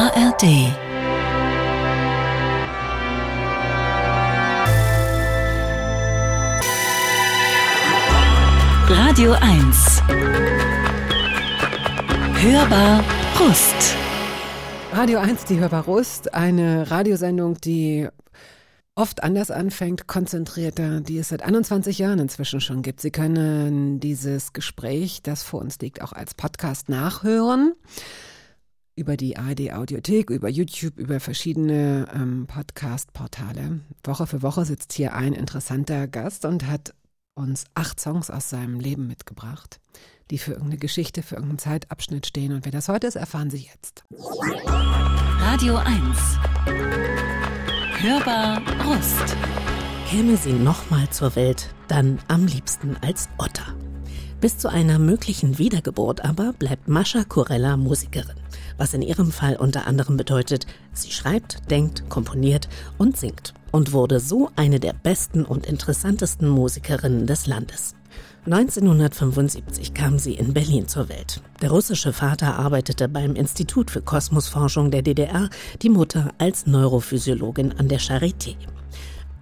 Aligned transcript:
ARD 0.00 0.44
Radio 8.88 9.32
1 9.32 10.02
Hörbar 12.40 13.04
Brust 13.34 13.94
Radio 14.92 15.18
1, 15.18 15.44
die 15.44 15.58
Hörbar 15.58 15.84
Rust, 15.84 16.32
eine 16.32 16.90
Radiosendung, 16.90 17.60
die 17.60 18.08
oft 18.94 19.22
anders 19.22 19.50
anfängt, 19.50 20.06
konzentrierter, 20.06 21.02
die 21.02 21.18
es 21.18 21.28
seit 21.28 21.42
21 21.42 21.98
Jahren 21.98 22.20
inzwischen 22.20 22.62
schon 22.62 22.80
gibt. 22.80 23.02
Sie 23.02 23.10
können 23.10 24.00
dieses 24.00 24.54
Gespräch, 24.54 25.20
das 25.22 25.42
vor 25.42 25.60
uns 25.60 25.78
liegt, 25.80 26.00
auch 26.00 26.14
als 26.14 26.32
Podcast 26.32 26.88
nachhören. 26.88 27.74
Über 29.00 29.16
die 29.16 29.38
ARD 29.38 29.72
Audiothek, 29.72 30.28
über 30.28 30.50
YouTube, 30.50 30.98
über 30.98 31.20
verschiedene 31.20 32.06
ähm, 32.14 32.46
Podcast-Portale. 32.46 33.80
Woche 34.04 34.26
für 34.26 34.42
Woche 34.42 34.66
sitzt 34.66 34.92
hier 34.92 35.14
ein 35.14 35.32
interessanter 35.32 36.06
Gast 36.06 36.44
und 36.44 36.66
hat 36.66 36.92
uns 37.34 37.64
acht 37.72 37.98
Songs 37.98 38.28
aus 38.28 38.50
seinem 38.50 38.78
Leben 38.78 39.06
mitgebracht, 39.06 39.80
die 40.30 40.36
für 40.36 40.50
irgendeine 40.50 40.76
Geschichte, 40.76 41.22
für 41.22 41.36
irgendeinen 41.36 41.60
Zeitabschnitt 41.60 42.26
stehen. 42.26 42.52
Und 42.52 42.66
wer 42.66 42.72
das 42.72 42.90
heute 42.90 43.06
ist, 43.06 43.16
erfahren 43.16 43.48
Sie 43.48 43.70
jetzt. 43.72 44.04
Radio 45.38 45.76
1 45.76 46.18
Hörbar 48.02 48.60
Brust 48.60 49.34
Käme 50.10 50.36
sie 50.36 50.52
nochmal 50.52 51.08
zur 51.08 51.36
Welt, 51.36 51.74
dann 51.88 52.18
am 52.28 52.44
liebsten 52.44 52.98
als 53.00 53.30
Otter. 53.38 53.74
Bis 54.40 54.58
zu 54.58 54.68
einer 54.68 54.98
möglichen 54.98 55.58
Wiedergeburt 55.58 56.24
aber 56.24 56.52
bleibt 56.52 56.88
Mascha 56.88 57.24
Corella 57.24 57.76
Musikerin, 57.76 58.36
was 58.78 58.94
in 58.94 59.02
ihrem 59.02 59.32
Fall 59.32 59.56
unter 59.56 59.86
anderem 59.86 60.16
bedeutet, 60.16 60.66
sie 60.92 61.10
schreibt, 61.10 61.70
denkt, 61.70 62.08
komponiert 62.08 62.68
und 62.98 63.16
singt 63.16 63.54
und 63.70 63.92
wurde 63.92 64.20
so 64.20 64.50
eine 64.56 64.80
der 64.80 64.92
besten 64.92 65.44
und 65.44 65.66
interessantesten 65.66 66.48
Musikerinnen 66.48 67.26
des 67.26 67.46
Landes. 67.46 67.94
1975 68.46 69.92
kam 69.92 70.18
sie 70.18 70.34
in 70.34 70.54
Berlin 70.54 70.88
zur 70.88 71.10
Welt. 71.10 71.42
Der 71.60 71.70
russische 71.70 72.12
Vater 72.12 72.58
arbeitete 72.58 73.06
beim 73.06 73.34
Institut 73.34 73.90
für 73.90 74.00
Kosmosforschung 74.00 74.90
der 74.90 75.02
DDR, 75.02 75.50
die 75.82 75.90
Mutter 75.90 76.32
als 76.38 76.66
Neurophysiologin 76.66 77.74
an 77.78 77.88
der 77.88 78.00
Charité. 78.00 78.56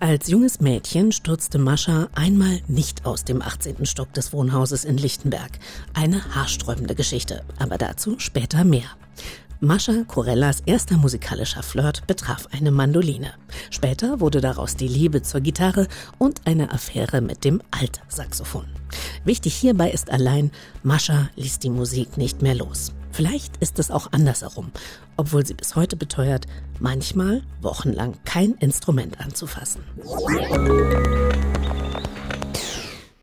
Als 0.00 0.28
junges 0.28 0.60
Mädchen 0.60 1.10
stürzte 1.10 1.58
Mascha 1.58 2.08
einmal 2.14 2.60
nicht 2.68 3.04
aus 3.04 3.24
dem 3.24 3.42
18. 3.42 3.84
Stock 3.84 4.12
des 4.12 4.32
Wohnhauses 4.32 4.84
in 4.84 4.96
Lichtenberg. 4.96 5.58
Eine 5.92 6.22
haarsträubende 6.36 6.94
Geschichte, 6.94 7.42
aber 7.58 7.78
dazu 7.78 8.16
später 8.20 8.62
mehr. 8.62 8.84
Mascha 9.58 10.04
Corellas 10.06 10.62
erster 10.66 10.96
musikalischer 10.96 11.64
Flirt 11.64 12.06
betraf 12.06 12.46
eine 12.52 12.70
Mandoline. 12.70 13.32
Später 13.70 14.20
wurde 14.20 14.40
daraus 14.40 14.76
die 14.76 14.86
Liebe 14.86 15.22
zur 15.22 15.40
Gitarre 15.40 15.88
und 16.16 16.42
eine 16.46 16.70
Affäre 16.70 17.20
mit 17.20 17.44
dem 17.44 17.60
Altsaxophon. 17.72 18.66
Wichtig 19.24 19.56
hierbei 19.56 19.90
ist 19.90 20.10
allein, 20.10 20.52
Mascha 20.84 21.28
ließ 21.34 21.58
die 21.58 21.70
Musik 21.70 22.16
nicht 22.16 22.40
mehr 22.40 22.54
los. 22.54 22.92
Vielleicht 23.10 23.56
ist 23.56 23.80
es 23.80 23.90
auch 23.90 24.12
andersherum, 24.12 24.70
obwohl 25.18 25.44
sie 25.44 25.54
bis 25.54 25.76
heute 25.76 25.96
beteuert, 25.96 26.46
manchmal 26.80 27.42
wochenlang 27.60 28.14
kein 28.24 28.52
Instrument 28.54 29.20
anzufassen. 29.20 29.82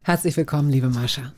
Herzlich 0.03 0.37
willkommen, 0.37 0.69
liebe 0.69 0.89
Mascha. 0.89 1.33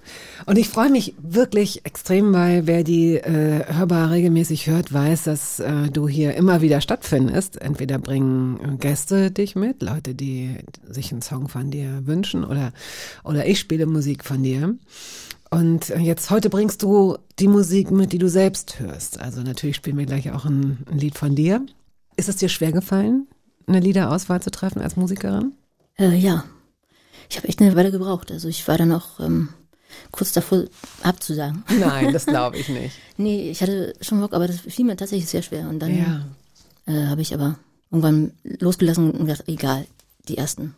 Und 0.45 0.57
ich 0.57 0.67
freue 0.67 0.89
mich 0.89 1.15
wirklich 1.21 1.85
extrem, 1.85 2.33
weil 2.33 2.67
wer 2.67 2.83
die 2.83 3.15
äh, 3.15 3.63
Hörbar 3.65 4.11
regelmäßig 4.11 4.67
hört, 4.67 4.91
weiß, 4.91 5.23
dass 5.23 5.61
äh, 5.61 5.89
du 5.89 6.09
hier 6.09 6.35
immer 6.35 6.59
wieder 6.61 6.81
stattfindest. 6.81 7.61
Entweder 7.61 7.97
bringen 7.97 8.77
Gäste 8.79 9.31
dich 9.31 9.55
mit, 9.55 9.81
Leute, 9.81 10.15
die 10.15 10.57
sich 10.83 11.13
einen 11.13 11.21
Song 11.21 11.47
von 11.47 11.71
dir 11.71 12.01
wünschen, 12.07 12.43
oder, 12.43 12.73
oder 13.23 13.45
ich 13.45 13.59
spiele 13.59 13.85
Musik 13.85 14.25
von 14.25 14.43
dir. 14.43 14.75
Und 15.49 15.89
jetzt 15.89 16.29
heute 16.29 16.49
bringst 16.49 16.83
du 16.83 17.17
die 17.39 17.47
Musik 17.47 17.89
mit, 17.91 18.11
die 18.11 18.17
du 18.17 18.27
selbst 18.29 18.79
hörst. 18.79 19.19
Also 19.19 19.41
natürlich 19.41 19.77
spielen 19.77 19.97
wir 19.97 20.05
gleich 20.05 20.31
auch 20.31 20.45
ein, 20.45 20.79
ein 20.91 20.97
Lied 20.97 21.17
von 21.17 21.35
dir. 21.35 21.65
Ist 22.17 22.27
es 22.29 22.35
dir 22.35 22.49
schwer 22.49 22.71
gefallen, 22.71 23.27
eine 23.65 23.79
Liederauswahl 23.79 24.41
zu 24.41 24.51
treffen 24.51 24.81
als 24.81 24.95
Musikerin? 24.97 25.53
Äh, 25.97 26.15
ja, 26.17 26.43
ich 27.29 27.37
habe 27.37 27.47
echt 27.47 27.61
eine 27.61 27.75
Weile 27.75 27.91
gebraucht. 27.91 28.31
Also 28.31 28.47
ich 28.49 28.67
war 28.67 28.77
dann 28.77 28.91
auch 28.91 29.19
ähm, 29.21 29.49
kurz 30.11 30.33
davor 30.33 30.65
abzusagen. 31.03 31.63
Nein, 31.79 32.11
das 32.11 32.25
glaube 32.27 32.57
ich 32.57 32.67
nicht. 32.69 32.95
nee, 33.17 33.49
ich 33.49 33.61
hatte 33.61 33.93
schon 34.01 34.19
Bock, 34.19 34.33
aber 34.33 34.47
das 34.47 34.59
fiel 34.59 34.85
mir 34.85 34.97
tatsächlich 34.97 35.29
sehr 35.29 35.43
schwer. 35.43 35.69
Und 35.69 35.79
dann 35.79 35.97
Ja. 35.97 36.25
äh, 36.87 37.05
habe 37.07 37.21
ich 37.21 37.33
aber 37.33 37.57
irgendwann 37.89 38.31
losgelassen 38.43 39.11
und 39.11 39.25
gedacht, 39.27 39.43
egal, 39.47 39.85
die 40.27 40.37
ersten, 40.37 40.75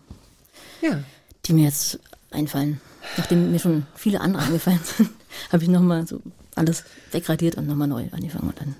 Ja. 0.81 1.00
die 1.46 1.53
mir 1.53 1.66
jetzt 1.66 2.00
einfallen. 2.31 2.79
Nachdem 3.17 3.51
mir 3.51 3.59
schon 3.59 3.85
viele 3.95 4.22
andere 4.22 4.44
eingefallen 4.44 4.79
sind, 4.84 5.09
habe 5.51 5.63
ich 5.63 5.69
nochmal 5.69 6.07
so 6.07 6.22
alles 6.56 6.84
wegradiert 7.12 7.56
und 7.56 7.67
nochmal 7.67 7.88
neu 7.88 8.07
angefangen. 8.12 8.50
Und 8.50 8.59
dann, 8.59 8.75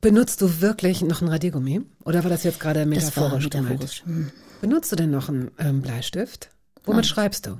Benutzt 0.00 0.42
du 0.42 0.60
wirklich 0.60 1.00
noch 1.00 1.22
ein 1.22 1.28
Radiergummi? 1.28 1.80
Oder 2.04 2.22
war 2.24 2.30
das 2.30 2.44
jetzt 2.44 2.60
gerade 2.60 2.80
das 2.80 3.16
war 3.16 3.30
metaphorisch 3.30 3.44
metaphorisch. 3.44 4.02
Hm. 4.04 4.30
Benutzt 4.60 4.92
du 4.92 4.96
denn 4.96 5.10
noch 5.10 5.30
einen 5.30 5.50
ähm, 5.58 5.80
Bleistift? 5.80 6.50
Womit 6.84 6.96
Nein. 6.96 7.04
schreibst 7.04 7.46
du? 7.46 7.58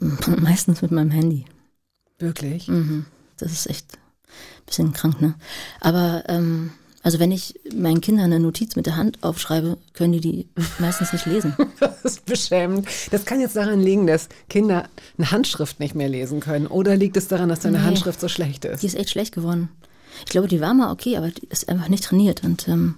Meistens 0.40 0.80
mit 0.80 0.92
meinem 0.92 1.10
Handy. 1.10 1.44
Wirklich? 2.18 2.68
Mhm. 2.68 3.04
Das 3.36 3.52
ist 3.52 3.66
echt 3.66 3.98
ein 3.98 4.64
bisschen 4.64 4.92
krank, 4.94 5.20
ne? 5.20 5.34
Aber 5.80 6.24
ähm, 6.28 6.72
also 7.06 7.20
wenn 7.20 7.30
ich 7.30 7.54
meinen 7.72 8.00
Kindern 8.00 8.24
eine 8.24 8.40
Notiz 8.40 8.74
mit 8.74 8.86
der 8.86 8.96
Hand 8.96 9.22
aufschreibe, 9.22 9.78
können 9.92 10.14
die 10.14 10.20
die 10.20 10.48
meistens 10.80 11.12
nicht 11.12 11.24
lesen. 11.24 11.54
Das 11.78 12.02
ist 12.04 12.26
beschämend. 12.26 12.88
Das 13.12 13.24
kann 13.24 13.38
jetzt 13.38 13.54
daran 13.54 13.80
liegen, 13.80 14.08
dass 14.08 14.28
Kinder 14.48 14.88
eine 15.16 15.30
Handschrift 15.30 15.78
nicht 15.78 15.94
mehr 15.94 16.08
lesen 16.08 16.40
können. 16.40 16.66
Oder 16.66 16.96
liegt 16.96 17.16
es 17.16 17.28
daran, 17.28 17.48
dass 17.48 17.60
deine 17.60 17.78
Nee. 17.78 17.84
Handschrift 17.84 18.18
so 18.20 18.26
schlecht 18.26 18.64
ist? 18.64 18.82
Die 18.82 18.86
ist 18.88 18.96
echt 18.96 19.10
schlecht 19.10 19.32
geworden. 19.32 19.68
Ich 20.24 20.32
glaube, 20.32 20.48
die 20.48 20.60
war 20.60 20.74
mal 20.74 20.90
okay, 20.90 21.16
aber 21.16 21.28
die 21.28 21.46
ist 21.48 21.68
einfach 21.68 21.88
nicht 21.88 22.02
trainiert. 22.02 22.42
Und 22.42 22.66
ähm, 22.66 22.96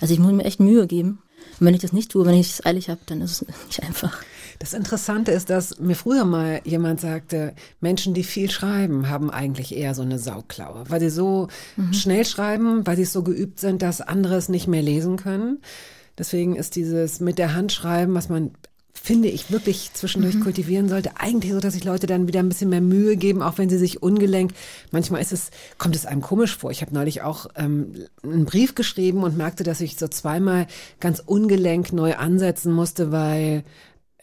also 0.00 0.14
ich 0.14 0.20
muss 0.20 0.32
mir 0.32 0.44
echt 0.46 0.60
Mühe 0.60 0.86
geben. 0.86 1.18
Und 1.60 1.66
wenn 1.66 1.74
ich 1.74 1.82
das 1.82 1.92
nicht 1.92 2.10
tue, 2.12 2.24
wenn 2.24 2.32
ich 2.40 2.48
es 2.48 2.64
eilig 2.64 2.88
habe, 2.88 3.00
dann 3.04 3.20
ist 3.20 3.42
es 3.42 3.48
nicht 3.66 3.82
einfach. 3.82 4.16
Das 4.58 4.72
Interessante 4.72 5.32
ist, 5.32 5.50
dass 5.50 5.78
mir 5.80 5.96
früher 5.96 6.24
mal 6.24 6.60
jemand 6.64 7.00
sagte, 7.00 7.54
Menschen, 7.80 8.14
die 8.14 8.24
viel 8.24 8.50
schreiben, 8.50 9.08
haben 9.08 9.30
eigentlich 9.30 9.76
eher 9.76 9.94
so 9.94 10.02
eine 10.02 10.18
Sauklaue, 10.18 10.84
weil 10.88 11.00
sie 11.00 11.10
so 11.10 11.48
schnell 11.92 12.24
schreiben, 12.24 12.86
weil 12.86 12.96
sie 12.96 13.04
so 13.04 13.22
geübt 13.22 13.60
sind, 13.60 13.82
dass 13.82 14.00
andere 14.00 14.36
es 14.36 14.48
nicht 14.48 14.68
mehr 14.68 14.82
lesen 14.82 15.16
können. 15.16 15.58
Deswegen 16.16 16.56
ist 16.56 16.76
dieses 16.76 17.20
mit 17.20 17.38
der 17.38 17.54
Hand 17.54 17.72
schreiben, 17.72 18.14
was 18.14 18.28
man 18.28 18.52
finde 19.04 19.28
ich 19.28 19.50
wirklich 19.50 19.90
zwischendurch 19.92 20.40
kultivieren 20.40 20.88
sollte, 20.88 21.10
eigentlich 21.18 21.52
so, 21.52 21.60
dass 21.60 21.74
sich 21.74 21.84
Leute 21.84 22.06
dann 22.06 22.26
wieder 22.26 22.40
ein 22.40 22.48
bisschen 22.48 22.70
mehr 22.70 22.80
Mühe 22.80 23.16
geben, 23.16 23.42
auch 23.42 23.58
wenn 23.58 23.68
sie 23.68 23.76
sich 23.76 24.02
ungelenk. 24.02 24.52
Manchmal 24.92 25.20
ist 25.20 25.32
es, 25.32 25.50
kommt 25.76 25.94
es 25.94 26.06
einem 26.06 26.22
komisch 26.22 26.56
vor. 26.56 26.70
Ich 26.70 26.80
habe 26.80 26.94
neulich 26.94 27.20
auch 27.20 27.48
ähm, 27.56 28.06
einen 28.22 28.46
Brief 28.46 28.74
geschrieben 28.74 29.22
und 29.22 29.36
merkte, 29.36 29.62
dass 29.62 29.82
ich 29.82 29.96
so 29.96 30.08
zweimal 30.08 30.68
ganz 31.00 31.20
ungelenk 31.20 31.92
neu 31.92 32.14
ansetzen 32.14 32.72
musste, 32.72 33.12
weil 33.12 33.64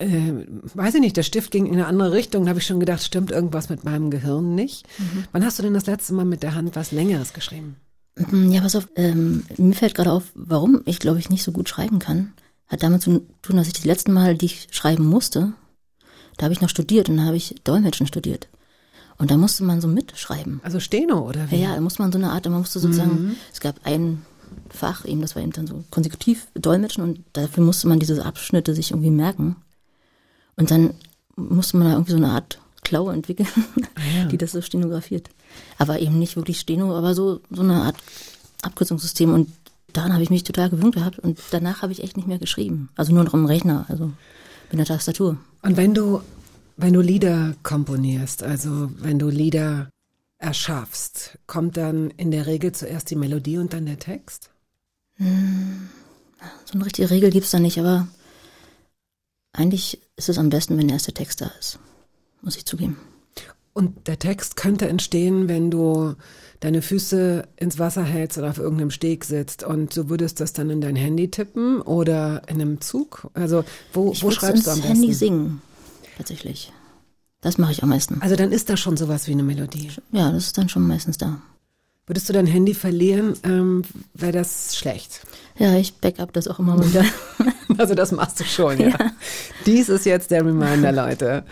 äh, 0.02 0.46
weiß 0.74 0.96
ich 0.96 1.02
nicht, 1.02 1.18
der 1.18 1.24
Stift 1.24 1.52
ging 1.52 1.66
in 1.66 1.74
eine 1.74 1.88
andere 1.88 2.12
Richtung. 2.12 2.44
Da 2.46 2.50
habe 2.50 2.60
ich 2.60 2.66
schon 2.66 2.80
gedacht, 2.80 3.04
stimmt 3.04 3.32
irgendwas 3.32 3.70
mit 3.70 3.84
meinem 3.84 4.10
Gehirn 4.12 4.56
nicht. 4.56 4.86
Wann 5.32 5.46
hast 5.46 5.60
du 5.60 5.64
denn 5.64 5.74
das 5.74 5.86
letzte 5.86 6.14
Mal 6.14 6.26
mit 6.26 6.44
der 6.44 6.56
Hand 6.56 6.76
was 6.76 6.92
Längeres 6.92 7.34
geschrieben? 7.34 7.76
Ja, 8.50 8.62
pass 8.62 8.76
auf, 8.76 8.88
ähm, 8.96 9.44
mir 9.58 9.74
fällt 9.74 9.96
gerade 9.96 10.12
auf, 10.12 10.32
warum 10.36 10.82
ich, 10.86 11.00
glaube 11.00 11.20
ich, 11.20 11.30
nicht 11.30 11.44
so 11.44 11.52
gut 11.52 11.70
schreiben 11.70 12.00
kann. 12.00 12.34
Hat 12.68 12.84
damit 12.84 13.02
zu 13.02 13.26
tun, 13.42 13.56
dass 13.58 13.68
ich 13.68 13.74
die 13.74 13.88
letzten 13.88 14.12
Mal, 14.14 14.36
die 14.36 14.46
ich 14.48 14.68
schreiben 14.72 15.06
musste, 15.06 15.54
da 16.38 16.44
habe 16.46 16.54
ich 16.54 16.62
noch 16.62 16.70
studiert 16.70 17.10
und 17.10 17.18
da 17.18 17.24
habe 17.24 17.38
ich 17.38 17.56
Dolmetschen 17.64 18.08
studiert. 18.08 18.48
Und 19.18 19.30
da 19.32 19.38
musste 19.38 19.64
man 19.64 19.82
so 19.82 19.88
mitschreiben. 19.88 20.60
Also 20.64 20.80
Steno 20.80 21.28
oder 21.28 21.42
Ja, 21.46 21.52
wie? 21.52 21.62
ja, 21.62 21.76
da 21.76 21.82
musste 21.82 22.02
man 22.02 22.12
so 22.12 22.18
eine 22.18 22.32
Art, 22.32 22.46
man 22.50 22.60
musste 22.60 22.80
sozusagen, 22.80 23.36
es 23.54 23.60
gab 23.60 23.76
ein 23.86 24.24
Fach 24.70 25.06
eben, 25.06 25.22
das 25.22 25.36
war 25.36 25.44
eben 25.44 25.52
dann 25.54 25.68
so 25.68 25.84
konsekutiv 25.92 26.48
Dolmetschen 26.56 27.04
und 27.04 27.20
dafür 27.34 27.64
musste 27.64 27.88
man 27.88 28.00
diese 28.00 28.26
Abschnitte 28.26 28.74
sich 28.76 28.92
irgendwie 28.92 29.12
merken. 29.12 29.56
Und 30.56 30.72
dann 30.72 30.94
musste 31.36 31.78
man 31.78 31.88
da 31.88 31.94
irgendwie 31.94 32.12
so 32.12 32.18
eine 32.18 32.30
Art 32.30 32.60
Klaue 32.84 33.14
entwickeln, 33.14 33.48
ja. 34.16 34.26
die 34.26 34.38
das 34.38 34.52
so 34.52 34.62
stenografiert. 34.62 35.30
Aber 35.78 36.00
eben 36.00 36.18
nicht 36.18 36.36
wirklich 36.36 36.60
Steno, 36.60 36.96
aber 36.98 37.14
so, 37.14 37.42
so 37.50 37.62
eine 37.62 37.84
Art 37.84 37.96
Abkürzungssystem. 38.64 39.34
Und 39.34 39.50
daran 39.94 40.14
habe 40.14 40.24
ich 40.24 40.30
mich 40.30 40.44
total 40.44 40.70
gewöhnt 40.70 40.96
gehabt 40.96 41.20
und 41.20 41.40
danach 41.52 41.82
habe 41.82 41.92
ich 41.92 42.04
echt 42.04 42.18
nicht 42.18 42.28
mehr 42.28 42.40
geschrieben. 42.40 42.90
Also 42.96 43.14
nur 43.14 43.24
noch 43.24 43.34
im 43.34 43.46
Rechner, 43.46 43.86
also 43.88 44.12
mit 44.72 44.80
der 44.80 44.86
Tastatur. 44.86 45.38
Und 45.62 45.78
wenn 45.78 45.94
du, 45.94 46.22
wenn 46.78 46.94
du 46.94 47.02
Lieder 47.02 47.56
komponierst, 47.64 48.44
also 48.44 48.92
wenn 48.98 49.20
du 49.20 49.30
Lieder 49.30 49.90
erschaffst, 50.40 51.38
kommt 51.46 51.78
dann 51.78 52.10
in 52.12 52.32
der 52.32 52.48
Regel 52.48 52.72
zuerst 52.72 53.12
die 53.12 53.16
Melodie 53.16 53.60
und 53.60 53.74
dann 53.74 53.86
der 53.86 54.00
Text? 54.00 54.50
So 55.20 55.26
eine 56.74 56.86
richtige 56.86 57.12
Regel 57.12 57.30
gibt's 57.30 57.52
da 57.52 57.60
nicht, 57.60 57.80
aber 57.80 58.08
eigentlich 59.54 60.02
ist 60.16 60.30
es 60.30 60.38
am 60.38 60.50
besten, 60.50 60.78
wenn 60.78 60.90
erst 60.90 61.08
der 61.08 61.14
Text 61.14 61.42
da 61.42 61.52
ist. 61.60 61.80
Muss 62.42 62.56
ich 62.56 62.66
zugeben. 62.66 62.98
Und 63.74 64.08
der 64.08 64.20
Text 64.20 64.56
könnte 64.58 64.88
entstehen, 64.90 65.48
wenn 65.48 65.72
du 65.72 66.16
deine 66.60 66.82
Füße 66.82 67.48
ins 67.56 67.80
Wasser 67.80 68.04
hältst 68.04 68.38
oder 68.38 68.50
auf 68.50 68.58
irgendeinem 68.58 68.92
Steg 68.92 69.24
sitzt 69.24 69.64
und 69.64 69.96
du 69.96 70.10
würdest 70.10 70.40
das 70.42 70.54
dann 70.54 70.70
in 70.70 70.82
dein 70.82 70.96
Handy 70.96 71.32
tippen 71.32 71.82
oder 71.82 72.42
in 72.48 72.62
einem 72.62 72.82
Zug? 72.82 73.30
Also 73.34 73.64
wo, 73.94 74.12
Ich 74.12 74.24
wo 74.24 74.32
schreibst 74.32 74.68
du 74.68 74.72
am 74.72 74.78
besten? 74.82 74.94
Handy 74.94 75.14
singen, 75.14 75.62
tatsächlich. 76.18 76.72
Das 77.40 77.58
mache 77.58 77.72
ich 77.72 77.82
am 77.82 77.90
meisten. 77.90 78.22
Also 78.22 78.36
dann 78.36 78.52
ist 78.52 78.70
da 78.70 78.78
schon 78.78 78.98
sowas 78.98 79.28
wie 79.28 79.32
eine 79.32 79.44
Melodie. 79.44 79.90
Ja, 80.12 80.32
das 80.32 80.48
ist 80.48 80.58
dann 80.58 80.70
schon 80.70 80.86
meistens 80.86 81.18
da. 81.18 81.42
Würdest 82.08 82.28
du 82.28 82.34
dein 82.34 82.48
Handy 82.48 82.74
verlieren, 82.74 83.36
ähm, 83.44 83.84
wäre 84.14 84.32
das 84.32 84.76
schlecht. 84.76 85.22
Ja, 85.58 85.78
ich 85.78 85.94
backup 85.96 86.34
das 86.34 86.48
auch 86.48 86.60
immer 86.60 86.76
mal 86.76 86.88
wieder. 86.88 87.06
Also 87.78 87.96
das 87.96 88.12
machst 88.12 88.38
du 88.38 88.44
schon, 88.44 88.80
ja. 88.80 88.94
Dies 89.66 89.88
ist 89.88 90.06
jetzt 90.06 90.30
der 90.30 90.46
Reminder, 90.46 90.92
Leute. 90.92 91.46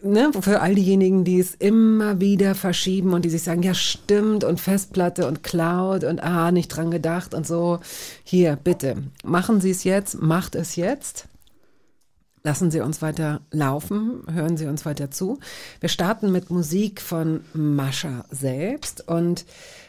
Ne, 0.00 0.30
für 0.40 0.60
all 0.60 0.76
diejenigen, 0.76 1.24
die 1.24 1.40
es 1.40 1.56
immer 1.56 2.20
wieder 2.20 2.54
verschieben 2.54 3.12
und 3.12 3.24
die 3.24 3.30
sich 3.30 3.42
sagen, 3.42 3.64
ja 3.64 3.74
stimmt 3.74 4.44
und 4.44 4.60
Festplatte 4.60 5.26
und 5.26 5.42
Cloud 5.42 6.04
und 6.04 6.22
ah, 6.22 6.52
nicht 6.52 6.68
dran 6.68 6.92
gedacht 6.92 7.34
und 7.34 7.46
so. 7.46 7.80
Hier, 8.22 8.56
bitte, 8.62 8.96
machen 9.24 9.60
Sie 9.60 9.70
es 9.70 9.82
jetzt, 9.82 10.22
macht 10.22 10.54
es 10.54 10.76
jetzt. 10.76 11.26
Lassen 12.44 12.70
Sie 12.70 12.80
uns 12.80 13.02
weiter 13.02 13.40
laufen, 13.50 14.22
hören 14.30 14.56
Sie 14.56 14.66
uns 14.66 14.86
weiter 14.86 15.10
zu. 15.10 15.40
Wir 15.80 15.88
starten 15.88 16.30
mit 16.30 16.48
Musik 16.48 17.00
von 17.00 17.40
Mascha 17.54 18.24
selbst 18.30 19.08
und 19.08 19.44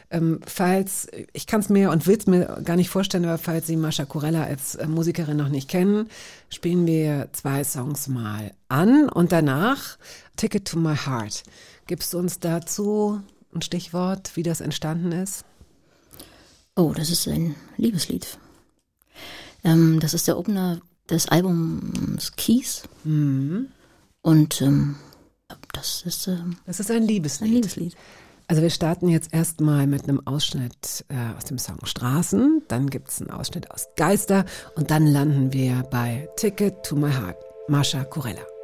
ähm, 0.10 0.40
falls, 0.46 1.08
ich 1.34 1.48
kann 1.48 1.60
es 1.60 1.70
mir 1.70 1.92
und 1.92 2.08
will 2.08 2.18
es 2.18 2.28
mir 2.28 2.62
gar 2.64 2.76
nicht 2.76 2.90
vorstellen, 2.90 3.26
aber 3.26 3.38
falls 3.38 3.68
Sie 3.68 3.76
Mascha 3.76 4.06
Kurella 4.06 4.44
als 4.44 4.76
äh, 4.76 4.88
Musikerin 4.88 5.38
noch 5.38 5.50
nicht 5.50 5.70
kennen, 5.70 6.10
spielen 6.50 6.86
wir 6.88 7.30
zwei 7.34 7.64
Songs 7.64 8.08
mal 8.08 8.54
an 8.70 9.10
und 9.10 9.32
danach 9.32 9.98
Ticket 10.38 10.66
to 10.66 10.80
My 10.80 10.96
Heart. 10.96 11.44
Gibst 11.88 12.14
du 12.14 12.20
uns 12.20 12.40
dazu 12.40 13.22
ein 13.54 13.62
Stichwort, 13.62 14.32
wie 14.36 14.44
das 14.44 14.62
entstanden 14.62 15.12
ist? 15.12 15.44
Oh, 16.76 16.94
das 16.96 17.10
ist 17.10 17.28
ein 17.28 17.56
Liebeslied. 17.76 18.38
Ähm, 19.64 20.00
das 20.00 20.14
ist 20.14 20.28
der 20.28 20.38
Opener 20.38 20.80
des 21.10 21.28
Albums 21.28 22.36
Keys. 22.36 22.84
Mhm. 23.04 23.68
Und 24.22 24.62
ähm, 24.62 24.96
das 25.74 26.04
ist 26.06 26.28
ähm, 26.28 26.58
Das 26.66 26.80
ist 26.80 26.92
ein 26.92 27.04
ein 27.04 27.08
Liebeslied. 27.08 27.96
Also 28.50 28.62
wir 28.62 28.70
starten 28.70 29.10
jetzt 29.10 29.34
erstmal 29.34 29.88
mit 29.88 30.04
einem 30.04 30.26
Ausschnitt 30.26 31.04
äh, 31.10 31.36
aus 31.38 31.44
dem 31.44 31.58
Song 31.58 31.80
Straßen, 31.84 32.64
dann 32.70 32.90
gibt's 32.90 33.22
einen 33.22 33.30
Ausschnitt 33.30 33.70
aus 33.72 33.90
Geister 33.98 34.46
und 34.76 34.90
dann 34.90 35.06
landen 35.06 35.52
wir 35.52 35.84
bei 35.92 36.30
Ticket 36.38 36.82
to 36.84 36.96
My 36.96 37.12
Heart, 37.12 37.38
Mascha 37.68 38.06
Kurella. 38.06 38.57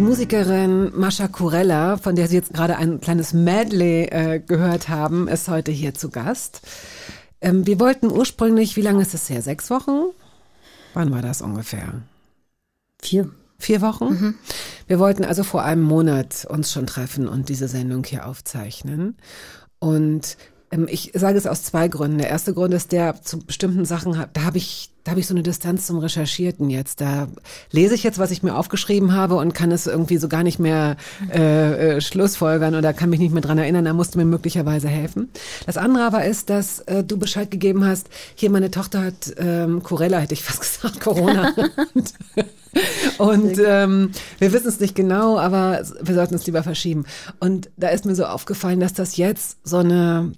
Musikerin 0.00 0.90
Mascha 0.98 1.28
Kurella, 1.28 1.98
von 1.98 2.16
der 2.16 2.26
Sie 2.26 2.36
jetzt 2.36 2.54
gerade 2.54 2.76
ein 2.76 3.00
kleines 3.00 3.34
Medley 3.34 4.04
äh, 4.04 4.40
gehört 4.40 4.88
haben, 4.88 5.28
ist 5.28 5.48
heute 5.48 5.70
hier 5.70 5.92
zu 5.92 6.08
Gast. 6.08 6.62
Ähm, 7.42 7.66
wir 7.66 7.78
wollten 7.78 8.10
ursprünglich, 8.10 8.76
wie 8.76 8.82
lange 8.82 9.02
ist 9.02 9.12
es 9.12 9.28
her? 9.28 9.42
Sechs 9.42 9.68
Wochen? 9.68 10.12
Wann 10.94 11.12
war 11.12 11.20
das 11.20 11.42
ungefähr? 11.42 12.02
Vier. 13.02 13.30
Vier 13.58 13.80
Wochen? 13.80 14.36
Wir 14.88 14.98
wollten 14.98 15.24
also 15.24 15.44
vor 15.44 15.62
einem 15.62 15.82
Monat 15.82 16.46
uns 16.48 16.72
schon 16.72 16.86
treffen 16.86 17.28
und 17.28 17.48
diese 17.48 17.68
Sendung 17.68 18.02
hier 18.02 18.26
aufzeichnen. 18.26 19.16
Und 19.78 20.36
ich 20.86 21.12
sage 21.14 21.36
es 21.36 21.46
aus 21.46 21.64
zwei 21.64 21.88
Gründen. 21.88 22.18
Der 22.18 22.28
erste 22.28 22.54
Grund 22.54 22.72
ist 22.72 22.92
der, 22.92 23.20
zu 23.22 23.38
bestimmten 23.38 23.84
Sachen, 23.84 24.24
da 24.32 24.42
habe 24.42 24.56
ich, 24.56 24.90
da 25.04 25.10
habe 25.10 25.20
ich 25.20 25.26
so 25.26 25.34
eine 25.34 25.42
Distanz 25.42 25.86
zum 25.86 25.98
Recherchierten 25.98 26.70
jetzt. 26.70 27.02
Da 27.02 27.28
lese 27.70 27.94
ich 27.94 28.02
jetzt, 28.02 28.18
was 28.18 28.30
ich 28.30 28.42
mir 28.42 28.56
aufgeschrieben 28.56 29.12
habe 29.12 29.34
und 29.34 29.52
kann 29.52 29.70
es 29.70 29.86
irgendwie 29.86 30.16
so 30.16 30.28
gar 30.28 30.42
nicht 30.42 30.58
mehr 30.58 30.96
äh, 31.30 31.96
äh, 31.96 32.00
schlussfolgern 32.00 32.74
oder 32.74 32.94
kann 32.94 33.10
mich 33.10 33.20
nicht 33.20 33.34
mehr 33.34 33.42
dran 33.42 33.58
erinnern. 33.58 33.84
Da 33.84 33.92
musst 33.92 34.14
du 34.14 34.18
mir 34.18 34.24
möglicherweise 34.24 34.88
helfen. 34.88 35.28
Das 35.66 35.76
andere 35.76 36.04
aber 36.04 36.24
ist, 36.24 36.48
dass 36.48 36.80
äh, 36.80 37.04
du 37.04 37.18
Bescheid 37.18 37.50
gegeben 37.50 37.84
hast, 37.84 38.08
hier 38.34 38.48
meine 38.48 38.70
Tochter 38.70 39.04
hat 39.04 39.34
ähm, 39.36 39.82
Corella, 39.82 40.20
hätte 40.20 40.34
ich 40.34 40.42
fast 40.42 40.60
gesagt, 40.80 41.00
Corona. 41.00 41.52
Und 43.18 43.58
ähm, 43.62 44.12
wir 44.38 44.52
wissen 44.54 44.68
es 44.68 44.80
nicht 44.80 44.94
genau, 44.94 45.38
aber 45.38 45.82
wir 46.00 46.14
sollten 46.14 46.34
es 46.34 46.46
lieber 46.46 46.62
verschieben. 46.62 47.04
Und 47.38 47.70
da 47.76 47.88
ist 47.88 48.06
mir 48.06 48.14
so 48.14 48.24
aufgefallen, 48.24 48.80
dass 48.80 48.94
das 48.94 49.18
jetzt 49.18 49.58
so 49.64 49.76
eine 49.76 50.32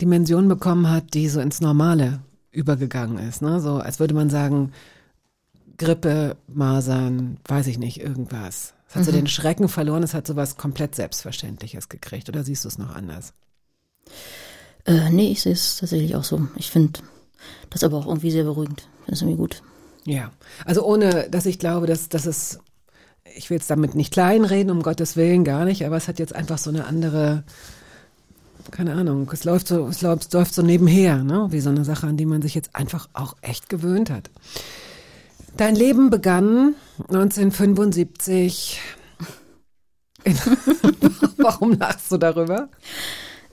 Dimension 0.00 0.48
bekommen 0.48 0.90
hat, 0.90 1.14
die 1.14 1.28
so 1.28 1.40
ins 1.40 1.60
Normale 1.60 2.20
übergegangen 2.50 3.18
ist. 3.18 3.42
Ne? 3.42 3.60
So 3.60 3.76
als 3.76 4.00
würde 4.00 4.14
man 4.14 4.30
sagen, 4.30 4.72
Grippe, 5.78 6.36
Masern, 6.48 7.38
weiß 7.46 7.66
ich 7.66 7.78
nicht, 7.78 8.00
irgendwas. 8.00 8.74
Es 8.88 8.96
hat 8.96 9.04
so 9.04 9.12
den 9.12 9.26
Schrecken 9.26 9.68
verloren, 9.68 10.02
es 10.02 10.14
hat 10.14 10.26
so 10.26 10.36
was 10.36 10.56
komplett 10.56 10.94
Selbstverständliches 10.94 11.88
gekriegt. 11.88 12.28
Oder 12.28 12.44
siehst 12.44 12.64
du 12.64 12.68
es 12.68 12.78
noch 12.78 12.94
anders? 12.94 13.34
Äh, 14.84 15.10
nee, 15.10 15.32
ich 15.32 15.42
sehe 15.42 15.52
es 15.52 15.76
tatsächlich 15.76 16.14
auch 16.14 16.24
so. 16.24 16.46
Ich 16.56 16.70
finde 16.70 17.00
das 17.70 17.84
aber 17.84 17.98
auch 17.98 18.06
irgendwie 18.06 18.30
sehr 18.30 18.44
beruhigend. 18.44 18.88
Das 19.06 19.16
ist 19.16 19.22
irgendwie 19.22 19.38
gut. 19.38 19.62
Ja, 20.04 20.30
also 20.64 20.84
ohne, 20.86 21.28
dass 21.30 21.46
ich 21.46 21.58
glaube, 21.58 21.86
dass, 21.86 22.08
dass 22.08 22.26
es, 22.26 22.60
ich 23.36 23.50
will 23.50 23.56
jetzt 23.56 23.68
damit 23.68 23.96
nicht 23.96 24.12
kleinreden, 24.12 24.70
um 24.70 24.82
Gottes 24.82 25.16
Willen 25.16 25.44
gar 25.44 25.64
nicht, 25.64 25.84
aber 25.84 25.96
es 25.96 26.06
hat 26.06 26.20
jetzt 26.20 26.34
einfach 26.34 26.58
so 26.58 26.70
eine 26.70 26.86
andere, 26.86 27.42
keine 28.70 28.94
Ahnung, 28.94 29.30
es 29.32 29.44
läuft 29.44 29.68
so, 29.68 29.86
es 29.86 30.02
läuft, 30.02 30.26
es 30.26 30.32
läuft 30.32 30.54
so 30.54 30.62
nebenher, 30.62 31.22
ne? 31.22 31.46
wie 31.50 31.60
so 31.60 31.70
eine 31.70 31.84
Sache, 31.84 32.06
an 32.06 32.16
die 32.16 32.26
man 32.26 32.42
sich 32.42 32.54
jetzt 32.54 32.74
einfach 32.74 33.08
auch 33.12 33.36
echt 33.42 33.68
gewöhnt 33.68 34.10
hat. 34.10 34.30
Dein 35.56 35.74
Leben 35.74 36.10
begann 36.10 36.74
1975. 37.08 38.80
In, 40.24 40.34
warum 41.38 41.78
lachst 41.78 42.12
du 42.12 42.18
darüber? 42.18 42.68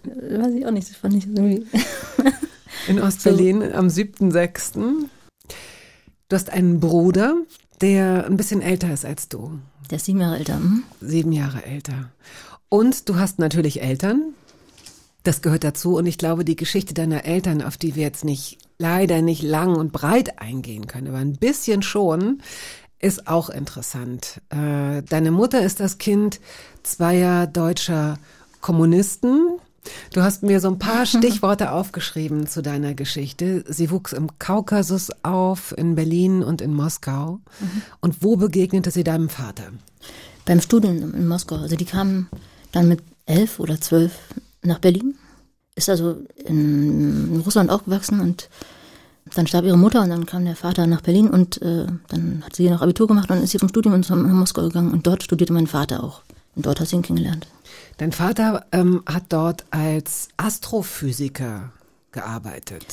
Weiß 0.04 0.54
ich 0.54 0.66
auch 0.66 0.72
nicht, 0.72 0.90
das 0.90 0.98
fand 0.98 1.14
ich 1.14 1.28
irgendwie. 1.28 1.66
In 2.88 3.00
Ostberlin 3.00 3.74
am 3.74 3.88
7.6. 3.88 4.74
Du 6.28 6.36
hast 6.36 6.50
einen 6.50 6.82
Bruder, 6.82 7.36
der 7.80 8.26
ein 8.26 8.36
bisschen 8.36 8.62
älter 8.62 8.92
ist 8.92 9.06
als 9.06 9.30
du. 9.30 9.60
Der 9.90 9.98
ist 9.98 10.06
sieben 10.06 10.20
Jahre 10.20 10.38
älter. 10.38 10.56
Hm? 10.56 10.84
Sieben 11.00 11.32
Jahre 11.32 11.66
älter. 11.66 12.10
Und 12.68 13.08
du 13.08 13.16
hast 13.16 13.40
natürlich 13.40 13.82
Eltern. 13.82 14.34
Das 15.24 15.42
gehört 15.42 15.64
dazu. 15.64 15.96
Und 15.98 16.06
ich 16.06 16.18
glaube, 16.18 16.46
die 16.46 16.56
Geschichte 16.56 16.94
deiner 16.94 17.26
Eltern, 17.26 17.62
auf 17.62 17.78
die 17.78 17.96
wir 17.96 18.04
jetzt 18.04 18.26
nicht, 18.26 18.58
leider 18.78 19.22
nicht 19.22 19.42
lang 19.42 19.76
und 19.76 19.94
breit 19.94 20.40
eingehen 20.40 20.88
können, 20.88 21.08
aber 21.08 21.18
ein 21.18 21.38
bisschen 21.38 21.82
schon, 21.82 22.42
ist 23.00 23.28
auch 23.28 23.50
interessant. 23.50 24.42
Äh, 24.50 25.02
deine 25.04 25.32
Mutter 25.32 25.62
ist 25.62 25.80
das 25.80 25.98
Kind 25.98 26.40
zweier 26.84 27.48
deutscher 27.48 28.18
Kommunisten. 28.62 29.58
Du 30.14 30.22
hast 30.22 30.44
mir 30.44 30.62
so 30.62 30.70
ein 30.70 30.80
paar 30.80 31.06
Stichworte 31.06 31.72
aufgeschrieben 31.72 32.48
zu 32.48 32.62
deiner 32.62 32.94
Geschichte. 32.94 33.66
Sie 33.68 33.92
wuchs 33.92 34.14
im 34.14 34.28
Kaukasus 34.40 35.10
auf, 35.24 35.74
in 35.78 35.96
Berlin 35.96 36.44
und 36.44 36.62
in 36.62 36.74
Moskau. 36.74 37.40
Und 38.00 38.24
wo 38.24 38.38
begegnete 38.38 38.92
sie 38.92 39.04
deinem 39.04 39.30
Vater? 39.30 39.72
Beim 40.46 40.62
Studium 40.62 41.14
in 41.14 41.28
Moskau. 41.28 41.56
Also 41.58 41.76
die 41.76 41.86
kamen 41.86 42.30
dann 42.72 42.88
mit 42.88 43.02
elf 43.26 43.60
oder 43.60 43.80
zwölf 43.80 44.14
nach 44.64 44.80
Berlin. 44.80 45.16
Ist 45.76 45.90
also 45.90 46.18
in 46.46 47.42
Russland 47.46 47.70
aufgewachsen 47.70 48.20
und 48.20 48.50
dann 49.36 49.48
starb 49.48 49.66
ihre 49.66 49.78
Mutter 49.78 50.02
und 50.02 50.10
dann 50.10 50.26
kam 50.26 50.46
der 50.46 50.56
Vater 50.56 50.86
nach 50.86 51.02
Berlin 51.02 51.30
und 51.30 51.62
äh, 51.62 51.88
dann 52.10 52.44
hat 52.46 52.56
sie 52.56 52.70
noch 52.70 52.82
Abitur 52.82 53.08
gemacht 53.08 53.32
und 53.32 53.42
ist 53.42 53.52
sie 53.52 53.60
vom 53.60 53.70
Studium 53.70 54.00
nach 54.00 54.10
Moskau 54.10 54.64
gegangen 54.64 54.92
und 54.92 55.08
dort 55.08 55.24
studierte 55.24 55.54
mein 55.54 55.68
Vater 55.68 56.04
auch. 56.04 56.22
Und 56.56 56.66
dort 56.66 56.80
hat 56.80 56.88
sie 56.88 56.98
ihn 56.98 57.02
kennengelernt. 57.02 57.48
Dein 57.98 58.12
Vater 58.12 58.66
ähm, 58.72 59.02
hat 59.06 59.24
dort 59.30 59.66
als 59.72 60.30
Astrophysiker 60.38 61.72
gearbeitet. 62.12 62.86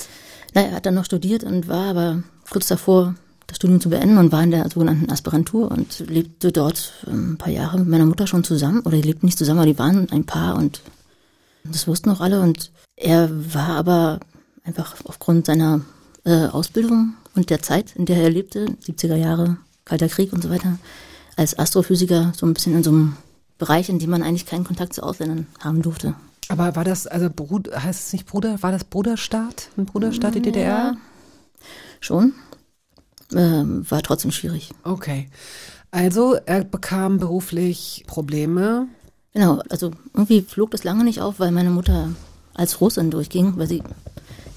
Na, 0.55 0.63
er 0.63 0.73
hat 0.73 0.87
dann 0.87 0.95
noch 0.95 1.05
studiert 1.05 1.45
und 1.45 1.69
war 1.69 1.91
aber 1.91 2.23
kurz 2.51 2.69
davor, 2.69 3.15
das 3.47 3.57
Studium 3.57 3.81
zu 3.81 3.91
beenden 3.91 4.19
und 4.19 4.33
war 4.33 4.43
in 4.43 4.51
der 4.51 4.69
sogenannten 4.71 5.11
Aspirantur 5.11 5.71
und 5.71 6.01
lebte 6.01 6.53
dort 6.53 6.93
ähm, 7.07 7.33
ein 7.33 7.39
paar 7.39 7.53
Jahre 7.53 7.79
mit 7.79 7.89
meiner 7.89 8.07
Mutter 8.07 8.27
schon 8.27 8.45
zusammen. 8.45 8.81
Oder 8.81 8.97
die 8.97 9.09
lebten 9.09 9.27
nicht 9.27 9.39
zusammen, 9.39 9.61
aber 9.61 9.71
die 9.71 9.79
waren 9.79 10.09
ein 10.11 10.25
Paar 10.25 10.57
und 10.57 10.81
das 11.65 11.87
wussten 11.87 12.11
auch 12.11 12.21
alle. 12.21 12.41
Und 12.41 12.71
er 12.97 13.31
war 13.55 13.71
aber 13.71 14.21
einfach 14.65 14.97
aufgrund 15.05 15.47
seiner 15.47 15.81
äh, 16.25 16.47
Ausbildung 16.47 17.15
und 17.35 17.51
der 17.51 17.63
Zeit, 17.63 17.97
in 17.97 18.07
der 18.07 18.17
er 18.17 18.31
lebte, 18.31 18.67
70er 18.87 19.17
Jahre, 19.17 19.57
Kalter 19.85 20.09
Krieg 20.09 20.33
und 20.33 20.43
so 20.43 20.51
weiter, 20.51 20.79
als 21.37 21.59
Astrophysiker 21.59 22.33
so 22.37 22.47
ein 22.47 22.55
bisschen 22.55 22.75
in 22.75 22.83
so 22.83 22.91
einem 22.91 23.17
Bereich, 23.59 23.89
in 23.89 23.99
dem 23.99 24.11
man 24.11 24.23
eigentlich 24.23 24.47
keinen 24.47 24.65
Kontakt 24.65 24.95
zu 24.95 25.03
Ausländern 25.03 25.47
haben 25.61 25.83
durfte. 25.83 26.15
Aber 26.49 26.75
war 26.75 26.85
das, 26.85 27.07
also 27.07 27.31
Bruder, 27.31 27.83
heißt 27.83 28.07
es 28.07 28.13
nicht 28.13 28.27
Bruder, 28.27 28.63
war 28.63 28.73
das 28.73 28.85
Bruderstaat? 28.85 29.69
Ein 29.77 29.87
Bruderstaat, 29.87 30.35
die 30.35 30.43
DDR? 30.43 30.67
Ja, 30.67 30.97
schon. 32.01 32.33
Ähm, 33.33 33.89
war 33.89 34.03
trotzdem 34.03 34.33
schwierig. 34.33 34.73
Okay. 34.83 35.29
Also 35.93 36.35
er 36.47 36.65
bekam 36.65 37.19
beruflich 37.19 38.05
Probleme. 38.07 38.89
Genau, 39.33 39.63
also 39.69 39.93
irgendwie 40.13 40.43
flog 40.43 40.71
das 40.73 40.85
lange 40.85 41.05
nicht 41.05 41.21
auf, 41.21 41.39
weil 41.39 41.53
meine 41.53 41.71
Mutter 41.71 42.11
als 42.55 42.81
Russin 42.81 43.11
durchging, 43.11 43.57
weil 43.57 43.69
sie 43.69 43.83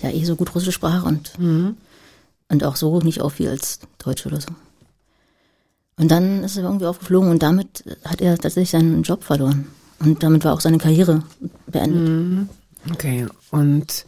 ja 0.02 0.10
eh 0.10 0.24
so 0.26 0.36
gut 0.36 0.54
Russisch 0.56 0.76
sprach 0.76 1.06
und, 1.06 1.34
und 2.50 2.64
auch 2.64 2.76
so 2.76 3.00
nicht 3.00 3.22
auffiel 3.22 3.50
als 3.50 3.80
Deutsche 4.04 4.28
oder 4.30 4.42
so. 4.42 4.50
Und 5.98 6.10
dann 6.10 6.44
ist 6.44 6.58
er 6.58 6.64
irgendwie 6.64 6.88
aufgeflogen 6.88 7.30
und 7.30 7.44
damit 7.44 7.84
hat 8.04 8.20
er 8.20 8.36
tatsächlich 8.38 8.72
seinen 8.72 9.04
Job 9.04 9.24
verloren. 9.24 9.68
Und 10.00 10.24
damit 10.24 10.44
war 10.44 10.54
auch 10.54 10.60
seine 10.60 10.80
Karriere 10.80 11.24
beendet. 11.68 12.50
Okay. 12.92 13.28
Und 13.52 14.06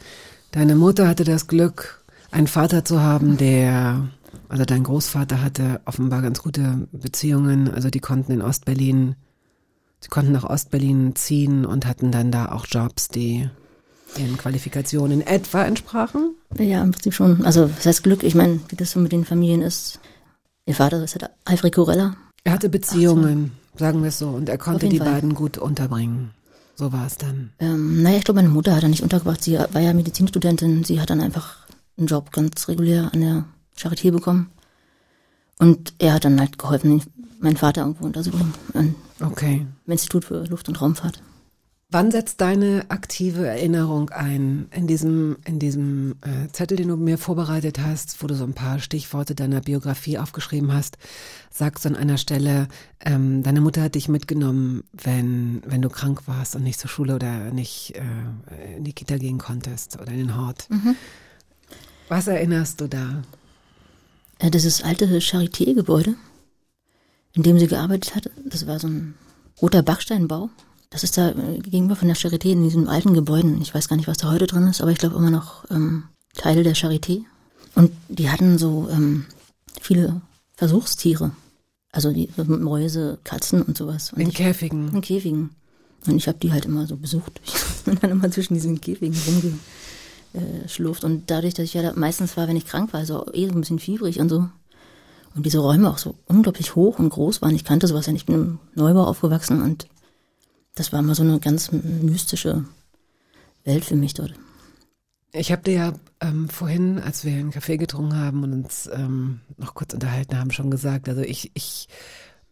deine 0.52 0.76
Mutter 0.76 1.08
hatte 1.08 1.24
das 1.24 1.48
Glück, 1.48 2.04
einen 2.32 2.48
Vater 2.48 2.84
zu 2.84 3.02
haben, 3.02 3.38
der, 3.38 4.10
also 4.50 4.66
dein 4.66 4.84
Großvater 4.84 5.42
hatte 5.42 5.80
offenbar 5.86 6.22
ganz 6.22 6.42
gute 6.42 6.88
Beziehungen. 6.92 7.72
Also 7.72 7.90
die 7.90 8.00
konnten 8.00 8.32
in 8.32 8.42
Ostberlin, 8.42 9.16
sie 10.00 10.10
konnten 10.10 10.32
nach 10.32 10.44
Ostberlin 10.44 11.16
ziehen 11.16 11.66
und 11.66 11.86
hatten 11.86 12.12
dann 12.12 12.32
da 12.32 12.52
auch 12.52 12.66
Jobs, 12.70 13.08
die 13.08 13.50
ihren 14.18 14.38
Qualifikationen 14.38 15.22
etwa 15.22 15.64
entsprachen. 15.64 16.36
Ja, 16.58 16.82
im 16.82 16.92
Prinzip 16.92 17.14
schon. 17.14 17.46
Also, 17.46 17.68
das 17.68 17.86
heißt 17.86 18.04
Glück, 18.04 18.24
ich 18.24 18.36
meine, 18.36 18.60
wie 18.70 18.76
das 18.76 18.92
so 18.92 19.00
mit 19.00 19.12
den 19.12 19.26
Familien 19.26 19.62
ist. 19.62 20.00
Ihr 20.66 20.76
Vater 20.76 21.04
ist 21.04 21.16
halt 21.16 21.30
Alfred 21.46 21.74
Corella. 21.74 22.16
Er 22.44 22.54
hatte 22.54 22.70
Beziehungen, 22.70 23.52
sagen 23.76 24.02
wir 24.02 24.10
es 24.10 24.20
so, 24.20 24.30
und 24.30 24.50
er 24.50 24.58
konnte 24.58 24.90
die 24.90 25.00
Fall. 25.00 25.14
beiden 25.14 25.34
gut 25.36 25.58
unterbringen. 25.58 26.32
So 26.76 26.92
war 26.92 27.08
es 27.08 27.18
dann. 27.18 27.52
Ähm, 27.60 28.02
naja, 28.04 28.18
ich 28.18 28.24
glaube, 28.24 28.40
meine 28.40 28.54
Mutter 28.54 28.76
hat 28.76 28.84
er 28.84 28.90
nicht 28.90 29.04
untergebracht. 29.04 29.44
Sie 29.44 29.58
war 29.58 29.82
ja 29.82 29.94
Medizinstudentin. 29.94 30.84
Sie 30.84 31.00
hat 31.00 31.10
dann 31.10 31.22
einfach 31.22 31.66
einen 31.98 32.08
Job 32.08 32.32
ganz 32.32 32.68
regulär 32.68 33.10
an 33.14 33.22
der 33.22 33.46
Charité 33.78 34.12
bekommen. 34.12 34.50
Und 35.58 35.94
er 36.00 36.14
hat 36.14 36.26
dann 36.26 36.40
halt 36.40 36.58
geholfen, 36.58 37.02
meinen 37.40 37.56
Vater 37.56 37.82
irgendwo 37.82 38.06
unterzubringen. 38.06 38.54
Im 38.74 38.96
Okay. 39.20 39.66
Institut 39.88 40.26
für 40.26 40.46
Luft- 40.46 40.68
und 40.68 40.82
Raumfahrt. 40.82 41.22
Wann 41.92 42.12
setzt 42.12 42.42
deine 42.42 42.86
aktive 42.90 43.48
Erinnerung 43.48 44.10
ein 44.10 44.68
in 44.72 44.88
diesem, 44.88 45.38
in 45.46 45.60
diesem 45.60 46.16
äh, 46.22 46.52
Zettel, 46.52 46.78
den 46.78 46.88
du 46.88 46.98
mir 46.98 47.18
vorbereitet 47.18 47.80
hast, 47.80 48.22
wo 48.22 48.28
du 48.28 48.34
so 48.34 48.44
ein 48.44 48.54
paar 48.54 48.80
Stichworte 48.80 49.36
deiner 49.36 49.62
Biografie 49.62 50.18
aufgeschrieben 50.18 50.74
hast, 50.74 50.98
sagst 51.52 51.86
du 51.86 51.90
an 51.90 51.96
einer 51.96 52.18
Stelle, 52.18 52.68
ähm, 53.00 53.44
deine 53.44 53.62
Mutter 53.62 53.84
hat 53.84 53.96
dich 53.96 54.10
mitgenommen, 54.10 54.84
wenn, 54.92 55.62
wenn 55.66 55.82
du 55.82 55.90
krank 55.90 56.24
warst 56.28 56.56
und 56.56 56.64
nicht 56.64 56.80
zur 56.80 56.90
Schule 56.90 57.16
oder 57.16 57.52
nicht 57.52 57.94
äh, 57.96 58.78
in 58.78 58.84
die 58.84 58.94
Kita 58.94 59.18
gehen 59.18 59.38
konntest 59.38 60.02
oder 60.02 60.12
in 60.12 60.18
den 60.18 60.38
Hort. 60.38 60.68
Was 62.10 62.28
erinnerst 62.28 62.82
du 62.82 62.88
da? 62.88 63.22
Äh, 64.40 64.50
dieses 64.52 64.84
alte 64.84 65.06
Charité-Gebäude, 65.06 66.16
in 67.36 67.44
dem 67.44 67.60
sie 67.60 67.68
gearbeitet 67.68 68.16
hat, 68.16 68.32
das 68.44 68.66
war 68.66 68.80
so 68.80 68.88
ein 68.88 69.14
roter 69.62 69.84
Backsteinbau. 69.84 70.50
Das 70.90 71.04
ist 71.04 71.18
da 71.18 71.32
äh, 71.32 71.60
gegenüber 71.60 71.96
von 71.96 72.08
der 72.08 72.18
Charité 72.18 72.52
in 72.52 72.64
diesen 72.64 72.88
alten 72.88 73.14
Gebäuden. 73.14 73.62
Ich 73.62 73.76
weiß 73.76 73.88
gar 73.90 73.98
nicht, 73.98 74.08
was 74.08 74.18
da 74.18 74.32
heute 74.32 74.48
drin 74.48 74.68
ist, 74.68 74.82
aber 74.82 74.92
ich 74.92 74.98
glaube 74.98 75.18
immer 75.18 75.32
noch 75.32 75.70
ähm, 75.70 76.04
Teile 76.34 76.64
der 76.64 76.76
Charité. 76.76 77.24
Und 77.76 77.92
die 78.08 78.30
hatten 78.30 78.58
so 78.58 78.88
ähm, 78.90 79.26
viele 79.82 80.22
Versuchstiere. 80.56 81.32
Also 81.92 82.12
die 82.12 82.30
Mäuse, 82.38 83.20
Katzen 83.24 83.62
und 83.62 83.78
sowas. 83.78 84.14
Und 84.14 84.22
In 84.22 84.30
ich, 84.30 84.36
Käfigen. 84.36 84.94
in 84.94 85.02
Käfigen. 85.02 85.50
Und 86.08 86.18
ich 86.18 86.28
habe 86.28 86.38
die 86.38 86.52
halt 86.52 86.66
immer 86.66 86.88
so 86.88 86.96
besucht. 86.98 87.42
Ich 87.86 87.92
bin 87.92 88.00
dann 88.02 88.10
immer 88.10 88.32
zwischen 88.32 88.56
diesen 88.56 88.82
Käfigen 88.82 89.16
rumgeschlurft. 90.34 91.04
Und 91.04 91.30
dadurch, 91.30 91.54
dass 91.54 91.66
ich 91.66 91.76
ja 91.76 91.84
da 91.84 91.94
meistens 91.96 92.36
war, 92.36 92.48
wenn 92.48 92.56
ich 92.56 92.66
krank 92.66 92.92
war, 92.94 93.02
also 93.02 93.28
eh 93.32 93.46
so 93.46 93.54
ein 93.54 93.60
bisschen 93.62 93.78
fiebrig 93.78 94.20
und 94.20 94.30
so. 94.30 94.50
Und 95.36 95.46
diese 95.46 95.60
Räume 95.60 95.90
auch 95.90 95.98
so 95.98 96.16
unglaublich 96.26 96.76
hoch 96.76 96.98
und 96.98 97.10
groß 97.10 97.42
waren. 97.42 97.54
Ich 97.56 97.66
kannte 97.66 97.88
sowas 97.88 98.06
ja 98.06 98.14
nicht. 98.14 98.22
Ich 98.22 98.26
bin 98.26 98.36
im 98.36 98.60
Neubau 98.74 99.04
aufgewachsen 99.04 99.62
und 99.62 99.88
das 100.76 100.92
war 100.92 101.00
immer 101.00 101.16
so 101.16 101.24
eine 101.24 101.40
ganz 101.40 101.72
mystische 101.72 102.66
Welt 103.66 103.86
für 103.86 103.96
mich 103.96 104.14
dort. 104.14 104.34
Ich 105.34 105.52
habe 105.52 105.64
dir 105.64 105.74
ja 105.74 105.94
ähm, 106.22 106.48
vorhin, 106.48 107.00
als 107.00 107.26
wir 107.26 107.34
einen 107.34 107.52
Kaffee 107.52 107.76
getrunken 107.76 108.18
haben 108.18 108.44
und 108.44 108.54
uns 108.54 108.90
ähm, 108.94 109.42
noch 109.58 109.74
kurz 109.74 109.94
unterhalten 109.94 110.40
haben, 110.40 110.52
schon 110.52 110.72
gesagt, 110.72 111.10
also 111.10 111.22
ich, 111.22 111.52
ich, 111.54 111.90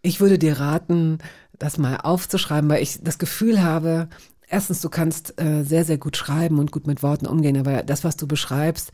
ich 0.01 0.19
würde 0.19 0.37
dir 0.37 0.59
raten, 0.59 1.19
das 1.57 1.77
mal 1.77 1.97
aufzuschreiben, 1.97 2.69
weil 2.69 2.83
ich 2.83 2.99
das 3.01 3.19
Gefühl 3.19 3.61
habe, 3.61 4.09
erstens, 4.49 4.81
du 4.81 4.89
kannst 4.89 5.39
äh, 5.39 5.63
sehr, 5.63 5.85
sehr 5.85 5.97
gut 5.97 6.17
schreiben 6.17 6.59
und 6.59 6.73
gut 6.73 6.85
mit 6.85 7.03
Worten 7.03 7.25
umgehen, 7.25 7.55
aber 7.55 7.83
das, 7.83 8.03
was 8.03 8.17
du 8.17 8.27
beschreibst, 8.27 8.91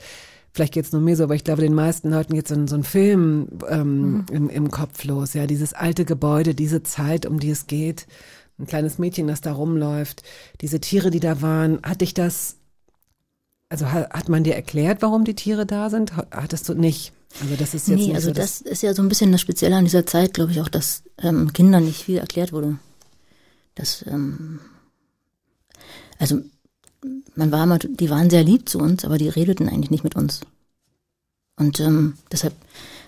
vielleicht 0.54 0.74
geht's 0.74 0.92
nur 0.92 1.02
mir 1.02 1.16
so, 1.16 1.24
aber 1.24 1.36
ich 1.36 1.44
glaube, 1.44 1.62
den 1.62 1.74
meisten 1.74 2.10
Leuten 2.10 2.34
geht 2.34 2.48
so 2.48 2.56
ein, 2.56 2.68
so 2.68 2.76
ein 2.76 2.84
Film 2.84 3.48
ähm, 3.68 4.26
im, 4.32 4.50
im 4.50 4.72
Kopf 4.72 5.04
los, 5.04 5.34
ja, 5.34 5.48
dieses 5.48 5.74
alte 5.74 6.06
Gebäude, 6.06 6.56
diese 6.56 6.84
Zeit, 6.84 7.26
um 7.26 7.40
die 7.40 7.52
es 7.52 7.68
geht, 7.68 8.08
ein 8.58 8.68
kleines 8.68 8.98
Mädchen, 8.98 9.28
das 9.28 9.42
da 9.42 9.54
rumläuft, 9.54 10.24
diese 10.62 10.80
Tiere, 10.80 11.12
die 11.12 11.20
da 11.20 11.42
waren, 11.42 11.80
hat 11.84 12.02
dich 12.02 12.14
das 12.14 12.60
also 13.70 13.92
hat, 13.92 14.10
hat 14.12 14.30
man 14.30 14.44
dir 14.44 14.56
erklärt, 14.56 15.02
warum 15.02 15.24
die 15.24 15.36
Tiere 15.36 15.66
da 15.66 15.90
sind? 15.90 16.14
Hattest 16.32 16.68
du 16.68 16.74
nicht? 16.74 17.14
Also 17.40 17.56
das 17.56 17.76
ist 17.76 17.88
jetzt 17.88 18.00
nee, 18.00 18.16
also 18.16 18.30
so, 18.30 18.34
das 18.34 18.62
ist 18.62 18.82
ja 18.82 18.94
so 18.96 19.04
ein 19.04 19.10
bisschen 19.10 19.32
das 19.32 19.42
Spezielle 19.42 19.76
an 19.76 19.86
dieser 19.86 20.06
Zeit, 20.06 20.34
glaube 20.34 20.52
ich 20.52 20.60
auch, 20.62 20.68
dass 20.68 21.04
ähm, 21.20 21.54
Kindern 21.54 21.86
nicht 21.86 22.04
viel 22.04 22.18
erklärt 22.18 22.52
wurde. 22.52 22.80
Das, 23.76 24.04
ähm, 24.08 24.60
also 26.18 26.42
man 27.36 27.52
war 27.52 27.64
immer, 27.64 27.80
die 27.80 28.10
waren 28.10 28.30
sehr 28.30 28.44
lieb 28.44 28.68
zu 28.68 28.80
uns, 28.80 29.06
aber 29.06 29.18
die 29.18 29.30
redeten 29.30 29.70
eigentlich 29.70 29.92
nicht 29.92 30.04
mit 30.04 30.16
uns. 30.16 30.42
Und 31.58 31.80
ähm, 31.80 32.16
deshalb, 32.32 32.54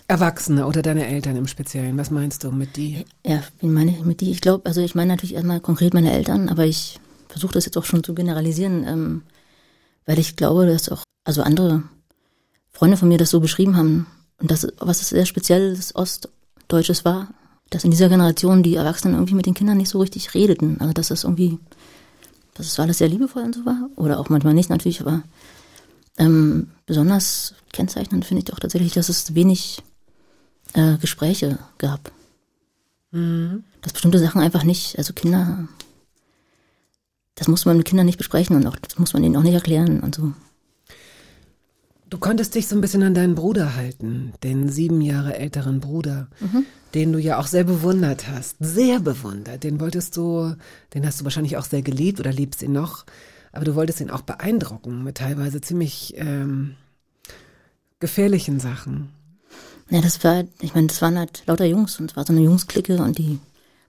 Erwachsene 0.08 0.68
oder 0.68 0.82
deine 0.82 1.08
Eltern 1.08 1.38
im 1.38 1.48
Speziellen. 1.48 1.98
Was 1.98 2.12
meinst 2.12 2.44
du 2.44 2.52
mit 2.52 2.76
die? 2.76 3.06
ja, 3.26 3.42
wen 3.62 3.74
meine 3.74 3.92
ich 3.92 4.04
mit 4.04 4.20
die? 4.20 4.32
Ich 4.32 4.42
glaube, 4.42 4.66
also 4.66 4.82
ich 4.82 4.94
meine 4.94 5.14
natürlich 5.14 5.36
erstmal 5.36 5.62
konkret 5.62 5.94
meine 5.94 6.12
Eltern, 6.12 6.50
aber 6.50 6.66
ich 6.66 7.00
versuche 7.30 7.54
das 7.54 7.66
jetzt 7.66 7.78
auch 7.78 7.86
schon 7.86 8.04
zu 8.04 8.14
generalisieren, 8.14 8.86
ähm, 8.86 9.22
weil 10.06 10.20
ich 10.20 10.36
glaube, 10.36 10.66
dass 10.66 10.90
auch, 10.90 11.04
also 11.24 11.44
andere 11.44 11.84
Freunde 12.74 12.98
von 12.98 13.08
mir 13.08 13.18
das 13.18 13.30
so 13.30 13.40
beschrieben 13.40 13.78
haben 13.78 14.06
und 14.38 14.52
das, 14.52 14.68
was 14.80 15.08
sehr 15.08 15.26
spezielles 15.26 15.96
Ostdeutsches 15.96 17.06
war, 17.06 17.30
dass 17.70 17.86
in 17.86 17.92
dieser 17.92 18.10
Generation 18.10 18.64
die 18.64 18.76
Erwachsenen 18.76 19.14
irgendwie 19.14 19.36
mit 19.36 19.46
den 19.46 19.54
Kindern 19.54 19.78
nicht 19.78 19.90
so 19.90 20.00
richtig 20.00 20.34
redeten. 20.34 20.76
Also 20.82 20.92
dass 20.92 21.08
das 21.08 21.24
irgendwie, 21.24 21.58
dass 22.54 22.68
es 22.68 22.80
alles 22.80 22.98
sehr 22.98 23.08
liebevoll 23.08 23.44
und 23.44 23.56
so 23.56 23.66
war. 23.66 23.90
Oder 23.96 24.20
auch 24.20 24.30
manchmal 24.30 24.54
nicht 24.54 24.70
natürlich, 24.70 25.02
aber 25.02 25.24
ähm, 26.18 26.70
besonders 26.86 27.56
kennzeichnend 27.72 28.26
finde 28.26 28.40
ich 28.40 28.46
doch 28.46 28.60
tatsächlich, 28.60 28.94
dass 28.94 29.10
es 29.10 29.34
wenig 29.34 29.82
äh, 30.74 30.98
Gespräche 30.98 31.58
gab. 31.78 32.12
Dass 33.82 33.94
bestimmte 33.94 34.20
Sachen 34.20 34.42
einfach 34.42 34.64
nicht, 34.64 34.98
also 34.98 35.14
Kinder, 35.14 35.68
das 37.36 37.48
muss 37.48 37.66
man 37.66 37.78
mit 37.78 37.88
Kindern 37.88 38.06
nicht 38.06 38.18
besprechen 38.18 38.56
und 38.56 38.68
auch 38.68 38.76
das 38.76 39.00
muss 39.00 39.14
man 39.14 39.24
ihnen 39.24 39.36
auch 39.36 39.44
nicht 39.44 39.54
erklären 39.54 40.02
und 40.02 40.16
so. 40.16 40.34
Du 42.12 42.18
konntest 42.18 42.56
dich 42.56 42.68
so 42.68 42.76
ein 42.76 42.82
bisschen 42.82 43.04
an 43.04 43.14
deinen 43.14 43.36
Bruder 43.36 43.78
halten, 43.78 44.34
den 44.44 44.68
sieben 44.68 45.00
Jahre 45.00 45.38
älteren 45.38 45.80
Bruder, 45.80 46.28
den 46.94 47.14
du 47.14 47.20
ja 47.20 47.40
auch 47.40 47.48
sehr 47.48 47.64
bewundert 47.64 48.28
hast, 48.28 48.58
sehr 48.60 49.00
bewundert. 49.00 49.64
Den 49.64 49.80
wolltest 49.80 50.18
du, 50.18 50.54
den 50.94 51.06
hast 51.06 51.22
du 51.22 51.24
wahrscheinlich 51.24 51.56
auch 51.56 51.64
sehr 51.64 51.82
geliebt 51.82 52.20
oder 52.20 52.34
liebst 52.34 52.64
ihn 52.64 52.74
noch, 52.74 53.06
aber 53.54 53.64
du 53.64 53.76
wolltest 53.76 54.02
ihn 54.02 54.10
auch 54.10 54.24
beeindrucken 54.24 55.06
mit 55.06 55.20
teilweise 55.20 55.62
ziemlich 55.62 56.14
ähm, 56.18 56.76
gefährlichen 58.02 58.60
Sachen. 58.60 59.12
Ja, 59.90 60.02
das 60.02 60.22
war, 60.22 60.44
ich 60.60 60.76
meine, 60.76 60.88
das 60.88 61.02
waren 61.02 61.18
halt 61.18 61.44
lauter 61.48 61.66
Jungs 61.66 61.98
und 61.98 62.12
es 62.12 62.18
war 62.18 62.26
so 62.26 62.34
eine 62.34 62.42
Jungsklicke 62.42 62.98
und 62.98 63.18
die 63.20 63.40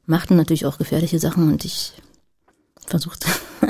machten 0.06 0.36
natürlich 0.36 0.64
auch 0.64 0.78
gefährliche 0.78 1.18
Sachen 1.18 1.50
und 1.50 1.64
ich 1.64 1.94
versuchte 2.86 3.28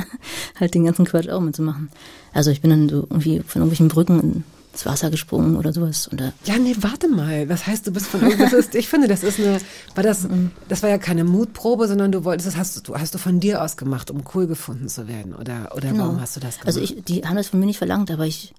halt 0.60 0.74
den 0.74 0.84
ganzen 0.84 1.04
Quatsch 1.04 1.28
auch 1.28 1.40
mitzumachen. 1.40 1.90
Also 2.32 2.50
ich 2.50 2.60
bin 2.60 2.70
dann 2.70 2.88
so 2.88 3.06
irgendwie 3.10 3.40
von 3.40 3.62
irgendwelchen 3.62 3.88
Brücken 3.88 4.44
ins 4.72 4.86
Wasser 4.86 5.10
gesprungen 5.10 5.56
oder 5.56 5.72
sowas 5.72 6.08
da, 6.12 6.32
Ja, 6.44 6.58
nee, 6.58 6.74
warte 6.80 7.08
mal. 7.08 7.48
Was 7.48 7.66
heißt, 7.66 7.86
du 7.86 7.92
bist 7.92 8.06
von 8.06 8.22
irgendwas? 8.22 8.52
ist, 8.52 8.74
ich 8.74 8.88
finde, 8.88 9.06
das 9.06 9.22
ist 9.22 9.38
eine, 9.38 9.60
war 9.94 10.02
das, 10.02 10.26
das 10.68 10.82
war 10.82 10.90
ja 10.90 10.98
keine 10.98 11.24
Mutprobe, 11.24 11.86
sondern 11.88 12.10
du 12.10 12.24
wolltest, 12.24 12.48
das 12.48 12.56
hast 12.56 12.88
du, 12.88 12.94
hast 12.94 13.14
du 13.14 13.18
von 13.18 13.38
dir 13.38 13.62
aus 13.62 13.76
gemacht, 13.76 14.10
um 14.10 14.22
cool 14.34 14.46
gefunden 14.46 14.88
zu 14.88 15.08
werden, 15.08 15.34
oder, 15.34 15.72
oder 15.76 15.96
warum 15.96 16.20
hast 16.20 16.36
du 16.36 16.40
das 16.40 16.54
gemacht? 16.54 16.66
Also 16.66 16.80
ich, 16.80 17.04
die 17.04 17.24
haben 17.24 17.36
das 17.36 17.48
von 17.48 17.60
mir 17.60 17.66
nicht 17.66 17.78
verlangt, 17.78 18.10
aber 18.10 18.26
ich, 18.26 18.54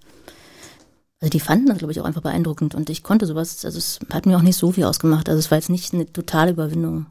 also 1.19 1.31
die 1.31 1.39
fanden 1.39 1.67
das, 1.67 1.79
glaube 1.79 1.93
ich, 1.93 1.99
auch 1.99 2.05
einfach 2.05 2.21
beeindruckend 2.21 2.75
und 2.75 2.89
ich 2.89 3.01
konnte 3.01 3.25
sowas, 3.25 3.65
also 3.65 3.77
es 3.77 3.99
hat 4.11 4.25
mir 4.25 4.37
auch 4.37 4.43
nicht 4.43 4.57
so 4.57 4.71
viel 4.71 4.83
ausgemacht, 4.83 5.29
also 5.29 5.39
es 5.39 5.49
war 5.49 5.57
jetzt 5.57 5.69
nicht 5.69 5.93
eine 5.93 6.11
totale 6.11 6.51
Überwindung. 6.51 7.07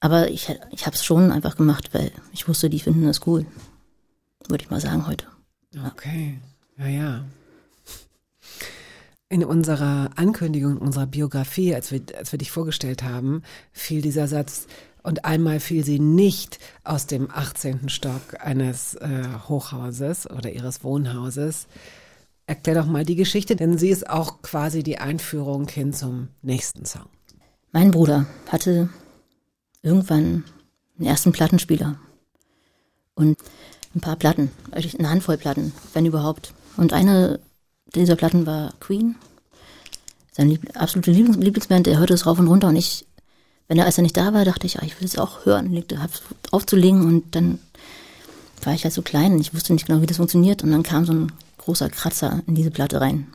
Aber 0.00 0.30
ich, 0.30 0.48
ich 0.70 0.86
habe 0.86 0.94
es 0.94 1.04
schon 1.04 1.32
einfach 1.32 1.56
gemacht, 1.56 1.90
weil 1.92 2.12
ich 2.32 2.46
wusste, 2.48 2.70
die 2.70 2.80
finden 2.80 3.06
das 3.06 3.26
cool. 3.26 3.46
Würde 4.48 4.62
ich 4.62 4.70
mal 4.70 4.80
sagen 4.80 5.06
heute. 5.06 5.26
Okay, 5.86 6.38
ja, 6.78 6.86
ja. 6.86 7.24
In 9.28 9.44
unserer 9.44 10.10
Ankündigung, 10.16 10.78
unserer 10.78 11.06
Biografie, 11.06 11.74
als 11.74 11.92
wir, 11.92 12.00
als 12.16 12.32
wir 12.32 12.38
dich 12.38 12.50
vorgestellt 12.50 13.02
haben, 13.02 13.42
fiel 13.72 14.00
dieser 14.00 14.28
Satz, 14.28 14.66
und 15.02 15.24
einmal 15.24 15.60
fiel 15.60 15.84
sie 15.84 16.00
nicht 16.00 16.58
aus 16.84 17.06
dem 17.06 17.30
18. 17.30 17.88
Stock 17.88 18.40
eines 18.40 18.94
äh, 18.96 19.24
Hochhauses 19.48 20.28
oder 20.28 20.50
ihres 20.50 20.84
Wohnhauses. 20.84 21.66
Erklär 22.46 22.76
doch 22.76 22.86
mal 22.86 23.04
die 23.04 23.16
Geschichte, 23.16 23.56
denn 23.56 23.78
sie 23.78 23.90
ist 23.90 24.08
auch 24.08 24.42
quasi 24.42 24.82
die 24.82 24.98
Einführung 24.98 25.68
hin 25.68 25.92
zum 25.92 26.28
nächsten 26.42 26.84
Song. 26.84 27.06
Mein 27.72 27.90
Bruder 27.90 28.26
hatte 28.50 28.88
irgendwann 29.82 30.44
einen 30.98 31.08
ersten 31.08 31.32
Plattenspieler. 31.32 31.98
Und 33.14 33.38
ein 33.94 34.00
paar 34.00 34.16
Platten, 34.16 34.50
also 34.70 34.88
eine 34.98 35.10
Handvoll 35.10 35.38
Platten, 35.38 35.72
wenn 35.92 36.06
überhaupt. 36.06 36.52
Und 36.76 36.92
eine 36.92 37.40
dieser 37.94 38.16
Platten 38.16 38.46
war 38.46 38.72
Queen, 38.80 39.16
seine 40.30 40.50
Lieb 40.50 40.70
absolute 40.74 41.10
Lieblings 41.10 41.36
Lieblingsband, 41.36 41.86
der 41.86 41.98
hörte 41.98 42.14
es 42.14 42.26
rauf 42.26 42.38
und 42.38 42.48
runter 42.48 42.68
und 42.68 42.76
ich, 42.76 43.06
wenn 43.66 43.78
er, 43.78 43.86
als 43.86 43.98
er 43.98 44.02
nicht 44.02 44.16
da 44.16 44.32
war, 44.32 44.44
dachte 44.44 44.66
ich, 44.66 44.78
ah, 44.78 44.84
ich 44.84 45.00
will 45.00 45.06
es 45.06 45.18
auch 45.18 45.44
hören, 45.46 45.72
legte, 45.72 45.98
aufzulegen 46.52 47.02
und 47.02 47.34
dann 47.34 47.58
war 48.62 48.74
ich 48.74 48.84
halt 48.84 48.94
so 48.94 49.02
klein 49.02 49.32
und 49.32 49.40
ich 49.40 49.54
wusste 49.54 49.72
nicht 49.72 49.86
genau, 49.86 50.00
wie 50.00 50.06
das 50.06 50.16
funktioniert. 50.18 50.62
Und 50.62 50.70
dann 50.70 50.82
kam 50.82 51.04
so 51.04 51.12
ein 51.12 51.32
großer 51.58 51.88
Kratzer 51.88 52.42
in 52.46 52.54
diese 52.54 52.70
Platte 52.70 53.00
rein. 53.00 53.26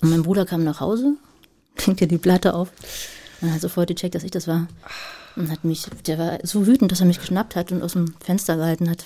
Und 0.00 0.10
mein 0.10 0.22
Bruder 0.22 0.46
kam 0.46 0.64
nach 0.64 0.80
Hause, 0.80 1.16
legte 1.86 2.06
die 2.06 2.18
Platte 2.18 2.54
auf 2.54 2.70
und 3.40 3.52
hat 3.52 3.60
sofort 3.60 3.88
gecheckt, 3.88 4.14
dass 4.14 4.24
ich 4.24 4.30
das 4.30 4.46
war. 4.46 4.68
Und 5.36 5.50
hat 5.50 5.64
mich, 5.64 5.86
der 6.06 6.18
war 6.18 6.38
so 6.42 6.66
wütend, 6.66 6.92
dass 6.92 7.00
er 7.00 7.06
mich 7.06 7.20
geschnappt 7.20 7.56
hat 7.56 7.72
und 7.72 7.82
aus 7.82 7.92
dem 7.92 8.14
Fenster 8.20 8.56
gehalten 8.56 8.90
hat. 8.90 9.04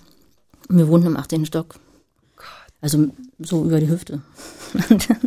Und 0.68 0.78
wir 0.78 0.88
wohnten 0.88 1.06
im 1.06 1.16
18. 1.16 1.46
Stock. 1.46 1.76
Also 2.80 3.08
so 3.38 3.64
über 3.64 3.80
die 3.80 3.88
Hüfte. 3.88 4.22
Und 4.90 5.10
dann 5.10 5.18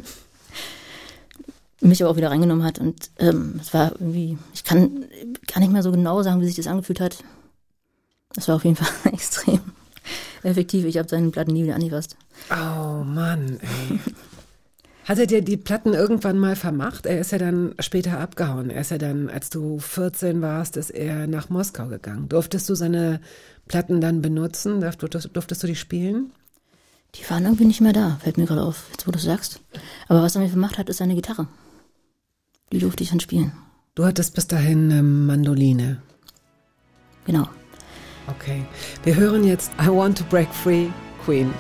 mich 1.82 2.02
aber 2.02 2.12
auch 2.12 2.18
wieder 2.18 2.32
reingenommen 2.32 2.66
hat. 2.66 2.80
Und 2.80 3.10
ähm, 3.18 3.60
es 3.62 3.74
war 3.74 3.92
irgendwie, 3.94 4.38
ich 4.54 4.64
kann 4.64 5.06
gar 5.48 5.60
nicht 5.60 5.72
mehr 5.72 5.84
so 5.84 5.92
genau 5.92 6.22
sagen, 6.24 6.42
wie 6.42 6.48
sich 6.48 6.56
das 6.56 6.68
angefühlt 6.68 7.00
hat. 7.00 7.24
Das 8.34 8.48
war 8.48 8.56
auf 8.56 8.66
jeden 8.66 8.76
Fall 8.76 8.90
extrem 9.14 9.62
effektiv. 10.44 10.86
Ich 10.86 10.98
habe 10.98 11.10
seinen 11.10 11.32
Platten 11.32 11.54
nie 11.54 11.64
wieder 11.64 11.76
angefasst. 11.76 12.16
Oh 12.52 13.04
Mann, 13.04 13.60
ey. 13.62 14.00
Hat 15.08 15.20
er 15.20 15.26
dir 15.26 15.42
die 15.42 15.56
Platten 15.56 15.94
irgendwann 15.94 16.38
mal 16.38 16.58
vermacht? 16.58 17.06
Er 17.06 17.22
ist 17.22 17.32
ja 17.32 17.38
dann 17.38 17.74
später 17.80 18.20
abgehauen. 18.20 18.70
Er 18.70 18.82
ist 18.82 18.92
ja 18.92 18.98
dann, 18.98 19.30
als 19.30 19.50
du 19.50 19.80
14 19.80 20.42
warst, 20.42 20.76
ist 20.76 20.90
er 20.90 21.28
nach 21.28 21.50
Moskau 21.50 21.88
gegangen. 21.88 22.28
Durftest 22.28 22.68
du 22.68 22.76
seine 22.76 23.22
Platten 23.70 24.02
dann 24.02 24.22
benutzen? 24.22 24.82
Durftest, 24.82 25.30
durftest 25.32 25.64
du 25.64 25.68
die 25.68 25.78
spielen? 25.78 26.34
Die 27.16 27.30
waren 27.30 27.46
irgendwie 27.46 27.64
nicht 27.64 27.80
mehr 27.80 27.94
da, 27.94 28.18
fällt 28.22 28.38
mir 28.38 28.46
gerade 28.46 28.64
auf, 28.64 28.88
jetzt 28.92 29.08
wo 29.08 29.12
du 29.12 29.18
sagst. 29.18 29.62
Aber 30.10 30.22
was 30.22 30.36
er 30.36 30.42
mir 30.42 30.50
vermacht 30.50 30.78
hat, 30.78 30.90
ist 30.90 30.98
seine 30.98 31.16
Gitarre. 31.16 31.48
Die 32.74 32.80
durfte 32.80 33.02
ich 33.02 33.10
dann 33.10 33.22
spielen. 33.22 33.54
Du 33.96 34.04
hattest 34.04 34.36
bis 34.36 34.48
dahin 34.48 34.92
eine 34.92 35.04
Mandoline. 35.04 36.02
Genau. 37.26 37.48
Okay. 38.28 38.66
Wir 39.06 39.16
hören 39.16 39.46
jetzt 39.46 39.72
I 39.82 39.88
Want 39.88 40.18
to 40.18 40.26
Break 40.26 40.54
Free, 40.54 40.88
Queen. 41.24 41.54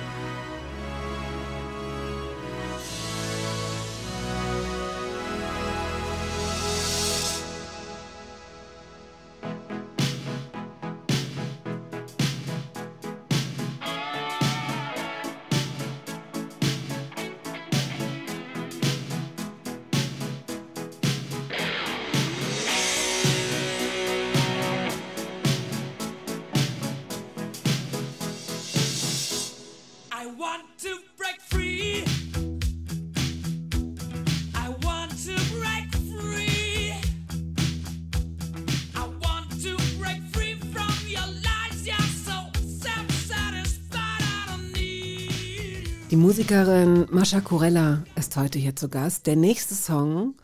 Die 46.10 46.15
Musikerin 46.15 47.06
Mascha 47.12 47.41
Kurella 47.41 48.04
ist 48.15 48.38
heute 48.38 48.58
hier 48.58 48.78
zu 48.78 48.88
Gast. 48.88 49.28
Der 49.28 49.36
nächste 49.36 49.76
Song, 49.76 50.36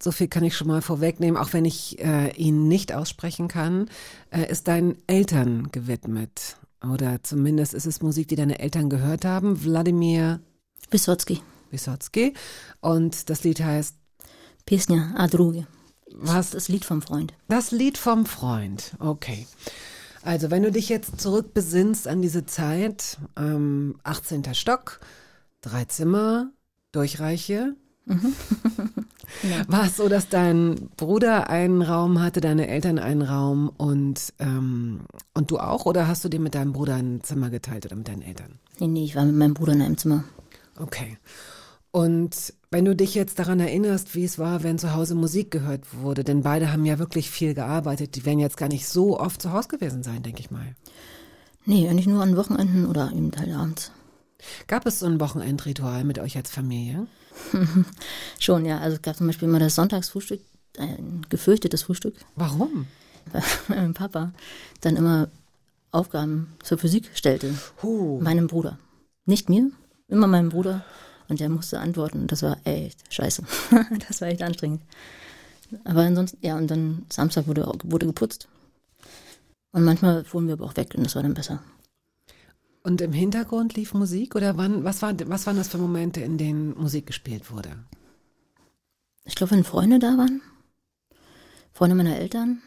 so 0.00 0.12
viel 0.12 0.28
kann 0.28 0.44
ich 0.44 0.56
schon 0.56 0.68
mal 0.68 0.82
vorwegnehmen, 0.82 1.36
auch 1.36 1.52
wenn 1.52 1.64
ich 1.64 1.98
äh, 1.98 2.30
ihn 2.36 2.68
nicht 2.68 2.94
aussprechen 2.94 3.48
kann, 3.48 3.90
äh, 4.30 4.48
ist 4.48 4.68
deinen 4.68 4.96
Eltern 5.08 5.72
gewidmet. 5.72 6.58
Oder 6.88 7.24
zumindest 7.24 7.74
ist 7.74 7.86
es 7.86 8.02
Musik, 8.02 8.28
die 8.28 8.36
deine 8.36 8.60
Eltern 8.60 8.88
gehört 8.88 9.24
haben. 9.24 9.64
Wladimir 9.64 10.38
Wysotsky. 10.92 11.42
Wysotsky. 11.72 12.34
Und 12.80 13.30
das 13.30 13.42
Lied 13.42 13.60
heißt 13.64 13.96
Pieśnia 14.64 15.12
a 15.16 15.26
drugie. 15.26 15.66
Was? 16.12 16.50
Das 16.50 16.68
Lied 16.68 16.84
vom 16.84 17.02
Freund. 17.02 17.34
Das 17.48 17.72
Lied 17.72 17.98
vom 17.98 18.26
Freund. 18.26 18.94
Okay. 19.00 19.48
Also, 20.22 20.50
wenn 20.50 20.62
du 20.62 20.70
dich 20.70 20.88
jetzt 20.88 21.20
zurückbesinnst 21.20 22.06
an 22.06 22.20
diese 22.20 22.44
Zeit, 22.44 23.18
ähm, 23.36 23.96
18. 24.04 24.54
Stock, 24.54 25.00
drei 25.60 25.84
Zimmer, 25.86 26.50
Durchreiche. 26.92 27.74
War 29.68 29.86
es 29.86 29.96
so, 29.96 30.08
dass 30.08 30.28
dein 30.28 30.90
Bruder 30.96 31.48
einen 31.48 31.82
Raum 31.82 32.20
hatte, 32.20 32.40
deine 32.40 32.66
Eltern 32.66 32.98
einen 32.98 33.22
Raum 33.22 33.68
und, 33.68 34.32
ähm, 34.40 35.02
und 35.34 35.50
du 35.50 35.58
auch? 35.58 35.86
Oder 35.86 36.08
hast 36.08 36.24
du 36.24 36.28
dir 36.28 36.40
mit 36.40 36.54
deinem 36.54 36.72
Bruder 36.72 36.96
ein 36.96 37.22
Zimmer 37.22 37.50
geteilt 37.50 37.86
oder 37.86 37.96
mit 37.96 38.08
deinen 38.08 38.22
Eltern? 38.22 38.58
Nee, 38.80 38.88
nee, 38.88 39.04
ich 39.04 39.14
war 39.14 39.24
mit 39.24 39.36
meinem 39.36 39.54
Bruder 39.54 39.72
in 39.74 39.82
einem 39.82 39.98
Zimmer. 39.98 40.24
Okay. 40.78 41.18
Und 41.92 42.54
wenn 42.70 42.84
du 42.84 42.94
dich 42.94 43.14
jetzt 43.14 43.38
daran 43.38 43.58
erinnerst, 43.58 44.14
wie 44.14 44.24
es 44.24 44.38
war, 44.38 44.62
wenn 44.62 44.78
zu 44.78 44.94
Hause 44.94 45.14
Musik 45.16 45.50
gehört 45.50 45.92
wurde, 45.92 46.22
denn 46.22 46.42
beide 46.42 46.72
haben 46.72 46.84
ja 46.86 46.98
wirklich 46.98 47.30
viel 47.30 47.54
gearbeitet, 47.54 48.14
die 48.14 48.24
werden 48.24 48.38
jetzt 48.38 48.56
gar 48.56 48.68
nicht 48.68 48.86
so 48.86 49.18
oft 49.18 49.42
zu 49.42 49.52
Hause 49.52 49.68
gewesen 49.68 50.02
sein, 50.02 50.22
denke 50.22 50.40
ich 50.40 50.50
mal. 50.50 50.76
Nee, 51.66 51.88
eigentlich 51.88 52.06
nur 52.06 52.22
an 52.22 52.36
Wochenenden 52.36 52.86
oder 52.86 53.10
eben 53.12 53.32
halt 53.36 53.52
abends. 53.52 53.90
Gab 54.68 54.86
es 54.86 55.00
so 55.00 55.06
ein 55.06 55.20
Wochenendritual 55.20 56.04
mit 56.04 56.18
euch 56.18 56.36
als 56.36 56.50
Familie? 56.50 57.06
Schon, 58.38 58.64
ja. 58.64 58.78
Also 58.78 58.96
es 58.96 59.02
gab 59.02 59.16
zum 59.16 59.26
Beispiel 59.26 59.48
immer 59.48 59.58
das 59.58 59.74
Sonntagsfrühstück, 59.74 60.40
ein 60.78 61.26
gefürchtetes 61.28 61.82
Frühstück, 61.82 62.14
Warum? 62.36 62.86
weil 63.32 63.42
mein 63.68 63.94
Papa 63.94 64.32
dann 64.80 64.96
immer 64.96 65.28
Aufgaben 65.90 66.52
zur 66.62 66.78
Physik 66.78 67.10
stellte. 67.14 67.52
Huh. 67.82 68.20
Meinem 68.20 68.46
Bruder. 68.46 68.78
Nicht 69.26 69.48
mir, 69.48 69.70
immer 70.08 70.28
meinem 70.28 70.50
Bruder. 70.50 70.84
Und 71.30 71.40
der 71.40 71.48
musste 71.48 71.80
antworten. 71.80 72.22
Und 72.22 72.32
das 72.32 72.42
war 72.42 72.58
echt 72.64 73.02
scheiße. 73.12 73.44
das 74.08 74.20
war 74.20 74.28
echt 74.28 74.42
anstrengend. 74.42 74.82
Aber 75.84 76.00
ansonsten, 76.00 76.38
ja, 76.42 76.56
und 76.56 76.68
dann 76.68 77.06
Samstag 77.08 77.46
wurde, 77.46 77.72
wurde 77.84 78.06
geputzt. 78.06 78.48
Und 79.72 79.84
manchmal 79.84 80.24
fuhren 80.24 80.48
wir 80.48 80.54
aber 80.54 80.66
auch 80.66 80.76
weg 80.76 80.94
und 80.96 81.04
das 81.04 81.14
war 81.14 81.22
dann 81.22 81.34
besser. 81.34 81.62
Und 82.82 83.00
im 83.00 83.12
Hintergrund 83.12 83.74
lief 83.74 83.94
Musik 83.94 84.34
oder 84.34 84.56
wann, 84.56 84.84
was, 84.84 85.02
war, 85.02 85.14
was 85.26 85.46
waren 85.46 85.56
das 85.56 85.68
für 85.68 85.78
Momente, 85.78 86.20
in 86.20 86.38
denen 86.38 86.76
Musik 86.76 87.06
gespielt 87.06 87.52
wurde? 87.52 87.70
Ich 89.24 89.36
glaube, 89.36 89.52
wenn 89.52 89.64
Freunde 89.64 89.98
da 89.98 90.18
waren, 90.18 90.40
Freunde 91.72 91.94
meiner 91.94 92.16
Eltern, 92.16 92.62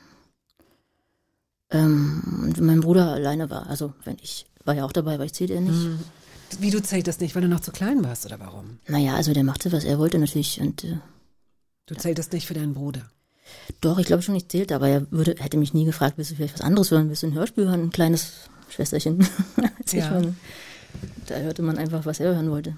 ähm, 1.71 2.43
und 2.43 2.57
wenn 2.57 2.65
mein 2.65 2.81
Bruder 2.81 3.11
alleine 3.11 3.49
war, 3.49 3.67
also 3.67 3.93
wenn 4.05 4.17
ich, 4.21 4.45
war 4.63 4.75
ja 4.75 4.85
auch 4.85 4.93
dabei, 4.93 5.17
weil 5.19 5.25
ich 5.25 5.33
zählte 5.33 5.55
ja 5.55 5.61
nicht. 5.61 5.87
Wie 6.61 6.71
du 6.71 6.81
zähltest 6.81 7.21
nicht, 7.21 7.35
weil 7.35 7.41
du 7.41 7.47
noch 7.47 7.59
zu 7.61 7.71
klein 7.71 8.03
warst 8.03 8.25
oder 8.25 8.39
warum? 8.39 8.79
Naja, 8.87 9.15
also 9.15 9.33
der 9.33 9.43
machte, 9.43 9.71
was 9.71 9.83
er 9.83 9.99
wollte 9.99 10.19
natürlich. 10.19 10.59
Und 10.61 10.83
äh, 10.83 10.97
Du 11.85 11.95
zähltest 11.95 12.31
nicht 12.33 12.47
für 12.47 12.53
deinen 12.53 12.73
Bruder. 12.73 13.09
doch, 13.81 13.97
ich 13.99 14.05
glaube 14.05 14.23
schon, 14.23 14.35
ich 14.35 14.47
zählte, 14.47 14.75
aber 14.75 14.87
er 14.87 15.11
würde, 15.11 15.35
hätte 15.39 15.57
mich 15.57 15.73
nie 15.73 15.85
gefragt, 15.85 16.17
willst 16.17 16.31
du 16.31 16.35
vielleicht 16.35 16.53
was 16.53 16.61
anderes 16.61 16.91
hören? 16.91 17.09
Willst 17.09 17.23
du 17.23 17.27
ein 17.27 17.33
Hörspiel 17.33 17.65
hören? 17.67 17.83
Ein 17.83 17.91
kleines 17.91 18.31
Schwesterchen. 18.69 19.27
Ja. 19.91 20.11
war. 20.11 20.33
Da 21.27 21.35
hörte 21.35 21.61
man 21.61 21.77
einfach, 21.77 22.05
was 22.05 22.19
er 22.19 22.33
hören 22.33 22.49
wollte. 22.49 22.75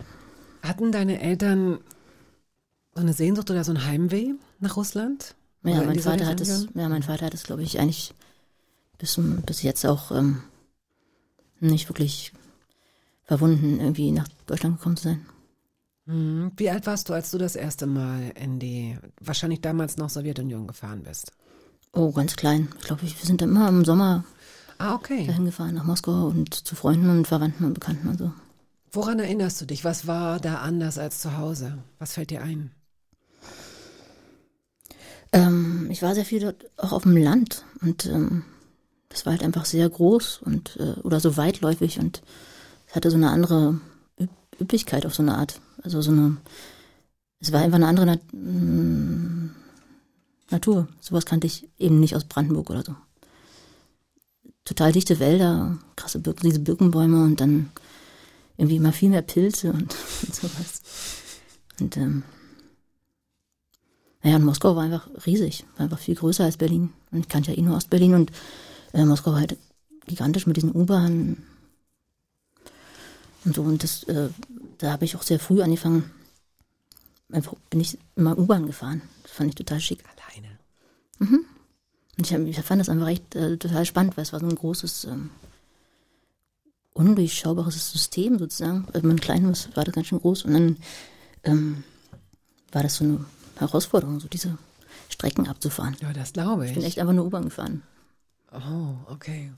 Hatten 0.63 0.91
deine 0.91 1.21
Eltern 1.21 1.77
so 2.93 3.01
eine 3.01 3.13
Sehnsucht 3.13 3.49
oder 3.51 3.63
so 3.63 3.71
ein 3.71 3.85
Heimweh 3.85 4.33
nach 4.59 4.75
Russland? 4.75 5.35
Ja, 5.63 5.79
in 5.81 5.85
mein 5.85 5.93
dieser 5.93 6.11
Vater 6.11 6.25
hat 6.25 6.41
es, 6.41 6.67
ja, 6.73 6.89
mein 6.89 7.03
Vater 7.03 7.25
hat 7.27 7.33
es, 7.33 7.43
glaube 7.43 7.63
ich, 7.63 7.79
eigentlich 7.79 8.13
bis, 8.97 9.19
bis 9.45 9.61
jetzt 9.61 9.85
auch 9.85 10.11
ähm, 10.11 10.41
nicht 11.59 11.87
wirklich 11.89 12.33
verwunden, 13.25 13.79
irgendwie 13.79 14.11
nach 14.11 14.27
Deutschland 14.45 14.77
gekommen 14.77 14.97
zu 14.97 15.03
sein. 15.09 15.25
Mhm. 16.05 16.51
Wie 16.55 16.69
alt 16.69 16.85
warst 16.85 17.09
du, 17.09 17.13
als 17.13 17.31
du 17.31 17.37
das 17.37 17.55
erste 17.55 17.87
Mal 17.87 18.31
in 18.35 18.59
die, 18.59 18.97
wahrscheinlich 19.19 19.61
damals 19.61 19.97
noch 19.97 20.09
Sowjetunion 20.09 20.67
gefahren 20.67 21.03
bist? 21.03 21.31
Oh, 21.93 22.11
ganz 22.11 22.35
klein. 22.35 22.67
Ich 22.79 22.85
glaube, 22.85 23.01
wir 23.01 23.09
sind 23.09 23.41
dann 23.41 23.49
immer 23.49 23.67
im 23.69 23.85
Sommer 23.85 24.23
Ah, 24.77 24.93
okay. 24.95 25.25
dahin 25.25 25.45
gefahren, 25.45 25.75
nach 25.75 25.85
Moskau 25.85 26.27
und 26.27 26.53
zu 26.53 26.75
Freunden 26.75 27.09
und 27.09 27.27
Verwandten 27.27 27.65
und 27.65 27.73
Bekannten 27.73 28.07
und 28.09 28.17
so. 28.17 28.31
Woran 28.91 29.19
erinnerst 29.19 29.59
du 29.61 29.65
dich? 29.65 29.83
Was 29.83 30.05
war 30.05 30.39
da 30.39 30.59
anders 30.59 30.97
als 30.97 31.19
zu 31.19 31.37
Hause? 31.37 31.77
Was 31.97 32.13
fällt 32.13 32.29
dir 32.29 32.41
ein? 32.43 32.71
Ähm, 35.31 35.87
ich 35.89 36.01
war 36.01 36.13
sehr 36.13 36.25
viel 36.25 36.39
dort 36.39 36.65
auch 36.77 36.91
auf 36.91 37.03
dem 37.03 37.17
Land 37.17 37.65
und 37.81 38.05
ähm, 38.05 38.43
das 39.09 39.25
war 39.25 39.33
halt 39.33 39.43
einfach 39.43 39.65
sehr 39.65 39.89
groß 39.89 40.41
und 40.43 40.77
äh, 40.77 40.99
oder 41.01 41.19
so 41.19 41.35
weitläufig 41.37 41.99
und 41.99 42.21
hatte 42.95 43.11
so 43.11 43.17
eine 43.17 43.29
andere 43.29 43.79
Üb 44.19 44.29
Üblichkeit 44.59 45.05
auf 45.05 45.15
so 45.15 45.23
eine 45.23 45.37
Art. 45.37 45.59
Also 45.83 46.01
so 46.01 46.11
eine, 46.11 46.37
es 47.39 47.51
war 47.51 47.61
einfach 47.61 47.75
eine 47.75 47.87
andere 47.87 48.05
Nat 48.05 48.21
mm, 48.33 49.49
Natur. 50.49 50.87
Sowas 51.01 51.25
kannte 51.25 51.47
ich 51.47 51.67
eben 51.77 51.99
nicht 51.99 52.15
aus 52.15 52.23
Brandenburg 52.23 52.69
oder 52.69 52.83
so. 52.83 52.95
Total 54.63 54.91
dichte 54.91 55.19
Wälder, 55.19 55.77
krasse 55.95 56.19
Birken, 56.19 56.47
diese 56.47 56.59
Birkenbäume 56.59 57.23
und 57.23 57.41
dann 57.41 57.69
irgendwie 58.57 58.77
immer 58.77 58.93
viel 58.93 59.09
mehr 59.09 59.21
Pilze 59.21 59.71
und, 59.71 59.95
und 60.23 60.35
sowas. 60.35 60.81
Und 61.79 61.97
ähm, 61.97 62.23
naja, 64.23 64.37
und 64.37 64.45
Moskau 64.45 64.75
war 64.75 64.83
einfach 64.83 65.07
riesig, 65.25 65.65
war 65.75 65.83
einfach 65.83 65.99
viel 65.99 66.15
größer 66.15 66.45
als 66.45 66.57
Berlin. 66.57 66.93
Und 67.11 67.19
ich 67.19 67.29
kannte 67.29 67.51
ja 67.51 67.57
eh 67.57 67.61
nur 67.61 67.75
Ostberlin 67.75 68.15
und 68.15 68.31
äh, 68.93 69.05
Moskau 69.05 69.33
war 69.33 69.39
halt 69.39 69.57
gigantisch 70.07 70.47
mit 70.47 70.57
diesen 70.57 70.73
U-Bahnen 70.73 71.43
und 73.45 73.55
so. 73.55 73.61
Und 73.63 73.83
das, 73.83 74.03
äh, 74.03 74.29
da 74.79 74.91
habe 74.91 75.05
ich 75.05 75.15
auch 75.15 75.23
sehr 75.23 75.39
früh 75.39 75.61
angefangen, 75.61 76.11
einfach 77.31 77.53
bin 77.69 77.79
ich 77.79 77.97
immer 78.15 78.37
U-Bahn 78.37 78.65
gefahren. 78.67 79.01
Das 79.23 79.31
fand 79.31 79.49
ich 79.49 79.55
total 79.55 79.79
schick. 79.79 80.03
Alleine. 80.05 80.59
Und 81.19 82.25
ich, 82.27 82.33
hab, 82.33 82.41
ich 82.41 82.59
fand 82.61 82.79
das 82.81 82.89
einfach 82.89 83.07
echt 83.07 83.35
äh, 83.35 83.57
total 83.57 83.85
spannend, 83.85 84.17
weil 84.17 84.23
es 84.23 84.33
war 84.33 84.39
so 84.39 84.45
ein 84.47 84.55
großes, 84.55 85.05
ähm, 85.05 85.29
undurchschaubares 86.93 87.91
System 87.91 88.39
sozusagen. 88.39 88.87
Also 88.93 89.05
mein 89.07 89.19
Kleines 89.19 89.69
war 89.75 89.83
das 89.83 89.93
ganz 89.93 90.07
schön 90.07 90.19
groß 90.19 90.43
und 90.45 90.53
dann 90.53 90.77
ähm, 91.43 91.83
war 92.71 92.83
das 92.83 92.95
so 92.95 93.03
eine 93.03 93.25
Herausforderung, 93.57 94.19
so 94.19 94.27
diese 94.27 94.57
Strecken 95.09 95.47
abzufahren. 95.47 95.95
Ja, 96.01 96.13
das 96.13 96.33
glaube 96.33 96.65
Ich 96.67 96.73
bin 96.73 96.81
ich. 96.81 96.87
echt 96.87 96.99
einfach 96.99 97.13
nur 97.13 97.25
U-Bahn 97.25 97.45
gefahren. 97.45 97.83
Oh, 98.53 98.95
okay. 99.11 99.51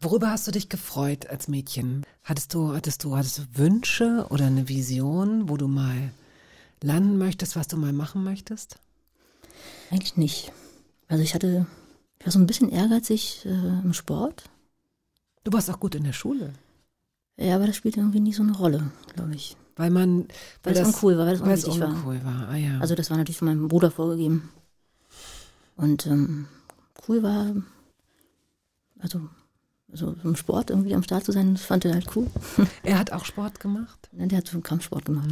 Worüber 0.00 0.30
hast 0.30 0.46
du 0.46 0.50
dich 0.50 0.68
gefreut 0.68 1.26
als 1.26 1.48
Mädchen? 1.48 2.04
Hattest 2.22 2.54
du, 2.54 2.74
hattest 2.74 3.04
du, 3.04 3.16
hattest 3.16 3.38
du 3.38 3.42
Wünsche 3.54 4.26
oder 4.30 4.46
eine 4.46 4.68
Vision, 4.68 5.48
wo 5.48 5.56
du 5.56 5.68
mal 5.68 6.12
landen 6.82 7.18
möchtest, 7.18 7.56
was 7.56 7.68
du 7.68 7.76
mal 7.76 7.92
machen 7.92 8.22
möchtest? 8.24 8.78
Eigentlich 9.90 10.16
nicht. 10.16 10.52
Also 11.08 11.22
ich 11.22 11.34
hatte, 11.34 11.66
ich 12.18 12.26
war 12.26 12.32
so 12.32 12.38
ein 12.38 12.46
bisschen 12.46 12.70
ehrgeizig 12.70 13.44
äh, 13.46 13.48
im 13.48 13.92
Sport. 13.92 14.44
Du 15.44 15.52
warst 15.52 15.70
auch 15.70 15.80
gut 15.80 15.94
in 15.94 16.04
der 16.04 16.12
Schule. 16.12 16.52
Ja, 17.36 17.56
aber 17.56 17.66
das 17.66 17.76
spielte 17.76 18.00
irgendwie 18.00 18.20
nie 18.20 18.32
so 18.32 18.42
eine 18.42 18.56
Rolle, 18.56 18.90
glaube 19.14 19.34
ich. 19.34 19.56
Weil 19.76 19.90
man, 19.90 20.26
Weil 20.62 20.74
das 20.74 20.88
uncool 20.88 21.18
war, 21.18 21.26
weil 21.26 21.34
das 21.36 21.46
weil 21.46 21.52
es 21.52 21.64
unwichtig 21.64 21.82
war. 21.82 21.94
uncool 21.94 22.24
war. 22.24 22.48
Ah, 22.48 22.56
ja. 22.56 22.78
Also 22.80 22.94
das 22.94 23.10
war 23.10 23.18
natürlich 23.18 23.36
von 23.38 23.48
meinem 23.48 23.68
Bruder 23.68 23.90
vorgegeben. 23.90 24.48
Und 25.76 26.06
ähm, 26.06 26.48
cool 27.06 27.22
war, 27.22 27.54
also, 28.98 29.20
also 30.02 30.14
im 30.24 30.36
Sport 30.36 30.70
irgendwie 30.70 30.94
am 30.94 31.02
Start 31.02 31.24
zu 31.24 31.32
sein, 31.32 31.54
das 31.54 31.64
fand 31.64 31.84
er 31.84 31.94
halt 31.94 32.14
cool. 32.14 32.26
er 32.82 32.98
hat 32.98 33.12
auch 33.12 33.24
Sport 33.24 33.60
gemacht. 33.60 33.98
Der 34.12 34.38
hat 34.38 34.46
so 34.46 34.52
einen 34.52 34.62
Kampfsport 34.62 35.04
gemacht. 35.06 35.28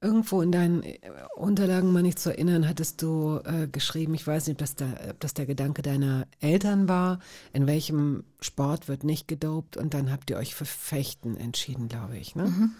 Irgendwo 0.00 0.42
in 0.42 0.50
deinen 0.50 0.82
äh, 0.82 0.98
Unterlagen, 1.36 1.92
mal 1.92 2.02
nicht 2.02 2.18
zu 2.18 2.30
erinnern, 2.30 2.68
hattest 2.68 3.02
du 3.02 3.40
äh, 3.44 3.68
geschrieben, 3.68 4.14
ich 4.14 4.26
weiß 4.26 4.46
nicht, 4.46 4.54
ob 4.54 4.58
das, 4.58 4.74
da, 4.74 4.86
ob 5.10 5.20
das 5.20 5.34
der 5.34 5.46
Gedanke 5.46 5.82
deiner 5.82 6.26
Eltern 6.40 6.88
war, 6.88 7.20
in 7.52 7.68
welchem 7.68 8.24
Sport 8.40 8.88
wird 8.88 9.04
nicht 9.04 9.28
gedopt 9.28 9.76
und 9.76 9.94
dann 9.94 10.10
habt 10.10 10.30
ihr 10.30 10.38
euch 10.38 10.56
für 10.56 10.64
Fechten 10.64 11.36
entschieden, 11.36 11.88
glaube 11.88 12.16
ich. 12.16 12.34
Ne? 12.34 12.70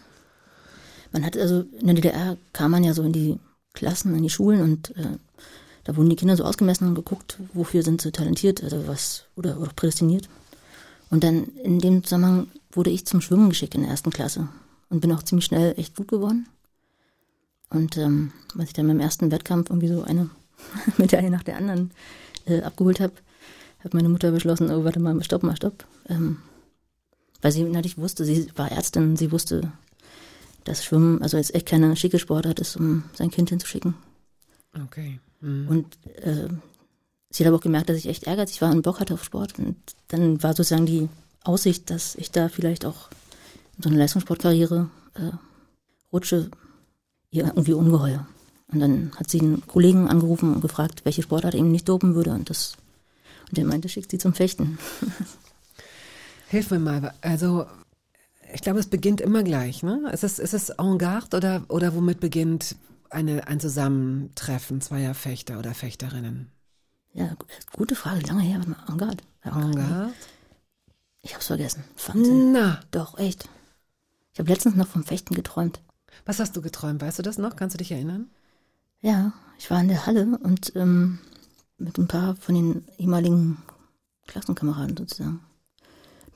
Man 1.13 1.25
hat 1.25 1.37
also 1.37 1.65
in 1.79 1.87
der 1.87 1.95
DDR 1.95 2.37
kam 2.53 2.73
man 2.73 2.83
ja 2.83 2.93
so 2.93 3.03
in 3.03 3.13
die 3.13 3.39
Klassen, 3.73 4.17
in 4.17 4.23
die 4.25 4.31
Schulen 4.31 4.61
und 4.61 4.97
äh, 4.97 5.19
da 5.85 5.97
wurden 5.97 6.11
die 6.11 6.17
Kinder 6.17 6.37
so 6.37 6.45
ausgemessen 6.45 6.89
und 6.89 6.95
geguckt, 6.95 7.39
wofür 7.53 7.83
sind 7.83 8.01
sie 8.01 8.13
talentiert, 8.13 8.63
also 8.63 8.87
was 8.87 9.25
oder, 9.37 9.61
oder 9.61 9.73
prädestiniert. 9.75 10.29
Und 11.11 11.25
dann 11.25 11.45
in 11.63 11.79
dem 11.79 12.05
Zusammenhang 12.05 12.49
wurde 12.71 12.91
ich 12.91 13.07
zum 13.07 13.21
Schwimmen 13.21 13.49
geschickt 13.49 13.75
in 13.75 13.83
der 13.83 13.91
ersten 13.91 14.11
Klasse 14.11 14.49
und 14.89 15.01
bin 15.01 15.13
auch 15.13 15.23
ziemlich 15.23 15.45
schnell 15.45 15.75
echt 15.77 15.97
gut 15.97 16.09
geworden. 16.09 16.47
Und 17.71 17.97
ähm, 17.97 18.33
als 18.57 18.69
ich 18.69 18.75
dann 18.75 18.87
beim 18.87 19.01
ersten 19.01 19.31
Wettkampf 19.31 19.71
irgendwie 19.71 19.89
so 19.89 20.03
eine 20.03 20.31
Medaille 20.99 21.31
nach 21.31 21.43
der 21.43 21.57
anderen 21.57 21.91
äh, 22.47 22.63
abgeholt 22.63 23.01
habe, 23.01 23.15
hat 23.83 23.95
meine 23.95 24.09
Mutter 24.09 24.31
beschlossen, 24.31 24.71
oh, 24.71 24.85
warte 24.85 25.01
mal, 25.01 25.21
stopp 25.25 25.43
mal, 25.43 25.57
stopp. 25.57 25.85
Ähm, 26.09 26.39
weil 27.41 27.53
sie 27.53 27.65
natürlich 27.65 27.99
wusste, 27.99 28.25
sie 28.25 28.47
war 28.57 28.71
Ärztin, 28.71 29.17
sie 29.17 29.33
wusste, 29.33 29.73
dass 30.65 30.85
Schwimmen, 30.85 31.21
also 31.23 31.37
jetzt 31.37 31.55
echt 31.55 31.67
keine 31.67 31.97
schicke 31.97 32.21
Sportart 32.21 32.61
ist, 32.61 32.77
um 32.77 33.05
sein 33.15 33.31
Kind 33.31 33.49
hinzuschicken. 33.49 33.95
Okay. 34.85 35.19
Mhm. 35.43 35.69
Und 35.69 35.87
äh, 36.17 36.49
sie 37.31 37.45
hat 37.45 37.49
aber 37.49 37.59
auch 37.59 37.63
gemerkt, 37.63 37.91
dass 37.91 37.99
ich 37.99 38.09
echt 38.09 38.27
ehrgeizig 38.27 38.63
war 38.63 38.71
und 38.71 38.83
Bock 38.83 39.01
hatte 39.01 39.15
auf 39.15 39.25
Sport. 39.25 39.59
Und 39.59 39.77
dann 40.09 40.43
war 40.43 40.55
sozusagen 40.55 40.87
die 40.87 41.09
Aussicht, 41.45 41.91
dass 41.91 42.15
ich 42.15 42.31
da 42.31 42.49
vielleicht 42.49 42.87
auch 42.87 43.11
in 43.77 43.83
so 43.83 43.89
eine 43.91 43.99
Leistungssportkarriere 43.99 44.89
äh, 45.15 45.31
rutsche, 46.13 46.51
ihr 47.31 47.45
irgendwie 47.45 47.75
ungeheuer. 47.75 48.27
Und 48.69 48.81
dann 48.81 49.13
hat 49.17 49.29
sie 49.29 49.41
einen 49.41 49.67
Kollegen 49.67 50.09
angerufen 50.09 50.55
und 50.55 50.63
gefragt, 50.63 51.05
welche 51.05 51.23
Sportart 51.23 51.55
ihm 51.55 51.71
nicht 51.71 51.89
dopen 51.89 52.15
würde. 52.15 52.31
Und 52.31 52.49
das 52.49 52.77
und 53.53 53.59
der 53.59 53.67
meinte, 53.67 53.91
schickt 53.91 54.11
sie 54.11 54.17
zum 54.17 54.33
Fechten. 54.33 54.79
Hilf 56.49 56.71
mir 56.71 56.79
mal. 56.79 57.13
Also, 57.21 57.67
ich 58.55 58.63
glaube, 58.63 58.79
es 58.79 58.87
beginnt 58.87 59.21
immer 59.21 59.43
gleich, 59.43 59.83
ne? 59.83 60.11
Ist 60.11 60.25
es, 60.25 60.39
ist 60.39 60.55
es 60.55 60.71
en 60.71 60.97
garde 60.97 61.37
oder, 61.37 61.63
oder 61.69 61.95
womit 61.95 62.19
beginnt 62.19 62.77
eine, 63.13 63.47
ein 63.47 63.61
Zusammentreffen 63.61 64.81
zweier 64.81 65.15
Fechter 65.15 65.59
oder 65.59 65.75
Fechterinnen? 65.75 66.51
Ja, 67.15 67.37
gute 67.73 67.95
Frage, 67.95 68.27
lange 68.27 68.43
her. 68.43 68.61
En 68.89 68.97
garde? 68.97 69.23
Ich 71.21 71.35
hab's 71.35 71.47
vergessen. 71.47 71.85
Wahnsinn. 72.07 72.53
Na, 72.53 72.81
Doch, 72.91 73.19
echt. 73.19 73.49
Ich 74.33 74.39
habe 74.41 74.49
letztens 74.51 74.75
noch 74.77 74.89
vom 74.89 75.05
Fechten 75.05 75.35
geträumt. 75.35 75.81
was 76.25 76.41
hast 76.41 76.57
du 76.57 76.63
geträumt? 76.63 77.03
Weißt 77.03 77.19
du 77.19 77.23
das 77.23 77.39
noch? 77.39 77.57
Kannst 77.57 77.75
du 77.75 77.79
dich 77.79 77.93
erinnern? 77.93 78.31
Ja, 79.01 79.33
ich 79.59 79.71
war 79.71 79.81
in 79.81 79.89
der 79.89 80.07
Halle 80.07 80.39
und 80.39 80.73
ähm, 80.75 81.19
mit 81.79 81.99
ein 81.99 82.09
paar 82.09 82.37
von 82.37 82.55
den 82.55 82.85
ehemaligen 82.99 83.59
Klassenkameraden 84.27 84.97
sozusagen. 84.97 85.41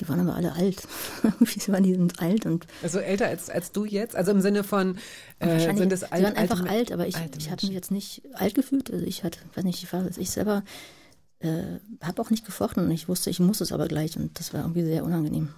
Die 0.00 0.09
waren 0.09 0.20
aber 0.20 0.35
alle 0.35 0.52
alt. 0.52 0.87
Irgendwie 1.22 1.72
waren 1.72 1.82
die 1.82 1.94
sind 1.94 2.20
alt 2.20 2.46
und 2.46 2.66
Also 2.82 2.98
älter 2.98 3.26
als, 3.26 3.50
als 3.50 3.72
du 3.72 3.85
jetzt? 3.85 4.14
Also 4.16 4.30
im 4.30 4.40
Sinne 4.40 4.64
von, 4.64 4.98
äh, 5.38 5.74
sind 5.74 5.92
es 5.92 6.00
sie 6.00 6.12
alt, 6.12 6.24
waren 6.24 6.37
einfach 6.37 6.61
alte, 6.61 6.70
alt, 6.70 6.92
aber 6.92 7.06
ich, 7.06 7.16
alte 7.16 7.38
ich 7.38 7.50
habe 7.50 7.64
mich 7.66 7.74
jetzt 7.74 7.90
nicht 7.90 8.22
alt 8.35 8.54
gefühlt. 8.54 8.90
Also 8.90 9.04
ich 9.04 9.24
hatte, 9.24 9.38
weiß 9.54 9.64
nicht, 9.64 9.82
ich 9.82 9.92
war 9.92 10.04
ich 10.16 10.30
selber 10.30 10.62
äh, 11.40 11.78
habe 12.02 12.22
auch 12.22 12.30
nicht 12.30 12.46
gefochten 12.46 12.85
und 12.85 12.90
ich 12.90 13.09
wusste, 13.09 13.30
ich 13.30 13.40
muss 13.40 13.61
es 13.61 13.72
aber 13.72 13.88
gleich 13.88 14.16
und 14.16 14.38
das 14.38 14.54
war 14.54 14.61
irgendwie 14.62 14.85
sehr 14.85 15.04
unangenehm. 15.04 15.50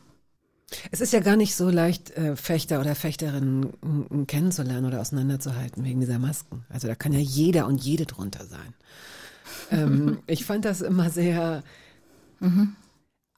Es 0.90 1.00
ist 1.00 1.12
ja 1.12 1.20
gar 1.20 1.36
nicht 1.36 1.54
so 1.54 1.70
leicht, 1.70 2.10
äh, 2.10 2.36
Fechter 2.36 2.80
oder 2.80 2.94
Fechterinnen 2.94 4.26
kennenzulernen 4.26 4.86
oder 4.86 5.00
auseinanderzuhalten 5.00 5.84
wegen 5.84 6.00
dieser 6.00 6.18
Masken. 6.18 6.64
Also 6.68 6.88
da 6.88 6.94
kann 6.94 7.12
ja 7.12 7.20
jeder 7.20 7.66
und 7.66 7.82
jede 7.82 8.04
drunter 8.04 8.44
sein. 8.44 8.74
ähm, 9.70 10.18
ich 10.26 10.44
fand 10.44 10.64
das 10.64 10.82
immer 10.82 11.10
sehr. 11.10 11.62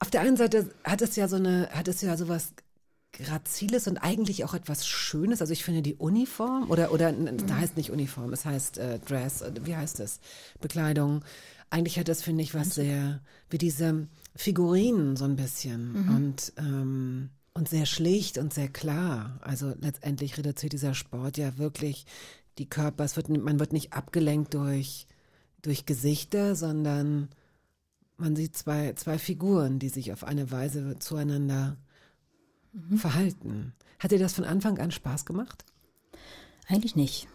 Auf 0.01 0.09
der 0.09 0.21
einen 0.21 0.35
Seite 0.35 0.73
hat 0.83 1.03
es 1.03 1.15
ja 1.15 1.27
so 1.27 1.35
eine, 1.35 1.69
hat 1.71 1.87
es 1.87 2.01
ja 2.01 2.17
sowas 2.17 2.53
Graziles 3.13 3.87
und 3.87 3.99
eigentlich 3.99 4.43
auch 4.43 4.55
etwas 4.55 4.87
Schönes. 4.87 5.41
Also 5.41 5.53
ich 5.53 5.63
finde 5.63 5.83
die 5.83 5.93
Uniform 5.93 6.71
oder 6.71 6.91
oder 6.91 7.11
da 7.11 7.57
heißt 7.57 7.77
nicht 7.77 7.91
Uniform, 7.91 8.33
es 8.33 8.43
heißt 8.43 8.79
äh, 8.79 8.97
Dress. 8.97 9.41
äh, 9.41 9.51
Wie 9.63 9.75
heißt 9.75 9.99
es? 9.99 10.19
Bekleidung. 10.59 11.23
Eigentlich 11.69 11.99
hat 11.99 12.07
das 12.07 12.23
finde 12.23 12.41
ich 12.41 12.55
was 12.55 12.73
sehr 12.73 13.21
wie 13.51 13.59
diese 13.59 14.07
Figurinen 14.35 15.17
so 15.17 15.25
ein 15.25 15.35
bisschen 15.35 16.09
und 16.09 16.53
ähm, 16.57 17.29
und 17.53 17.69
sehr 17.69 17.85
schlicht 17.85 18.39
und 18.39 18.53
sehr 18.55 18.69
klar. 18.69 19.37
Also 19.41 19.75
letztendlich 19.79 20.35
reduziert 20.37 20.73
dieser 20.73 20.95
Sport 20.95 21.37
ja 21.37 21.59
wirklich 21.59 22.07
die 22.57 22.67
Körper. 22.67 23.03
Es 23.03 23.17
wird, 23.17 23.29
man 23.29 23.59
wird 23.59 23.71
nicht 23.71 23.93
abgelenkt 23.93 24.55
durch 24.55 25.05
durch 25.61 25.85
Gesichter, 25.85 26.55
sondern 26.55 27.29
man 28.21 28.35
sieht 28.35 28.55
zwei, 28.55 28.93
zwei 28.93 29.17
Figuren, 29.17 29.79
die 29.79 29.89
sich 29.89 30.13
auf 30.13 30.23
eine 30.23 30.51
Weise 30.51 30.97
zueinander 30.99 31.77
verhalten. 32.95 33.73
Hat 33.99 34.11
dir 34.11 34.19
das 34.19 34.33
von 34.33 34.45
Anfang 34.45 34.79
an 34.79 34.91
Spaß 34.91 35.25
gemacht? 35.25 35.65
Eigentlich 36.67 36.95
nicht. 36.95 37.27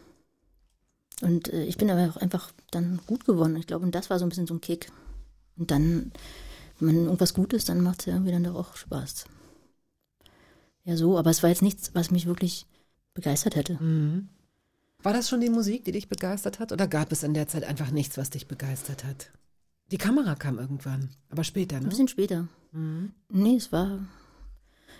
Und 1.23 1.53
äh, 1.53 1.65
ich 1.65 1.77
bin 1.77 1.91
aber 1.91 2.11
auch 2.11 2.17
einfach 2.17 2.53
dann 2.71 3.01
gut 3.07 3.25
geworden. 3.25 3.57
Ich 3.57 3.67
glaube, 3.67 3.85
und 3.85 3.95
das 3.95 4.11
war 4.11 4.19
so 4.19 4.25
ein 4.25 4.29
bisschen 4.29 4.47
so 4.47 4.55
ein 4.55 4.61
Kick. 4.61 4.91
Und 5.57 5.71
dann, 5.71 6.13
wenn 6.79 6.95
man 6.95 7.05
irgendwas 7.05 7.35
gut 7.35 7.53
ist, 7.53 7.69
dann 7.69 7.81
macht 7.83 8.01
es 8.01 8.07
ja 8.07 8.15
irgendwie 8.15 8.33
dann 8.33 8.45
doch 8.45 8.55
auch 8.55 8.77
Spaß. 8.77 9.27
Ja, 10.85 10.97
so, 10.97 11.19
aber 11.19 11.31
es 11.31 11.43
war 11.43 11.51
jetzt 11.51 11.63
nichts, 11.63 11.91
was 11.95 12.11
mich 12.11 12.27
wirklich 12.27 12.67
begeistert 13.15 13.57
hätte. 13.57 13.79
War 15.03 15.13
das 15.13 15.29
schon 15.29 15.41
die 15.41 15.51
Musik, 15.51 15.85
die 15.85 15.93
dich 15.93 16.09
begeistert 16.09 16.59
hat? 16.59 16.73
Oder 16.73 16.87
gab 16.87 17.13
es 17.13 17.23
in 17.23 17.35
der 17.35 17.49
Zeit 17.49 17.65
einfach 17.65 17.91
nichts, 17.91 18.17
was 18.19 18.31
dich 18.31 18.47
begeistert 18.47 19.05
hat? 19.05 19.31
Die 19.91 19.99
Kamera 19.99 20.35
kam 20.35 20.59
irgendwann, 20.59 21.11
aber 21.31 21.45
später, 21.45 21.77
Ein 21.77 21.85
ne? 21.85 21.89
bisschen 21.89 22.09
später. 22.09 22.49
Nee, 23.29 23.57
es 23.57 23.73
war. 23.73 24.01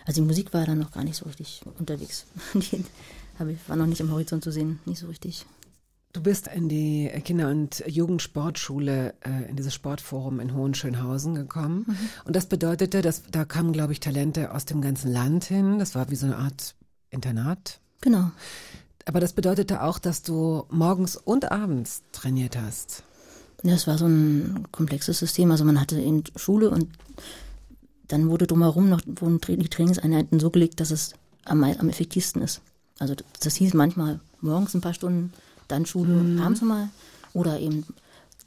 Also 0.05 0.21
die 0.21 0.27
Musik 0.27 0.53
war 0.53 0.65
dann 0.65 0.79
noch 0.79 0.91
gar 0.91 1.03
nicht 1.03 1.17
so 1.17 1.25
richtig 1.25 1.61
unterwegs. 1.77 2.25
Die 2.53 2.85
war 3.67 3.75
noch 3.75 3.85
nicht 3.85 3.99
im 3.99 4.09
Horizont 4.11 4.43
zu 4.43 4.51
sehen, 4.51 4.79
nicht 4.85 4.99
so 4.99 5.07
richtig. 5.07 5.45
Du 6.13 6.23
bist 6.23 6.47
in 6.47 6.69
die 6.69 7.07
Kinder- 7.23 7.49
und 7.49 7.83
Jugendsportschule, 7.85 9.13
äh, 9.19 9.49
in 9.49 9.55
dieses 9.55 9.75
Sportforum 9.75 10.39
in 10.39 10.55
Hohenschönhausen 10.55 11.35
gekommen. 11.35 11.85
Und 12.25 12.35
das 12.35 12.47
bedeutete, 12.47 13.03
dass 13.03 13.23
da 13.29 13.45
kamen, 13.45 13.73
glaube 13.73 13.93
ich, 13.93 13.99
Talente 13.99 14.51
aus 14.51 14.65
dem 14.65 14.81
ganzen 14.81 15.11
Land 15.11 15.43
hin. 15.43 15.77
Das 15.77 15.93
war 15.93 16.09
wie 16.09 16.15
so 16.15 16.25
eine 16.25 16.37
Art 16.37 16.73
Internat. 17.11 17.79
Genau. 18.01 18.31
Aber 19.05 19.19
das 19.19 19.33
bedeutete 19.33 19.83
auch, 19.83 19.99
dass 19.99 20.23
du 20.23 20.65
morgens 20.69 21.15
und 21.17 21.51
abends 21.51 22.01
trainiert 22.11 22.57
hast. 22.57 23.03
Ja, 23.63 23.73
es 23.73 23.87
war 23.87 23.97
so 23.97 24.05
ein 24.05 24.67
komplexes 24.71 25.19
System. 25.19 25.51
Also 25.51 25.65
man 25.65 25.79
hatte 25.79 25.99
eben 25.99 26.23
Schule 26.35 26.69
und 26.69 26.89
dann 28.07 28.29
wurde 28.29 28.47
drumherum 28.47 28.89
noch 28.89 29.01
wurden 29.05 29.39
die 29.41 29.69
Trainingseinheiten 29.69 30.39
so 30.39 30.49
gelegt, 30.49 30.79
dass 30.79 30.91
es 30.91 31.13
am, 31.45 31.63
am 31.63 31.89
effektivsten 31.89 32.41
ist. 32.41 32.61
Also 32.99 33.15
das, 33.15 33.25
das 33.41 33.55
hieß 33.55 33.73
manchmal 33.73 34.19
morgens 34.41 34.73
ein 34.73 34.81
paar 34.81 34.93
Stunden, 34.93 35.33
dann 35.67 35.85
Schule 35.85 36.41
abends 36.41 36.61
mal 36.61 36.89
oder 37.33 37.59
eben 37.59 37.85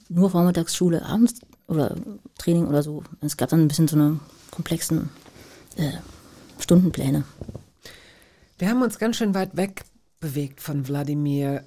nur 0.08 0.30
vormittags 0.30 0.74
Schule, 0.74 1.04
abends 1.04 1.40
oder 1.66 1.94
Training 2.38 2.66
oder 2.66 2.82
so. 2.82 3.02
Es 3.20 3.36
gab 3.36 3.50
dann 3.50 3.60
ein 3.60 3.68
bisschen 3.68 3.88
so 3.88 3.96
eine 3.96 4.18
komplexen 4.50 5.10
äh, 5.76 5.92
Stundenpläne. 6.58 7.24
Wir 8.58 8.68
haben 8.68 8.82
uns 8.82 8.98
ganz 8.98 9.16
schön 9.16 9.34
weit 9.34 9.56
weg 9.56 9.84
bewegt 10.20 10.60
von 10.60 10.86
Wladimir 10.86 11.64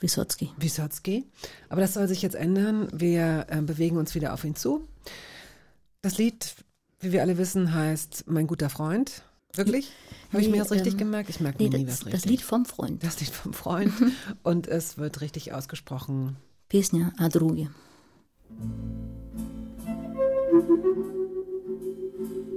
Wysotsky. 0.00 0.50
Wysotsky. 0.58 1.24
Aber 1.68 1.80
das 1.80 1.94
soll 1.94 2.08
sich 2.08 2.20
jetzt 2.22 2.34
ändern. 2.36 2.88
Wir 2.92 3.46
äh, 3.48 3.60
bewegen 3.62 3.96
uns 3.96 4.14
wieder 4.14 4.34
auf 4.34 4.44
ihn 4.44 4.54
zu. 4.56 4.86
Das 6.02 6.18
Lied, 6.18 6.54
wie 7.00 7.12
wir 7.12 7.22
alle 7.22 7.38
wissen, 7.38 7.72
heißt 7.74 8.24
Mein 8.26 8.46
guter 8.46 8.68
Freund. 8.70 9.22
Wirklich? 9.54 9.92
Habe 10.32 10.42
ich 10.42 10.48
Nee, 10.48 10.56
mir 10.56 10.62
das 10.62 10.72
richtig 10.72 10.94
ähm, 10.94 10.98
gemerkt? 10.98 11.30
Ich 11.30 11.40
merke 11.40 11.62
Nee, 11.62 11.70
mir 11.70 11.78
nie 11.78 11.84
das, 11.86 12.00
was 12.00 12.06
richtig. 12.06 12.22
das 12.22 12.30
Lied 12.30 12.42
vom 12.42 12.64
Freund. 12.66 13.02
Das 13.04 13.20
Lied 13.20 13.30
vom 13.30 13.52
Freund. 13.52 13.92
Und 14.42 14.66
es 14.66 14.98
wird 14.98 15.20
richtig 15.20 15.52
ausgesprochen. 15.52 16.36
Песня 16.68 17.12
о 17.18 17.28
друге. 17.28 17.70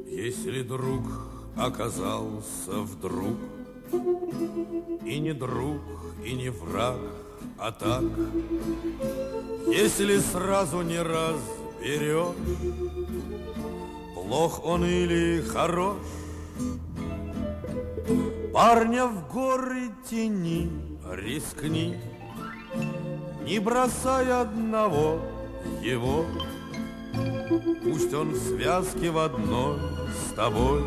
Если 0.07 0.63
друг 0.63 1.03
оказался 1.55 2.81
вдруг 2.81 3.37
И 5.05 5.19
не 5.19 5.33
друг, 5.33 5.81
и 6.25 6.33
не 6.33 6.49
враг, 6.49 6.99
а 7.58 7.72
так 7.72 8.02
Если 9.68 10.18
сразу 10.18 10.82
не 10.82 11.00
разберешь 11.00 12.34
Плох 14.14 14.64
он 14.64 14.84
или 14.84 15.42
хорош 15.42 15.96
Парня 18.52 19.06
в 19.06 19.32
горы 19.32 19.90
тени, 20.08 20.70
рискни 21.10 21.96
Не 23.44 23.58
бросай 23.58 24.30
одного 24.30 25.20
его 25.82 26.26
Пусть 27.82 28.12
он 28.12 28.30
в 28.30 28.38
связке 28.38 29.10
в 29.10 29.18
одной 29.18 29.78
с 30.10 30.34
тобой 30.34 30.82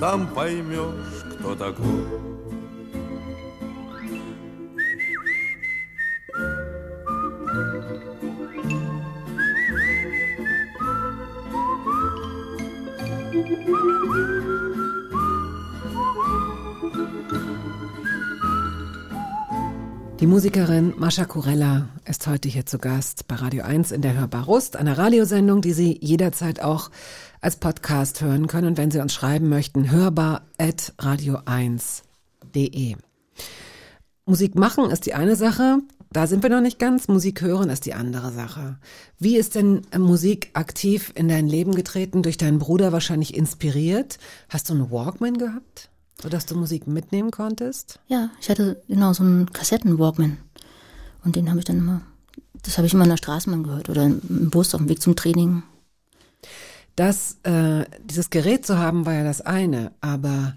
Там 0.00 0.26
поймешь, 0.28 1.24
кто 1.38 1.54
такой 1.54 2.31
Die 20.22 20.28
Musikerin 20.28 20.94
Mascha 20.96 21.24
Kurella 21.24 21.88
ist 22.04 22.28
heute 22.28 22.48
hier 22.48 22.64
zu 22.64 22.78
Gast 22.78 23.26
bei 23.26 23.34
Radio 23.34 23.64
1 23.64 23.90
in 23.90 24.02
der 24.02 24.14
Hörbar 24.14 24.44
Rust, 24.44 24.76
einer 24.76 24.96
Radiosendung, 24.96 25.62
die 25.62 25.72
Sie 25.72 25.98
jederzeit 26.00 26.62
auch 26.62 26.92
als 27.40 27.56
Podcast 27.56 28.20
hören 28.20 28.46
können. 28.46 28.68
Und 28.68 28.78
wenn 28.78 28.92
Sie 28.92 29.00
uns 29.00 29.12
schreiben 29.12 29.48
möchten, 29.48 29.90
hörbar 29.90 30.42
at 30.58 30.94
radio1.de. 31.00 32.94
Musik 34.24 34.54
machen 34.54 34.90
ist 34.92 35.06
die 35.06 35.14
eine 35.14 35.34
Sache, 35.34 35.78
da 36.12 36.26
sind 36.26 36.42
wir 36.42 36.50
noch 36.50 36.60
nicht 36.60 36.78
ganz. 36.78 37.08
Musik 37.08 37.40
hören 37.40 37.70
ist 37.70 37.86
die 37.86 37.94
andere 37.94 38.32
Sache. 38.32 38.78
Wie 39.18 39.36
ist 39.36 39.54
denn 39.54 39.82
äh, 39.90 39.98
Musik 39.98 40.50
aktiv 40.54 41.12
in 41.14 41.28
dein 41.28 41.48
Leben 41.48 41.74
getreten? 41.74 42.22
Durch 42.22 42.36
deinen 42.36 42.58
Bruder 42.58 42.92
wahrscheinlich 42.92 43.34
inspiriert? 43.34 44.18
Hast 44.48 44.68
du 44.68 44.74
einen 44.74 44.90
Walkman 44.90 45.38
gehabt, 45.38 45.90
sodass 46.20 46.46
du 46.46 46.56
Musik 46.56 46.86
mitnehmen 46.86 47.30
konntest? 47.30 48.00
Ja, 48.08 48.30
ich 48.40 48.50
hatte 48.50 48.82
genau 48.88 49.12
so 49.12 49.22
einen 49.22 49.52
Kassetten-Walkman. 49.52 50.38
Und 51.24 51.36
den 51.36 51.48
habe 51.48 51.60
ich 51.60 51.64
dann 51.64 51.78
immer, 51.78 52.02
das 52.62 52.78
habe 52.78 52.86
ich 52.86 52.94
immer 52.94 53.04
in 53.04 53.10
der 53.10 53.16
Straßenbahn 53.16 53.62
gehört 53.62 53.88
oder 53.88 54.04
im 54.04 54.50
Bus 54.50 54.74
auf 54.74 54.80
dem 54.80 54.88
Weg 54.88 55.00
zum 55.00 55.16
Training. 55.16 55.62
Das, 56.96 57.38
äh, 57.44 57.84
dieses 58.04 58.30
Gerät 58.30 58.66
zu 58.66 58.78
haben, 58.78 59.06
war 59.06 59.14
ja 59.14 59.24
das 59.24 59.40
eine, 59.40 59.92
aber 60.00 60.54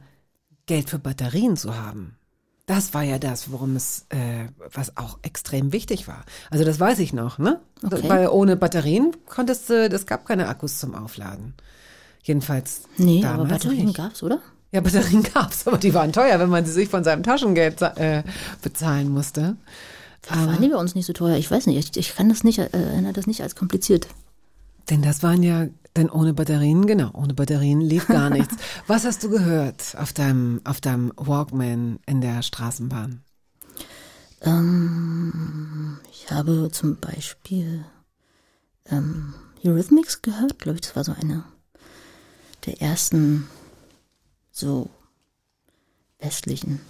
Geld 0.65 0.89
für 0.89 0.99
Batterien 0.99 1.55
zu 1.55 1.77
haben, 1.77 2.17
das 2.65 2.93
war 2.93 3.03
ja 3.03 3.19
das, 3.19 3.51
worum 3.51 3.75
es, 3.75 4.05
äh, 4.09 4.47
was 4.73 4.97
auch 4.97 5.19
extrem 5.21 5.71
wichtig 5.71 6.07
war. 6.07 6.23
Also 6.49 6.65
das 6.65 6.79
weiß 6.79 6.99
ich 6.99 7.13
noch, 7.13 7.37
ne? 7.37 7.59
Okay. 7.83 8.01
Weil 8.07 8.27
ohne 8.29 8.55
Batterien 8.55 9.15
konntest 9.27 9.69
du, 9.69 9.85
es 9.87 10.05
gab 10.07 10.25
keine 10.25 10.47
Akkus 10.47 10.79
zum 10.79 10.95
Aufladen. 10.95 11.53
Jedenfalls 12.23 12.81
Nee, 12.97 13.21
damals 13.21 13.39
aber 13.39 13.49
Batterien 13.49 13.85
nicht. 13.85 13.97
gab's, 13.97 14.23
oder? 14.23 14.39
Ja, 14.71 14.81
Batterien 14.81 15.21
gab's, 15.33 15.67
aber 15.67 15.77
die 15.77 15.93
waren 15.93 16.11
teuer, 16.11 16.39
wenn 16.39 16.49
man 16.49 16.65
sie 16.65 16.71
sich 16.71 16.89
von 16.89 17.03
seinem 17.03 17.21
Taschengeld 17.21 17.81
äh, 17.83 18.23
bezahlen 18.63 19.09
musste. 19.09 19.57
Waren 20.27 20.59
die 20.59 20.69
bei 20.69 20.77
uns 20.77 20.95
nicht 20.95 21.05
so 21.05 21.13
teuer. 21.13 21.37
Ich 21.37 21.51
weiß 21.51 21.67
nicht, 21.67 21.77
ich, 21.77 21.95
ich 21.97 22.15
kann 22.15 22.29
das 22.29 22.43
nicht, 22.43 22.57
äh, 22.57 22.69
erinnere 22.71 23.13
das 23.13 23.27
nicht 23.27 23.43
als 23.43 23.55
kompliziert. 23.55 24.07
Denn 24.89 25.03
das 25.03 25.21
waren 25.21 25.43
ja, 25.43 25.67
denn 25.95 26.09
ohne 26.09 26.33
Batterien, 26.33 26.85
genau, 26.85 27.11
ohne 27.13 27.33
Batterien 27.33 27.81
lief 27.81 28.07
gar 28.07 28.29
nichts. 28.31 28.55
Was 28.87 29.05
hast 29.05 29.23
du 29.23 29.29
gehört 29.29 29.95
auf 29.97 30.13
deinem, 30.13 30.61
auf 30.63 30.81
deinem 30.81 31.11
Walkman 31.15 31.99
in 32.05 32.21
der 32.21 32.41
Straßenbahn? 32.41 33.21
Ähm, 34.41 35.99
ich 36.11 36.31
habe 36.31 36.69
zum 36.71 36.97
Beispiel 36.97 37.85
ähm, 38.89 39.33
Eurythmics 39.63 40.21
gehört, 40.21 40.59
glaube 40.59 40.75
ich, 40.75 40.81
das 40.81 40.95
war 40.95 41.03
so 41.03 41.13
eine 41.13 41.43
der 42.65 42.81
ersten 42.81 43.47
so 44.51 44.89
westlichen 46.19 46.81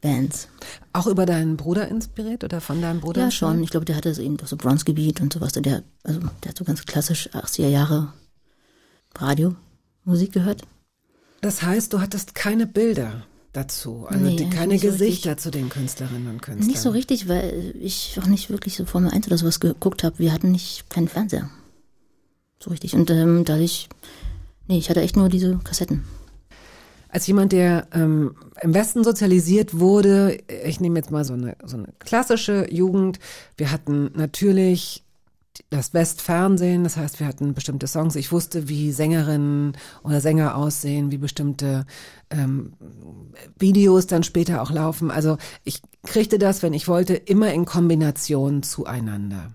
Bands. 0.00 0.48
Auch 0.92 1.06
über 1.06 1.26
deinen 1.26 1.56
Bruder 1.56 1.88
inspiriert 1.88 2.44
oder 2.44 2.60
von 2.60 2.80
deinem 2.80 3.00
Bruder? 3.00 3.22
Ja, 3.22 3.30
schon. 3.30 3.62
Ich 3.62 3.70
glaube, 3.70 3.84
der 3.84 3.96
hatte 3.96 4.14
so 4.14 4.22
eben 4.22 4.36
doch 4.36 4.46
so 4.46 4.56
Bronzegebiet 4.56 5.20
und 5.20 5.32
sowas. 5.32 5.52
Der, 5.52 5.82
also, 6.02 6.20
der 6.42 6.50
hat 6.50 6.58
so 6.58 6.64
ganz 6.64 6.84
klassisch 6.84 7.28
80er 7.32 7.68
Jahre 7.68 8.12
Radiomusik 9.16 10.32
gehört. 10.32 10.62
Das 11.40 11.62
heißt, 11.62 11.92
du 11.92 12.00
hattest 12.00 12.34
keine 12.34 12.66
Bilder 12.66 13.26
dazu, 13.52 14.06
also 14.06 14.24
Nee, 14.24 14.48
keine 14.50 14.74
nicht 14.74 14.82
so 14.82 14.90
Gesichter 14.90 15.36
zu 15.36 15.50
den 15.50 15.68
Künstlerinnen 15.68 16.28
und 16.28 16.42
Künstlern. 16.42 16.68
Nicht 16.68 16.80
so 16.80 16.90
richtig, 16.90 17.28
weil 17.28 17.74
ich 17.80 18.18
auch 18.20 18.26
nicht 18.26 18.50
wirklich 18.50 18.76
so 18.76 18.84
Formel 18.84 19.10
1 19.10 19.26
oder 19.26 19.38
sowas 19.38 19.58
geguckt 19.58 20.04
habe. 20.04 20.18
Wir 20.18 20.32
hatten 20.32 20.52
nicht 20.52 20.88
keinen 20.88 21.08
Fernseher. 21.08 21.50
So 22.62 22.70
richtig. 22.70 22.94
Und 22.94 23.10
ähm, 23.10 23.44
dadurch, 23.44 23.88
nee, 24.68 24.78
ich 24.78 24.90
hatte 24.90 25.00
echt 25.00 25.16
nur 25.16 25.28
diese 25.28 25.58
Kassetten. 25.64 26.04
Als 27.10 27.26
jemand, 27.26 27.52
der 27.52 27.88
ähm, 27.92 28.36
im 28.60 28.74
Westen 28.74 29.02
sozialisiert 29.02 29.78
wurde, 29.78 30.38
ich 30.64 30.80
nehme 30.80 30.98
jetzt 30.98 31.10
mal 31.10 31.24
so 31.24 31.34
eine, 31.34 31.56
so 31.64 31.76
eine 31.76 31.88
klassische 31.98 32.72
Jugend. 32.72 33.18
Wir 33.56 33.72
hatten 33.72 34.10
natürlich 34.14 35.04
das 35.68 35.92
Westfernsehen, 35.92 36.84
das 36.84 36.96
heißt, 36.96 37.20
wir 37.20 37.26
hatten 37.26 37.52
bestimmte 37.54 37.86
Songs. 37.86 38.16
Ich 38.16 38.32
wusste, 38.32 38.68
wie 38.68 38.92
Sängerinnen 38.92 39.76
oder 40.02 40.20
Sänger 40.20 40.56
aussehen, 40.56 41.10
wie 41.10 41.18
bestimmte 41.18 41.84
ähm, 42.30 42.74
Videos 43.58 44.06
dann 44.06 44.22
später 44.22 44.62
auch 44.62 44.70
laufen. 44.70 45.10
Also 45.10 45.36
ich 45.64 45.82
kriegte 46.04 46.38
das, 46.38 46.62
wenn 46.62 46.72
ich 46.72 46.88
wollte, 46.88 47.14
immer 47.14 47.52
in 47.52 47.64
Kombination 47.64 48.62
zueinander. 48.62 49.50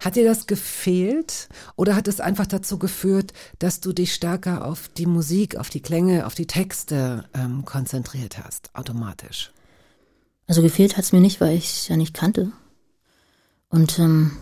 Hat 0.00 0.16
dir 0.16 0.24
das 0.24 0.46
gefehlt 0.46 1.48
oder 1.76 1.96
hat 1.96 2.08
es 2.08 2.20
einfach 2.20 2.46
dazu 2.46 2.78
geführt, 2.78 3.32
dass 3.58 3.80
du 3.80 3.92
dich 3.92 4.14
stärker 4.14 4.64
auf 4.64 4.88
die 4.88 5.06
Musik, 5.06 5.56
auf 5.56 5.70
die 5.70 5.80
Klänge, 5.80 6.26
auf 6.26 6.34
die 6.34 6.46
Texte 6.46 7.24
ähm, 7.34 7.64
konzentriert 7.64 8.38
hast, 8.38 8.70
automatisch? 8.74 9.52
Also 10.46 10.62
gefehlt 10.62 10.96
hat's 10.96 11.12
mir 11.12 11.20
nicht, 11.20 11.40
weil 11.40 11.56
ich 11.56 11.88
ja 11.88 11.96
nicht 11.96 12.14
kannte. 12.14 12.52
Und, 13.68 13.98
ähm, 13.98 14.36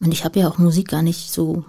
und 0.00 0.12
ich 0.12 0.24
habe 0.24 0.40
ja 0.40 0.48
auch 0.48 0.58
Musik 0.58 0.88
gar 0.88 1.02
nicht 1.02 1.30
so 1.30 1.64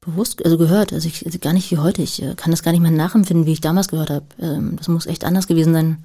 bewusst, 0.00 0.44
also 0.44 0.58
gehört, 0.58 0.92
also 0.92 1.08
ich 1.08 1.24
also 1.26 1.38
gar 1.38 1.52
nicht 1.52 1.70
wie 1.70 1.78
heute. 1.78 2.02
Ich 2.02 2.22
äh, 2.22 2.34
kann 2.36 2.50
das 2.50 2.62
gar 2.62 2.72
nicht 2.72 2.80
mehr 2.80 2.90
nachempfinden, 2.90 3.46
wie 3.46 3.52
ich 3.52 3.60
damals 3.60 3.88
gehört 3.88 4.10
habe. 4.10 4.26
Ähm, 4.38 4.76
das 4.76 4.88
muss 4.88 5.06
echt 5.06 5.24
anders 5.24 5.46
gewesen 5.46 5.72
sein. 5.72 6.04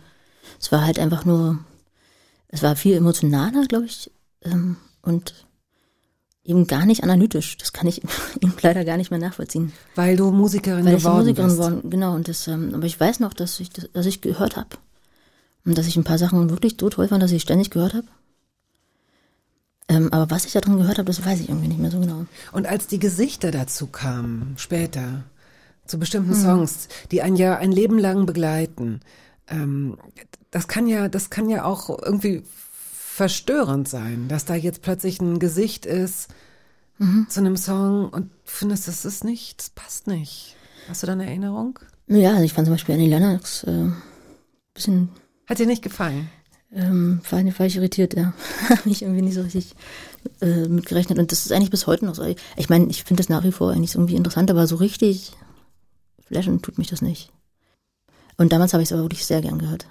Es 0.60 0.72
war 0.72 0.86
halt 0.86 1.00
einfach 1.00 1.26
nur, 1.26 1.60
es 2.48 2.64
war 2.64 2.76
viel 2.76 2.96
emotionaler, 2.96 3.66
glaube 3.68 3.86
ich, 3.86 4.12
ähm, 4.42 4.78
und 5.02 5.48
eben 6.50 6.68
gar 6.68 6.86
nicht 6.86 7.04
analytisch. 7.04 7.58
Das 7.58 7.74
kann 7.74 7.88
ich 7.88 8.02
eben 8.42 8.54
leider 8.62 8.84
gar 8.86 8.98
nicht 8.98 9.12
mehr 9.12 9.20
nachvollziehen. 9.20 9.72
Weil 9.96 10.16
du 10.18 10.32
Musikerin 10.32 10.86
Weil 10.86 10.96
ich 10.96 11.04
geworden 11.04 11.20
Musikerin 11.20 11.48
bist. 11.48 11.58
geworden, 11.58 11.90
genau. 11.90 12.16
Und 12.16 12.28
das, 12.28 12.48
ähm, 12.48 12.74
aber 12.74 12.86
ich 12.86 13.00
weiß 13.00 13.20
noch, 13.20 13.34
dass 13.34 13.60
ich, 13.60 13.70
das, 13.70 13.90
dass 13.94 14.06
ich 14.06 14.22
gehört 14.22 14.58
habe. 14.58 14.70
Und 15.66 15.78
dass 15.78 15.88
ich 15.88 15.96
ein 15.98 16.04
paar 16.04 16.18
Sachen 16.18 16.50
wirklich 16.50 16.78
so 16.80 16.90
toll 16.90 17.08
fand, 17.08 17.22
dass 17.22 17.32
ich 17.32 17.42
ständig 17.42 17.70
gehört 17.70 17.94
habe. 17.94 18.08
Ähm, 19.88 20.12
aber 20.14 20.30
was 20.30 20.46
ich 20.46 20.54
da 20.54 20.62
drin 20.62 20.78
gehört 20.78 20.98
habe, 21.00 21.06
das 21.06 21.26
weiß 21.26 21.40
ich 21.40 21.50
irgendwie 21.50 21.68
nicht 21.68 21.80
mehr 21.80 21.92
so 21.92 22.00
genau. 22.00 22.26
Und 22.52 22.68
als 22.68 22.88
die 22.88 23.00
Gesichter 23.00 23.52
dazu 23.52 23.88
kamen, 23.88 24.54
später, 24.58 25.24
zu 25.86 25.98
bestimmten 25.98 26.34
Hm. 26.34 26.42
Songs, 26.42 26.88
die 27.12 27.22
ein 27.22 27.36
ja 27.36 27.58
ein 27.58 27.72
Leben 27.72 27.98
lang 27.98 28.26
begleiten, 28.26 29.02
ähm, 29.48 29.98
das 30.52 30.68
kann 30.68 30.88
ja, 30.88 31.08
das 31.08 31.30
kann 31.30 31.50
ja 31.50 31.66
auch 31.66 31.90
irgendwie 32.04 32.44
verstörend 33.20 33.90
sein, 33.90 34.30
dass 34.30 34.46
da 34.46 34.56
jetzt 34.56 34.82
plötzlich 34.82 35.20
ein 35.20 35.40
Gesicht 35.40 35.86
ist 35.86 36.30
Mhm. 37.00 37.28
zu 37.30 37.40
einem 37.42 37.56
Song 37.58 38.10
und 38.10 38.26
du 38.30 38.36
findest, 38.46 38.88
das 38.88 39.04
ist 39.06 39.24
nicht, 39.26 39.60
das 39.60 39.70
passt 39.72 40.08
nicht. 40.08 40.56
Hast 40.88 41.02
du 41.04 41.08
da 41.08 41.14
eine 41.14 41.26
Erinnerung? 41.28 41.80
Ja, 42.08 42.32
also 42.32 42.44
ich 42.44 42.54
fand 42.54 42.66
zum 42.68 42.74
Beispiel 42.74 42.96
Annie 42.96 43.08
Lennox 43.10 43.64
äh, 43.66 43.90
bisschen, 44.74 45.10
Hat 45.48 45.60
dir 45.60 45.66
nicht 45.66 45.82
gefallen? 45.82 46.30
ähm, 46.74 47.20
war, 47.30 47.44
war 47.44 47.66
ich 47.66 47.76
irritiert, 47.78 48.16
ja. 48.16 48.34
Habe 48.70 48.90
ich 48.90 49.02
irgendwie 49.02 49.22
nicht 49.22 49.36
so 49.36 49.42
richtig 49.42 49.76
äh, 50.42 50.68
mitgerechnet. 50.68 51.20
Und 51.20 51.32
das 51.32 51.46
ist 51.46 51.52
eigentlich 51.52 51.72
bis 51.72 51.88
heute 51.88 52.06
noch 52.06 52.16
so. 52.16 52.24
Ich 52.56 52.70
meine, 52.70 52.88
ich 52.88 53.04
finde 53.04 53.22
das 53.24 53.30
nach 53.30 53.44
wie 53.44 53.52
vor 53.52 53.72
eigentlich 53.72 53.96
irgendwie 53.96 54.16
interessant, 54.16 54.50
aber 54.52 54.66
so 54.68 54.76
richtig 54.78 55.34
flashen 56.26 56.62
tut 56.62 56.78
mich 56.78 56.88
das 56.90 57.02
nicht. 57.02 57.32
Und 58.38 58.52
damals 58.54 58.72
habe 58.74 58.84
ich 58.84 58.90
es 58.90 58.94
aber 58.94 59.04
wirklich 59.04 59.26
sehr 59.26 59.42
gern 59.42 59.58
gehört. 59.60 59.88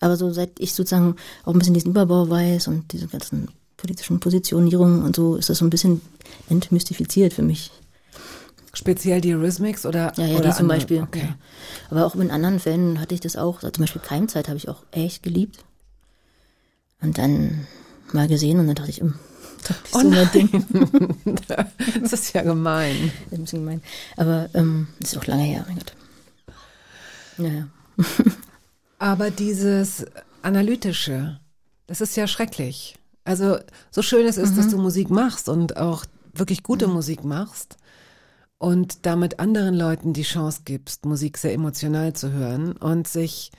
Aber 0.00 0.16
so 0.16 0.30
seit 0.32 0.58
ich 0.58 0.74
sozusagen 0.74 1.16
auch 1.44 1.52
ein 1.52 1.58
bisschen 1.58 1.74
diesen 1.74 1.90
Überbau 1.90 2.28
weiß 2.28 2.68
und 2.68 2.92
diese 2.92 3.08
ganzen 3.08 3.48
politischen 3.76 4.20
Positionierungen 4.20 5.02
und 5.02 5.16
so, 5.16 5.36
ist 5.36 5.48
das 5.48 5.58
so 5.58 5.64
ein 5.64 5.70
bisschen 5.70 6.00
entmystifiziert 6.48 7.32
für 7.32 7.42
mich. 7.42 7.70
Speziell 8.74 9.22
die 9.22 9.34
Eurythmics 9.34 9.86
oder 9.86 10.12
Ja, 10.16 10.26
ja, 10.26 10.36
oder 10.36 10.50
die 10.50 10.54
zum 10.56 10.64
andere? 10.64 10.78
Beispiel. 10.78 11.02
Okay. 11.02 11.20
Ja. 11.22 11.34
Aber 11.90 12.04
auch 12.04 12.14
in 12.14 12.30
anderen 12.30 12.60
Fällen 12.60 13.00
hatte 13.00 13.14
ich 13.14 13.20
das 13.20 13.36
auch. 13.36 13.60
Zum 13.60 13.72
Beispiel 13.78 14.02
Keimzeit 14.02 14.48
habe 14.48 14.58
ich 14.58 14.68
auch 14.68 14.82
echt 14.90 15.22
geliebt. 15.22 15.64
Und 17.00 17.16
dann 17.16 17.66
mal 18.12 18.28
gesehen 18.28 18.58
und 18.60 18.66
dann 18.66 18.74
dachte 18.76 18.90
ich, 18.90 19.00
hm, 19.00 19.14
das 19.66 19.76
ist 19.78 19.94
Oh 19.94 20.00
so 20.00 20.10
mein 20.10 20.30
Ding. 20.32 20.66
das 22.02 22.12
ist 22.12 22.34
ja 22.34 22.42
gemein. 22.42 23.10
Ein 23.30 23.40
bisschen 23.40 23.60
gemein. 23.60 23.82
Aber 24.16 24.48
ähm, 24.54 24.88
das 25.00 25.12
ist 25.12 25.18
auch 25.18 25.26
lange 25.26 25.42
her, 25.44 25.64
mein 25.66 25.76
Gott. 25.78 25.92
Naja. 27.38 27.68
Aber 28.98 29.30
dieses 29.30 30.06
Analytische, 30.42 31.38
das 31.86 32.00
ist 32.00 32.16
ja 32.16 32.26
schrecklich. 32.26 32.96
Also 33.24 33.58
so 33.90 34.02
schön 34.02 34.26
es 34.26 34.36
ist, 34.38 34.52
Mhm. 34.52 34.56
dass 34.56 34.68
du 34.68 34.78
Musik 34.78 35.10
machst 35.10 35.48
und 35.48 35.76
auch 35.76 36.04
wirklich 36.32 36.62
gute 36.62 36.86
Musik 36.86 37.24
machst 37.24 37.76
und 38.58 39.04
damit 39.04 39.40
anderen 39.40 39.74
Leuten 39.74 40.12
die 40.12 40.22
Chance 40.22 40.62
gibst, 40.64 41.04
Musik 41.04 41.36
sehr 41.38 41.52
emotional 41.52 42.12
zu 42.12 42.30
hören 42.32 42.72
und 42.72 43.08
sich, 43.08 43.50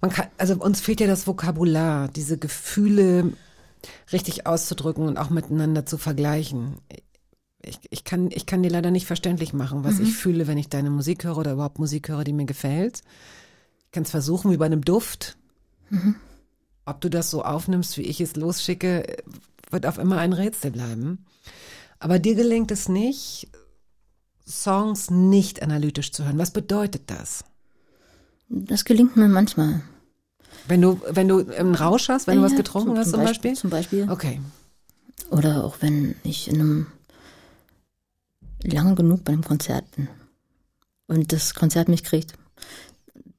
man 0.00 0.10
kann, 0.10 0.26
also 0.36 0.54
uns 0.56 0.80
fehlt 0.80 1.00
ja 1.00 1.06
das 1.06 1.26
Vokabular, 1.26 2.08
diese 2.08 2.38
Gefühle 2.38 3.32
richtig 4.12 4.46
auszudrücken 4.46 5.06
und 5.06 5.16
auch 5.16 5.30
miteinander 5.30 5.86
zu 5.86 5.96
vergleichen. 5.98 6.76
Ich, 7.64 7.78
ich, 7.90 8.04
kann, 8.04 8.30
ich 8.32 8.46
kann 8.46 8.62
dir 8.62 8.70
leider 8.70 8.90
nicht 8.90 9.06
verständlich 9.06 9.52
machen, 9.52 9.84
was 9.84 10.00
ich 10.00 10.12
fühle, 10.14 10.46
wenn 10.46 10.58
ich 10.58 10.68
deine 10.68 10.90
Musik 10.90 11.24
höre 11.24 11.38
oder 11.38 11.52
überhaupt 11.52 11.78
Musik 11.78 12.08
höre, 12.08 12.24
die 12.24 12.32
mir 12.32 12.44
gefällt. 12.46 13.02
Ich 13.92 13.94
kann 13.94 14.04
es 14.04 14.10
versuchen, 14.10 14.50
wie 14.50 14.56
bei 14.56 14.64
einem 14.64 14.86
Duft. 14.86 15.36
Ob 16.86 17.02
du 17.02 17.10
das 17.10 17.30
so 17.30 17.44
aufnimmst, 17.44 17.98
wie 17.98 18.02
ich 18.04 18.22
es 18.22 18.36
losschicke, 18.36 19.18
wird 19.70 19.84
auf 19.84 19.98
immer 19.98 20.16
ein 20.16 20.32
Rätsel 20.32 20.70
bleiben. 20.70 21.26
Aber 21.98 22.18
dir 22.18 22.34
gelingt 22.34 22.70
es 22.70 22.88
nicht, 22.88 23.48
Songs 24.48 25.10
nicht 25.10 25.62
analytisch 25.62 26.10
zu 26.10 26.24
hören. 26.24 26.38
Was 26.38 26.52
bedeutet 26.52 27.02
das? 27.08 27.44
Das 28.48 28.86
gelingt 28.86 29.14
mir 29.18 29.28
manchmal. 29.28 29.82
Wenn 30.66 30.80
du, 30.80 30.98
wenn 31.10 31.28
du 31.28 31.46
einen 31.54 31.74
Rausch 31.74 32.08
hast, 32.08 32.26
wenn 32.26 32.38
du 32.38 32.42
was 32.44 32.52
Ja, 32.52 32.56
getrunken 32.56 32.88
zum- 32.92 32.96
hast 32.98 33.10
zum 33.10 33.20
zum 33.20 33.24
Beispiel- 33.24 33.50
Beispiel? 33.50 33.56
zum 33.60 33.70
Beispiel. 33.70 34.10
Okay. 34.10 34.40
Oder 35.30 35.64
auch 35.64 35.76
wenn 35.80 36.14
ich 36.24 36.48
in 36.48 36.60
einem 36.60 36.86
lange 38.62 38.94
genug 38.94 39.22
bei 39.22 39.34
einem 39.34 39.44
Konzert 39.44 39.84
bin 39.96 40.08
und 41.08 41.30
das 41.34 41.52
Konzert 41.52 41.90
mich 41.90 42.04
kriegt 42.04 42.32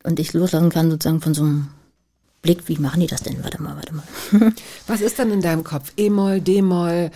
und 0.03 0.19
ich 0.19 0.33
loslassen 0.33 0.69
kann 0.69 0.91
sozusagen 0.91 1.21
von 1.21 1.33
so 1.33 1.43
einem 1.43 1.67
Blick, 2.41 2.67
wie 2.67 2.77
machen 2.77 2.99
die 2.99 3.07
das 3.07 3.23
denn? 3.23 3.41
Warte 3.41 3.61
mal, 3.61 3.75
warte 3.75 3.93
mal. 3.93 4.03
Was 4.87 4.99
ist 4.99 5.17
dann 5.17 5.31
in 5.31 5.41
deinem 5.41 5.63
Kopf? 5.63 5.93
E-Moll, 5.95 6.41
D-Moll? 6.41 7.09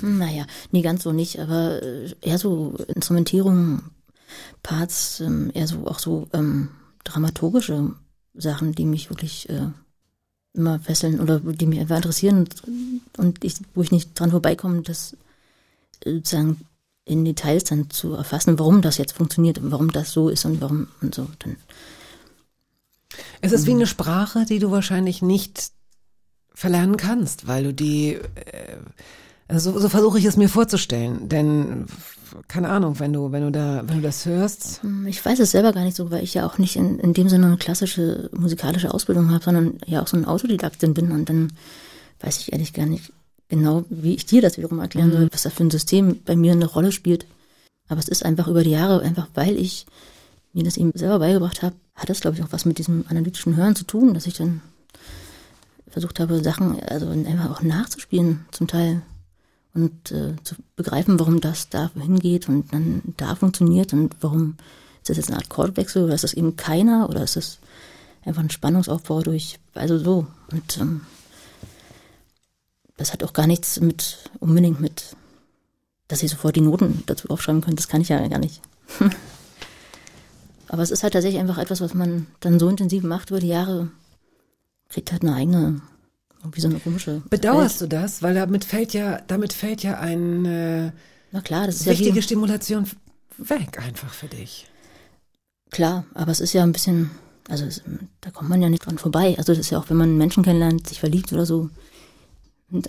Naja, 0.00 0.46
nie 0.72 0.82
ganz 0.82 1.02
so 1.02 1.12
nicht, 1.12 1.38
aber 1.38 1.82
äh, 1.82 2.14
eher 2.22 2.38
so 2.38 2.74
Instrumentierung, 2.88 3.82
Parts, 4.62 5.20
ähm, 5.20 5.50
eher 5.52 5.66
so 5.66 5.86
auch 5.86 5.98
so 5.98 6.26
ähm, 6.32 6.70
dramaturgische 7.04 7.92
Sachen, 8.34 8.74
die 8.74 8.86
mich 8.86 9.10
wirklich 9.10 9.48
äh, 9.50 9.68
immer 10.54 10.80
fesseln 10.80 11.20
oder 11.20 11.38
die 11.38 11.66
mich 11.66 11.78
einfach 11.78 11.96
interessieren 11.96 12.38
und, 12.38 12.62
und 13.18 13.44
ich, 13.44 13.56
wo 13.74 13.82
ich 13.82 13.92
nicht 13.92 14.18
dran 14.18 14.30
vorbeikomme, 14.30 14.80
das 14.82 15.16
äh, 16.04 16.14
sozusagen 16.14 16.62
in 17.04 17.24
Details 17.24 17.64
dann 17.64 17.90
zu 17.90 18.14
erfassen, 18.14 18.58
warum 18.58 18.82
das 18.82 18.98
jetzt 18.98 19.12
funktioniert 19.12 19.58
und 19.58 19.70
warum 19.70 19.92
das 19.92 20.12
so 20.12 20.28
ist 20.28 20.44
und 20.44 20.60
warum 20.60 20.88
und 21.00 21.14
so. 21.14 21.28
Dann, 21.38 21.56
Es 23.40 23.52
ist 23.52 23.66
wie 23.66 23.72
eine 23.72 23.86
Sprache, 23.86 24.44
die 24.44 24.58
du 24.58 24.70
wahrscheinlich 24.70 25.22
nicht 25.22 25.70
verlernen 26.54 26.96
kannst, 26.96 27.46
weil 27.46 27.64
du 27.64 27.74
die, 27.74 28.14
äh, 28.14 28.76
also 29.48 29.72
so, 29.72 29.78
so 29.78 29.88
versuche 29.88 30.18
ich 30.18 30.24
es 30.24 30.36
mir 30.36 30.48
vorzustellen, 30.48 31.28
denn 31.28 31.86
keine 32.48 32.68
Ahnung, 32.68 32.98
wenn 32.98 33.12
du, 33.12 33.30
wenn 33.30 33.42
du 33.42 33.52
da, 33.52 33.82
wenn 33.86 33.98
du 33.98 34.02
das 34.02 34.26
hörst, 34.26 34.82
Hm, 34.82 35.06
Ich 35.06 35.24
weiß 35.24 35.38
es 35.38 35.52
selber 35.52 35.72
gar 35.72 35.84
nicht 35.84 35.96
so, 35.96 36.10
weil 36.10 36.24
ich 36.24 36.34
ja 36.34 36.46
auch 36.46 36.58
nicht 36.58 36.76
in, 36.76 36.98
in 36.98 37.12
dem 37.12 37.28
Sinne 37.28 37.46
eine 37.46 37.56
klassische 37.56 38.30
musikalische 38.36 38.92
Ausbildung 38.92 39.30
habe, 39.30 39.44
sondern 39.44 39.78
ja 39.86 40.02
auch 40.02 40.06
so 40.06 40.16
ein 40.16 40.24
Autodidaktin 40.24 40.94
bin. 40.94 41.12
Und 41.12 41.28
dann 41.28 41.52
weiß 42.20 42.40
ich 42.40 42.52
ehrlich 42.52 42.72
gar 42.72 42.86
nicht 42.86 43.12
genau, 43.48 43.84
wie 43.88 44.14
ich 44.14 44.26
dir 44.26 44.42
das 44.42 44.56
wiederum 44.58 44.80
erklären 44.80 45.12
soll, 45.12 45.28
was 45.32 45.42
da 45.42 45.50
für 45.50 45.64
ein 45.64 45.70
System 45.70 46.20
bei 46.24 46.34
mir 46.34 46.52
eine 46.52 46.66
Rolle 46.66 46.90
spielt. 46.90 47.26
Aber 47.88 48.00
es 48.00 48.08
ist 48.08 48.24
einfach 48.24 48.48
über 48.48 48.64
die 48.64 48.70
Jahre, 48.70 49.02
einfach 49.02 49.28
weil 49.34 49.56
ich 49.56 49.86
mir 50.52 50.64
das 50.64 50.76
eben 50.76 50.90
selber 50.94 51.20
beigebracht 51.20 51.62
habe, 51.62 51.76
hat 51.96 52.10
das, 52.10 52.20
glaube 52.20 52.36
ich, 52.36 52.42
auch 52.42 52.52
was 52.52 52.64
mit 52.64 52.78
diesem 52.78 53.04
analytischen 53.08 53.56
Hören 53.56 53.74
zu 53.74 53.84
tun, 53.84 54.14
dass 54.14 54.26
ich 54.26 54.34
dann 54.34 54.60
versucht 55.88 56.20
habe, 56.20 56.42
Sachen 56.42 56.80
also 56.82 57.08
einfach 57.08 57.50
auch 57.50 57.62
nachzuspielen 57.62 58.44
zum 58.50 58.66
Teil 58.66 59.02
und 59.72 60.10
äh, 60.12 60.34
zu 60.42 60.54
begreifen, 60.76 61.18
warum 61.18 61.40
das 61.40 61.68
da 61.70 61.90
hingeht 61.94 62.48
und 62.48 62.72
dann 62.72 63.02
da 63.16 63.34
funktioniert 63.34 63.92
und 63.92 64.14
warum 64.20 64.56
ist 65.00 65.08
das 65.08 65.16
jetzt 65.16 65.28
eine 65.28 65.38
Art 65.38 65.48
Chordwechsel 65.48 66.04
oder 66.04 66.14
ist 66.14 66.24
das 66.24 66.34
eben 66.34 66.56
keiner 66.56 67.08
oder 67.08 67.22
ist 67.22 67.36
das 67.36 67.58
einfach 68.24 68.42
ein 68.42 68.50
Spannungsaufbau 68.50 69.22
durch, 69.22 69.58
also 69.74 69.98
so 69.98 70.26
und 70.50 70.78
ähm, 70.78 71.02
das 72.96 73.12
hat 73.12 73.22
auch 73.22 73.32
gar 73.32 73.46
nichts 73.46 73.80
mit 73.80 74.30
unbedingt 74.40 74.80
mit, 74.80 75.16
dass 76.08 76.22
ich 76.22 76.30
sofort 76.30 76.56
die 76.56 76.62
Noten 76.62 77.02
dazu 77.06 77.28
aufschreiben 77.30 77.60
könnte, 77.60 77.76
das 77.76 77.88
kann 77.88 78.00
ich 78.00 78.08
ja 78.08 78.26
gar 78.28 78.38
nicht. 78.38 78.60
Aber 80.68 80.82
es 80.82 80.90
ist 80.90 81.02
halt 81.02 81.12
tatsächlich 81.12 81.40
einfach 81.40 81.58
etwas, 81.58 81.80
was 81.80 81.94
man 81.94 82.26
dann 82.40 82.58
so 82.58 82.68
intensiv 82.68 83.02
macht 83.04 83.30
über 83.30 83.40
die 83.40 83.48
Jahre, 83.48 83.88
kriegt 84.88 85.12
halt 85.12 85.22
eine 85.22 85.34
eigene, 85.34 85.80
irgendwie 86.42 86.60
so 86.60 86.68
eine 86.68 86.78
komische. 86.80 87.22
bedauerst 87.30 87.80
Welt. 87.80 87.92
du 87.92 87.96
das, 88.00 88.22
weil 88.22 88.34
damit 88.34 88.64
fällt 88.64 88.92
ja, 88.92 89.20
damit 89.26 89.52
fällt 89.52 89.82
ja 89.82 89.98
eine 90.00 90.92
Na 91.32 91.40
klar, 91.40 91.66
das 91.66 91.76
ist 91.80 91.86
wichtige 91.86 92.16
ja 92.16 92.22
Stimulation 92.22 92.86
weg 93.38 93.78
einfach 93.84 94.12
für 94.12 94.26
dich. 94.28 94.66
Klar, 95.70 96.04
aber 96.14 96.30
es 96.32 96.40
ist 96.40 96.52
ja 96.52 96.62
ein 96.62 96.72
bisschen, 96.72 97.10
also 97.48 97.64
es, 97.64 97.82
da 98.20 98.30
kommt 98.30 98.48
man 98.48 98.62
ja 98.62 98.68
nicht 98.68 98.86
dran 98.86 98.98
vorbei. 98.98 99.34
Also 99.38 99.52
das 99.52 99.58
ist 99.58 99.70
ja 99.70 99.78
auch, 99.78 99.90
wenn 99.90 99.96
man 99.96 100.08
einen 100.10 100.18
Menschen 100.18 100.42
kennenlernt, 100.44 100.88
sich 100.88 101.00
verliebt 101.00 101.32
oder 101.32 101.46
so, 101.46 101.68
dann 102.70 102.82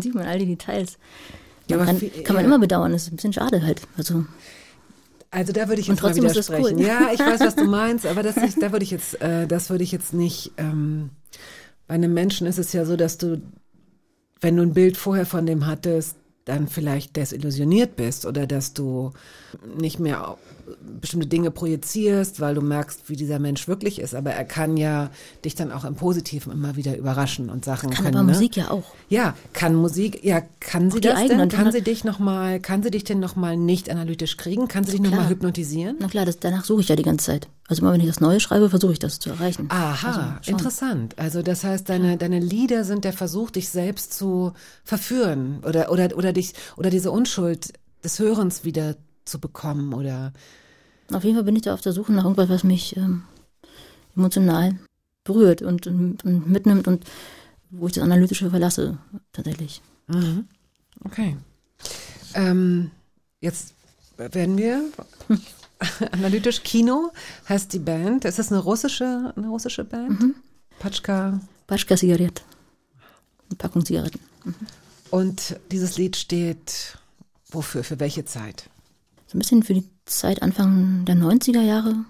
sieht 0.00 0.14
man 0.14 0.26
all 0.26 0.38
die 0.38 0.46
Details. 0.46 0.98
Ja, 1.68 1.78
Man 1.78 1.86
kann, 1.86 1.98
viel- 1.98 2.10
kann 2.22 2.34
man 2.36 2.44
ja. 2.44 2.48
immer 2.48 2.58
bedauern, 2.60 2.92
das 2.92 3.02
ist 3.04 3.12
ein 3.12 3.16
bisschen 3.16 3.32
schade 3.32 3.62
halt. 3.62 3.82
Also 3.96 4.24
Also 5.36 5.52
da 5.52 5.68
würde 5.68 5.82
ich 5.82 5.86
jetzt 5.86 6.02
mal 6.02 6.16
widersprechen. 6.16 6.78
cool. 6.78 6.82
Ja, 6.82 7.10
ich 7.12 7.20
weiß, 7.20 7.40
was 7.40 7.56
du 7.56 7.64
meinst, 7.66 8.06
aber 8.06 8.22
das 8.22 8.38
ist, 8.38 8.62
da 8.62 8.72
würde 8.72 8.84
ich 8.84 8.90
jetzt, 8.90 9.20
äh, 9.20 9.46
das 9.46 9.68
würde 9.68 9.84
ich 9.84 9.92
jetzt 9.92 10.14
nicht. 10.14 10.52
Ähm, 10.56 11.10
bei 11.86 11.94
einem 11.94 12.14
Menschen 12.14 12.46
ist 12.46 12.58
es 12.58 12.72
ja 12.72 12.86
so, 12.86 12.96
dass 12.96 13.18
du, 13.18 13.42
wenn 14.40 14.56
du 14.56 14.62
ein 14.62 14.72
Bild 14.72 14.96
vorher 14.96 15.26
von 15.26 15.44
dem 15.44 15.66
hattest, 15.66 16.16
dann 16.46 16.68
vielleicht 16.68 17.16
desillusioniert 17.16 17.96
bist 17.96 18.24
oder 18.24 18.46
dass 18.46 18.72
du 18.72 19.12
nicht 19.78 20.00
mehr 20.00 20.38
bestimmte 21.00 21.26
Dinge 21.26 21.50
projizierst, 21.50 22.40
weil 22.40 22.54
du 22.54 22.60
merkst, 22.60 23.08
wie 23.08 23.16
dieser 23.16 23.38
Mensch 23.38 23.68
wirklich 23.68 24.00
ist. 24.00 24.14
Aber 24.14 24.32
er 24.32 24.44
kann 24.44 24.76
ja 24.76 25.10
dich 25.44 25.54
dann 25.54 25.72
auch 25.72 25.84
im 25.84 25.94
Positiven 25.94 26.52
immer 26.52 26.76
wieder 26.76 26.96
überraschen 26.96 27.50
und 27.50 27.64
Sachen 27.64 27.90
kann 27.90 28.04
können. 28.04 28.16
aber 28.16 28.26
ne? 28.26 28.32
Musik 28.32 28.56
ja 28.56 28.70
auch. 28.70 28.84
Ja, 29.08 29.34
kann 29.52 29.74
Musik, 29.74 30.24
ja, 30.24 30.42
kann 30.60 30.90
sie 30.90 30.98
Auch 30.98 31.02
das 31.02 31.28
denn? 31.28 31.48
Kann 31.48 31.72
sie 31.72 31.82
dich 31.82 32.04
noch 32.04 32.18
mal, 32.18 32.60
kann 32.60 32.82
sie 32.82 32.90
dich 32.90 33.04
denn 33.04 33.20
noch 33.20 33.36
mal 33.36 33.56
nicht 33.56 33.90
analytisch 33.90 34.36
kriegen? 34.36 34.68
Kann 34.68 34.84
sie 34.84 34.92
dich 34.92 35.00
noch 35.00 35.10
Klar. 35.10 35.22
mal 35.22 35.30
hypnotisieren? 35.30 35.96
Na 36.00 36.08
klar, 36.08 36.24
das, 36.24 36.38
danach 36.38 36.64
suche 36.64 36.80
ich 36.80 36.88
ja 36.88 36.96
die 36.96 37.02
ganze 37.02 37.26
Zeit. 37.26 37.48
Also 37.68 37.82
immer 37.82 37.92
wenn 37.92 38.00
ich 38.00 38.06
das 38.06 38.20
Neue 38.20 38.40
schreibe, 38.40 38.70
versuche 38.70 38.92
ich 38.92 38.98
das 38.98 39.18
zu 39.18 39.30
erreichen. 39.30 39.66
Aha, 39.70 40.36
also, 40.38 40.50
interessant. 40.50 41.18
Also 41.18 41.42
das 41.42 41.64
heißt, 41.64 41.88
deine, 41.88 42.16
deine 42.16 42.38
Lieder 42.38 42.84
sind 42.84 43.04
der 43.04 43.12
Versuch, 43.12 43.50
dich 43.50 43.68
selbst 43.68 44.14
zu 44.14 44.52
verführen 44.84 45.60
oder, 45.64 45.90
oder, 45.90 46.16
oder 46.16 46.32
dich, 46.32 46.54
oder 46.76 46.90
diese 46.90 47.10
Unschuld 47.10 47.72
des 48.04 48.18
Hörens 48.18 48.64
wieder 48.64 48.94
zu 49.26 49.38
bekommen 49.38 49.92
oder, 49.92 50.32
Auf 51.12 51.24
jeden 51.24 51.36
Fall 51.36 51.44
bin 51.44 51.56
ich 51.56 51.62
da 51.62 51.74
auf 51.74 51.82
der 51.82 51.92
Suche 51.92 52.12
nach 52.12 52.24
irgendwas, 52.24 52.48
was 52.48 52.64
mich 52.64 52.96
ähm, 52.96 53.22
emotional 54.16 54.76
berührt 55.24 55.60
und, 55.62 55.86
und, 55.86 56.24
und 56.24 56.48
mitnimmt 56.48 56.88
und 56.88 57.04
wo 57.70 57.86
ich 57.86 57.92
das 57.92 58.04
Analytische 58.04 58.48
verlasse, 58.50 58.98
tatsächlich. 59.32 59.82
mhm. 60.06 60.46
okay. 61.04 61.36
Ähm, 62.34 62.90
jetzt 63.40 63.74
werden 64.16 64.56
wir 64.56 64.84
analytisch 66.12 66.62
Kino 66.62 67.12
heißt 67.48 67.72
die 67.72 67.78
Band. 67.78 68.24
Ist 68.24 68.38
das 68.38 68.50
eine 68.50 68.60
russische, 68.60 69.32
eine 69.36 69.48
russische 69.48 69.84
Band? 69.84 70.20
Mhm. 70.20 70.34
Patschka. 70.78 71.40
Paschka 71.66 71.96
Zigarette. 71.96 72.42
Eine 73.48 73.56
Packung 73.56 73.84
Zigaretten. 73.84 74.20
Und 75.10 75.58
dieses 75.70 75.98
Lied 75.98 76.16
steht 76.16 76.98
wofür? 77.50 77.84
Für 77.84 77.98
welche 78.00 78.24
Zeit? 78.24 78.68
So 79.26 79.36
ein 79.36 79.40
bisschen 79.40 79.62
für 79.62 79.74
die 79.74 79.88
Zeit 80.04 80.42
Anfang 80.42 81.04
der 81.04 81.16
90er 81.16 81.62
Jahre. 81.62 82.04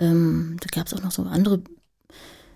Ähm, 0.00 0.56
da 0.60 0.66
gab 0.72 0.86
es 0.86 0.94
auch 0.94 1.02
noch 1.02 1.12
so 1.12 1.22
andere. 1.22 1.62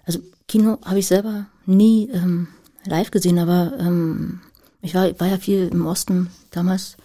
Also 0.04 0.20
Kino 0.48 0.78
habe 0.84 0.98
ich 0.98 1.06
selber 1.06 1.46
nie 1.66 2.08
ähm, 2.10 2.48
live 2.84 3.10
gesehen, 3.10 3.38
aber 3.38 3.74
ähm, 3.78 4.40
ich 4.80 4.94
war, 4.94 5.18
war 5.20 5.28
ja 5.28 5.38
viel 5.38 5.68
im 5.68 5.86
Osten 5.86 6.30
damals, 6.50 6.96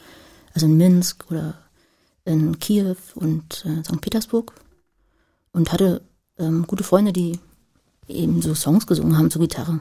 also 0.53 0.65
in 0.65 0.77
Minsk 0.77 1.25
oder 1.29 1.59
in 2.25 2.57
Kiew 2.59 2.95
und 3.15 3.65
äh, 3.65 3.83
St. 3.83 4.01
Petersburg 4.01 4.53
und 5.51 5.71
hatte 5.71 6.01
ähm, 6.37 6.65
gute 6.65 6.83
Freunde, 6.83 7.13
die 7.13 7.39
eben 8.07 8.41
so 8.41 8.55
Songs 8.55 8.87
gesungen 8.87 9.17
haben 9.17 9.31
zur 9.31 9.41
Gitarre. 9.41 9.79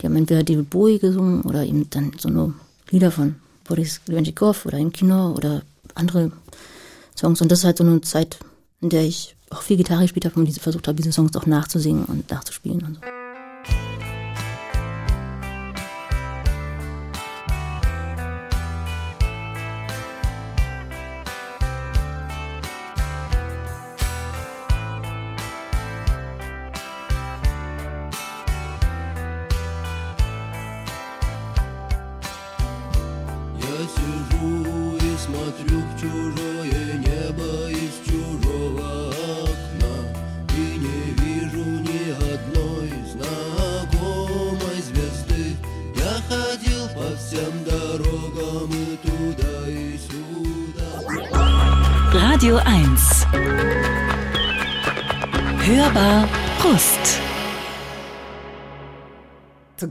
Die 0.00 0.06
haben 0.06 0.16
entweder 0.16 0.42
David 0.42 0.70
Bowie 0.70 0.98
gesungen 0.98 1.42
oder 1.42 1.64
eben 1.64 1.88
dann 1.90 2.12
so 2.18 2.28
nur 2.28 2.54
Lieder 2.90 3.10
von 3.10 3.36
Boris 3.64 4.00
Levenchikov 4.06 4.66
oder 4.66 4.78
im 4.78 4.92
Kino 4.92 5.32
oder 5.32 5.62
andere 5.94 6.32
Songs. 7.18 7.40
Und 7.40 7.50
das 7.50 7.60
ist 7.60 7.64
halt 7.64 7.78
so 7.78 7.84
eine 7.84 8.00
Zeit, 8.00 8.38
in 8.80 8.88
der 8.88 9.02
ich 9.02 9.36
auch 9.50 9.62
viel 9.62 9.76
Gitarre 9.76 10.02
gespielt 10.02 10.24
habe 10.24 10.40
und 10.40 10.52
versucht 10.58 10.88
habe, 10.88 10.96
diese 10.96 11.12
Songs 11.12 11.36
auch 11.36 11.46
nachzusingen 11.46 12.04
und 12.06 12.30
nachzuspielen 12.30 12.82
und 12.82 12.94
so. 12.96 13.21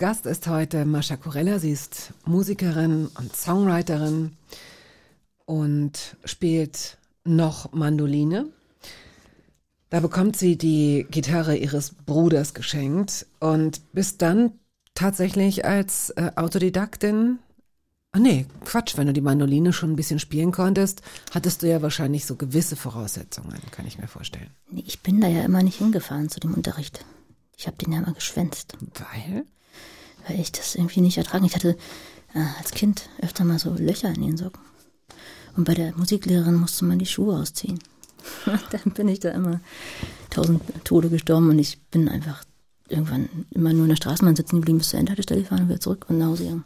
Gast 0.02 0.26
ist 0.26 0.48
heute 0.48 0.84
Mascha 0.86 1.16
Corella. 1.16 1.60
Sie 1.60 1.70
ist 1.70 2.14
Musikerin 2.26 3.06
und 3.20 3.36
Songwriterin 3.36 4.36
und 5.46 6.18
spielt 6.26 6.98
noch 7.24 7.72
Mandoline. 7.72 8.48
Da 9.92 10.00
bekommt 10.00 10.38
sie 10.38 10.58
die 10.58 11.06
Gitarre 11.12 11.56
ihres 11.56 11.94
Bruders 11.94 12.56
geschenkt 12.56 13.28
und 13.40 13.94
bist 13.94 14.24
dann 14.24 14.54
tatsächlich 14.96 15.66
als 15.66 16.10
äh, 16.10 16.32
Autodidaktin. 16.36 17.38
Ah 18.12 18.18
nee, 18.18 18.48
Quatsch, 18.66 18.98
wenn 18.98 19.06
du 19.06 19.14
die 19.14 19.22
Mandoline 19.22 19.72
schon 19.72 19.92
ein 19.92 19.98
bisschen 19.98 20.18
spielen 20.18 20.52
konntest, 20.52 21.04
hattest 21.30 21.62
du 21.62 21.70
ja 21.70 21.84
wahrscheinlich 21.84 22.26
so 22.26 22.38
gewisse 22.38 22.76
Voraussetzungen, 22.76 23.62
kann 23.70 23.86
ich 23.86 24.00
mir 24.00 24.08
vorstellen. 24.08 24.50
Nee, 24.72 24.84
ich 24.88 25.02
bin 25.02 25.22
da 25.22 25.28
ja 25.28 25.44
immer 25.44 25.62
nicht 25.62 25.78
hingefahren 25.78 26.30
zu 26.30 26.40
dem 26.40 26.56
Unterricht. 26.56 27.06
Ich 27.56 27.68
habe 27.68 27.78
den 27.78 27.94
ja 27.94 28.00
immer 28.00 28.14
geschwänzt, 28.14 28.76
Weil? 28.96 29.46
Weil 30.28 30.40
ich 30.40 30.52
das 30.52 30.76
irgendwie 30.76 31.02
nicht 31.02 31.18
ertragen. 31.18 31.46
Ich 31.46 31.56
hatte 31.56 31.78
äh, 32.34 32.40
als 32.60 32.72
Kind 32.72 33.10
öfter 33.22 33.44
mal 33.44 33.60
so 33.60 33.74
Löcher 33.74 34.10
in 34.10 34.22
den 34.22 34.38
Socken. 34.38 34.62
Und 35.56 35.66
bei 35.66 35.74
der 35.74 35.96
Musiklehrerin 35.98 36.56
musste 36.56 36.86
man 36.86 37.00
die 37.00 37.06
Schuhe 37.06 37.38
ausziehen. 37.38 37.80
Dann 38.46 38.94
bin 38.94 39.08
ich 39.08 39.20
da 39.20 39.32
immer 39.32 39.60
tausend 40.30 40.62
Tode 40.84 41.10
gestorben 41.10 41.50
und 41.50 41.60
ich 41.60 41.80
bin 41.92 42.08
einfach 42.08 42.44
irgendwann 42.88 43.30
immer 43.52 43.74
nur 43.74 43.84
in 43.84 43.90
der 43.90 43.96
Straßenbahn 43.96 44.36
sitzen 44.36 44.58
geblieben, 44.58 44.78
bis 44.78 44.90
zur 44.90 45.00
Endhaltestelle 45.00 45.42
gefahren 45.42 45.64
und 45.64 45.70
wieder 45.70 45.80
zurück 45.80 46.06
und 46.10 46.18
nach 46.18 46.28
Hause 46.28 46.44
gegangen. 46.44 46.66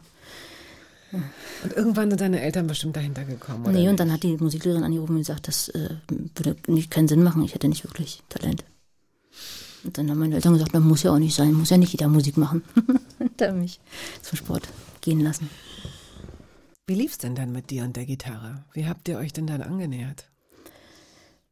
Und 1.62 1.72
irgendwann 1.72 2.10
sind 2.10 2.20
deine 2.20 2.40
Eltern 2.40 2.66
bestimmt 2.66 2.96
dahinter 2.96 3.24
gekommen, 3.24 3.62
oder? 3.64 3.72
Nee, 3.72 3.82
und 3.82 3.86
nicht? 3.86 4.00
dann 4.00 4.12
hat 4.12 4.22
die 4.22 4.36
Musiklehrerin 4.36 4.84
angerufen 4.84 5.12
und 5.12 5.18
gesagt, 5.18 5.48
das 5.48 5.68
äh, 5.70 5.90
würde 6.08 6.56
nicht, 6.66 6.90
keinen 6.90 7.08
Sinn 7.08 7.22
machen, 7.22 7.42
ich 7.42 7.54
hätte 7.54 7.68
nicht 7.68 7.84
wirklich 7.84 8.22
Talent. 8.28 8.64
Und 9.84 9.96
dann 9.96 10.10
haben 10.10 10.18
meine 10.18 10.34
Eltern 10.34 10.54
gesagt, 10.54 10.74
man 10.74 10.86
muss 10.86 11.04
ja 11.04 11.12
auch 11.12 11.18
nicht 11.18 11.34
sein, 11.34 11.52
muss 11.52 11.70
ja 11.70 11.78
nicht 11.78 11.92
jeder 11.92 12.08
Musik 12.08 12.36
machen. 12.36 12.64
und 13.18 13.40
haben 13.40 13.60
mich 13.60 13.80
zum 14.22 14.36
Sport 14.36 14.68
gehen 15.00 15.20
lassen. 15.20 15.50
Wie 16.86 16.94
lief's 16.94 17.18
denn 17.18 17.34
dann 17.34 17.52
mit 17.52 17.70
dir 17.70 17.82
und 17.82 17.96
der 17.96 18.06
Gitarre? 18.06 18.64
Wie 18.72 18.86
habt 18.86 19.08
ihr 19.08 19.18
euch 19.18 19.32
denn 19.32 19.46
dann 19.46 19.62
angenähert? 19.62 20.28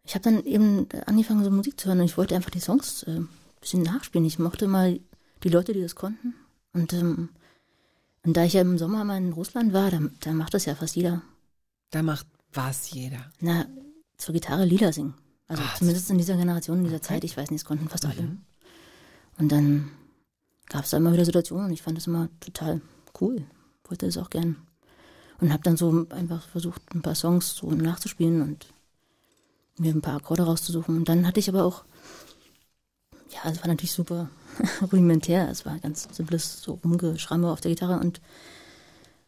Ich 0.04 0.14
habe 0.14 0.22
dann 0.22 0.44
eben 0.44 0.86
angefangen, 1.06 1.42
so 1.42 1.50
Musik 1.50 1.80
zu 1.80 1.88
hören 1.88 2.00
und 2.00 2.04
ich 2.06 2.16
wollte 2.16 2.36
einfach 2.36 2.50
die 2.50 2.60
Songs 2.60 3.02
äh, 3.04 3.16
ein 3.16 3.28
bisschen 3.60 3.82
nachspielen. 3.82 4.26
Ich 4.26 4.38
mochte 4.38 4.68
mal 4.68 5.00
die 5.42 5.48
Leute, 5.48 5.72
die 5.72 5.80
das 5.80 5.94
konnten. 5.94 6.34
Und, 6.72 6.92
ähm, 6.92 7.30
und 8.22 8.36
da 8.36 8.44
ich 8.44 8.52
ja 8.52 8.60
im 8.60 8.78
Sommer 8.78 9.04
mal 9.04 9.16
in 9.16 9.32
Russland 9.32 9.72
war, 9.72 9.90
da, 9.90 10.00
da 10.20 10.32
macht 10.32 10.54
das 10.54 10.66
ja 10.66 10.74
fast 10.74 10.94
jeder. 10.94 11.22
Da 11.90 12.02
macht 12.02 12.26
was 12.52 12.90
jeder. 12.90 13.30
Na, 13.40 13.66
zur 14.18 14.34
Gitarre 14.34 14.64
Lieder 14.64 14.92
singen. 14.92 15.14
Also 15.48 15.62
Ah, 15.62 15.74
zumindest 15.76 16.10
in 16.10 16.18
dieser 16.18 16.36
Generation, 16.36 16.78
in 16.78 16.84
dieser 16.84 17.02
Zeit, 17.02 17.24
ich 17.24 17.36
weiß 17.36 17.50
nicht, 17.50 17.60
es 17.62 17.64
konnten 17.66 17.88
fast 17.88 18.06
alle. 18.06 18.36
Und 19.38 19.50
dann 19.52 19.90
gab 20.68 20.84
es 20.84 20.90
da 20.90 20.96
immer 20.96 21.12
wieder 21.12 21.24
Situationen 21.24 21.66
und 21.66 21.72
ich 21.72 21.82
fand 21.82 21.96
das 21.96 22.06
immer 22.06 22.28
total 22.40 22.80
cool. 23.20 23.44
Wollte 23.88 24.06
das 24.06 24.18
auch 24.18 24.30
gern. 24.30 24.56
Und 25.40 25.52
habe 25.52 25.62
dann 25.62 25.76
so 25.76 26.06
einfach 26.10 26.46
versucht, 26.48 26.82
ein 26.94 27.02
paar 27.02 27.14
Songs 27.14 27.54
so 27.54 27.70
nachzuspielen 27.70 28.40
und 28.42 28.66
mir 29.78 29.92
ein 29.92 30.00
paar 30.00 30.16
Akkorde 30.16 30.44
rauszusuchen. 30.44 30.96
Und 30.96 31.08
dann 31.08 31.26
hatte 31.26 31.40
ich 31.40 31.48
aber 31.48 31.64
auch, 31.64 31.84
ja, 33.30 33.50
es 33.50 33.60
war 33.60 33.68
natürlich 33.68 33.92
super 33.92 34.30
rudimentär. 34.82 35.48
Es 35.50 35.66
war 35.66 35.78
ganz 35.78 36.08
simples 36.12 36.62
so 36.62 36.78
Rumgeschramme 36.84 37.50
auf 37.50 37.60
der 37.60 37.72
Gitarre 37.72 37.98
und, 37.98 38.20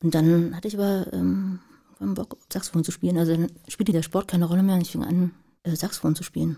und 0.03 0.15
dann 0.15 0.55
hatte 0.55 0.69
ich 0.69 0.77
aber 0.79 1.13
ähm, 1.13 1.59
Bock, 1.99 2.37
Saxophon 2.53 2.85
zu 2.85 2.93
spielen. 2.93 3.19
Also 3.19 3.33
dann 3.33 3.51
spielte 3.69 3.93
der 3.93 4.03
Sport 4.03 4.29
keine 4.29 4.45
Rolle 4.47 4.63
mehr 4.63 4.77
und 4.77 4.83
ich 4.83 4.93
fing 4.93 5.05
an, 5.05 5.33
äh, 5.65 5.75
Saxophon 5.75 6.15
zu 6.15 6.23
spielen. 6.23 6.57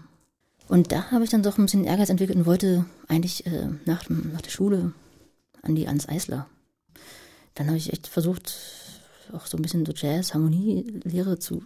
Und 0.69 0.93
da 0.93 1.11
habe 1.11 1.25
ich 1.25 1.31
dann 1.31 1.43
doch 1.43 1.59
ein 1.59 1.65
bisschen 1.65 1.85
Ehrgeiz 1.85 2.11
entwickelt 2.11 2.39
und 2.39 2.47
wollte 2.47 2.85
eigentlich 3.09 3.47
äh, 3.47 3.69
nach, 3.87 4.09
nach 4.09 4.43
der 4.43 4.51
Schule 4.51 4.93
an 5.63 5.75
die 5.75 5.89
ans 5.89 6.09
Eisler. 6.09 6.47
Dann 7.55 7.67
habe 7.67 7.79
ich 7.79 7.93
echt 7.93 8.07
versucht, 8.07 8.55
auch 9.33 9.47
so 9.47 9.57
ein 9.57 9.63
bisschen 9.63 9.85
so 9.85 9.93
Jazz, 9.93 10.35
Harmonielehre 10.35 11.39
zu, 11.39 11.63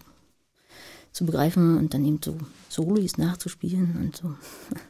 zu 1.13 1.27
begreifen 1.27 1.79
und 1.79 1.95
dann 1.95 2.05
eben 2.05 2.21
so 2.25 2.39
Solis 2.69 3.19
nachzuspielen 3.19 3.97
und 4.01 4.17
so. 4.17 4.35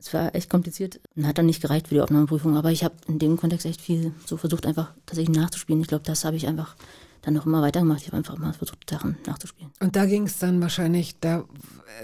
Es 0.00 0.12
war 0.12 0.34
echt 0.34 0.50
kompliziert 0.50 1.00
und 1.16 1.26
hat 1.26 1.38
dann 1.38 1.46
nicht 1.46 1.62
gereicht 1.62 1.88
für 1.88 1.94
die 1.94 2.00
Aufnahmeprüfung, 2.02 2.58
aber 2.58 2.70
ich 2.70 2.84
habe 2.84 2.94
in 3.08 3.18
dem 3.18 3.38
Kontext 3.38 3.64
echt 3.64 3.80
viel 3.80 4.12
so 4.26 4.36
versucht, 4.36 4.66
einfach 4.66 4.92
tatsächlich 5.06 5.34
nachzuspielen. 5.34 5.80
Ich 5.80 5.88
glaube, 5.88 6.04
das 6.04 6.26
habe 6.26 6.36
ich 6.36 6.46
einfach 6.46 6.76
dann 7.24 7.34
noch 7.34 7.46
immer 7.46 7.62
weitergemacht. 7.62 8.02
Ich 8.02 8.08
habe 8.08 8.18
einfach 8.18 8.38
mal 8.38 8.52
versucht, 8.52 8.88
Sachen 8.88 9.16
nachzuspielen. 9.26 9.72
Und 9.80 9.96
da 9.96 10.06
ging 10.06 10.24
es 10.24 10.38
dann 10.38 10.60
wahrscheinlich, 10.60 11.18
da 11.20 11.44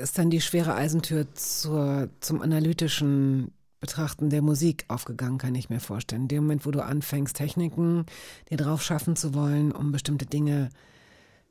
ist 0.00 0.18
dann 0.18 0.30
die 0.30 0.40
schwere 0.40 0.74
Eisentür 0.74 1.26
zur, 1.34 2.08
zum 2.20 2.42
analytischen 2.42 3.52
Betrachten 3.80 4.30
der 4.30 4.42
Musik 4.42 4.84
aufgegangen, 4.88 5.38
kann 5.38 5.54
ich 5.54 5.70
mir 5.70 5.80
vorstellen. 5.80 6.22
In 6.22 6.28
dem 6.28 6.42
Moment, 6.44 6.66
wo 6.66 6.70
du 6.70 6.84
anfängst, 6.84 7.36
Techniken 7.36 8.06
dir 8.50 8.58
drauf 8.58 8.82
schaffen 8.82 9.16
zu 9.16 9.34
wollen, 9.34 9.72
um 9.72 9.92
bestimmte 9.92 10.26
Dinge 10.26 10.68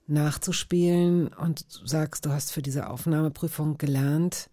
nachzuspielen 0.08 1.28
und 1.28 1.66
sagst, 1.86 2.26
du 2.26 2.32
hast 2.32 2.52
für 2.52 2.62
diese 2.62 2.90
Aufnahmeprüfung 2.90 3.78
gelernt, 3.78 4.50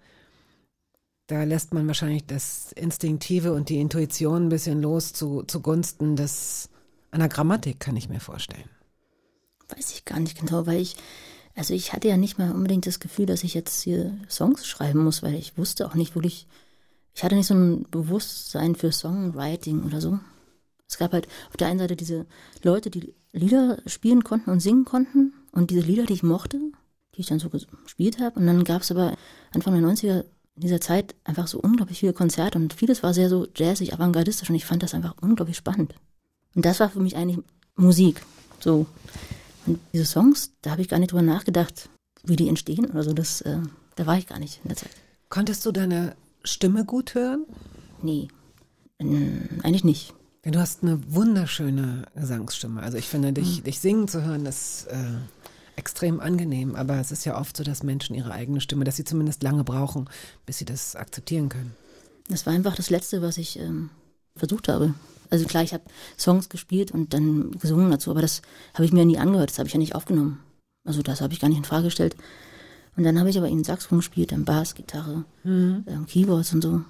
da 1.26 1.42
lässt 1.42 1.74
man 1.74 1.86
wahrscheinlich 1.86 2.26
das 2.26 2.72
Instinktive 2.72 3.52
und 3.52 3.68
die 3.68 3.80
Intuition 3.80 4.46
ein 4.46 4.48
bisschen 4.48 4.80
los 4.80 5.12
zu, 5.12 5.42
zugunsten 5.42 6.16
des 6.16 6.70
einer 7.10 7.28
Grammatik, 7.28 7.80
kann 7.80 7.96
ich 7.96 8.08
mir 8.08 8.20
vorstellen. 8.20 8.68
Weiß 9.68 9.92
ich 9.92 10.04
gar 10.04 10.20
nicht 10.20 10.38
genau, 10.38 10.66
weil 10.66 10.80
ich, 10.80 10.96
also 11.54 11.74
ich 11.74 11.92
hatte 11.92 12.08
ja 12.08 12.16
nicht 12.16 12.38
mal 12.38 12.52
unbedingt 12.52 12.86
das 12.86 13.00
Gefühl, 13.00 13.26
dass 13.26 13.44
ich 13.44 13.54
jetzt 13.54 13.82
hier 13.82 14.16
Songs 14.28 14.66
schreiben 14.66 15.02
muss, 15.02 15.22
weil 15.22 15.34
ich 15.34 15.58
wusste 15.58 15.86
auch 15.86 15.94
nicht 15.94 16.14
wirklich, 16.14 16.46
ich 17.14 17.24
hatte 17.24 17.34
nicht 17.34 17.46
so 17.46 17.54
ein 17.54 17.86
Bewusstsein 17.90 18.74
für 18.74 18.92
Songwriting 18.92 19.84
oder 19.84 20.00
so. 20.00 20.18
Es 20.88 20.98
gab 20.98 21.12
halt 21.12 21.26
auf 21.48 21.56
der 21.56 21.68
einen 21.68 21.80
Seite 21.80 21.96
diese 21.96 22.26
Leute, 22.62 22.90
die 22.90 23.14
Lieder 23.32 23.78
spielen 23.86 24.24
konnten 24.24 24.50
und 24.50 24.60
singen 24.60 24.84
konnten 24.84 25.32
und 25.52 25.70
diese 25.70 25.80
Lieder, 25.80 26.04
die 26.04 26.14
ich 26.14 26.22
mochte, 26.22 26.58
die 27.14 27.20
ich 27.20 27.26
dann 27.26 27.38
so 27.38 27.50
gespielt 27.50 28.20
habe. 28.20 28.38
Und 28.38 28.46
dann 28.46 28.64
gab 28.64 28.82
es 28.82 28.90
aber 28.90 29.14
Anfang 29.52 29.74
der 29.74 29.82
90er 29.82 30.24
in 30.54 30.62
dieser 30.62 30.80
Zeit 30.80 31.14
einfach 31.24 31.48
so 31.48 31.60
unglaublich 31.60 32.00
viele 32.00 32.12
Konzerte 32.12 32.58
und 32.58 32.72
vieles 32.72 33.02
war 33.02 33.12
sehr 33.12 33.28
so 33.28 33.46
jazzig, 33.54 33.92
avantgardistisch 33.92 34.48
und 34.48 34.56
ich 34.56 34.64
fand 34.64 34.82
das 34.82 34.94
einfach 34.94 35.14
unglaublich 35.20 35.56
spannend. 35.56 35.94
Und 36.54 36.64
das 36.64 36.80
war 36.80 36.88
für 36.88 37.00
mich 37.00 37.16
eigentlich 37.16 37.44
Musik. 37.76 38.22
So. 38.60 38.86
Und 39.66 39.80
diese 39.92 40.06
Songs, 40.06 40.52
da 40.62 40.70
habe 40.70 40.82
ich 40.82 40.88
gar 40.88 40.98
nicht 40.98 41.12
drüber 41.12 41.22
nachgedacht, 41.22 41.88
wie 42.24 42.36
die 42.36 42.48
entstehen 42.48 42.86
oder 42.86 43.02
so. 43.02 43.12
Das, 43.12 43.40
äh, 43.42 43.58
da 43.96 44.06
war 44.06 44.18
ich 44.18 44.26
gar 44.26 44.38
nicht 44.38 44.60
in 44.62 44.68
der 44.68 44.76
Zeit. 44.76 44.90
Konntest 45.28 45.66
du 45.66 45.72
deine 45.72 46.14
Stimme 46.44 46.84
gut 46.84 47.14
hören? 47.14 47.44
Nee. 48.02 48.28
Ähm, 48.98 49.48
eigentlich 49.62 49.84
nicht. 49.84 50.14
Ja, 50.44 50.52
du 50.52 50.60
hast 50.60 50.82
eine 50.82 51.00
wunderschöne 51.12 52.06
Gesangsstimme. 52.14 52.82
Also 52.82 52.98
ich 52.98 53.06
finde, 53.06 53.32
dich, 53.32 53.62
dich 53.62 53.80
singen 53.80 54.06
zu 54.06 54.22
hören, 54.22 54.46
ist 54.46 54.86
äh, 54.86 54.96
extrem 55.74 56.20
angenehm. 56.20 56.76
Aber 56.76 57.00
es 57.00 57.10
ist 57.10 57.24
ja 57.24 57.38
oft 57.38 57.56
so, 57.56 57.64
dass 57.64 57.82
Menschen 57.82 58.14
ihre 58.14 58.30
eigene 58.32 58.60
Stimme, 58.60 58.84
dass 58.84 58.96
sie 58.96 59.04
zumindest 59.04 59.42
lange 59.42 59.64
brauchen, 59.64 60.08
bis 60.46 60.58
sie 60.58 60.64
das 60.64 60.94
akzeptieren 60.94 61.48
können. 61.48 61.74
Das 62.28 62.46
war 62.46 62.52
einfach 62.52 62.76
das 62.76 62.90
Letzte, 62.90 63.22
was 63.22 63.38
ich 63.38 63.58
ähm, 63.58 63.90
versucht 64.36 64.68
habe. 64.68 64.94
Also 65.30 65.46
klar, 65.46 65.62
ich 65.62 65.72
habe 65.72 65.84
Songs 66.18 66.48
gespielt 66.48 66.90
und 66.90 67.14
dann 67.14 67.52
gesungen 67.52 67.90
dazu, 67.90 68.10
aber 68.10 68.22
das 68.22 68.42
habe 68.74 68.84
ich 68.84 68.92
mir 68.92 69.04
nie 69.04 69.18
angehört, 69.18 69.50
das 69.50 69.58
habe 69.58 69.66
ich 69.68 69.72
ja 69.72 69.78
nicht 69.78 69.94
aufgenommen. 69.94 70.40
Also 70.84 71.02
das 71.02 71.20
habe 71.20 71.32
ich 71.32 71.40
gar 71.40 71.48
nicht 71.48 71.58
in 71.58 71.64
Frage 71.64 71.84
gestellt. 71.84 72.16
Und 72.96 73.04
dann 73.04 73.18
habe 73.18 73.28
ich 73.28 73.36
aber 73.36 73.48
eben 73.48 73.64
Saxophon 73.64 73.98
gespielt, 73.98 74.32
dann 74.32 74.44
Bass, 74.44 74.74
Gitarre, 74.74 75.24
ähm, 75.86 76.06
Keyboards 76.06 76.54
und 76.54 76.62
so. 76.62 76.82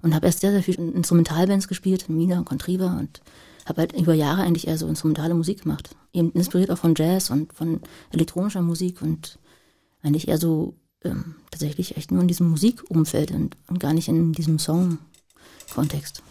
Und 0.00 0.14
habe 0.14 0.26
erst 0.26 0.40
sehr, 0.40 0.50
sehr 0.50 0.62
viel 0.62 0.76
in 0.76 0.94
Instrumentalbands 0.94 1.68
gespielt, 1.68 2.08
Mina 2.08 2.38
und 2.38 2.46
Contriva 2.46 2.98
und 2.98 3.20
habe 3.66 3.82
halt 3.82 3.92
über 3.92 4.14
Jahre 4.14 4.42
eigentlich 4.42 4.66
eher 4.66 4.78
so 4.78 4.88
instrumentale 4.88 5.34
Musik 5.34 5.62
gemacht. 5.62 5.94
Eben 6.12 6.32
inspiriert 6.32 6.70
auch 6.70 6.78
von 6.78 6.94
Jazz 6.96 7.30
und 7.30 7.52
von 7.52 7.80
elektronischer 8.10 8.62
Musik 8.62 9.02
und 9.02 9.38
eigentlich 10.02 10.28
eher 10.28 10.38
so 10.38 10.74
ähm, 11.04 11.36
tatsächlich 11.50 11.96
echt 11.96 12.10
nur 12.10 12.22
in 12.22 12.28
diesem 12.28 12.48
Musikumfeld 12.50 13.30
und, 13.30 13.56
und 13.68 13.78
gar 13.78 13.92
nicht 13.92 14.08
in 14.08 14.32
diesem 14.32 14.58
Song-Kontext. 14.58 16.22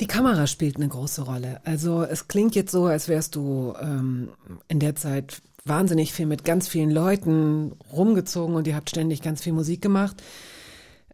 Die 0.00 0.06
Kamera 0.06 0.46
spielt 0.46 0.76
eine 0.76 0.88
große 0.88 1.22
Rolle. 1.22 1.60
Also 1.64 2.02
es 2.02 2.28
klingt 2.28 2.54
jetzt 2.54 2.72
so, 2.72 2.86
als 2.86 3.08
wärst 3.08 3.36
du 3.36 3.74
ähm, 3.80 4.30
in 4.68 4.80
der 4.80 4.96
Zeit 4.96 5.40
wahnsinnig 5.64 6.12
viel 6.12 6.26
mit 6.26 6.44
ganz 6.44 6.68
vielen 6.68 6.90
Leuten 6.90 7.72
rumgezogen 7.92 8.54
und 8.54 8.66
ihr 8.66 8.76
habt 8.76 8.90
ständig 8.90 9.22
ganz 9.22 9.42
viel 9.42 9.52
Musik 9.52 9.80
gemacht. 9.80 10.22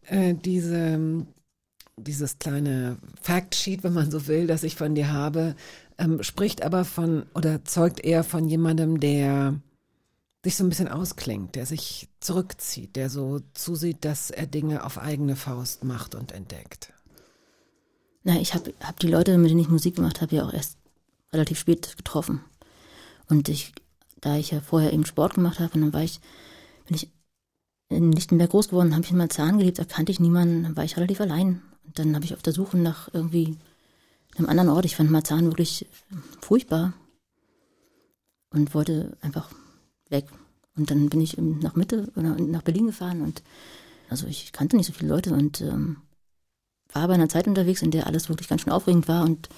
Äh, 0.06 0.34
diese, 0.34 1.26
dieses 1.96 2.38
kleine 2.38 2.98
Factsheet, 3.20 3.84
wenn 3.84 3.92
man 3.92 4.10
so 4.10 4.26
will, 4.26 4.46
das 4.46 4.62
ich 4.62 4.76
von 4.76 4.94
dir 4.94 5.12
habe, 5.12 5.54
ähm, 5.98 6.22
spricht 6.22 6.62
aber 6.62 6.84
von 6.84 7.26
oder 7.34 7.64
zeugt 7.64 8.00
eher 8.00 8.24
von 8.24 8.48
jemandem, 8.48 8.98
der 8.98 9.60
sich 10.42 10.56
so 10.56 10.64
ein 10.64 10.70
bisschen 10.70 10.88
ausklingt, 10.88 11.54
der 11.54 11.66
sich 11.66 12.08
zurückzieht, 12.18 12.96
der 12.96 13.10
so 13.10 13.40
zusieht, 13.52 14.04
dass 14.04 14.30
er 14.30 14.46
Dinge 14.46 14.84
auf 14.84 14.98
eigene 14.98 15.36
Faust 15.36 15.84
macht 15.84 16.14
und 16.14 16.32
entdeckt. 16.32 16.92
Na, 18.22 18.38
ich 18.38 18.54
habe 18.54 18.74
hab 18.80 18.98
die 19.00 19.08
Leute, 19.08 19.36
mit 19.38 19.50
denen 19.50 19.60
ich 19.60 19.68
Musik 19.68 19.96
gemacht 19.96 20.20
habe, 20.20 20.36
ja 20.36 20.44
auch 20.44 20.52
erst 20.52 20.76
relativ 21.32 21.58
spät 21.58 21.96
getroffen. 21.96 22.40
Und 23.28 23.48
ich, 23.48 23.72
da 24.20 24.36
ich 24.36 24.50
ja 24.50 24.60
vorher 24.60 24.92
eben 24.92 25.06
Sport 25.06 25.34
gemacht 25.34 25.60
habe, 25.60 25.74
und 25.74 25.80
dann 25.80 25.92
war 25.92 26.02
ich, 26.02 26.20
bin 26.86 26.96
ich 26.96 27.08
in 27.88 28.12
Lichtenberg 28.12 28.50
groß 28.50 28.68
geworden, 28.68 28.94
habe 28.94 29.04
ich 29.04 29.10
in 29.10 29.16
Marzahn 29.16 29.58
gelebt, 29.58 29.78
da 29.78 29.84
kannte 29.84 30.12
ich 30.12 30.20
niemanden, 30.20 30.64
dann 30.64 30.76
war 30.76 30.84
ich 30.84 30.96
relativ 30.96 31.20
allein. 31.20 31.62
Und 31.84 31.98
dann 31.98 32.14
habe 32.14 32.24
ich 32.24 32.34
auf 32.34 32.42
der 32.42 32.52
Suche 32.52 32.76
nach 32.76 33.12
irgendwie 33.12 33.56
einem 34.36 34.48
anderen 34.48 34.70
Ort, 34.70 34.84
ich 34.84 34.96
fand 34.96 35.10
Marzahn 35.10 35.46
wirklich 35.46 35.86
furchtbar 36.40 36.92
und 38.50 38.74
wollte 38.74 39.16
einfach 39.22 39.50
weg. 40.08 40.26
Und 40.76 40.90
dann 40.90 41.08
bin 41.08 41.20
ich 41.20 41.36
nach 41.36 41.74
Mitte 41.74 42.12
oder 42.14 42.36
nach 42.36 42.62
Berlin 42.62 42.86
gefahren 42.86 43.22
und 43.22 43.42
Also 44.08 44.26
ich 44.26 44.52
kannte 44.52 44.76
nicht 44.76 44.86
so 44.86 44.92
viele 44.92 45.10
Leute 45.14 45.32
und 45.32 45.60
ähm, 45.60 45.98
war 46.92 47.08
bei 47.08 47.14
einer 47.14 47.28
Zeit 47.28 47.46
unterwegs, 47.46 47.82
in 47.82 47.90
der 47.90 48.06
alles 48.06 48.28
wirklich 48.28 48.48
ganz 48.48 48.62
schön 48.62 48.72
aufregend 48.72 49.08
war 49.08 49.24
und, 49.24 49.48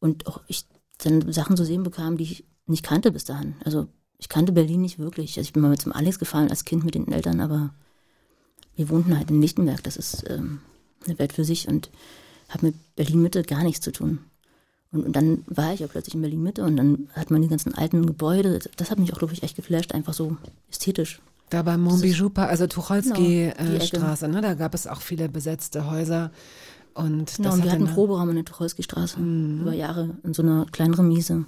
und 0.00 0.26
auch 0.26 0.40
ich 0.46 0.66
dann 0.98 1.32
Sachen 1.32 1.56
zu 1.56 1.64
sehen 1.64 1.82
bekam, 1.82 2.16
die 2.16 2.24
ich 2.24 2.44
nicht 2.66 2.84
kannte 2.84 3.12
bis 3.12 3.24
dahin. 3.24 3.54
Also 3.64 3.88
ich 4.18 4.28
kannte 4.28 4.52
Berlin 4.52 4.80
nicht 4.80 4.98
wirklich. 4.98 5.38
Also 5.38 5.46
ich 5.46 5.52
bin 5.52 5.62
mal 5.62 5.70
mit 5.70 5.80
zum 5.80 5.92
Alex 5.92 6.18
gefahren 6.18 6.50
als 6.50 6.64
Kind 6.64 6.84
mit 6.84 6.94
den 6.94 7.12
Eltern, 7.12 7.40
aber 7.40 7.72
wir 8.74 8.88
wohnten 8.88 9.16
halt 9.16 9.30
in 9.30 9.40
Lichtenberg. 9.40 9.82
Das 9.82 9.96
ist 9.96 10.28
ähm, 10.28 10.60
eine 11.06 11.18
Welt 11.18 11.32
für 11.32 11.44
sich 11.44 11.68
und 11.68 11.90
hat 12.48 12.62
mit 12.62 12.74
Berlin 12.96 13.22
Mitte 13.22 13.42
gar 13.42 13.62
nichts 13.62 13.80
zu 13.80 13.92
tun. 13.92 14.20
Und, 14.90 15.04
und 15.04 15.12
dann 15.14 15.44
war 15.46 15.72
ich 15.72 15.80
ja 15.80 15.86
plötzlich 15.86 16.14
in 16.14 16.22
Berlin 16.22 16.42
Mitte 16.42 16.64
und 16.64 16.76
dann 16.76 17.08
hat 17.12 17.30
man 17.30 17.42
die 17.42 17.48
ganzen 17.48 17.74
alten 17.74 18.06
Gebäude. 18.06 18.58
Das 18.76 18.90
hat 18.90 18.98
mich 18.98 19.12
auch, 19.12 19.18
glaube 19.18 19.34
ich, 19.34 19.42
echt 19.42 19.56
geflasht, 19.56 19.92
einfach 19.92 20.14
so 20.14 20.36
ästhetisch. 20.70 21.20
Da 21.50 21.62
bei 21.62 21.76
Montbijou, 21.76 22.30
also 22.34 22.64
Genau, 22.66 22.74
Tucholsky-Straße, 22.74 24.24
Ecke. 24.26 24.34
ne, 24.34 24.40
da 24.42 24.54
gab 24.54 24.74
es 24.74 24.86
auch 24.86 25.00
viele 25.00 25.28
besetzte 25.28 25.90
Häuser. 25.90 26.30
Und 26.94 27.36
Genau, 27.36 27.48
das 27.50 27.54
und 27.58 27.64
wir 27.64 27.70
hatte 27.72 27.82
hatten 27.84 27.94
Proberaum 27.94 28.28
in 28.30 28.36
der 28.36 28.44
Tucholsky-Straße 28.44 29.18
über 29.20 29.72
Jahre 29.72 30.16
in 30.24 30.34
so 30.34 30.42
einer 30.42 30.66
kleinen 30.66 30.94
Remise. 30.94 31.44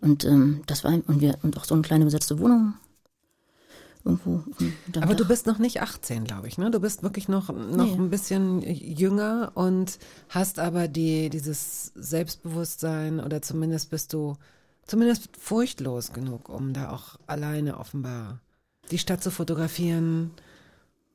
Und 0.00 0.24
ähm, 0.24 0.62
das 0.66 0.84
war 0.84 0.92
und 0.92 1.20
wir 1.20 1.36
und 1.42 1.56
auch 1.58 1.64
so 1.64 1.74
eine 1.74 1.82
kleine 1.82 2.04
besetzte 2.04 2.38
Wohnung 2.38 2.74
irgendwo. 4.04 4.44
Aber 5.00 5.14
du 5.14 5.24
Dach. 5.24 5.28
bist 5.28 5.46
noch 5.46 5.58
nicht 5.58 5.82
18, 5.82 6.24
glaube 6.24 6.46
ich, 6.46 6.58
ne? 6.58 6.70
Du 6.70 6.78
bist 6.78 7.02
wirklich 7.02 7.28
noch, 7.28 7.48
noch 7.48 7.86
Nee. 7.86 7.92
ein 7.94 8.08
bisschen 8.10 8.62
jünger 8.62 9.50
und 9.54 9.98
hast 10.28 10.60
aber 10.60 10.86
die, 10.86 11.28
dieses 11.28 11.92
Selbstbewusstsein 11.96 13.18
oder 13.20 13.42
zumindest 13.42 13.90
bist 13.90 14.12
du 14.12 14.36
zumindest 14.86 15.36
furchtlos 15.36 16.12
genug, 16.12 16.48
um 16.48 16.72
da 16.72 16.90
auch 16.92 17.16
alleine 17.26 17.78
offenbar 17.78 18.38
die 18.90 18.98
Stadt 18.98 19.22
zu 19.22 19.30
fotografieren, 19.30 20.30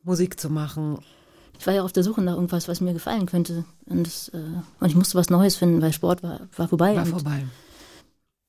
Musik 0.03 0.39
zu 0.39 0.49
machen. 0.49 0.99
Ich 1.59 1.67
war 1.67 1.73
ja 1.73 1.83
auf 1.83 1.91
der 1.91 2.03
Suche 2.03 2.21
nach 2.21 2.35
irgendwas, 2.35 2.67
was 2.67 2.81
mir 2.81 2.93
gefallen 2.93 3.27
könnte. 3.27 3.65
Und, 3.85 4.07
das, 4.07 4.29
äh, 4.29 4.37
und 4.79 4.87
ich 4.87 4.95
musste 4.95 5.17
was 5.17 5.29
Neues 5.29 5.55
finden, 5.55 5.81
weil 5.81 5.93
Sport 5.93 6.23
war, 6.23 6.41
war 6.55 6.67
vorbei. 6.67 6.95
War 6.95 7.05
vorbei. 7.05 7.45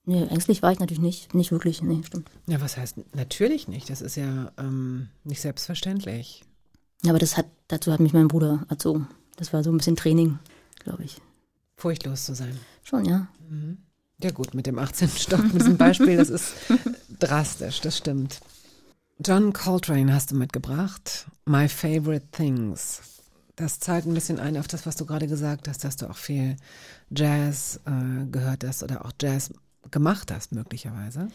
Nee, 0.04 0.24
ängstlich 0.24 0.62
war 0.62 0.72
ich 0.72 0.80
natürlich 0.80 1.00
nicht. 1.00 1.34
Nicht 1.34 1.52
wirklich, 1.52 1.82
nee, 1.82 2.02
stimmt. 2.04 2.28
Ja, 2.46 2.60
was 2.60 2.76
heißt 2.76 2.96
natürlich 3.14 3.68
nicht? 3.68 3.88
Das 3.90 4.00
ist 4.00 4.16
ja 4.16 4.50
ähm, 4.58 5.08
nicht 5.24 5.40
selbstverständlich. 5.40 6.42
Ja, 7.04 7.10
aber 7.10 7.18
das 7.18 7.36
hat, 7.36 7.46
dazu 7.68 7.92
hat 7.92 8.00
mich 8.00 8.12
mein 8.12 8.28
Bruder 8.28 8.66
erzogen. 8.68 9.08
Das 9.36 9.52
war 9.52 9.62
so 9.62 9.70
ein 9.70 9.76
bisschen 9.76 9.96
Training, 9.96 10.38
glaube 10.80 11.04
ich. 11.04 11.18
Furchtlos 11.76 12.24
zu 12.24 12.34
sein. 12.34 12.58
Schon, 12.82 13.04
ja. 13.04 13.28
Ja 14.22 14.30
gut, 14.30 14.54
mit 14.54 14.66
dem 14.66 14.78
18. 14.78 15.08
Stock, 15.08 15.42
mit 15.44 15.54
diesem 15.54 15.76
Beispiel, 15.76 16.16
das 16.16 16.30
ist 16.30 16.54
drastisch, 17.18 17.80
das 17.80 17.98
stimmt. 17.98 18.40
John 19.24 19.52
Coltrane 19.52 20.12
hast 20.12 20.30
du 20.30 20.36
mitgebracht. 20.36 21.26
My 21.44 21.68
Favorite 21.68 22.26
Things. 22.32 23.00
Das 23.56 23.78
zahlt 23.78 24.06
ein 24.06 24.14
bisschen 24.14 24.40
ein 24.40 24.56
auf 24.56 24.66
das, 24.68 24.86
was 24.86 24.96
du 24.96 25.04
gerade 25.04 25.26
gesagt 25.28 25.68
hast, 25.68 25.84
dass 25.84 25.96
du 25.96 26.08
auch 26.08 26.16
viel 26.16 26.56
Jazz 27.10 27.80
äh, 27.84 28.24
gehört 28.30 28.64
hast 28.64 28.82
oder 28.82 29.04
auch 29.04 29.12
Jazz 29.20 29.52
gemacht 29.90 30.32
hast, 30.32 30.52
möglicherweise. 30.52 31.28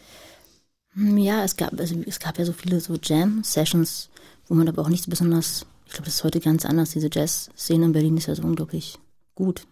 Hm, 0.94 1.16
Ja, 1.18 1.44
es 1.44 1.56
gab, 1.56 1.78
also 1.78 1.94
es 2.06 2.18
gab 2.18 2.38
ja 2.38 2.44
so 2.44 2.52
viele 2.52 2.80
so 2.80 2.96
Jam-Sessions, 3.00 4.10
wo 4.48 4.54
man 4.54 4.68
aber 4.68 4.82
auch 4.82 4.88
nichts 4.88 5.06
besonders, 5.08 5.64
ich 5.86 5.92
glaube, 5.92 6.06
das 6.06 6.14
ist 6.16 6.24
heute 6.24 6.40
ganz 6.40 6.64
anders. 6.66 6.90
Diese 6.90 7.08
Jazz-Szene 7.10 7.86
in 7.86 7.92
Berlin 7.92 8.16
ist 8.16 8.26
ja 8.26 8.34
so 8.34 8.42
unglaublich 8.42 8.98
gut. 9.36 9.66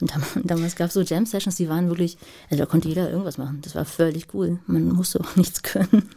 Und 0.00 0.10
dam- 0.14 0.22
damals 0.44 0.76
gab 0.76 0.88
es 0.88 0.94
so 0.94 1.00
Jam-Sessions, 1.00 1.56
die 1.56 1.68
waren 1.70 1.88
wirklich, 1.88 2.18
also 2.50 2.62
da 2.62 2.66
konnte 2.66 2.88
jeder 2.88 3.10
irgendwas 3.10 3.38
machen. 3.38 3.60
Das 3.62 3.74
war 3.74 3.86
völlig 3.86 4.34
cool. 4.34 4.58
Man 4.66 4.88
musste 4.90 5.20
auch 5.20 5.34
nichts 5.36 5.62
können. 5.62 6.10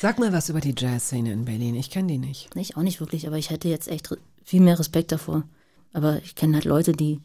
Sag 0.00 0.18
mal 0.18 0.32
was 0.32 0.48
über 0.48 0.60
die 0.60 0.74
Jazzszene 0.76 1.32
in 1.32 1.44
Berlin. 1.44 1.74
Ich 1.74 1.90
kenne 1.90 2.08
die 2.08 2.18
nicht. 2.18 2.50
Ich 2.54 2.76
auch 2.76 2.82
nicht 2.82 3.00
wirklich, 3.00 3.26
aber 3.26 3.38
ich 3.38 3.50
hätte 3.50 3.68
jetzt 3.68 3.88
echt 3.88 4.08
viel 4.44 4.60
mehr 4.60 4.78
Respekt 4.78 5.12
davor. 5.12 5.44
Aber 5.92 6.20
ich 6.22 6.34
kenne 6.34 6.54
halt 6.54 6.64
Leute, 6.64 6.92
die 6.92 7.20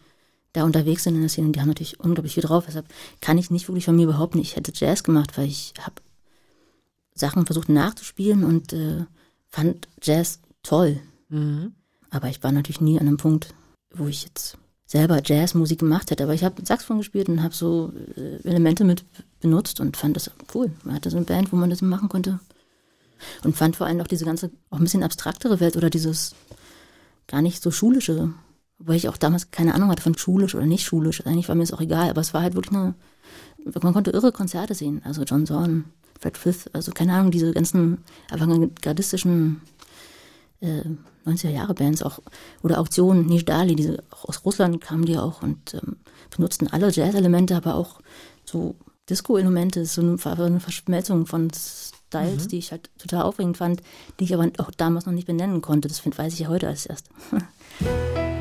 da 0.53 0.63
unterwegs 0.63 1.03
sind 1.03 1.15
in 1.15 1.21
der 1.21 1.29
Szene, 1.29 1.47
und 1.47 1.55
die 1.55 1.61
haben 1.61 1.67
natürlich 1.67 1.99
unglaublich 1.99 2.35
viel 2.35 2.43
drauf. 2.43 2.65
Deshalb 2.67 2.85
kann 3.21 3.37
ich 3.37 3.49
nicht 3.49 3.67
wirklich 3.67 3.85
von 3.85 3.95
mir 3.95 4.07
behaupten, 4.07 4.39
ich 4.39 4.55
hätte 4.55 4.71
Jazz 4.73 5.03
gemacht, 5.03 5.37
weil 5.37 5.47
ich 5.47 5.73
habe 5.79 5.95
Sachen 7.15 7.45
versucht 7.45 7.69
nachzuspielen 7.69 8.43
und 8.43 8.73
äh, 8.73 9.05
fand 9.47 9.87
Jazz 10.01 10.39
toll. 10.61 10.99
Aber 12.11 12.29
ich 12.29 12.43
war 12.43 12.51
natürlich 12.51 12.81
nie 12.81 12.99
an 12.99 13.07
einem 13.07 13.17
Punkt, 13.17 13.55
wo 13.95 14.05
ich 14.07 14.23
jetzt 14.23 14.57
selber 14.93 15.21
Jazzmusik 15.25 15.79
gemacht 15.79 16.11
hätte. 16.11 16.23
Aber 16.23 16.35
ich 16.35 16.43
habe 16.43 16.63
Saxophon 16.63 16.99
gespielt 16.99 17.27
und 17.27 17.41
habe 17.41 17.55
so 17.55 17.91
äh, 18.15 18.47
Elemente 18.47 18.83
mit 18.83 19.03
benutzt 19.41 19.79
und 19.79 19.97
fand 19.97 20.15
das 20.15 20.29
cool. 20.53 20.71
Man 20.83 20.93
hatte 20.93 21.09
so 21.09 21.17
eine 21.17 21.25
Band, 21.25 21.51
wo 21.51 21.55
man 21.55 21.71
das 21.71 21.81
machen 21.81 22.09
konnte. 22.09 22.39
Und 23.43 23.55
fand 23.55 23.75
vor 23.75 23.87
allem 23.87 23.99
auch 24.01 24.07
diese 24.07 24.23
ganze, 24.23 24.51
auch 24.69 24.77
ein 24.77 24.83
bisschen 24.83 25.01
abstraktere 25.01 25.59
Welt 25.59 25.77
oder 25.77 25.89
dieses 25.89 26.35
gar 27.27 27.41
nicht 27.41 27.63
so 27.63 27.71
schulische, 27.71 28.33
wobei 28.77 28.95
ich 28.95 29.09
auch 29.09 29.17
damals 29.17 29.49
keine 29.49 29.73
Ahnung 29.73 29.89
hatte 29.89 30.03
von 30.03 30.15
schulisch 30.15 30.53
oder 30.53 30.67
nicht 30.67 30.85
schulisch. 30.85 31.25
Eigentlich 31.25 31.47
war 31.47 31.55
mir 31.55 31.63
das 31.63 31.73
auch 31.73 31.81
egal, 31.81 32.09
aber 32.09 32.21
es 32.21 32.33
war 32.35 32.43
halt 32.43 32.53
wirklich 32.53 32.75
eine, 32.75 32.93
man 33.81 33.93
konnte 33.93 34.11
irre 34.11 34.31
Konzerte 34.31 34.75
sehen. 34.75 35.01
Also 35.05 35.23
John 35.23 35.47
Zorn, 35.47 35.85
Fred 36.19 36.37
Frith, 36.37 36.69
also 36.73 36.91
keine 36.91 37.13
Ahnung, 37.13 37.31
diese 37.31 37.51
ganzen 37.51 38.03
avantgardistischen 38.29 39.61
äh, 40.59 40.83
90er 41.25 41.49
Jahre 41.49 41.73
Bands 41.73 42.01
auch 42.03 42.19
oder 42.61 42.79
Auktionen, 42.79 43.25
Nish 43.25 43.45
Dali, 43.45 43.75
diese 43.75 44.03
auch 44.11 44.25
aus 44.25 44.43
Russland 44.45 44.81
kamen 44.81 45.05
die 45.05 45.17
auch 45.17 45.41
und 45.41 45.73
ähm, 45.73 45.97
benutzten 46.35 46.67
alle 46.67 46.91
Jazz-Elemente, 46.91 47.55
aber 47.55 47.75
auch 47.75 47.99
so 48.45 48.75
Disco-Elemente, 49.09 49.85
so 49.85 50.01
eine, 50.01 50.17
eine 50.25 50.59
Verschmelzung 50.59 51.25
von 51.25 51.51
Styles, 51.51 52.47
die 52.47 52.57
ich 52.57 52.71
halt 52.71 52.89
total 52.97 53.23
aufregend 53.23 53.57
fand, 53.57 53.81
die 54.19 54.25
ich 54.25 54.33
aber 54.33 54.49
auch 54.59 54.71
damals 54.71 55.05
noch 55.05 55.13
nicht 55.13 55.27
benennen 55.27 55.61
konnte. 55.61 55.87
Das 55.87 55.99
find, 55.99 56.17
weiß 56.17 56.33
ich 56.33 56.39
ja 56.39 56.47
heute 56.47 56.67
als 56.67 56.85
erst. 56.85 57.09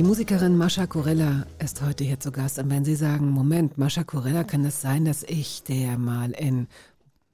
Die 0.00 0.06
Musikerin 0.06 0.56
Mascha 0.56 0.86
Corella 0.86 1.44
ist 1.58 1.82
heute 1.82 2.04
hier 2.04 2.18
zu 2.18 2.32
Gast. 2.32 2.58
Und 2.58 2.70
wenn 2.70 2.86
Sie 2.86 2.94
sagen, 2.94 3.28
Moment, 3.28 3.76
Mascha 3.76 4.02
Corella, 4.02 4.44
kann 4.44 4.64
es 4.64 4.80
sein, 4.80 5.04
dass 5.04 5.22
ich 5.22 5.62
der 5.62 5.98
mal 5.98 6.30
in 6.30 6.68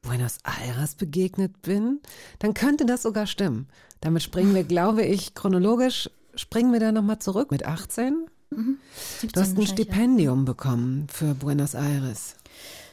Buenos 0.02 0.38
Aires 0.42 0.96
begegnet 0.96 1.62
bin? 1.62 2.00
Dann 2.40 2.54
könnte 2.54 2.84
das 2.84 3.02
sogar 3.02 3.28
stimmen. 3.28 3.68
Damit 4.00 4.24
springen 4.24 4.52
wir, 4.52 4.64
glaube 4.64 5.04
ich, 5.04 5.36
chronologisch, 5.36 6.10
springen 6.34 6.72
wir 6.72 6.80
da 6.80 6.90
nochmal 6.90 7.20
zurück 7.20 7.52
mit 7.52 7.64
18. 7.64 8.26
Du 8.50 8.56
hast 8.56 8.58
ein 8.58 8.78
17 9.20 9.36
wahrscheinlich, 9.36 9.68
ja. 9.68 9.72
Stipendium 9.72 10.44
bekommen 10.44 11.06
für 11.08 11.34
Buenos 11.36 11.74
Aires. 11.74 12.34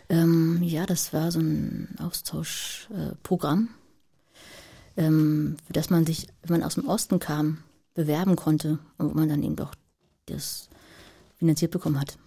Ähm, 0.07 0.61
ja, 0.61 0.85
das 0.85 1.13
war 1.13 1.31
so 1.31 1.39
ein 1.39 1.95
Austauschprogramm, 1.97 3.69
äh, 4.97 5.05
ähm, 5.05 5.57
für 5.65 5.73
das 5.73 5.89
man 5.89 6.05
sich, 6.05 6.27
wenn 6.43 6.59
man 6.59 6.63
aus 6.63 6.75
dem 6.75 6.87
Osten 6.87 7.17
kam, 7.17 7.63
bewerben 7.93 8.35
konnte 8.35 8.79
und 8.97 9.09
wo 9.09 9.13
man 9.13 9.29
dann 9.29 9.43
eben 9.43 9.55
doch 9.55 9.75
das 10.25 10.69
finanziert 11.35 11.71
bekommen 11.71 11.99
hat. 11.99 12.17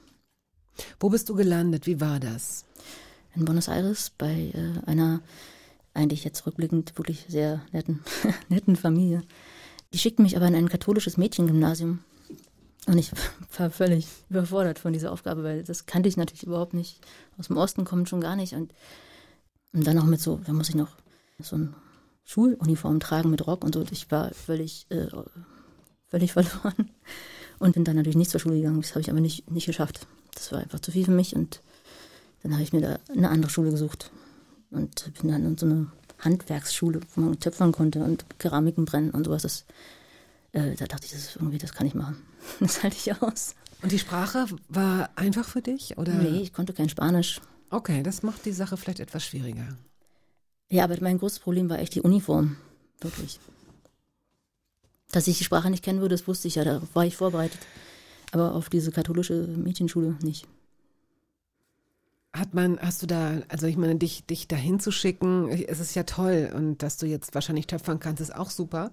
Wo 1.00 1.08
bist 1.08 1.28
du 1.28 1.34
gelandet? 1.34 1.86
Wie 1.86 2.00
war 2.00 2.20
das? 2.20 2.64
In 3.34 3.44
Buenos 3.44 3.68
Aires 3.68 4.10
bei 4.16 4.52
äh, 4.54 4.86
einer 4.86 5.20
eigentlich 5.94 6.24
jetzt 6.24 6.46
rückblickend 6.46 6.96
wirklich 6.98 7.26
sehr 7.28 7.62
netten, 7.72 8.02
netten 8.48 8.76
Familie. 8.76 9.22
Die 9.92 9.98
schickten 9.98 10.22
mich 10.22 10.36
aber 10.36 10.46
in 10.46 10.54
ein 10.54 10.68
katholisches 10.68 11.16
Mädchengymnasium. 11.16 12.00
Und 12.86 12.98
ich 12.98 13.10
war 13.58 13.70
völlig 13.70 14.06
überfordert 14.28 14.78
von 14.78 14.92
dieser 14.92 15.12
Aufgabe, 15.12 15.42
weil 15.42 15.64
das 15.64 15.86
kannte 15.86 16.08
ich 16.08 16.16
natürlich 16.16 16.44
überhaupt 16.44 16.74
nicht. 16.74 17.00
Aus 17.38 17.48
dem 17.48 17.56
Osten 17.56 17.84
kommen 17.84 18.06
schon 18.06 18.20
gar 18.20 18.36
nicht. 18.36 18.52
Und, 18.54 18.72
und 19.72 19.86
dann 19.86 19.96
noch 19.96 20.04
mit 20.04 20.20
so, 20.20 20.40
da 20.44 20.52
muss 20.52 20.68
ich 20.68 20.74
noch 20.74 20.90
so 21.38 21.56
ein 21.56 21.74
Schuluniform 22.24 23.00
tragen 23.00 23.30
mit 23.30 23.46
Rock 23.46 23.64
und 23.64 23.74
so. 23.74 23.84
Ich 23.90 24.10
war 24.10 24.32
völlig, 24.32 24.86
äh, 24.90 25.06
völlig 26.08 26.32
verloren. 26.34 26.90
Und 27.58 27.72
bin 27.72 27.84
dann 27.84 27.96
natürlich 27.96 28.16
nicht 28.16 28.30
zur 28.30 28.40
Schule 28.40 28.56
gegangen. 28.56 28.82
Das 28.82 28.90
habe 28.90 29.00
ich 29.00 29.10
aber 29.10 29.20
nicht, 29.20 29.50
nicht 29.50 29.66
geschafft. 29.66 30.06
Das 30.34 30.52
war 30.52 30.60
einfach 30.60 30.80
zu 30.80 30.92
viel 30.92 31.04
für 31.04 31.10
mich. 31.10 31.34
Und 31.34 31.62
dann 32.42 32.52
habe 32.52 32.62
ich 32.62 32.72
mir 32.72 32.82
da 32.82 32.98
eine 33.10 33.30
andere 33.30 33.50
Schule 33.50 33.70
gesucht. 33.70 34.10
Und 34.70 35.10
bin 35.20 35.30
dann 35.30 35.44
in 35.44 35.56
so 35.56 35.66
eine 35.66 35.86
Handwerksschule, 36.18 37.00
wo 37.14 37.20
man 37.22 37.40
töpfern 37.40 37.72
konnte 37.72 38.04
und 38.04 38.26
Keramiken 38.38 38.84
brennen 38.84 39.10
und 39.10 39.24
sowas. 39.24 39.42
Das, 39.42 39.64
äh, 40.52 40.74
da 40.74 40.86
dachte 40.86 41.06
ich, 41.06 41.12
das 41.12 41.20
ist 41.20 41.36
irgendwie, 41.36 41.58
das 41.58 41.72
kann 41.72 41.86
ich 41.86 41.94
machen. 41.94 42.16
Das 42.60 42.82
halte 42.82 42.96
ich 42.96 43.22
aus. 43.22 43.56
Und 43.82 43.90
die 43.90 43.98
Sprache 43.98 44.46
war 44.68 45.10
einfach 45.16 45.48
für 45.48 45.62
dich? 45.62 45.98
Oder? 45.98 46.14
Nee, 46.14 46.42
ich 46.42 46.52
konnte 46.52 46.72
kein 46.72 46.88
Spanisch. 46.88 47.40
Okay, 47.70 48.02
das 48.02 48.22
macht 48.22 48.44
die 48.46 48.52
Sache 48.52 48.76
vielleicht 48.76 49.00
etwas 49.00 49.24
schwieriger. 49.24 49.76
Ja, 50.68 50.84
aber 50.84 50.96
mein 51.00 51.18
großes 51.18 51.40
Problem 51.40 51.68
war 51.68 51.78
echt 51.78 51.94
die 51.94 52.00
Uniform. 52.00 52.56
Wirklich. 53.00 53.40
Dass 55.12 55.26
ich 55.26 55.38
die 55.38 55.44
Sprache 55.44 55.70
nicht 55.70 55.84
kennen 55.84 56.00
würde, 56.00 56.14
das 56.14 56.26
wusste 56.26 56.48
ich 56.48 56.56
ja, 56.56 56.64
da 56.64 56.82
war 56.94 57.04
ich 57.04 57.16
vorbereitet. 57.16 57.60
Aber 58.32 58.54
auf 58.54 58.68
diese 58.68 58.90
katholische 58.90 59.46
Mädchenschule 59.46 60.16
nicht. 60.20 60.46
Hat 62.32 62.52
man, 62.52 62.78
hast 62.80 63.02
du 63.02 63.06
da, 63.06 63.40
also 63.48 63.66
ich 63.66 63.76
meine, 63.76 63.96
dich, 63.96 64.26
dich 64.26 64.46
dahin 64.46 64.78
zu 64.78 64.90
schicken, 64.90 65.48
es 65.48 65.80
ist 65.80 65.94
ja 65.94 66.02
toll 66.02 66.52
und 66.54 66.82
dass 66.82 66.98
du 66.98 67.06
jetzt 67.06 67.34
wahrscheinlich 67.34 67.66
töpfern 67.66 67.98
kannst, 67.98 68.20
ist 68.20 68.34
auch 68.34 68.50
super. 68.50 68.92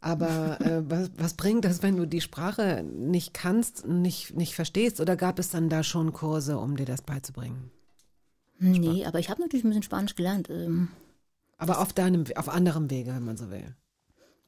Aber 0.00 0.60
äh, 0.64 0.82
was, 0.88 1.10
was 1.16 1.34
bringt 1.34 1.64
das, 1.64 1.82
wenn 1.82 1.96
du 1.96 2.06
die 2.06 2.20
Sprache 2.20 2.84
nicht 2.84 3.34
kannst, 3.34 3.86
nicht, 3.86 4.36
nicht 4.36 4.54
verstehst? 4.54 5.00
Oder 5.00 5.16
gab 5.16 5.38
es 5.38 5.50
dann 5.50 5.68
da 5.68 5.82
schon 5.82 6.12
Kurse, 6.12 6.58
um 6.58 6.76
dir 6.76 6.86
das 6.86 7.02
beizubringen? 7.02 7.70
Nee, 8.58 9.04
aber 9.04 9.18
ich 9.18 9.30
habe 9.30 9.40
natürlich 9.42 9.64
ein 9.64 9.70
bisschen 9.70 9.82
Spanisch 9.82 10.14
gelernt. 10.14 10.48
Ähm, 10.48 10.88
Aber 11.58 11.80
auf 11.80 11.92
deinem, 11.92 12.24
auf 12.36 12.48
anderem 12.48 12.90
Wege, 12.90 13.12
wenn 13.14 13.24
man 13.24 13.36
so 13.36 13.50
will. 13.50 13.74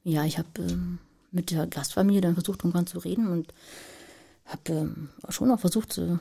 Ja, 0.08 0.24
ich 0.24 0.38
habe 0.38 0.48
ähm, 0.58 0.98
mit 1.30 1.50
der 1.50 1.66
Gastfamilie 1.66 2.20
dann 2.20 2.34
versucht, 2.34 2.60
irgendwann 2.60 2.86
zu 2.86 2.98
reden 2.98 3.28
und 3.28 3.52
habe 4.46 4.72
ähm, 4.72 5.08
schon 5.28 5.50
auch 5.50 5.60
versucht, 5.60 5.98
äh, 5.98 6.16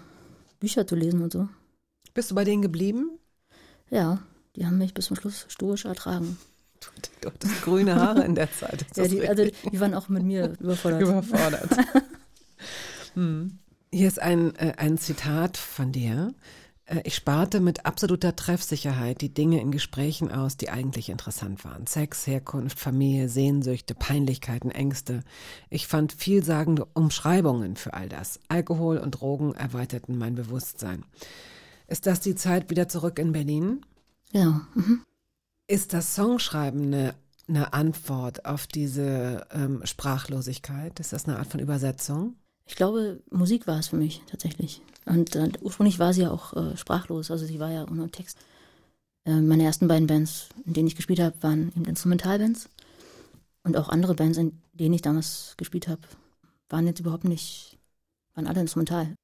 Bücher 0.60 0.86
zu 0.86 0.96
lesen 0.96 1.22
und 1.22 1.32
so. 1.32 1.48
Bist 2.14 2.32
du 2.32 2.36
bei 2.36 2.44
denen 2.44 2.62
geblieben? 2.62 3.12
Ja, 3.90 4.20
die 4.56 4.66
haben 4.66 4.78
mich 4.78 4.94
bis 4.94 5.06
zum 5.06 5.16
Schluss 5.16 5.46
stoisch 5.48 5.86
ertragen. 5.86 6.38
Du, 7.22 7.30
hattest 7.30 7.62
grüne 7.62 7.96
Haare 7.96 8.24
in 8.24 8.36
der 8.36 8.52
Zeit. 8.52 8.86
Ja, 8.96 9.08
die, 9.08 9.28
also 9.28 9.46
die 9.46 9.80
waren 9.80 9.94
auch 9.94 10.10
mit 10.10 10.24
mir 10.24 10.54
überfordert. 10.60 11.02
überfordert. 11.02 11.70
hm. 13.14 13.58
Hier 13.92 14.08
ist 14.08 14.22
ein, 14.22 14.56
äh, 14.56 14.74
ein 14.78 14.98
Zitat 14.98 15.58
von 15.58 15.92
dir. 15.92 16.34
Äh, 16.88 17.02
Ich 17.04 17.16
sparte 17.16 17.60
mit 17.60 17.86
absoluter 17.86 18.36
Treffsicherheit 18.36 19.22
die 19.22 19.34
Dinge 19.34 19.62
in 19.62 19.72
Gesprächen 19.72 20.32
aus, 20.32 20.58
die 20.58 20.70
eigentlich 20.70 21.10
interessant 21.10 21.64
waren. 21.64 21.86
Sex, 21.86 22.26
Herkunft, 22.26 22.80
Familie, 22.80 23.30
Sehnsüchte, 23.30 23.94
Peinlichkeiten, 23.94 24.72
Ängste. 24.72 25.24
Ich 25.70 25.88
fand 25.88 26.14
vielsagende 26.14 26.86
Umschreibungen 26.94 27.76
für 27.76 27.94
all 27.94 28.10
das. 28.10 28.40
Alkohol 28.48 28.98
und 28.98 29.12
Drogen 29.12 29.54
erweiterten 29.54 30.18
mein 30.18 30.36
Bewusstsein. 30.36 31.04
Ist 31.88 32.06
das 32.06 32.20
die 32.20 32.36
Zeit 32.36 32.70
wieder 32.70 32.90
zurück 32.90 33.20
in 33.20 33.32
Berlin? 33.32 33.86
Genau. 34.32 34.62
Mhm. 34.76 35.04
Ist 35.68 35.94
das 35.94 36.16
Songschreiben 36.16 36.88
eine, 36.94 37.16
eine 37.48 37.74
Antwort 37.74 38.46
auf 38.46 38.68
diese 38.68 39.46
ähm, 39.52 39.82
Sprachlosigkeit? 39.86 41.00
Ist 41.00 41.14
das 41.14 41.26
eine 41.26 41.40
Art 41.40 41.48
von 41.48 41.60
Übersetzung? 41.60 42.36
Ich 42.68 42.76
glaube, 42.76 43.22
Musik 43.32 43.66
war 43.66 43.80
es 43.80 43.88
für 43.88 43.96
mich 43.96 44.22
tatsächlich. 44.28 44.82
Und 45.06 45.36
äh, 45.36 45.50
ursprünglich 45.62 46.00
war 46.00 46.14
sie 46.14 46.24
ja 46.24 46.32
auch 46.32 46.54
äh, 46.54 46.76
sprachlos, 46.76 47.32
also 47.32 47.46
sie 47.46 47.60
war 47.60 47.72
ja 47.72 47.88
ohne 47.90 48.10
Text. 48.10 48.38
Äh, 49.26 49.40
meine 49.42 49.64
ersten 49.64 49.88
beiden 49.88 50.08
Bands, 50.08 50.50
in 50.66 50.74
denen 50.74 50.88
ich 50.88 50.96
gespielt 50.96 51.22
habe, 51.22 51.42
waren 51.42 51.70
eben 51.76 51.86
Instrumentalbands. 51.86 52.70
Und 53.64 53.78
auch 53.78 53.90
andere 53.90 54.16
Bands, 54.16 54.38
in 54.38 54.62
denen 54.74 54.94
ich 54.94 55.02
damals 55.02 55.56
gespielt 55.58 55.88
habe, 55.88 56.02
waren 56.70 56.88
jetzt 56.88 57.00
überhaupt 57.00 57.24
nicht, 57.24 57.78
waren 58.36 58.48
alle 58.48 58.62
instrumental. 58.62 59.16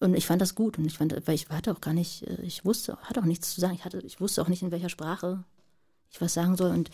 Und 0.00 0.14
ich 0.14 0.26
fand 0.26 0.40
das 0.40 0.54
gut 0.54 0.78
und 0.78 0.86
ich 0.86 0.96
fand, 0.96 1.14
weil 1.26 1.34
ich 1.34 1.48
hatte 1.48 1.72
auch 1.72 1.80
gar 1.80 1.94
nicht, 1.94 2.26
äh, 2.26 2.40
ich 2.42 2.64
wusste, 2.64 2.96
hatte 3.02 3.20
auch 3.20 3.26
nichts 3.26 3.54
zu 3.54 3.60
sagen. 3.60 3.74
Ich 3.74 3.84
hatte, 3.84 4.00
ich 4.00 4.20
wusste 4.20 4.42
auch 4.42 4.48
nicht, 4.48 4.62
in 4.62 4.72
welcher 4.72 4.88
Sprache 4.88 5.44
ich 6.10 6.20
was 6.20 6.34
sagen 6.34 6.56
soll. 6.56 6.70
Und 6.70 6.90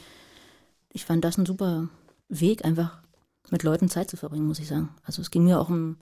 ich 0.92 1.04
fand 1.04 1.24
das 1.24 1.38
ein 1.38 1.46
super 1.46 1.88
Weg, 2.28 2.64
einfach 2.64 3.00
mit 3.50 3.62
Leuten 3.62 3.88
Zeit 3.88 4.10
zu 4.10 4.16
verbringen, 4.16 4.46
muss 4.46 4.58
ich 4.58 4.68
sagen. 4.68 4.88
Also 5.04 5.22
es 5.22 5.30
ging 5.30 5.44
mir 5.44 5.60
auch 5.60 5.68
um 5.68 5.96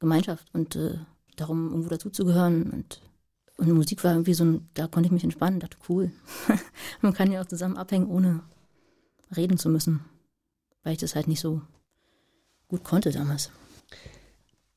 Gemeinschaft 0.00 0.48
und 0.52 0.76
äh, 0.76 0.98
darum, 1.36 1.70
irgendwo 1.70 1.88
dazuzugehören. 1.88 2.70
Und, 2.70 3.00
und 3.58 3.72
Musik 3.72 4.02
war 4.04 4.12
irgendwie 4.12 4.34
so 4.34 4.44
ein, 4.44 4.68
da 4.74 4.86
konnte 4.86 5.06
ich 5.06 5.12
mich 5.12 5.24
entspannen, 5.24 5.60
dachte, 5.60 5.78
cool. 5.88 6.10
Man 7.00 7.14
kann 7.14 7.32
ja 7.32 7.40
auch 7.40 7.46
zusammen 7.46 7.76
abhängen, 7.76 8.08
ohne 8.08 8.42
reden 9.34 9.58
zu 9.58 9.68
müssen. 9.68 10.04
Weil 10.82 10.94
ich 10.94 10.98
das 10.98 11.14
halt 11.14 11.28
nicht 11.28 11.40
so 11.40 11.62
gut 12.68 12.84
konnte 12.84 13.10
damals. 13.10 13.50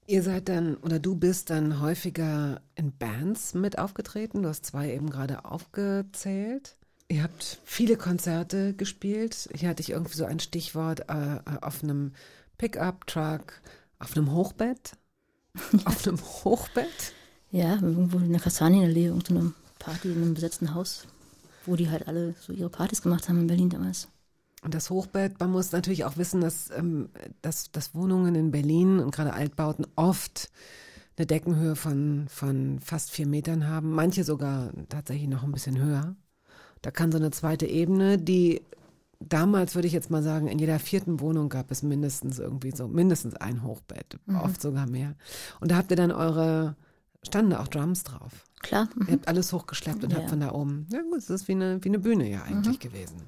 Ihr 0.09 0.23
seid 0.23 0.47
dann, 0.47 0.75
oder 0.77 0.99
du 0.99 1.15
bist 1.15 1.49
dann 1.49 1.81
häufiger 1.81 2.61
in 2.75 2.97
Bands 2.97 3.53
mit 3.53 3.77
aufgetreten. 3.77 4.41
Du 4.43 4.49
hast 4.49 4.65
zwei 4.65 4.93
eben 4.93 5.09
gerade 5.09 5.43
aufgezählt. 5.43 6.76
Ihr 7.09 7.23
habt 7.23 7.59
viele 7.63 7.95
Konzerte 7.95 8.73
gespielt. 8.73 9.49
Hier 9.55 9.69
hatte 9.69 9.81
ich 9.81 9.91
irgendwie 9.91 10.17
so 10.17 10.25
ein 10.25 10.39
Stichwort 10.39 11.09
äh, 11.09 11.39
auf 11.61 11.83
einem 11.83 12.11
Pickup-Truck, 12.57 13.61
auf 13.99 14.17
einem 14.17 14.33
Hochbett. 14.33 14.91
auf 15.85 16.05
einem 16.05 16.19
Hochbett. 16.19 17.13
Ja, 17.51 17.75
irgendwo 17.75 18.17
in 18.17 18.31
der 18.31 18.41
Kastanienallee, 18.41 19.05
irgendeine 19.05 19.53
Party 19.79 20.11
in 20.11 20.21
einem 20.21 20.33
besetzten 20.33 20.73
Haus, 20.73 21.07
wo 21.65 21.77
die 21.77 21.89
halt 21.89 22.07
alle 22.07 22.35
so 22.41 22.51
ihre 22.51 22.69
Partys 22.69 23.01
gemacht 23.01 23.29
haben 23.29 23.39
in 23.39 23.47
Berlin 23.47 23.69
damals. 23.69 24.09
Und 24.63 24.73
das 24.73 24.89
Hochbett, 24.89 25.39
man 25.39 25.51
muss 25.51 25.71
natürlich 25.71 26.03
auch 26.03 26.17
wissen, 26.17 26.41
dass, 26.41 26.71
ähm, 26.71 27.09
dass, 27.41 27.71
dass 27.71 27.95
Wohnungen 27.95 28.35
in 28.35 28.51
Berlin 28.51 28.99
und 28.99 29.15
gerade 29.15 29.33
Altbauten 29.33 29.87
oft 29.95 30.49
eine 31.15 31.25
Deckenhöhe 31.25 31.75
von, 31.75 32.27
von 32.27 32.79
fast 32.81 33.11
vier 33.11 33.27
Metern 33.27 33.67
haben, 33.67 33.91
manche 33.91 34.25
sogar 34.25 34.71
tatsächlich 34.89 35.29
noch 35.29 35.43
ein 35.43 35.51
bisschen 35.51 35.79
höher. 35.79 36.15
Da 36.81 36.91
kann 36.91 37.11
so 37.11 37.17
eine 37.17 37.31
zweite 37.31 37.65
Ebene, 37.65 38.17
die 38.17 38.61
damals 39.19 39.73
würde 39.75 39.87
ich 39.87 39.93
jetzt 39.93 40.11
mal 40.11 40.21
sagen, 40.21 40.47
in 40.47 40.59
jeder 40.59 40.77
vierten 40.79 41.19
Wohnung 41.19 41.49
gab 41.49 41.71
es 41.71 41.81
mindestens 41.81 42.37
irgendwie 42.39 42.71
so, 42.71 42.87
mindestens 42.87 43.35
ein 43.35 43.63
Hochbett, 43.63 44.19
oft 44.43 44.61
sogar 44.61 44.85
mehr. 44.87 45.15
Und 45.59 45.71
da 45.71 45.77
habt 45.77 45.89
ihr 45.91 45.97
dann 45.97 46.11
eure, 46.11 46.75
standen 47.23 47.51
da 47.51 47.59
auch 47.61 47.67
Drums 47.67 48.03
drauf. 48.03 48.45
Klar. 48.59 48.89
Ihr 48.95 49.03
Mhm. 49.03 49.11
habt 49.11 49.27
alles 49.27 49.51
hochgeschleppt 49.53 50.03
und 50.03 50.11
Ja. 50.11 50.17
habt 50.19 50.29
von 50.29 50.39
da 50.39 50.51
oben, 50.51 50.87
ja 50.91 51.01
gut, 51.01 51.17
es 51.17 51.29
ist 51.31 51.47
wie 51.47 51.53
eine, 51.53 51.83
wie 51.83 51.89
eine 51.89 51.99
Bühne 51.99 52.29
ja 52.29 52.43
eigentlich 52.43 52.79
gewesen. 52.79 53.21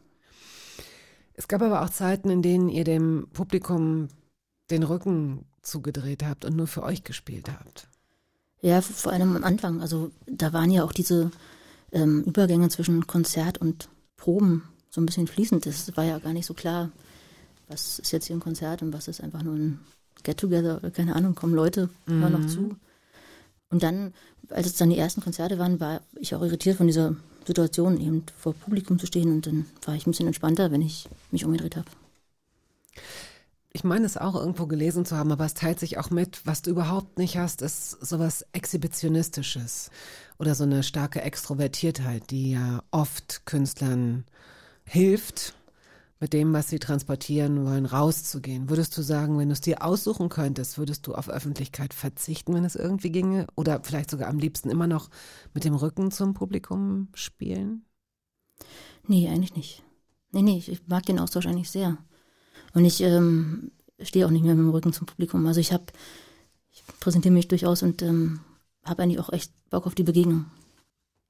Es 1.33 1.47
gab 1.47 1.61
aber 1.61 1.81
auch 1.81 1.89
Zeiten, 1.89 2.29
in 2.29 2.41
denen 2.41 2.69
ihr 2.69 2.83
dem 2.83 3.27
Publikum 3.33 4.09
den 4.69 4.83
Rücken 4.83 5.45
zugedreht 5.61 6.23
habt 6.23 6.45
und 6.45 6.55
nur 6.55 6.67
für 6.67 6.83
euch 6.83 7.03
gespielt 7.03 7.49
habt. 7.49 7.87
Ja, 8.61 8.81
vor 8.81 9.13
allem 9.13 9.35
am 9.37 9.43
Anfang. 9.43 9.81
Also 9.81 10.11
da 10.27 10.51
waren 10.53 10.69
ja 10.69 10.83
auch 10.83 10.91
diese 10.91 11.31
ähm, 11.91 12.23
Übergänge 12.23 12.69
zwischen 12.69 13.07
Konzert 13.07 13.59
und 13.59 13.89
Proben 14.17 14.63
so 14.89 15.01
ein 15.01 15.05
bisschen 15.05 15.27
fließend. 15.27 15.65
Das 15.65 15.95
war 15.95 16.03
ja 16.03 16.19
gar 16.19 16.33
nicht 16.33 16.45
so 16.45 16.53
klar, 16.53 16.91
was 17.67 17.99
ist 17.99 18.11
jetzt 18.11 18.25
hier 18.25 18.35
ein 18.35 18.41
Konzert 18.41 18.81
und 18.81 18.93
was 18.93 19.07
ist 19.07 19.21
einfach 19.21 19.43
nur 19.43 19.55
ein 19.55 19.79
Get-Together 20.23 20.77
oder 20.77 20.91
keine 20.91 21.15
Ahnung, 21.15 21.35
kommen 21.35 21.53
Leute, 21.53 21.89
hören 22.05 22.33
noch 22.33 22.47
zu. 22.47 22.75
Und 23.69 23.83
dann, 23.83 24.13
als 24.49 24.67
es 24.67 24.75
dann 24.75 24.89
die 24.89 24.97
ersten 24.97 25.21
Konzerte 25.21 25.59
waren, 25.59 25.79
war 25.79 26.01
ich 26.15 26.33
auch 26.33 26.41
irritiert 26.41 26.77
von 26.77 26.87
dieser 26.87 27.15
Situation, 27.45 27.99
eben 27.99 28.23
vor 28.37 28.53
Publikum 28.53 28.99
zu 28.99 29.05
stehen 29.05 29.31
und 29.31 29.45
dann 29.45 29.65
war 29.85 29.95
ich 29.95 30.05
ein 30.05 30.11
bisschen 30.11 30.27
entspannter, 30.27 30.71
wenn 30.71 30.81
ich 30.81 31.07
mich 31.31 31.45
umgedreht 31.45 31.75
habe. 31.75 31.87
Ich 33.71 33.83
meine 33.83 34.05
es 34.05 34.17
auch 34.17 34.35
irgendwo 34.35 34.65
gelesen 34.65 35.05
zu 35.05 35.15
haben, 35.15 35.31
aber 35.31 35.45
es 35.45 35.53
teilt 35.53 35.79
sich 35.79 35.97
auch 35.97 36.09
mit, 36.09 36.45
was 36.45 36.61
du 36.61 36.71
überhaupt 36.71 37.19
nicht 37.19 37.37
hast, 37.37 37.61
ist 37.61 37.91
sowas 37.91 38.45
Exhibitionistisches 38.51 39.91
oder 40.39 40.55
so 40.55 40.63
eine 40.63 40.83
starke 40.83 41.21
Extrovertiertheit, 41.21 42.31
die 42.31 42.51
ja 42.51 42.83
oft 42.91 43.45
Künstlern 43.45 44.25
hilft, 44.85 45.53
mit 46.19 46.33
dem, 46.33 46.51
was 46.51 46.67
sie 46.67 46.79
transportieren 46.79 47.65
wollen, 47.65 47.85
rauszugehen. 47.85 48.69
Würdest 48.69 48.97
du 48.97 49.01
sagen, 49.01 49.37
wenn 49.37 49.49
du 49.49 49.53
es 49.53 49.61
dir 49.61 49.83
aussuchen 49.83 50.29
könntest, 50.29 50.77
würdest 50.77 51.07
du 51.07 51.13
auf 51.13 51.29
Öffentlichkeit 51.29 51.93
verzichten, 51.93 52.53
wenn 52.53 52.65
es 52.65 52.75
irgendwie 52.75 53.11
ginge? 53.11 53.47
Oder 53.55 53.81
vielleicht 53.83 54.11
sogar 54.11 54.27
am 54.27 54.39
liebsten 54.39 54.69
immer 54.69 54.87
noch 54.87 55.09
mit 55.53 55.63
dem 55.63 55.75
Rücken 55.75 56.11
zum 56.11 56.33
Publikum 56.33 57.07
spielen? 57.13 57.85
Nee, 59.07 59.29
eigentlich 59.29 59.55
nicht. 59.55 59.83
Nee, 60.31 60.41
nee, 60.41 60.57
ich, 60.57 60.87
mag 60.87 61.05
den 61.05 61.19
Austausch 61.19 61.47
eigentlich 61.47 61.71
sehr. 61.71 61.97
Und 62.73 62.85
ich 62.85 63.01
ähm, 63.01 63.71
stehe 64.01 64.25
auch 64.25 64.31
nicht 64.31 64.43
mehr 64.43 64.55
mit 64.55 64.63
dem 64.63 64.71
Rücken 64.71 64.93
zum 64.93 65.07
Publikum. 65.07 65.45
Also 65.47 65.59
ich 65.59 65.73
habe, 65.73 65.85
ich 66.71 66.83
präsentiere 66.99 67.33
mich 67.33 67.47
durchaus 67.47 67.83
und 67.83 68.01
ähm, 68.01 68.41
habe 68.83 69.03
eigentlich 69.03 69.19
auch 69.19 69.31
echt 69.31 69.51
Bock 69.69 69.87
auf 69.87 69.95
die 69.95 70.03
Begegnung. 70.03 70.45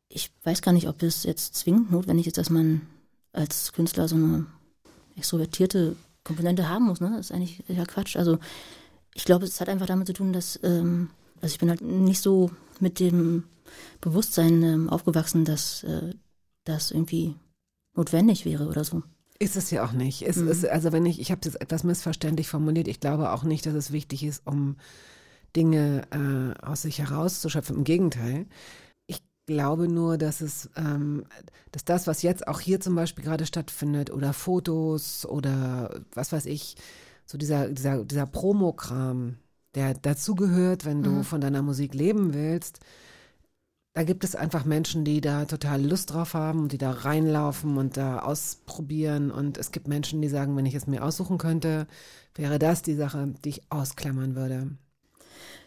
Ich 0.09 0.31
weiß 0.43 0.61
gar 0.61 0.71
nicht, 0.71 0.87
ob 0.87 1.03
es 1.03 1.23
jetzt 1.23 1.55
zwingend 1.55 1.91
notwendig 1.91 2.27
ist, 2.27 2.37
dass 2.37 2.49
man 2.49 2.81
als 3.31 3.73
Künstler 3.73 4.07
so 4.07 4.15
eine 4.15 4.45
extrovertierte 5.15 5.95
Komponente 6.23 6.67
haben 6.67 6.85
muss. 6.85 6.99
Ne? 6.99 7.11
Das 7.11 7.27
ist 7.27 7.31
eigentlich 7.31 7.63
ja 7.67 7.85
Quatsch. 7.85 8.15
Also 8.15 8.39
ich 9.13 9.25
glaube, 9.25 9.45
es 9.45 9.61
hat 9.61 9.69
einfach 9.69 9.85
damit 9.85 10.07
zu 10.07 10.13
tun, 10.13 10.33
dass 10.33 10.59
ähm, 10.63 11.09
also 11.41 11.53
ich 11.53 11.59
bin 11.59 11.69
halt 11.69 11.81
nicht 11.81 12.21
so 12.21 12.51
mit 12.79 12.99
dem 12.99 13.43
Bewusstsein 14.01 14.63
ähm, 14.63 14.89
aufgewachsen, 14.89 15.45
dass 15.45 15.83
äh, 15.83 16.13
das 16.63 16.91
irgendwie 16.91 17.35
notwendig 17.95 18.45
wäre 18.45 18.67
oder 18.67 18.83
so. 18.83 19.03
Ist 19.41 19.55
es 19.55 19.71
ja 19.71 19.85
auch 19.85 19.93
nicht. 19.93 20.21
Es 20.21 20.35
ist, 20.35 20.67
also 20.67 20.91
wenn 20.91 21.05
ich, 21.05 21.21
ich 21.21 21.31
habe 21.31 21.39
es 21.39 21.45
jetzt 21.45 21.61
etwas 21.61 21.85
missverständlich 21.85 22.49
formuliert, 22.49 22.89
ich 22.89 22.99
glaube 22.99 23.31
auch 23.31 23.43
nicht, 23.43 23.65
dass 23.65 23.73
es 23.73 23.93
wichtig 23.93 24.23
ist, 24.25 24.45
um 24.45 24.75
Dinge 25.55 26.03
äh, 26.11 26.65
aus 26.65 26.81
sich 26.81 26.99
herauszuschöpfen. 26.99 27.77
Im 27.77 27.83
Gegenteil. 27.85 28.47
Ich 29.07 29.23
glaube 29.45 29.87
nur, 29.87 30.17
dass 30.17 30.41
es, 30.41 30.69
ähm, 30.75 31.23
dass 31.71 31.85
das, 31.85 32.05
was 32.05 32.21
jetzt 32.21 32.49
auch 32.49 32.59
hier 32.59 32.81
zum 32.81 32.95
Beispiel 32.95 33.23
gerade 33.23 33.45
stattfindet, 33.45 34.11
oder 34.11 34.33
Fotos 34.33 35.25
oder 35.25 36.01
was 36.13 36.33
weiß 36.33 36.45
ich, 36.45 36.75
so 37.25 37.37
dieser, 37.37 37.69
dieser, 37.69 38.03
dieser 38.03 38.25
Promokram, 38.25 39.37
der 39.73 39.93
dazugehört, 39.93 40.83
wenn 40.83 41.01
du 41.01 41.23
von 41.23 41.39
deiner 41.39 41.61
Musik 41.61 41.93
leben 41.93 42.33
willst, 42.33 42.79
da 43.93 44.03
gibt 44.03 44.23
es 44.23 44.35
einfach 44.35 44.65
Menschen, 44.65 45.03
die 45.03 45.19
da 45.19 45.45
total 45.45 45.83
Lust 45.83 46.13
drauf 46.13 46.33
haben 46.33 46.63
und 46.63 46.71
die 46.71 46.77
da 46.77 46.91
reinlaufen 46.91 47.77
und 47.77 47.97
da 47.97 48.19
ausprobieren. 48.19 49.31
Und 49.31 49.57
es 49.57 49.71
gibt 49.71 49.87
Menschen, 49.87 50.21
die 50.21 50.29
sagen, 50.29 50.55
wenn 50.55 50.65
ich 50.65 50.75
es 50.75 50.87
mir 50.87 51.03
aussuchen 51.03 51.37
könnte, 51.37 51.87
wäre 52.35 52.59
das 52.59 52.81
die 52.81 52.95
Sache, 52.95 53.33
die 53.43 53.49
ich 53.49 53.71
ausklammern 53.71 54.35
würde. 54.35 54.69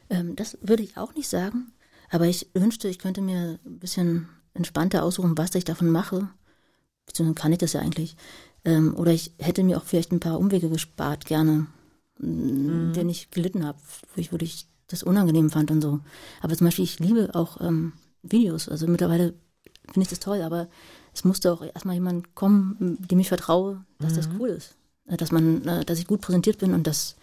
Ähm, 0.09 0.37
das 0.37 0.57
würde 0.61 0.83
ich 0.83 0.97
auch 0.97 1.15
nicht 1.15 1.29
sagen. 1.29 1.73
Aber 2.11 2.27
ich 2.27 2.49
wünschte, 2.55 2.89
ich 2.89 2.99
könnte 2.99 3.23
mir 3.23 3.59
ein 3.65 3.79
bisschen 3.79 4.29
entspannter 4.55 5.03
aussuchen, 5.03 5.37
was 5.37 5.55
ich 5.55 5.65
davon 5.65 5.91
mache. 5.91 6.29
Beziehungsweise 7.07 7.43
kann 7.43 7.53
ich 7.53 7.59
das 7.59 7.73
ja 7.73 7.81
eigentlich. 7.81 8.17
Ähm, 8.65 8.95
oder 8.97 9.13
ich 9.13 9.33
hätte 9.39 9.65
mir 9.65 9.79
auch 9.79 9.85
vielleicht 9.85 10.13
ein 10.13 10.21
paar 10.21 10.39
Umwege 10.39 10.69
gespart, 10.69 11.25
gerne, 11.25 11.67
mhm. 12.19 12.93
denen 12.93 13.11
ich 13.11 13.31
gelitten 13.31 13.67
habe, 13.67 13.79
wo 14.15 14.21
ich 14.21 14.31
wirklich 14.31 14.69
das 14.87 15.03
unangenehm 15.03 15.51
fand 15.51 15.71
und 15.71 15.81
so. 15.81 16.01
Aber 16.41 16.57
zum 16.57 16.67
Beispiel, 16.67 16.85
ich 16.85 17.01
liebe 17.01 17.35
auch 17.35 17.61
ähm, 17.61 17.95
Videos. 18.23 18.69
Also 18.69 18.87
mittlerweile 18.87 19.35
finde 19.87 20.03
ich 20.03 20.09
das 20.09 20.21
toll, 20.21 20.43
aber 20.43 20.69
es 21.15 21.25
musste 21.25 21.53
auch 21.53 21.63
erstmal 21.63 21.95
jemand 21.95 22.35
kommen, 22.35 22.97
dem 22.99 23.21
ich 23.21 23.29
vertraue, 23.29 23.85
dass 23.99 24.15
das 24.15 24.29
cool 24.39 24.49
ist. 24.51 24.77
Äh, 25.07 25.17
Dass 25.17 25.33
man, 25.33 25.67
äh, 25.67 25.85
dass 25.85 25.99
ich 25.99 26.07
gut 26.07 26.21
präsentiert 26.21 26.59
bin 26.59 26.75
und 26.75 26.87
dass 26.87 27.17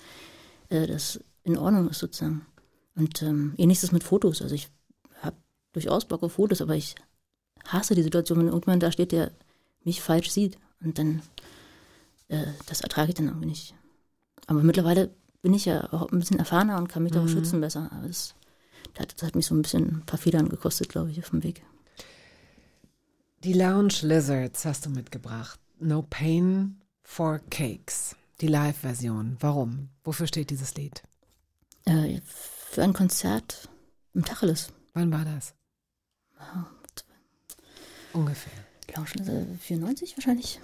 äh, 0.70 0.86
das 0.86 1.20
in 1.44 1.58
Ordnung 1.58 1.90
ist 1.90 2.00
sozusagen. 2.00 2.46
Und 2.96 3.22
ähm, 3.22 3.54
ähnliches 3.58 3.92
mit 3.92 4.04
Fotos. 4.04 4.42
Also 4.42 4.54
ich 4.56 4.70
habe 5.22 5.38
durchaus 5.72 6.06
Bock 6.06 6.22
auf 6.24 6.34
Fotos, 6.34 6.62
aber 6.62 6.76
ich 6.76 6.96
hasse 7.66 7.96
die 7.96 8.04
Situation, 8.04 8.40
wenn 8.40 8.48
irgendjemand 8.48 8.84
da 8.84 8.92
steht, 8.92 9.12
der 9.12 9.32
mich 9.84 10.02
falsch 10.02 10.30
sieht. 10.30 10.58
Und 10.84 11.00
dann, 11.00 11.22
äh, 12.28 12.46
das 12.68 12.82
ertrage 12.82 13.10
ich 13.10 13.16
dann 13.16 13.28
irgendwie 13.28 13.48
nicht. 13.48 13.74
Aber 14.48 14.62
mittlerweile 14.62 15.10
bin 15.42 15.54
ich 15.54 15.66
ja 15.66 15.92
auch 15.94 16.12
ein 16.12 16.20
bisschen 16.20 16.40
erfahrener 16.40 16.78
und 16.78 16.90
kann 16.90 17.04
mich 17.04 17.14
da 17.14 17.24
auch 17.24 17.28
schützen 17.30 17.62
besser. 17.62 17.90
Aber 17.94 18.08
das, 18.08 18.36
das, 18.94 19.24
hat, 19.24 19.36
mich 19.36 19.46
so 19.46 19.56
ein 19.56 19.62
bisschen 19.62 19.98
ein 19.98 20.06
paar 20.06 20.20
Federn 20.20 20.50
gekostet, 20.50 20.90
glaube 20.90 21.12
ich, 21.12 21.20
auf 21.20 21.30
dem 21.30 21.44
Weg. 21.44 21.64
Die 23.44 23.54
Lounge 23.54 23.94
Lizards 24.02 24.66
hast 24.66 24.86
du 24.86 24.90
mitgebracht. 24.90 25.60
No 25.80 26.02
Pain 26.02 26.82
for 27.04 27.40
Cakes. 27.50 28.16
Die 28.42 28.48
Live-Version. 28.48 29.38
Warum? 29.40 29.90
Wofür 30.04 30.28
steht 30.28 30.50
dieses 30.50 30.76
Lied? 30.76 31.04
Äh, 31.86 32.20
für 32.26 32.84
ein 32.84 32.94
Konzert 32.94 33.70
im 34.14 34.26
Tacheles. 34.26 34.72
Wann 34.94 35.12
war 35.12 35.26
das? 35.26 35.54
Ungefähr. 38.14 38.54
Lounge 38.96 39.58
94 39.60 40.18
wahrscheinlich. 40.18 40.60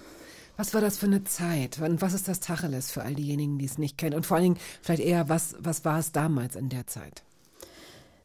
Was 0.56 0.72
war 0.72 0.80
das 0.80 0.96
für 0.98 1.06
eine 1.06 1.22
Zeit? 1.24 1.78
Und 1.80 2.00
was 2.00 2.14
ist 2.14 2.28
das 2.28 2.40
Tacheles 2.40 2.90
für 2.90 3.02
all 3.02 3.14
diejenigen, 3.14 3.58
die 3.58 3.66
es 3.66 3.78
nicht 3.78 3.98
kennen? 3.98 4.16
Und 4.16 4.24
vor 4.24 4.36
allen 4.36 4.44
Dingen 4.44 4.60
vielleicht 4.80 5.02
eher, 5.02 5.28
was, 5.28 5.54
was 5.58 5.84
war 5.84 5.98
es 5.98 6.12
damals 6.12 6.56
in 6.56 6.70
der 6.70 6.86
Zeit? 6.86 7.22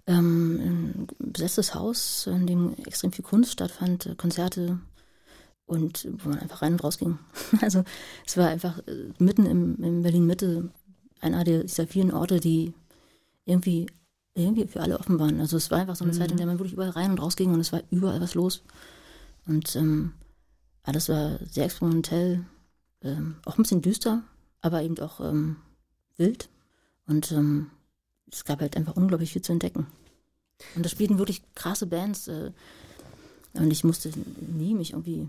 Ähm, 0.08 1.08
ein 1.20 1.32
besetztes 1.32 1.76
Haus, 1.76 2.28
in 2.28 2.48
dem 2.48 2.76
extrem 2.86 3.12
viel 3.12 3.24
Kunst 3.24 3.52
stattfand, 3.54 4.06
äh, 4.06 4.16
Konzerte 4.16 4.80
und 5.66 6.08
wo 6.20 6.30
man 6.30 6.40
einfach 6.40 6.62
rein 6.62 6.74
und 6.74 6.84
raus 6.84 6.98
ging. 6.98 7.20
Also 7.62 7.84
es 8.26 8.38
war 8.38 8.48
einfach 8.48 8.80
äh, 8.88 9.10
mitten 9.20 9.46
im, 9.46 9.82
in 9.84 10.02
Berlin-Mitte 10.02 10.70
einer 11.22 11.44
dieser 11.44 11.88
vielen 11.88 12.12
Orte, 12.12 12.40
die 12.40 12.74
irgendwie, 13.46 13.88
irgendwie 14.34 14.68
für 14.68 14.82
alle 14.82 15.00
offen 15.00 15.20
waren. 15.20 15.40
Also 15.40 15.58
es 15.58 15.72
war 15.72 15.80
einfach 15.80 15.96
so 15.96 16.04
eine 16.04 16.14
Zeit, 16.14 16.32
in 16.32 16.38
der 16.38 16.48
man 16.48 16.60
wirklich 16.60 16.74
überall 16.74 16.90
rein 16.90 17.12
und 17.12 17.22
raus 17.22 17.36
ging 17.36 17.54
und 17.54 17.60
es 17.60 17.72
war 17.72 17.82
überall 17.92 18.22
was 18.22 18.34
los. 18.34 18.64
Und 19.46 19.76
ähm, 19.76 20.14
alles 20.84 21.10
war 21.10 21.40
sehr 21.46 21.66
experimentell, 21.66 22.46
ähm, 23.04 23.36
auch 23.46 23.58
ein 23.58 23.64
bisschen 23.64 23.82
düster, 23.82 24.24
aber 24.62 24.82
eben 24.82 24.98
auch 25.00 25.20
ähm, 25.20 25.58
wild. 26.18 26.50
Und 27.08 27.32
ähm, 27.32 27.70
es 28.32 28.46
gab 28.46 28.62
halt 28.62 28.78
einfach 28.78 28.96
unglaublich 28.96 29.34
viel 29.34 29.42
zu 29.42 29.52
entdecken. 29.52 29.88
Und 30.76 30.86
da 30.86 30.90
spielten 30.90 31.18
wirklich 31.18 31.42
krasse 31.56 31.88
Bands. 31.88 32.28
Äh, 32.28 32.52
und 33.54 33.72
ich 33.72 33.84
musste 33.84 34.12
nie 34.40 34.74
mich 34.74 34.92
irgendwie 34.92 35.28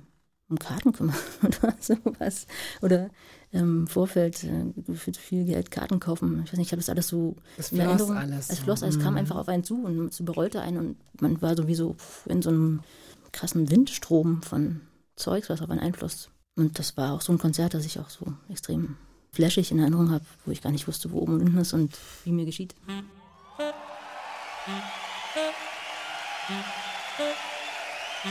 um 0.48 0.58
Karten 0.58 0.92
kümmern 0.92 1.16
oder 1.42 1.74
sowas. 1.80 2.46
Oder 2.80 3.10
ähm, 3.52 3.80
im 3.80 3.86
Vorfeld 3.86 4.44
äh, 4.44 4.94
für 4.94 5.12
viel 5.12 5.44
Geld 5.44 5.70
Karten 5.70 5.98
kaufen. 5.98 6.42
Ich 6.44 6.52
weiß 6.52 6.58
nicht, 6.58 6.68
ich 6.68 6.72
habe 6.72 6.80
das 6.80 6.88
alles 6.88 7.08
so 7.08 7.36
Es 7.56 7.72
in 7.72 7.78
floss 7.78 7.88
Erinnerung. 7.88 8.16
alles 8.16 8.50
Es 8.50 8.58
floss, 8.60 8.82
es 8.82 8.98
kam 8.98 9.16
einfach 9.16 9.36
auf 9.36 9.48
einen 9.48 9.64
zu 9.64 9.82
und 9.82 10.12
es 10.12 10.20
überrollte 10.20 10.60
einen 10.60 10.78
und 10.78 10.96
man 11.20 11.40
war 11.42 11.56
sowieso 11.56 11.96
in 12.26 12.42
so 12.42 12.50
einem 12.50 12.80
krassen 13.32 13.70
Windstrom 13.70 14.42
von 14.42 14.82
Zeugs, 15.16 15.48
was 15.48 15.62
auf 15.62 15.70
einen 15.70 15.80
einfloss. 15.80 16.30
Und 16.54 16.78
das 16.78 16.96
war 16.96 17.12
auch 17.12 17.22
so 17.22 17.32
ein 17.32 17.38
Konzert, 17.38 17.74
das 17.74 17.86
ich 17.86 17.98
auch 17.98 18.10
so 18.10 18.26
extrem 18.48 18.96
flashig 19.34 19.70
in 19.70 19.78
Erinnerung 19.78 20.10
habe, 20.10 20.24
wo 20.44 20.52
ich 20.52 20.60
gar 20.60 20.70
nicht 20.70 20.86
wusste, 20.86 21.10
wo 21.10 21.20
oben 21.20 21.34
und 21.34 21.42
unten 21.42 21.58
ist 21.58 21.72
und 21.72 21.96
wie 22.24 22.32
mir 22.32 22.44
geschieht. 22.44 22.74
Die 28.24 28.30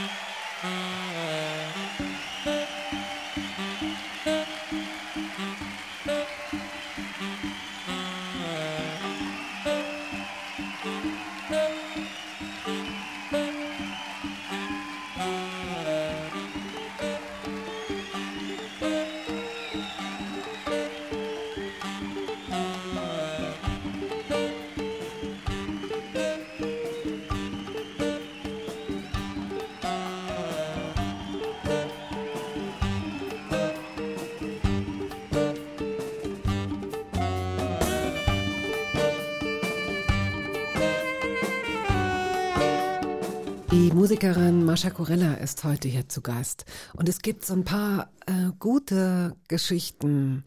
Musikerin 44.11 44.65
Mascha 44.65 44.89
Corella 44.89 45.35
ist 45.35 45.63
heute 45.63 45.87
hier 45.87 46.09
zu 46.09 46.19
Gast. 46.19 46.65
Und 46.91 47.07
es 47.07 47.19
gibt 47.21 47.45
so 47.45 47.53
ein 47.53 47.63
paar 47.63 48.11
äh, 48.25 48.51
gute 48.59 49.37
Geschichten 49.47 50.43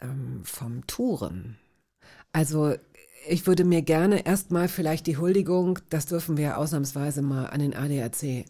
ähm, 0.00 0.40
vom 0.42 0.84
Touren. 0.88 1.56
Also 2.32 2.74
ich 3.28 3.46
würde 3.46 3.62
mir 3.62 3.82
gerne 3.82 4.26
erstmal 4.26 4.66
vielleicht 4.66 5.06
die 5.06 5.18
Huldigung, 5.18 5.78
das 5.88 6.06
dürfen 6.06 6.36
wir 6.36 6.58
ausnahmsweise 6.58 7.22
mal 7.22 7.46
an 7.46 7.60
den 7.60 7.76
ADAC. 7.76 8.44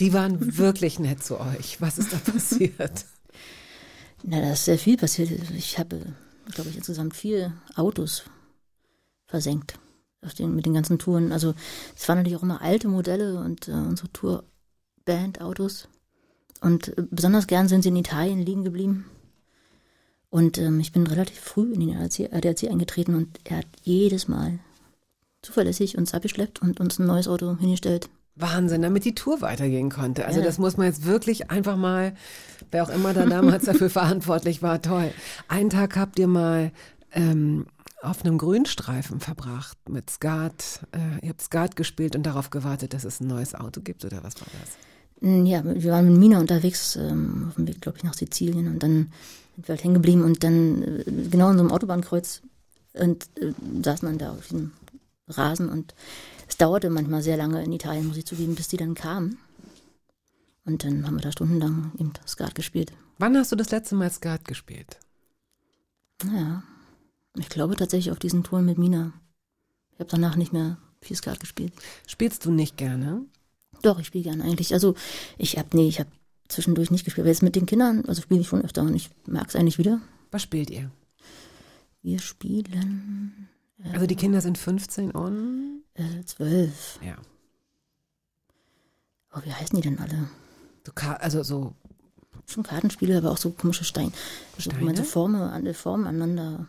Die 0.00 0.12
waren 0.14 0.56
wirklich 0.56 0.98
nett 0.98 1.22
zu 1.22 1.38
euch. 1.38 1.82
Was 1.82 1.98
ist 1.98 2.14
da 2.14 2.16
passiert? 2.32 3.04
Na, 4.22 4.40
da 4.40 4.54
ist 4.54 4.64
sehr 4.64 4.78
viel 4.78 4.96
passiert. 4.96 5.32
Ich 5.54 5.78
habe 5.78 6.00
glaube 6.50 6.70
ich, 6.70 6.76
insgesamt 6.76 7.14
vier 7.14 7.52
Autos 7.74 8.24
versenkt. 9.26 9.78
Auf 10.24 10.34
den, 10.34 10.54
mit 10.54 10.66
den 10.66 10.74
ganzen 10.74 10.98
Touren. 10.98 11.32
Also 11.32 11.54
es 11.96 12.08
waren 12.08 12.18
natürlich 12.18 12.38
auch 12.38 12.42
immer 12.44 12.62
alte 12.62 12.86
Modelle 12.88 13.40
und 13.40 13.68
äh, 13.68 13.72
unsere 13.72 14.08
Tourband-Autos. 14.12 15.88
Und 16.60 16.96
äh, 16.96 17.02
besonders 17.10 17.46
gern 17.48 17.68
sind 17.68 17.82
sie 17.82 17.88
in 17.88 17.96
Italien 17.96 18.40
liegen 18.40 18.62
geblieben. 18.64 19.04
Und 20.30 20.58
ähm, 20.58 20.80
ich 20.80 20.92
bin 20.92 21.06
relativ 21.06 21.40
früh 21.40 21.72
in 21.72 21.80
den 21.80 21.96
ADAC, 21.96 22.32
ADAC 22.32 22.70
eingetreten 22.70 23.14
und 23.14 23.38
er 23.44 23.58
hat 23.58 23.66
jedes 23.82 24.28
Mal 24.28 24.60
zuverlässig 25.42 25.98
uns 25.98 26.14
abgeschleppt 26.14 26.62
und 26.62 26.80
uns 26.80 26.98
ein 26.98 27.06
neues 27.06 27.28
Auto 27.28 27.56
hingestellt. 27.58 28.08
Wahnsinn, 28.34 28.80
damit 28.80 29.04
die 29.04 29.14
Tour 29.14 29.42
weitergehen 29.42 29.90
konnte. 29.90 30.24
Also 30.24 30.40
Ja. 30.40 30.46
das 30.46 30.58
muss 30.58 30.76
man 30.78 30.86
jetzt 30.86 31.04
wirklich 31.04 31.50
einfach 31.50 31.76
mal, 31.76 32.14
wer 32.70 32.84
auch 32.84 32.88
immer 32.88 33.12
da 33.12 33.26
damals 33.26 33.64
dafür 33.66 33.90
verantwortlich 33.90 34.62
war, 34.62 34.80
toll. 34.80 35.12
Einen 35.48 35.68
Tag 35.68 35.96
habt 35.96 36.18
ihr 36.18 36.28
mal 36.28 36.70
ähm, 37.12 37.66
auf 38.02 38.24
einem 38.24 38.38
Grünstreifen 38.38 39.20
verbracht 39.20 39.78
mit 39.88 40.10
Skat. 40.10 40.86
Äh, 40.92 41.24
ihr 41.24 41.30
habt 41.30 41.40
Skat 41.42 41.76
gespielt 41.76 42.16
und 42.16 42.24
darauf 42.24 42.50
gewartet, 42.50 42.94
dass 42.94 43.04
es 43.04 43.20
ein 43.20 43.28
neues 43.28 43.54
Auto 43.54 43.80
gibt 43.80 44.04
oder 44.04 44.22
was 44.24 44.40
war 44.40 44.48
das? 44.60 44.70
Mm, 45.20 45.46
Ja, 45.46 45.64
wir 45.64 45.92
waren 45.92 46.08
mit 46.08 46.18
Mina 46.18 46.40
unterwegs, 46.40 46.96
ähm, 46.96 47.46
auf 47.48 47.54
dem 47.54 47.68
Weg, 47.68 47.80
glaube 47.80 47.98
ich, 47.98 48.04
nach 48.04 48.14
Sizilien 48.14 48.68
und 48.68 48.82
dann 48.82 49.12
sind 49.54 49.68
wir 49.68 49.74
halt 49.74 49.84
hängen 49.84 49.94
geblieben 49.94 50.22
und 50.22 50.42
dann 50.42 50.82
äh, 50.82 51.04
genau 51.30 51.50
in 51.50 51.58
so 51.58 51.62
einem 51.64 51.70
Autobahnkreuz 51.72 52.42
und 52.94 53.28
äh, 53.40 53.52
saßen 53.82 54.06
dann 54.08 54.18
da 54.18 54.32
auf 54.32 54.42
diesem 54.48 54.72
Rasen 55.28 55.68
und 55.68 55.94
es 56.48 56.56
dauerte 56.56 56.90
manchmal 56.90 57.22
sehr 57.22 57.36
lange 57.36 57.62
in 57.62 57.72
Italien, 57.72 58.08
muss 58.08 58.16
ich 58.16 58.26
zugeben, 58.26 58.54
bis 58.54 58.68
die 58.68 58.76
dann 58.76 58.94
kamen. 58.94 59.38
Und 60.64 60.84
dann 60.84 61.06
haben 61.06 61.16
wir 61.16 61.22
da 61.22 61.32
stundenlang 61.32 61.92
eben 61.98 62.12
Skat 62.26 62.54
gespielt. 62.54 62.92
Wann 63.18 63.36
hast 63.36 63.52
du 63.52 63.56
das 63.56 63.70
letzte 63.70 63.94
Mal 63.94 64.10
Skat 64.10 64.44
gespielt? 64.44 64.98
Naja, 66.24 66.62
ich 67.38 67.48
glaube 67.48 67.76
tatsächlich 67.76 68.10
auf 68.12 68.18
diesen 68.18 68.42
Touren 68.44 68.64
mit 68.66 68.78
Mina. 68.78 69.12
Ich 69.94 70.00
habe 70.00 70.10
danach 70.10 70.36
nicht 70.36 70.52
mehr 70.52 70.78
viel 71.00 71.16
Skat 71.16 71.40
gespielt. 71.40 71.72
Spielst 72.06 72.44
du 72.44 72.50
nicht 72.50 72.76
gerne? 72.76 73.22
Doch, 73.82 73.98
ich 73.98 74.06
spiele 74.06 74.24
gerne 74.24 74.44
eigentlich. 74.44 74.72
Also 74.74 74.94
ich 75.38 75.58
habe, 75.58 75.68
nee, 75.76 75.88
ich 75.88 75.98
habe 75.98 76.10
zwischendurch 76.48 76.90
nicht 76.90 77.04
gespielt. 77.04 77.24
Aber 77.24 77.30
jetzt 77.30 77.42
mit 77.42 77.56
den 77.56 77.66
Kindern, 77.66 78.04
also 78.06 78.22
spiele 78.22 78.40
ich 78.40 78.48
schon 78.48 78.62
öfter 78.64 78.82
und 78.82 78.94
ich 78.94 79.10
mag 79.26 79.48
es 79.48 79.56
eigentlich 79.56 79.78
wieder. 79.78 80.00
Was 80.30 80.42
spielt 80.42 80.70
ihr? 80.70 80.90
Wir 82.02 82.18
spielen 82.20 83.48
Also 83.92 84.06
die 84.06 84.16
Kinder 84.16 84.40
sind 84.40 84.58
15 84.58 85.10
und 85.12 85.82
äh, 85.94 86.24
zwölf. 86.24 86.98
ja. 87.04 87.16
Oh, 89.34 89.40
wie 89.44 89.52
heißen 89.52 89.76
die 89.76 89.82
denn 89.88 89.98
alle? 89.98 90.28
Ka- 90.94 91.14
also 91.14 91.42
so 91.42 91.74
Schon 92.46 92.64
Kartenspiele, 92.64 93.16
aber 93.18 93.30
auch 93.30 93.38
so 93.38 93.50
komische 93.50 93.84
Steine. 93.84 94.12
Also, 94.56 94.70
wo 94.72 94.84
man 94.84 94.94
so 94.96 95.02
Steine? 95.04 95.08
Formen, 95.08 95.74
Formen 95.74 96.06
aneinander. 96.06 96.66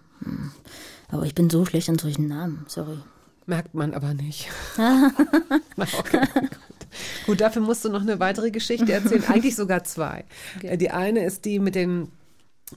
Aber 1.10 1.26
ich 1.26 1.36
bin 1.36 1.50
so 1.50 1.66
schlecht 1.66 1.90
an 1.90 2.00
solchen 2.00 2.28
Namen, 2.28 2.66
sorry. 2.68 2.98
merkt 3.46 3.74
man 3.74 3.94
aber 3.94 4.14
nicht. 4.14 4.50
Okay, 5.78 6.20
gut. 6.34 7.26
gut, 7.26 7.42
dafür 7.42 7.62
musst 7.62 7.84
du 7.84 7.90
noch 7.90 8.02
eine 8.02 8.20
weitere 8.20 8.52
Geschichte 8.52 8.94
erzählen, 8.94 9.24
eigentlich 9.28 9.56
sogar 9.56 9.84
zwei. 9.84 10.26
Äh, 10.62 10.78
Die 10.78 10.92
eine 10.92 11.26
ist 11.26 11.46
die 11.46 11.60
mit 11.60 11.76
den 11.76 12.10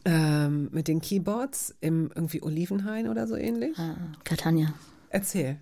ähm, 0.05 0.68
mit 0.72 0.88
den 0.88 1.01
Keyboards 1.01 1.74
im 1.80 2.11
irgendwie 2.14 2.42
Olivenhain 2.42 3.09
oder 3.09 3.26
so 3.26 3.36
ähnlich. 3.36 3.78
Ah, 3.78 3.94
Catania. 4.24 4.74
Erzähl. 5.11 5.59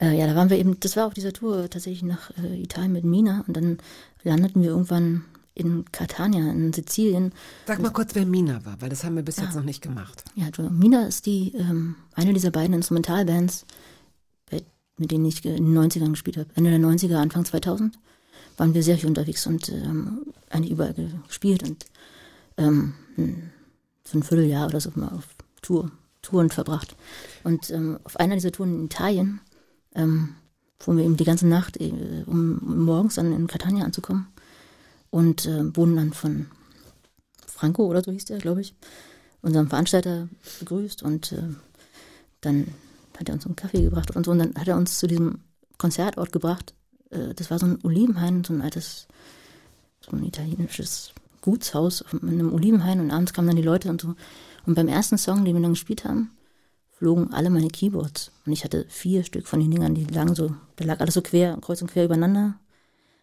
Äh, 0.00 0.16
ja, 0.18 0.26
da 0.26 0.34
waren 0.36 0.50
wir 0.50 0.58
eben, 0.58 0.78
das 0.80 0.96
war 0.96 1.06
auf 1.06 1.14
dieser 1.14 1.32
Tour 1.32 1.68
tatsächlich 1.70 2.02
nach 2.02 2.30
äh, 2.38 2.60
Italien 2.62 2.92
mit 2.92 3.04
Mina 3.04 3.44
und 3.46 3.56
dann 3.56 3.78
landeten 4.22 4.62
wir 4.62 4.70
irgendwann 4.70 5.24
in 5.54 5.84
Catania, 5.92 6.50
in 6.50 6.72
Sizilien. 6.72 7.32
Sag 7.66 7.80
mal 7.80 7.90
kurz, 7.90 8.14
wer 8.14 8.24
Mina 8.24 8.64
war, 8.64 8.80
weil 8.80 8.88
das 8.88 9.04
haben 9.04 9.16
wir 9.16 9.22
bis 9.22 9.36
jetzt 9.38 9.54
noch 9.56 9.64
nicht 9.64 9.82
gemacht. 9.82 10.24
Ja, 10.34 10.46
Entschuldigung. 10.46 10.78
Mina 10.78 11.06
ist 11.06 11.26
die, 11.26 11.52
ähm, 11.56 11.96
eine 12.14 12.32
dieser 12.32 12.50
beiden 12.50 12.74
Instrumentalbands, 12.74 13.66
mit 14.96 15.10
denen 15.12 15.24
ich 15.24 15.42
in 15.44 15.72
den 15.72 15.78
90ern 15.78 16.10
gespielt 16.10 16.36
habe. 16.36 16.50
Ende 16.54 16.70
der 16.70 16.78
90er, 16.78 17.16
Anfang 17.16 17.44
2000 17.44 17.98
waren 18.58 18.74
wir 18.74 18.82
sehr 18.82 18.98
viel 18.98 19.08
unterwegs 19.08 19.46
und 19.46 19.70
ähm, 19.70 20.26
eigentlich 20.50 20.72
überall 20.72 20.92
ge- 20.92 21.08
gespielt 21.26 21.62
und 21.62 21.86
ähm, 22.58 22.92
so 24.04 24.18
ein 24.18 24.22
Vierteljahr 24.22 24.66
oder 24.66 24.78
so 24.80 24.90
mal 24.96 25.08
auf 25.08 25.26
Tour, 25.62 25.90
Touren 26.20 26.50
verbracht. 26.50 26.96
Und 27.44 27.70
ähm, 27.70 27.98
auf 28.04 28.18
einer 28.20 28.34
dieser 28.34 28.52
Touren 28.52 28.78
in 28.80 28.84
Italien 28.86 29.40
ähm, 29.94 30.34
fuhren 30.78 30.98
wir 30.98 31.04
eben 31.06 31.16
die 31.16 31.24
ganze 31.24 31.46
Nacht, 31.46 31.78
äh, 31.80 31.92
um 32.26 32.84
morgens 32.84 33.14
dann 33.14 33.32
in 33.32 33.46
Catania 33.46 33.84
anzukommen 33.86 34.26
und 35.10 35.46
äh, 35.46 35.76
wurden 35.76 35.96
dann 35.96 36.12
von 36.12 36.46
Franco 37.46 37.84
oder 37.84 38.02
so 38.02 38.10
hieß 38.12 38.24
der, 38.26 38.38
glaube 38.38 38.62
ich, 38.62 38.74
unserem 39.42 39.68
Veranstalter 39.68 40.28
begrüßt 40.60 41.02
und 41.02 41.32
äh, 41.32 41.42
dann 42.40 42.68
hat 43.18 43.28
er 43.28 43.34
uns 43.34 43.44
einen 43.44 43.56
Kaffee 43.56 43.82
gebracht 43.82 44.16
und 44.16 44.24
so 44.24 44.32
und 44.32 44.38
dann 44.38 44.54
hat 44.54 44.68
er 44.68 44.76
uns 44.76 44.98
zu 44.98 45.06
diesem 45.06 45.40
Konzertort 45.78 46.32
gebracht. 46.32 46.74
Äh, 47.10 47.34
das 47.34 47.50
war 47.50 47.58
so 47.58 47.66
ein 47.66 47.78
Olivenhain, 47.82 48.44
so 48.44 48.52
ein 48.52 48.62
altes, 48.62 49.08
so 50.00 50.16
ein 50.16 50.24
italienisches 50.24 51.12
Gutshaus 51.42 52.04
in 52.12 52.28
einem 52.28 52.52
Olivenhain 52.52 53.00
und 53.00 53.10
abends 53.10 53.32
kamen 53.32 53.48
dann 53.48 53.56
die 53.56 53.62
Leute 53.62 53.90
und 53.90 54.00
so. 54.00 54.14
Und 54.66 54.74
beim 54.74 54.88
ersten 54.88 55.18
Song, 55.18 55.44
den 55.44 55.54
wir 55.54 55.62
dann 55.62 55.72
gespielt 55.72 56.04
haben, 56.04 56.30
flogen 56.92 57.32
alle 57.32 57.50
meine 57.50 57.68
Keyboards 57.68 58.30
und 58.44 58.52
ich 58.52 58.64
hatte 58.64 58.84
vier 58.88 59.24
Stück 59.24 59.46
von 59.46 59.60
den 59.60 59.70
Dingern, 59.70 59.94
die 59.94 60.04
lagen 60.04 60.34
so, 60.34 60.54
da 60.76 60.84
lag 60.84 61.00
alles 61.00 61.14
so 61.14 61.22
quer, 61.22 61.56
kreuz 61.60 61.80
und 61.80 61.90
quer 61.90 62.04
übereinander. 62.04 62.58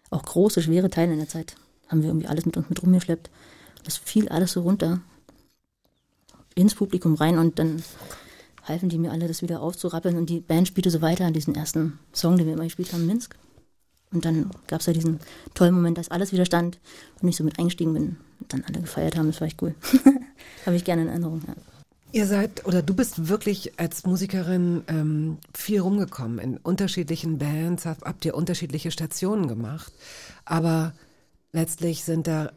Auch 0.09 0.23
große, 0.23 0.61
schwere 0.61 0.89
Teile 0.89 1.13
in 1.13 1.19
der 1.19 1.27
Zeit 1.27 1.55
haben 1.89 2.01
wir 2.01 2.09
irgendwie 2.09 2.27
alles 2.27 2.45
mit 2.45 2.57
uns 2.57 2.69
mit 2.69 2.81
rumgeschleppt. 2.81 3.29
Das 3.83 3.97
fiel 3.97 4.29
alles 4.29 4.51
so 4.51 4.61
runter 4.61 5.01
ins 6.55 6.75
Publikum 6.75 7.15
rein 7.15 7.37
und 7.37 7.59
dann 7.59 7.83
halfen 8.63 8.89
die 8.89 8.97
mir 8.97 9.11
alle, 9.11 9.27
das 9.27 9.41
wieder 9.41 9.61
aufzurappeln 9.61 10.17
und 10.17 10.29
die 10.29 10.39
Band 10.39 10.67
spielte 10.67 10.89
so 10.89 11.01
weiter 11.01 11.25
an 11.25 11.33
diesen 11.33 11.55
ersten 11.55 11.99
Song, 12.13 12.37
den 12.37 12.47
wir 12.47 12.53
immer 12.53 12.63
gespielt 12.63 12.91
haben, 12.93 13.05
Minsk. 13.05 13.35
Und 14.11 14.25
dann 14.25 14.51
gab 14.67 14.79
es 14.79 14.85
ja 14.85 14.93
diesen 14.93 15.19
tollen 15.53 15.73
Moment, 15.73 15.97
dass 15.97 16.09
alles 16.09 16.31
wieder 16.31 16.45
stand 16.45 16.79
und 17.21 17.27
ich 17.27 17.35
so 17.35 17.43
mit 17.43 17.59
eingestiegen 17.59 17.93
bin 17.93 18.17
und 18.39 18.53
dann 18.53 18.63
alle 18.65 18.81
gefeiert 18.81 19.17
haben. 19.17 19.27
Das 19.27 19.41
war 19.41 19.47
echt 19.47 19.61
cool. 19.61 19.75
Habe 20.65 20.75
ich 20.75 20.85
gerne 20.85 21.03
in 21.03 21.07
Erinnerung. 21.09 21.41
Ja. 21.45 21.53
Ihr 22.13 22.25
seid 22.25 22.65
oder 22.65 22.81
du 22.81 22.93
bist 22.93 23.27
wirklich 23.27 23.77
als 23.79 24.05
Musikerin 24.05 24.83
ähm, 24.87 25.37
viel 25.53 25.81
rumgekommen 25.81 26.39
in 26.39 26.57
unterschiedlichen 26.57 27.37
Bands, 27.37 27.85
habt, 27.85 28.03
habt 28.03 28.23
ihr 28.23 28.33
unterschiedliche 28.33 28.91
Stationen 28.91 29.47
gemacht, 29.47 29.91
aber 30.45 30.93
letztlich 31.57 32.03
sind 32.03 32.27
da 32.27 32.51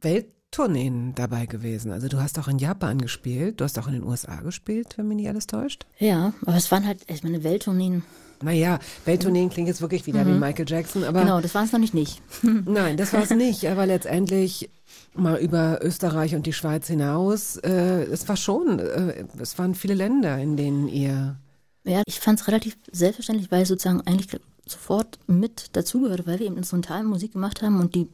Welttourneen 0.00 1.14
dabei 1.14 1.46
gewesen. 1.46 1.92
Also 1.92 2.08
du 2.08 2.20
hast 2.20 2.38
auch 2.38 2.48
in 2.48 2.58
Japan 2.58 2.98
gespielt, 2.98 3.60
du 3.60 3.64
hast 3.64 3.78
auch 3.78 3.86
in 3.86 3.94
den 3.94 4.02
USA 4.04 4.40
gespielt, 4.40 4.98
wenn 4.98 5.06
mich 5.08 5.16
nicht 5.16 5.28
alles 5.28 5.46
täuscht. 5.46 5.86
ja, 5.98 6.32
aber 6.44 6.56
es 6.56 6.70
waren 6.72 6.86
halt, 6.86 6.98
ich 7.06 7.22
meine, 7.22 7.44
Welttourneen. 7.44 8.02
Naja, 8.42 8.78
Welttourneen 9.04 9.50
klingt 9.50 9.66
jetzt 9.68 9.80
wirklich 9.80 10.06
wieder 10.06 10.24
wie 10.24 10.30
Michael 10.32 10.68
Jackson, 10.68 11.02
aber 11.02 11.22
Genau, 11.22 11.40
das 11.40 11.54
waren 11.56 11.64
es 11.64 11.72
noch 11.72 11.80
nicht 11.80 11.94
nicht. 11.94 12.22
Nein, 12.42 12.96
das 12.96 13.12
war 13.12 13.22
es 13.22 13.30
nicht. 13.30 13.66
Aber 13.68 13.84
letztendlich 13.84 14.70
mal 15.14 15.38
über 15.38 15.80
Österreich 15.82 16.36
und 16.36 16.46
die 16.46 16.52
Schweiz 16.52 16.86
hinaus, 16.86 17.56
äh, 17.56 18.04
es 18.04 18.28
war 18.28 18.36
schon, 18.36 18.78
äh, 18.78 19.24
es 19.40 19.58
waren 19.58 19.74
viele 19.74 19.94
Länder, 19.94 20.38
in 20.38 20.56
denen 20.56 20.86
ihr. 20.86 21.36
Ja, 21.84 22.02
ich 22.06 22.20
fand 22.20 22.38
es 22.40 22.46
relativ 22.46 22.76
selbstverständlich, 22.92 23.50
weil 23.50 23.66
sozusagen 23.66 24.02
eigentlich 24.02 24.28
sofort 24.70 25.18
mit 25.26 25.76
dazugehörte, 25.76 26.26
weil 26.26 26.38
wir 26.38 26.46
eben 26.46 26.56
Instrumentalmusik 26.56 27.32
gemacht 27.32 27.62
haben 27.62 27.80
und 27.80 27.94
die 27.94 28.08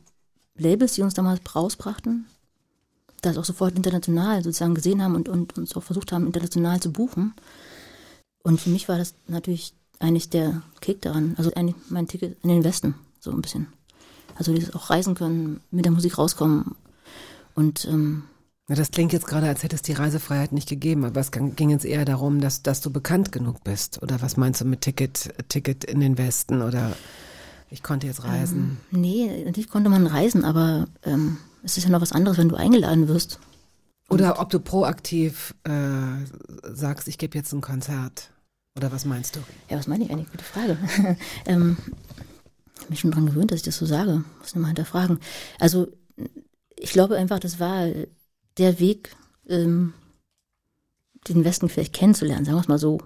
Labels, 0.56 0.94
die 0.94 1.02
uns 1.02 1.14
damals 1.14 1.40
rausbrachten, 1.54 2.26
das 3.22 3.38
auch 3.38 3.44
sofort 3.44 3.74
international 3.74 4.42
sozusagen 4.42 4.74
gesehen 4.74 5.02
haben 5.02 5.14
und, 5.14 5.28
und 5.28 5.56
uns 5.56 5.74
auch 5.74 5.82
versucht 5.82 6.12
haben, 6.12 6.26
international 6.26 6.80
zu 6.80 6.92
buchen. 6.92 7.34
Und 8.42 8.60
für 8.60 8.70
mich 8.70 8.88
war 8.88 8.98
das 8.98 9.14
natürlich 9.26 9.74
eigentlich 9.98 10.28
der 10.28 10.62
Kick 10.80 11.00
daran, 11.02 11.34
also 11.38 11.52
eigentlich 11.54 11.76
mein 11.88 12.06
Ticket 12.06 12.36
in 12.42 12.50
den 12.50 12.64
Westen, 12.64 12.94
so 13.20 13.30
ein 13.30 13.42
bisschen. 13.42 13.68
Also 14.36 14.52
dieses 14.52 14.74
auch 14.74 14.90
reisen 14.90 15.14
können, 15.14 15.60
mit 15.70 15.84
der 15.84 15.92
Musik 15.92 16.18
rauskommen 16.18 16.76
und 17.54 17.86
ähm, 17.86 18.24
Na, 18.66 18.74
das 18.74 18.90
klingt 18.90 19.12
jetzt 19.12 19.26
gerade, 19.26 19.46
als 19.46 19.62
hätte 19.62 19.76
es 19.76 19.82
die 19.82 19.92
Reisefreiheit 19.92 20.52
nicht 20.52 20.68
gegeben, 20.68 21.04
aber 21.04 21.20
es 21.20 21.30
ging 21.30 21.68
jetzt 21.68 21.84
eher 21.84 22.06
darum, 22.06 22.40
dass, 22.40 22.62
dass 22.62 22.80
du 22.80 22.90
bekannt 22.90 23.30
genug 23.30 23.62
bist. 23.62 24.02
Oder 24.02 24.22
was 24.22 24.38
meinst 24.38 24.62
du 24.62 24.64
mit 24.64 24.80
Ticket, 24.80 25.34
Ticket 25.48 25.84
in 25.84 26.00
den 26.00 26.16
Westen? 26.16 26.62
Oder 26.62 26.96
ich 27.70 27.82
konnte 27.82 28.06
jetzt 28.06 28.24
reisen. 28.24 28.78
nee, 28.90 29.44
natürlich 29.44 29.68
konnte 29.68 29.90
man 29.90 30.06
reisen, 30.06 30.44
aber 30.44 30.86
ähm, 31.02 31.36
es 31.62 31.76
ist 31.76 31.84
ja 31.84 31.90
noch 31.90 32.00
was 32.00 32.12
anderes, 32.12 32.38
wenn 32.38 32.48
du 32.48 32.56
eingeladen 32.56 33.06
wirst. 33.08 33.38
Oder 34.08 34.40
ob 34.40 34.48
du 34.50 34.60
proaktiv 34.60 35.54
äh, 35.64 36.24
sagst, 36.62 37.08
ich 37.08 37.18
gebe 37.18 37.36
jetzt 37.36 37.52
ein 37.52 37.60
Konzert. 37.60 38.30
Oder 38.76 38.92
was 38.92 39.04
meinst 39.04 39.36
du? 39.36 39.40
Ja, 39.68 39.76
was 39.76 39.86
meine 39.86 40.04
ich 40.04 40.10
eigentlich? 40.10 40.30
Gute 40.30 40.44
Frage. 40.44 40.78
ähm, 41.46 41.76
ich 42.76 42.80
habe 42.80 42.90
mich 42.90 43.00
schon 43.00 43.10
daran 43.10 43.26
gewöhnt, 43.26 43.50
dass 43.50 43.58
ich 43.58 43.64
das 43.64 43.76
so 43.76 43.86
sage. 43.86 44.24
Muss 44.38 44.48
ich 44.48 44.54
mal 44.56 44.68
hinterfragen. 44.68 45.20
Also, 45.58 45.88
ich 46.76 46.92
glaube 46.92 47.16
einfach, 47.16 47.38
das 47.38 47.60
war 47.60 47.88
der 48.58 48.78
Weg, 48.80 49.16
ähm, 49.48 49.94
den 51.28 51.44
Westen 51.44 51.68
vielleicht 51.68 51.92
kennenzulernen, 51.92 52.44
sagen 52.44 52.56
wir 52.56 52.62
es 52.62 52.68
mal 52.68 52.78
so. 52.78 52.98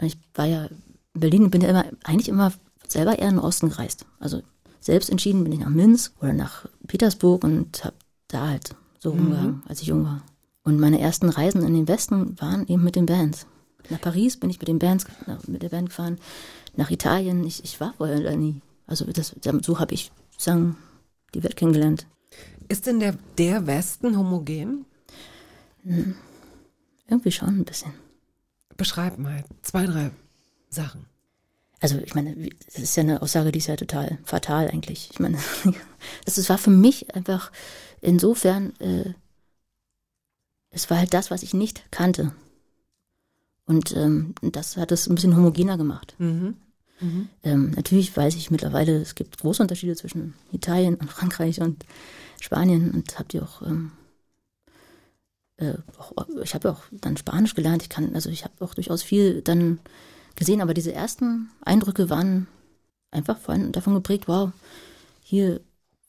Ich 0.00 0.16
war 0.34 0.46
ja 0.46 0.66
in 0.66 1.20
Berlin, 1.20 1.50
bin 1.50 1.62
ja 1.62 1.70
immer, 1.70 1.84
eigentlich 2.04 2.28
immer 2.28 2.52
selber 2.86 3.18
eher 3.18 3.28
in 3.28 3.36
den 3.36 3.44
Osten 3.44 3.70
gereist. 3.70 4.06
Also 4.18 4.42
selbst 4.80 5.10
entschieden 5.10 5.42
bin 5.42 5.52
ich 5.52 5.60
nach 5.60 5.68
Minsk 5.68 6.12
oder 6.20 6.32
nach 6.32 6.66
Petersburg 6.86 7.42
und 7.44 7.84
habe 7.84 7.96
da 8.28 8.48
halt 8.48 8.76
so 8.98 9.10
rumgehangen, 9.10 9.62
als 9.66 9.80
ich 9.80 9.88
jung 9.88 10.04
war. 10.04 10.22
Und 10.62 10.78
meine 10.78 11.00
ersten 11.00 11.28
Reisen 11.28 11.64
in 11.64 11.74
den 11.74 11.88
Westen 11.88 12.40
waren 12.40 12.66
eben 12.66 12.84
mit 12.84 12.96
den 12.96 13.06
Bands. 13.06 13.46
Nach 13.88 14.00
Paris 14.00 14.36
bin 14.36 14.50
ich 14.50 14.58
mit 14.58 14.68
den 14.68 14.78
Bands, 14.78 15.06
mit 15.46 15.62
der 15.62 15.68
Band 15.68 15.90
gefahren, 15.90 16.18
nach 16.76 16.90
Italien. 16.90 17.44
Ich, 17.44 17.62
ich 17.64 17.80
war 17.80 17.94
vorher 17.96 18.20
da 18.20 18.34
nie. 18.34 18.60
Also 18.86 19.04
das, 19.04 19.34
so 19.62 19.78
habe 19.78 19.94
ich 19.94 20.10
sagen, 20.36 20.76
die 21.34 21.42
Welt 21.42 21.56
kennengelernt. 21.56 22.06
Ist 22.68 22.86
denn 22.86 23.00
der, 23.00 23.16
der 23.38 23.66
Westen 23.66 24.16
homogen? 24.16 24.86
Irgendwie 27.08 27.32
schon 27.32 27.48
ein 27.48 27.64
bisschen. 27.64 27.92
Beschreib 28.76 29.18
mal 29.18 29.44
zwei, 29.62 29.86
drei 29.86 30.10
Sachen. 30.68 31.06
Also 31.80 31.98
ich 31.98 32.14
meine, 32.14 32.34
das 32.66 32.78
ist 32.78 32.96
ja 32.96 33.02
eine 33.02 33.22
Aussage, 33.22 33.52
die 33.52 33.58
ist 33.58 33.68
ja 33.68 33.76
total 33.76 34.18
fatal 34.24 34.68
eigentlich. 34.68 35.10
Ich 35.12 35.20
meine, 35.20 35.38
das 36.24 36.48
war 36.48 36.58
für 36.58 36.70
mich 36.70 37.14
einfach 37.14 37.52
insofern, 38.00 38.74
äh, 38.80 39.12
es 40.70 40.90
war 40.90 40.98
halt 40.98 41.14
das, 41.14 41.30
was 41.30 41.42
ich 41.42 41.54
nicht 41.54 41.90
kannte. 41.90 42.32
Und 43.66 43.94
ähm, 43.96 44.34
das 44.42 44.76
hat 44.76 44.92
es 44.92 45.06
ein 45.08 45.14
bisschen 45.14 45.36
homogener 45.36 45.76
gemacht. 45.76 46.14
Mhm. 46.18 46.56
Ähm, 47.42 47.72
natürlich 47.72 48.16
weiß 48.16 48.36
ich 48.36 48.50
mittlerweile, 48.50 48.96
es 48.96 49.14
gibt 49.14 49.38
große 49.38 49.62
Unterschiede 49.62 49.96
zwischen 49.96 50.34
Italien 50.50 50.94
und 50.94 51.10
Frankreich 51.10 51.60
und 51.60 51.84
Spanien 52.40 52.90
und 52.92 53.18
habt 53.18 53.34
ihr 53.34 53.42
auch, 53.42 53.62
ähm, 53.62 53.92
äh, 55.56 55.74
auch 55.98 56.12
ich 56.42 56.54
habe 56.54 56.68
ja 56.68 56.74
auch 56.74 56.82
dann 56.92 57.16
Spanisch 57.16 57.54
gelernt. 57.54 57.82
Ich 57.82 57.88
kann, 57.88 58.14
also 58.14 58.30
ich 58.30 58.44
habe 58.44 58.64
auch 58.64 58.74
durchaus 58.74 59.02
viel 59.02 59.42
dann 59.42 59.78
gesehen, 60.34 60.60
aber 60.60 60.74
diese 60.74 60.92
ersten 60.92 61.50
Eindrücke 61.64 62.10
waren 62.10 62.46
einfach 63.10 63.38
vor 63.38 63.54
allem 63.54 63.72
davon 63.72 63.94
geprägt, 63.94 64.28
wow, 64.28 64.52
hier 65.22 65.60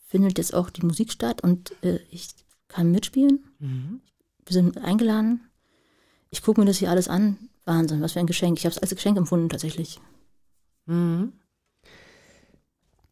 findet 0.08 0.38
jetzt 0.38 0.54
auch 0.54 0.70
die 0.70 0.86
Musik 0.86 1.12
statt 1.12 1.42
und 1.42 1.72
äh, 1.84 2.00
ich 2.12 2.30
kann 2.68 2.92
mitspielen. 2.92 3.44
Wir 4.46 4.54
sind 4.54 4.78
eingeladen. 4.78 5.42
Ich 6.30 6.42
gucke 6.42 6.60
mir 6.60 6.68
das 6.68 6.78
hier 6.78 6.90
alles 6.90 7.08
an. 7.08 7.38
Wahnsinn, 7.66 8.02
was 8.02 8.14
für 8.14 8.20
ein 8.20 8.28
Geschenk. 8.28 8.58
Ich 8.58 8.66
habe 8.66 8.74
es 8.74 8.82
als 8.82 8.94
Geschenk 8.96 9.18
empfunden 9.18 9.50
tatsächlich. 9.50 10.00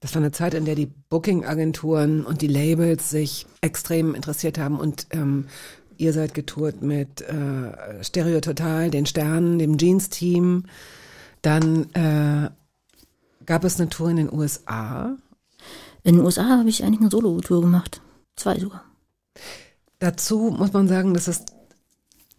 Das 0.05 0.13
war 0.13 0.21
eine 0.21 0.31
Zeit, 0.31 0.53
in 0.53 0.65
der 0.65 0.75
die 0.75 0.85
Booking-Agenturen 0.85 2.27
und 2.27 2.43
die 2.43 2.47
Labels 2.47 3.09
sich 3.09 3.47
extrem 3.61 4.13
interessiert 4.13 4.59
haben 4.59 4.79
und 4.79 5.07
ähm, 5.09 5.47
ihr 5.97 6.13
seid 6.13 6.35
getourt 6.35 6.83
mit 6.83 7.21
äh, 7.21 8.03
Stereo 8.03 8.39
Total, 8.39 8.91
den 8.91 9.07
Sternen, 9.07 9.57
dem 9.57 9.79
Jeans-Team. 9.79 10.65
Dann 11.41 11.91
äh, 11.93 12.51
gab 13.47 13.63
es 13.63 13.79
eine 13.79 13.89
Tour 13.89 14.11
in 14.11 14.17
den 14.17 14.31
USA. 14.31 15.17
In 16.03 16.17
den 16.17 16.23
USA 16.23 16.59
habe 16.59 16.69
ich 16.69 16.83
eigentlich 16.83 17.01
eine 17.01 17.09
Solo-Tour 17.09 17.61
gemacht. 17.61 17.99
Zwei 18.35 18.59
sogar. 18.59 18.85
Dazu 19.97 20.55
muss 20.55 20.71
man 20.71 20.87
sagen, 20.87 21.15
dass 21.15 21.27
es 21.27 21.45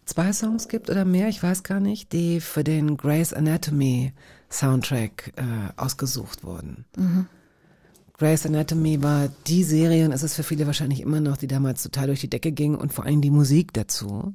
zwei 0.05 0.31
Songs 0.31 0.69
gibt 0.69 0.89
oder 0.89 1.03
mehr, 1.03 1.27
ich 1.27 1.43
weiß 1.43 1.63
gar 1.63 1.81
nicht, 1.81 2.13
die 2.13 2.39
für 2.39 2.63
den 2.63 2.95
Grey's 2.95 3.33
Anatomy 3.33 4.13
Soundtrack 4.49 5.33
äh, 5.35 5.43
ausgesucht 5.75 6.45
wurden. 6.45 6.85
Grey's 8.17 8.47
Anatomy 8.47 9.03
war 9.03 9.29
die 9.45 9.63
Serie 9.63 10.05
und 10.05 10.11
es 10.11 10.23
ist 10.23 10.33
für 10.33 10.43
viele 10.43 10.65
wahrscheinlich 10.65 11.01
immer 11.01 11.21
noch, 11.21 11.37
die 11.37 11.47
damals 11.47 11.83
total 11.83 12.07
durch 12.07 12.21
die 12.21 12.29
Decke 12.29 12.51
ging 12.51 12.73
und 12.73 12.91
vor 12.91 13.05
allem 13.05 13.21
die 13.21 13.29
Musik 13.29 13.73
dazu, 13.73 14.33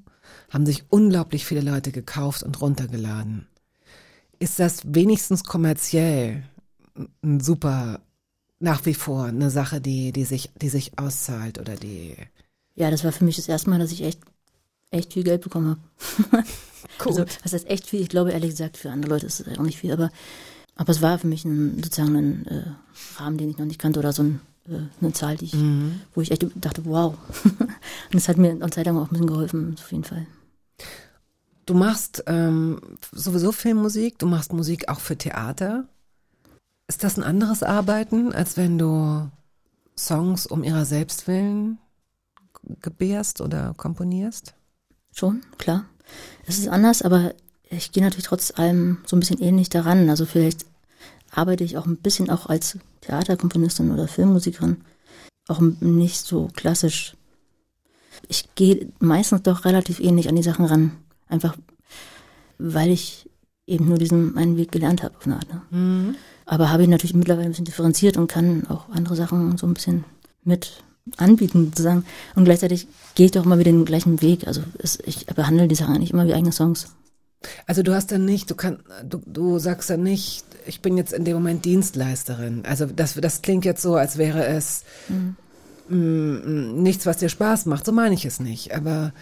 haben 0.50 0.66
sich 0.66 0.84
unglaublich 0.88 1.44
viele 1.44 1.62
Leute 1.62 1.90
gekauft 1.90 2.44
und 2.44 2.60
runtergeladen. 2.60 3.48
Ist 4.38 4.60
das 4.60 4.82
wenigstens 4.84 5.42
kommerziell 5.42 6.44
ein 7.22 7.40
super, 7.40 8.00
nach 8.60 8.86
wie 8.86 8.94
vor 8.94 9.24
eine 9.24 9.50
Sache, 9.50 9.80
die, 9.80 10.12
die 10.12 10.24
sich, 10.24 10.50
die 10.54 10.68
sich 10.68 10.96
auszahlt 10.96 11.59
oder 11.59 11.74
die 11.74 12.14
Ja, 12.76 12.90
das 12.90 13.02
war 13.02 13.10
für 13.10 13.24
mich 13.24 13.36
das 13.36 13.48
erste 13.48 13.68
Mal, 13.68 13.80
dass 13.80 13.90
ich 13.90 14.04
echt, 14.04 14.20
echt 14.92 15.12
viel 15.12 15.24
Geld 15.24 15.42
bekommen 15.42 15.76
habe. 16.30 16.44
Gut. 16.98 17.18
Also, 17.18 17.24
was 17.42 17.52
heißt 17.52 17.68
echt 17.68 17.88
viel? 17.88 18.00
Ich 18.00 18.09
glaube, 18.09 18.30
ehrlich 18.30 18.50
gesagt, 18.50 18.76
für 18.76 18.90
andere 18.90 19.10
Leute 19.10 19.26
ist 19.26 19.40
es 19.40 19.59
auch 19.59 19.62
nicht 19.62 19.78
viel, 19.78 19.92
aber, 19.92 20.10
aber 20.76 20.90
es 20.90 21.02
war 21.02 21.18
für 21.18 21.26
mich 21.26 21.44
ein, 21.44 21.82
sozusagen 21.82 22.16
ein 22.16 22.46
äh, 22.46 22.64
Rahmen, 23.16 23.38
den 23.38 23.50
ich 23.50 23.58
noch 23.58 23.66
nicht 23.66 23.80
kannte 23.80 23.98
oder 23.98 24.12
so 24.12 24.22
ein, 24.22 24.40
äh, 24.68 24.80
eine 25.00 25.12
Zahl, 25.12 25.36
die 25.36 25.46
ich, 25.46 25.54
wo 26.14 26.20
ich 26.20 26.30
echt 26.30 26.46
dachte, 26.54 26.84
wow. 26.84 27.14
Und 27.44 28.18
es 28.18 28.28
hat 28.28 28.38
mir 28.38 28.50
eine 28.50 28.70
Zeit 28.70 28.86
lang 28.86 28.96
auch 28.96 29.06
ein 29.06 29.10
bisschen 29.10 29.26
geholfen, 29.26 29.76
auf 29.78 29.92
jeden 29.92 30.04
Fall. 30.04 30.26
Du 31.66 31.74
machst 31.74 32.24
ähm, 32.26 32.80
sowieso 33.12 33.52
Filmmusik, 33.52 34.18
du 34.18 34.26
machst 34.26 34.52
Musik 34.52 34.88
auch 34.88 35.00
für 35.00 35.16
Theater. 35.16 35.86
Ist 36.88 37.04
das 37.04 37.16
ein 37.16 37.22
anderes 37.22 37.62
Arbeiten, 37.62 38.32
als 38.32 38.56
wenn 38.56 38.78
du 38.78 39.30
Songs 39.96 40.46
um 40.46 40.64
ihrer 40.64 40.84
selbst 40.84 41.28
willen 41.28 41.78
gebärst 42.80 43.40
oder 43.40 43.74
komponierst? 43.76 44.54
Schon, 45.14 45.42
klar. 45.58 45.84
Es 46.46 46.58
ist 46.58 46.68
anders, 46.68 47.02
aber 47.02 47.34
ich 47.72 47.92
gehe 47.92 48.02
natürlich 48.02 48.26
trotz 48.26 48.52
allem 48.56 48.98
so 49.06 49.16
ein 49.16 49.20
bisschen 49.20 49.40
ähnlich 49.40 49.68
daran. 49.68 50.10
Also 50.10 50.26
vielleicht 50.26 50.66
arbeite 51.30 51.64
ich 51.64 51.78
auch 51.78 51.86
ein 51.86 51.96
bisschen 51.96 52.30
auch 52.30 52.46
als 52.46 52.78
Theaterkomponistin 53.00 53.90
oder 53.90 54.06
Filmmusikerin, 54.08 54.78
auch 55.48 55.60
nicht 55.60 56.24
so 56.26 56.48
klassisch. 56.54 57.16
Ich 58.28 58.54
gehe 58.54 58.88
meistens 59.00 59.42
doch 59.42 59.64
relativ 59.64 59.98
ähnlich 60.00 60.28
an 60.28 60.36
die 60.36 60.42
Sachen 60.42 60.66
ran, 60.66 60.92
einfach 61.28 61.56
weil 62.58 62.90
ich 62.90 63.28
eben 63.66 63.88
nur 63.88 63.98
diesen 63.98 64.36
einen 64.36 64.56
Weg 64.56 64.70
gelernt 64.70 65.02
habe 65.02 65.16
auf 65.16 65.26
eine 65.26 65.36
Art. 65.36 65.48
Ne? 65.52 65.62
Aber 66.44 66.70
habe 66.70 66.82
ich 66.82 66.88
natürlich 66.88 67.14
mittlerweile 67.14 67.46
ein 67.46 67.52
bisschen 67.52 67.64
differenziert 67.64 68.16
und 68.16 68.28
kann 68.28 68.66
auch 68.68 68.88
andere 68.90 69.16
Sachen 69.16 69.56
so 69.56 69.66
ein 69.66 69.74
bisschen 69.74 70.04
mit 70.44 70.82
anbieten 71.16 71.66
sozusagen. 71.66 72.04
Und 72.34 72.44
gleichzeitig 72.44 72.86
gehe 73.14 73.26
ich 73.26 73.32
doch 73.32 73.44
immer 73.44 73.58
wieder 73.58 73.72
den 73.72 73.84
gleichen 73.84 74.20
Weg. 74.20 74.46
Also 74.46 74.62
es, 74.78 74.98
ich 75.04 75.26
behandle 75.26 75.68
die 75.68 75.74
Sachen 75.74 75.94
eigentlich 75.94 76.12
immer 76.12 76.26
wie 76.26 76.34
eigene 76.34 76.52
Songs. 76.52 76.94
Also 77.66 77.82
du 77.82 77.94
hast 77.94 78.12
dann 78.12 78.24
nicht, 78.24 78.51
du 78.51 78.55
kannst, 78.55 78.82
du, 79.05 79.20
du 79.27 79.59
sagst 79.59 79.90
dann 79.90 80.02
nicht, 80.02 80.44
ich 80.66 80.81
bin 80.81 80.97
jetzt 80.97 81.12
in 81.12 81.24
dem 81.24 81.35
Moment 81.35 81.64
Dienstleisterin. 81.64 82.64
Also 82.66 82.86
das, 82.86 83.14
das 83.14 83.43
klingt 83.43 83.64
jetzt 83.64 83.82
so, 83.82 83.97
als 83.97 84.19
wäre 84.19 84.47
es 84.47 84.85
mm, 85.89 86.82
nichts, 86.82 87.06
was 87.06 87.19
dir 87.19 87.28
Spaß 87.28 87.66
macht. 87.66 87.85
So 87.85 87.93
meine 87.93 88.14
ich 88.14 88.24
es 88.24 88.40
nicht. 88.40 88.74
Aber 88.74 89.12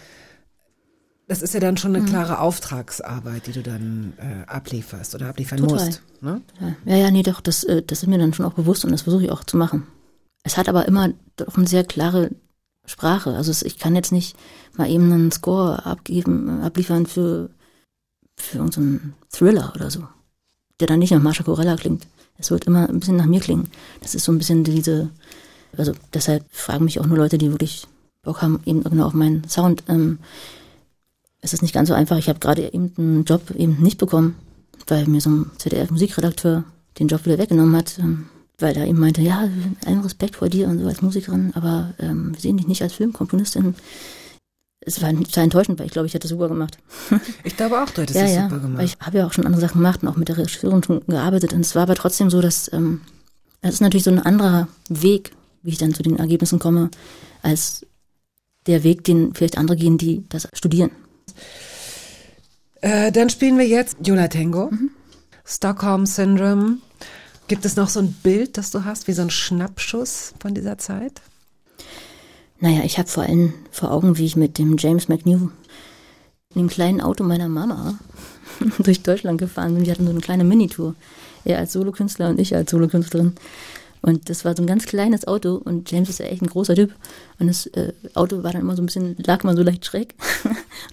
das 1.27 1.41
ist 1.41 1.53
ja 1.53 1.59
dann 1.59 1.77
schon 1.77 1.95
eine 1.95 2.03
klare 2.03 2.39
Auftragsarbeit, 2.39 3.47
die 3.47 3.53
du 3.53 3.63
dann 3.63 4.13
äh, 4.17 4.49
ablieferst 4.49 5.15
oder 5.15 5.29
abliefern 5.29 5.59
Total. 5.59 5.85
musst. 5.85 6.01
Ne? 6.19 6.41
Ja, 6.85 6.95
ja, 6.97 7.11
nee, 7.11 7.23
doch, 7.23 7.39
das, 7.39 7.63
äh, 7.63 7.81
das 7.81 8.03
ist 8.03 8.09
mir 8.09 8.17
dann 8.17 8.33
schon 8.33 8.45
auch 8.45 8.53
bewusst 8.53 8.83
und 8.83 8.91
das 8.91 9.03
versuche 9.03 9.23
ich 9.23 9.31
auch 9.31 9.43
zu 9.43 9.55
machen. 9.55 9.87
Es 10.43 10.57
hat 10.57 10.67
aber 10.67 10.87
immer 10.87 11.13
doch 11.37 11.55
eine 11.55 11.67
sehr 11.67 11.85
klare 11.85 12.31
Sprache. 12.85 13.33
Also 13.35 13.65
ich 13.65 13.79
kann 13.79 13.95
jetzt 13.95 14.11
nicht 14.11 14.35
mal 14.75 14.89
eben 14.89 15.11
einen 15.11 15.31
Score 15.31 15.85
abgeben, 15.85 16.61
äh, 16.61 16.65
abliefern 16.65 17.05
für, 17.05 17.49
für 18.37 18.57
irgendeinen 18.57 19.13
Thriller 19.31 19.71
oder 19.75 19.89
so, 19.89 20.07
der 20.79 20.87
dann 20.87 20.99
nicht 20.99 21.11
nach 21.11 21.21
Marsha 21.21 21.43
Corella 21.43 21.75
klingt. 21.75 22.07
Es 22.37 22.51
wird 22.51 22.65
immer 22.65 22.89
ein 22.89 22.99
bisschen 22.99 23.17
nach 23.17 23.25
mir 23.25 23.39
klingen. 23.39 23.69
Das 24.01 24.15
ist 24.15 24.25
so 24.25 24.31
ein 24.31 24.37
bisschen 24.37 24.63
diese, 24.63 25.09
also 25.77 25.93
deshalb 26.13 26.43
fragen 26.51 26.85
mich 26.85 26.99
auch 26.99 27.05
nur 27.05 27.17
Leute, 27.17 27.37
die 27.37 27.51
wirklich 27.51 27.87
Bock 28.23 28.41
haben, 28.41 28.59
eben 28.65 28.83
genau 28.83 29.07
auf 29.07 29.13
meinen 29.13 29.47
Sound. 29.47 29.83
Ähm, 29.87 30.19
es 31.41 31.53
ist 31.53 31.61
nicht 31.61 31.73
ganz 31.73 31.89
so 31.89 31.95
einfach. 31.95 32.17
Ich 32.17 32.29
habe 32.29 32.39
gerade 32.39 32.71
eben 32.73 32.93
einen 32.97 33.25
Job 33.25 33.51
eben 33.51 33.81
nicht 33.81 33.97
bekommen, 33.97 34.35
weil 34.87 35.07
mir 35.07 35.21
so 35.21 35.29
ein 35.29 35.51
ZDF-Musikredakteur 35.57 36.63
den 36.99 37.07
Job 37.07 37.25
wieder 37.25 37.37
weggenommen 37.37 37.75
hat, 37.75 37.97
ähm, 37.99 38.27
weil 38.59 38.77
er 38.77 38.85
eben 38.85 38.99
meinte, 38.99 39.21
ja, 39.21 39.49
allen 39.85 40.01
Respekt 40.01 40.35
vor 40.35 40.49
dir 40.49 40.67
und 40.67 40.79
so 40.79 40.87
als 40.87 41.01
Musikerin, 41.01 41.51
aber 41.55 41.93
ähm, 41.99 42.33
wir 42.33 42.39
sehen 42.39 42.57
dich 42.57 42.67
nicht 42.67 42.83
als 42.83 42.93
Filmkomponistin. 42.93 43.75
Es 44.83 45.01
war 45.01 45.11
total 45.11 45.43
enttäuschend, 45.43 45.79
weil 45.79 45.85
ich 45.85 45.91
glaube, 45.91 46.07
ich 46.07 46.13
hätte 46.13 46.23
das 46.23 46.31
super 46.31 46.47
gemacht. 46.47 46.77
Ich 47.43 47.55
glaube 47.55 47.81
auch, 47.81 47.89
du 47.89 48.01
hättest 48.01 48.17
ja, 48.17 48.23
das 48.23 48.33
ja, 48.33 48.49
super 48.49 48.59
gemacht. 48.59 48.83
ich 48.83 48.97
habe 48.99 49.19
ja 49.19 49.27
auch 49.27 49.33
schon 49.33 49.45
andere 49.45 49.61
Sachen 49.61 49.77
gemacht 49.77 50.01
und 50.01 50.09
auch 50.09 50.17
mit 50.17 50.27
der 50.27 50.37
Regisseurin 50.37 50.83
schon 50.83 51.05
gearbeitet 51.05 51.53
und 51.53 51.61
es 51.61 51.75
war 51.75 51.83
aber 51.83 51.95
trotzdem 51.95 52.29
so, 52.29 52.41
dass 52.41 52.71
ähm, 52.73 53.01
es 53.61 53.75
ist 53.75 53.81
natürlich 53.81 54.03
so 54.03 54.11
ein 54.11 54.19
anderer 54.19 54.67
Weg, 54.89 55.31
wie 55.61 55.69
ich 55.69 55.77
dann 55.77 55.93
zu 55.93 56.01
den 56.01 56.17
Ergebnissen 56.17 56.57
komme, 56.57 56.89
als 57.43 57.85
der 58.65 58.83
Weg, 58.83 59.03
den 59.03 59.33
vielleicht 59.33 59.57
andere 59.57 59.77
gehen, 59.77 59.97
die 59.97 60.23
das 60.29 60.47
studieren. 60.53 60.91
Äh, 62.81 63.11
dann 63.11 63.29
spielen 63.29 63.57
wir 63.57 63.67
jetzt 63.67 63.97
Yola 64.03 64.27
Tango, 64.27 64.71
Stockholm 65.45 66.05
Syndrome. 66.05 66.77
Gibt 67.47 67.65
es 67.65 67.75
noch 67.75 67.89
so 67.89 67.99
ein 67.99 68.13
Bild, 68.23 68.57
das 68.57 68.71
du 68.71 68.85
hast, 68.85 69.07
wie 69.07 69.13
so 69.13 69.21
ein 69.21 69.29
Schnappschuss 69.29 70.33
von 70.39 70.53
dieser 70.55 70.77
Zeit? 70.77 71.21
Naja, 72.61 72.83
ich 72.85 72.99
habe 72.99 73.09
vor 73.09 73.23
allem 73.23 73.53
vor 73.71 73.91
Augen, 73.91 74.17
wie 74.17 74.25
ich 74.25 74.35
mit 74.35 74.59
dem 74.59 74.77
James 74.77 75.09
McNew 75.09 75.49
in 76.53 76.61
dem 76.61 76.67
kleinen 76.69 77.01
Auto 77.01 77.23
meiner 77.23 77.49
Mama 77.49 77.97
durch 78.79 79.01
Deutschland 79.01 79.39
gefahren 79.39 79.73
bin. 79.73 79.85
Wir 79.85 79.93
hatten 79.93 80.05
so 80.05 80.11
eine 80.11 80.21
kleine 80.21 80.43
Minitour. 80.43 80.95
Er 81.43 81.57
als 81.57 81.73
Solokünstler 81.73 82.29
und 82.29 82.39
ich 82.39 82.55
als 82.55 82.69
Solokünstlerin. 82.69 83.33
Und 84.03 84.29
das 84.29 84.45
war 84.45 84.55
so 84.55 84.61
ein 84.61 84.67
ganz 84.67 84.85
kleines 84.85 85.27
Auto 85.27 85.55
und 85.55 85.91
James 85.91 86.09
ist 86.09 86.19
ja 86.19 86.25
echt 86.25 86.43
ein 86.43 86.49
großer 86.49 86.75
Typ. 86.75 86.93
Und 87.39 87.47
das 87.47 87.65
äh, 87.67 87.93
Auto 88.13 88.43
war 88.43 88.51
dann 88.51 88.61
immer 88.61 88.75
so 88.75 88.83
ein 88.83 88.87
bisschen, 88.87 89.15
lag 89.25 89.43
immer 89.43 89.55
so 89.55 89.63
leicht 89.63 89.85
schräg. 89.85 90.13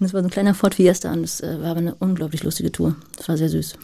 und 0.00 0.06
es 0.06 0.14
war 0.14 0.22
so 0.22 0.28
ein 0.28 0.32
kleiner 0.32 0.54
Ford 0.54 0.74
Fiesta 0.74 1.12
und 1.12 1.24
es 1.24 1.40
äh, 1.40 1.60
war 1.60 1.70
aber 1.70 1.80
eine 1.80 1.94
unglaublich 1.96 2.44
lustige 2.44 2.72
Tour. 2.72 2.96
Das 3.16 3.28
war 3.28 3.36
sehr 3.36 3.50
süß. 3.50 3.74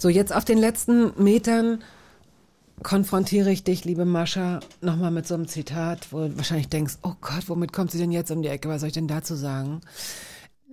So, 0.00 0.08
jetzt 0.08 0.32
auf 0.32 0.44
den 0.44 0.58
letzten 0.58 1.12
Metern 1.20 1.82
konfrontiere 2.84 3.50
ich 3.50 3.64
dich, 3.64 3.84
liebe 3.84 4.04
Mascha, 4.04 4.60
nochmal 4.80 5.10
mit 5.10 5.26
so 5.26 5.34
einem 5.34 5.48
Zitat, 5.48 6.12
wo 6.12 6.20
du 6.20 6.36
wahrscheinlich 6.36 6.68
denkst, 6.68 6.98
oh 7.02 7.14
Gott, 7.20 7.48
womit 7.48 7.72
kommt 7.72 7.90
sie 7.90 7.98
denn 7.98 8.12
jetzt 8.12 8.30
um 8.30 8.40
die 8.40 8.48
Ecke? 8.48 8.68
Was 8.68 8.80
soll 8.80 8.88
ich 8.88 8.94
denn 8.94 9.08
dazu 9.08 9.34
sagen? 9.34 9.80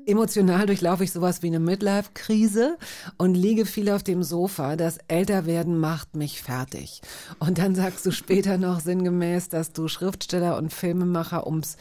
Emotional 0.06 0.68
durchlaufe 0.68 1.04
ich 1.04 1.12
sowas 1.12 1.42
wie 1.42 1.48
eine 1.48 1.60
Midlife-Krise 1.60 2.78
und 3.18 3.34
liege 3.34 3.66
viel 3.66 3.90
auf 3.90 4.04
dem 4.04 4.22
Sofa. 4.22 4.76
Das 4.76 5.00
Älterwerden 5.08 5.80
macht 5.80 6.16
mich 6.16 6.44
fertig. 6.44 7.02
Und 7.40 7.58
dann 7.58 7.74
sagst 7.74 8.06
du 8.06 8.12
später 8.12 8.60
noch 8.60 8.80
sinngemäß, 8.80 9.50
dass 9.50 9.74
du 9.74 9.88
Schriftsteller 9.88 10.56
und 10.58 10.72
Filmemacher 10.72 11.48
ums 11.48 11.78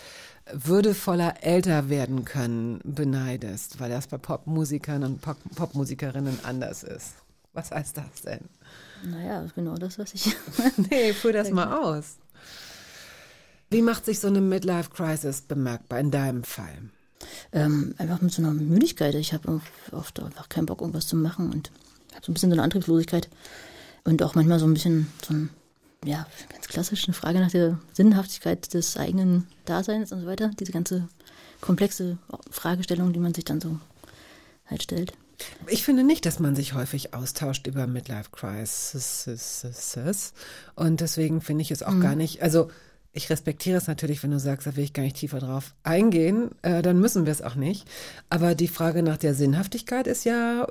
würdevoller 0.50 1.42
älter 1.42 1.90
werden 1.90 2.24
können 2.24 2.80
beneidest, 2.84 3.80
weil 3.80 3.90
das 3.90 4.06
bei 4.06 4.16
Popmusikern 4.16 5.02
und 5.04 5.20
Pop 5.20 5.36
Popmusikerinnen 5.54 6.38
anders 6.44 6.82
ist. 6.82 7.23
Was 7.54 7.70
heißt 7.70 7.96
das 7.96 8.22
denn? 8.22 8.40
Naja, 9.04 9.46
genau 9.54 9.76
das, 9.76 9.98
was 9.98 10.14
ich. 10.14 10.36
Nee, 10.90 11.12
führ 11.12 11.32
das 11.32 11.50
mal 11.50 11.72
aus. 11.72 12.16
Wie 13.70 13.82
macht 13.82 14.04
sich 14.04 14.20
so 14.20 14.28
eine 14.28 14.40
Midlife-Crisis 14.40 15.42
bemerkbar 15.42 15.98
in 15.98 16.10
deinem 16.10 16.44
Fall? 16.44 16.90
ähm, 17.52 17.94
einfach 17.98 18.20
mit 18.20 18.32
so 18.32 18.42
einer 18.42 18.52
Müdigkeit. 18.52 19.14
Ich 19.14 19.32
habe 19.32 19.60
oft 19.92 20.20
einfach 20.20 20.48
keinen 20.48 20.66
Bock, 20.66 20.80
irgendwas 20.80 21.06
zu 21.06 21.16
machen 21.16 21.52
und 21.52 21.70
habe 22.12 22.24
so 22.24 22.30
ein 22.30 22.34
bisschen 22.34 22.50
so 22.50 22.54
eine 22.54 22.62
Antriebslosigkeit. 22.62 23.28
Und 24.04 24.22
auch 24.22 24.34
manchmal 24.34 24.58
so 24.58 24.66
ein 24.66 24.74
bisschen 24.74 25.06
so 25.26 25.34
ein, 25.34 25.50
ja, 26.04 26.26
ganz 26.50 26.68
klassisch 26.68 27.04
eine 27.06 27.14
Frage 27.14 27.40
nach 27.40 27.50
der 27.50 27.78
Sinnhaftigkeit 27.92 28.72
des 28.74 28.96
eigenen 28.96 29.46
Daseins 29.64 30.12
und 30.12 30.20
so 30.20 30.26
weiter. 30.26 30.50
Diese 30.58 30.72
ganze 30.72 31.08
komplexe 31.60 32.18
Fragestellung, 32.50 33.12
die 33.12 33.20
man 33.20 33.32
sich 33.32 33.44
dann 33.44 33.60
so 33.60 33.78
halt 34.66 34.82
stellt. 34.82 35.14
Ich 35.66 35.84
finde 35.84 36.04
nicht, 36.04 36.26
dass 36.26 36.38
man 36.38 36.54
sich 36.54 36.74
häufig 36.74 37.14
austauscht 37.14 37.66
über 37.66 37.86
Midlife 37.86 38.30
Crisis. 38.30 39.28
Und 40.74 41.00
deswegen 41.00 41.40
finde 41.40 41.62
ich 41.62 41.70
es 41.70 41.82
auch 41.82 41.98
gar 42.00 42.14
nicht, 42.14 42.42
also 42.42 42.70
ich 43.12 43.30
respektiere 43.30 43.78
es 43.78 43.86
natürlich, 43.86 44.22
wenn 44.22 44.32
du 44.32 44.40
sagst, 44.40 44.66
da 44.66 44.76
will 44.76 44.84
ich 44.84 44.92
gar 44.92 45.04
nicht 45.04 45.16
tiefer 45.16 45.38
drauf 45.38 45.74
eingehen, 45.84 46.50
äh, 46.62 46.82
dann 46.82 46.98
müssen 46.98 47.26
wir 47.26 47.32
es 47.32 47.42
auch 47.42 47.54
nicht. 47.54 47.88
Aber 48.28 48.56
die 48.56 48.68
Frage 48.68 49.02
nach 49.04 49.16
der 49.16 49.34
Sinnhaftigkeit 49.34 50.08
ist 50.08 50.24
ja, 50.24 50.66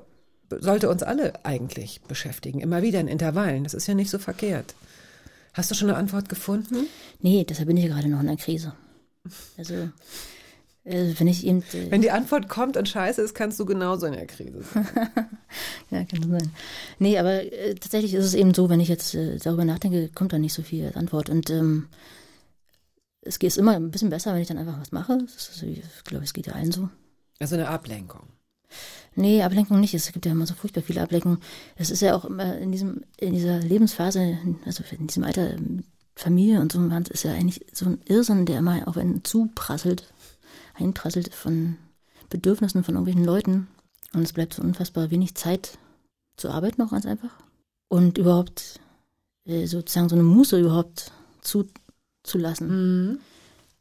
sollte 0.50 0.90
uns 0.90 1.04
alle 1.04 1.46
eigentlich 1.46 2.02
beschäftigen. 2.02 2.60
Immer 2.60 2.82
wieder 2.82 3.00
in 3.00 3.08
Intervallen. 3.08 3.64
Das 3.64 3.74
ist 3.74 3.88
ja 3.88 3.94
nicht 3.94 4.10
so 4.10 4.20
verkehrt. 4.20 4.76
Hast 5.54 5.72
du 5.72 5.76
schon 5.76 5.90
eine 5.90 5.98
Antwort 5.98 6.28
gefunden? 6.28 6.88
Nee, 7.22 7.46
deshalb 7.48 7.68
bin 7.68 7.78
ich 7.78 7.86
ja 7.86 7.94
gerade 7.94 8.10
noch 8.10 8.20
in 8.20 8.28
der 8.28 8.38
Krise. 8.38 8.74
Also, 9.58 9.90
wenn 10.84 11.28
ich 11.28 11.46
eben. 11.46 11.62
Äh, 11.74 11.92
Wenn 11.92 12.02
die 12.02 12.12
Antwort 12.12 12.50
kommt 12.50 12.76
und 12.76 12.90
scheiße 12.90 13.22
ist, 13.22 13.34
kannst 13.34 13.60
du 13.60 13.66
genauso 13.66 14.06
in 14.06 14.14
der 14.14 14.28
Krise 14.28 14.64
sein. 14.64 14.88
Ja, 15.92 16.04
kann 16.04 16.28
sein. 16.32 16.52
Nee, 16.98 17.20
aber 17.20 17.44
äh, 17.44 17.76
tatsächlich 17.76 18.16
ist 18.16 18.26
es 18.26 18.34
eben 18.34 18.56
so, 18.56 18.70
wenn 18.70 18.80
ich 18.80 18.88
jetzt 18.88 19.14
äh, 19.14 19.38
darüber 19.38 19.66
nachdenke, 19.66 20.10
kommt 20.10 20.34
da 20.34 20.40
nicht 20.40 20.54
so 20.54 20.64
viel 20.64 20.88
als 20.88 20.96
Antwort. 20.96 21.30
Und 21.30 21.52
ähm, 21.52 21.90
es 23.22 23.38
geht 23.38 23.56
immer 23.58 23.76
ein 23.76 23.92
bisschen 23.92 24.10
besser, 24.10 24.34
wenn 24.34 24.42
ich 24.42 24.48
dann 24.48 24.58
einfach 24.58 24.82
was 24.82 24.92
mache. 24.92 25.20
Ist, 25.24 25.62
ich 25.62 25.84
glaube, 26.04 26.24
es 26.24 26.34
geht 26.34 26.48
ja 26.48 26.54
allen 26.54 26.72
so. 26.72 26.90
Also 27.40 27.54
eine 27.54 27.68
Ablenkung. 27.68 28.30
Nee, 29.16 29.44
Ablenkung 29.44 29.80
nicht. 29.80 29.94
Es 29.94 30.12
gibt 30.12 30.26
ja 30.26 30.32
immer 30.32 30.48
so 30.48 30.56
furchtbar 30.56 30.82
viele 30.82 31.02
Ablenkungen. 31.02 31.38
Es 31.76 31.92
ist 31.92 32.02
ja 32.02 32.16
auch 32.16 32.26
immer 32.26 32.58
in 32.58 32.72
diesem, 32.72 33.04
in 33.18 33.34
dieser 33.34 33.60
Lebensphase, 33.60 34.40
also 34.66 34.84
in 34.98 35.06
diesem 35.06 35.24
Alter, 35.24 35.52
ähm, 35.52 35.84
Familie 36.16 36.62
und 36.62 36.72
so, 36.72 36.80
ist 37.10 37.24
ja 37.24 37.34
eigentlich 37.34 37.66
so 37.74 37.86
ein 37.86 38.00
Irrsinn, 38.06 38.46
der 38.46 38.60
immer 38.60 38.88
auf 38.88 38.98
einen 38.98 39.24
zuprasselt, 39.24 40.13
einprasselt 40.74 41.34
von 41.34 41.78
Bedürfnissen 42.30 42.84
von 42.84 42.96
irgendwelchen 42.96 43.26
Leuten. 43.26 43.68
Und 44.14 44.24
es 44.24 44.34
bleibt 44.34 44.54
so 44.54 44.62
unfassbar 44.62 45.12
wenig 45.12 45.36
Zeit 45.36 45.78
zu 46.38 46.50
arbeiten 46.50 46.82
auch 46.82 46.92
ganz 46.92 47.06
einfach. 47.06 47.32
Und 47.88 48.18
überhaupt 48.18 48.80
äh, 49.46 49.66
sozusagen 49.66 50.10
so 50.10 50.16
eine 50.16 50.24
Muße 50.24 50.60
überhaupt 50.60 51.12
zuzulassen, 51.42 53.20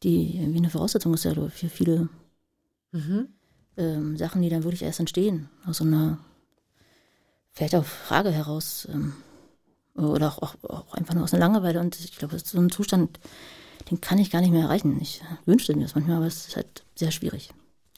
die 0.03 0.37
irgendwie 0.39 0.59
eine 0.59 0.71
Voraussetzung 0.71 1.15
ist 1.15 1.25
ja 1.25 1.35
für 1.49 1.69
viele 1.69 2.09
ähm, 3.77 4.17
Sachen, 4.17 4.43
die 4.43 4.49
dann 4.49 4.65
wirklich 4.65 4.83
erst 4.83 5.01
entstehen. 5.01 5.49
Aus 5.67 5.79
so 5.79 5.85
einer, 5.85 6.19
vielleicht 7.53 7.75
auch 7.75 7.85
Frage 7.85 8.31
heraus. 8.31 8.87
Ähm, 8.91 9.15
oder 9.95 10.29
auch, 10.29 10.43
auch, 10.43 10.55
auch 10.65 10.95
einfach 10.95 11.15
nur 11.15 11.25
aus 11.25 11.35
einer 11.35 11.47
Langeweile. 11.47 11.81
Und 11.81 11.99
ich 11.99 12.17
glaube, 12.17 12.35
das 12.35 12.43
ist 12.43 12.51
so 12.51 12.59
ein 12.59 12.71
Zustand, 12.71 13.21
den 13.91 14.01
kann 14.01 14.19
ich 14.19 14.31
gar 14.31 14.41
nicht 14.41 14.53
mehr 14.53 14.65
erreichen. 14.65 14.99
Ich 15.01 15.23
wünschte 15.47 15.75
mir 15.75 15.83
das 15.83 15.95
manchmal, 15.95 16.19
aber 16.19 16.27
es 16.27 16.49
ist 16.49 16.57
halt 16.57 16.85
sehr 16.95 17.11
schwierig. 17.11 17.51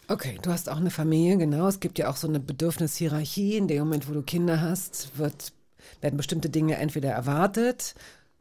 Okay, 0.09 0.39
du 0.43 0.51
hast 0.51 0.69
auch 0.69 0.77
eine 0.77 0.91
Familie, 0.91 1.39
genau. 1.39 1.67
Es 1.67 1.81
gibt 1.81 1.99
ja 1.99 2.11
auch 2.11 2.17
so 2.17 2.29
eine 2.29 2.41
Bedürfnishierarchie. 2.41 3.57
In 3.57 3.69
dem 3.69 3.79
Moment, 3.81 4.09
wo 4.09 4.13
du 4.13 4.23
Kinder 4.23 4.61
hast, 4.61 5.17
wird, 5.19 5.53
werden 6.01 6.17
bestimmte 6.17 6.51
Dinge 6.51 6.77
entweder 6.77 7.11
erwartet 7.11 7.95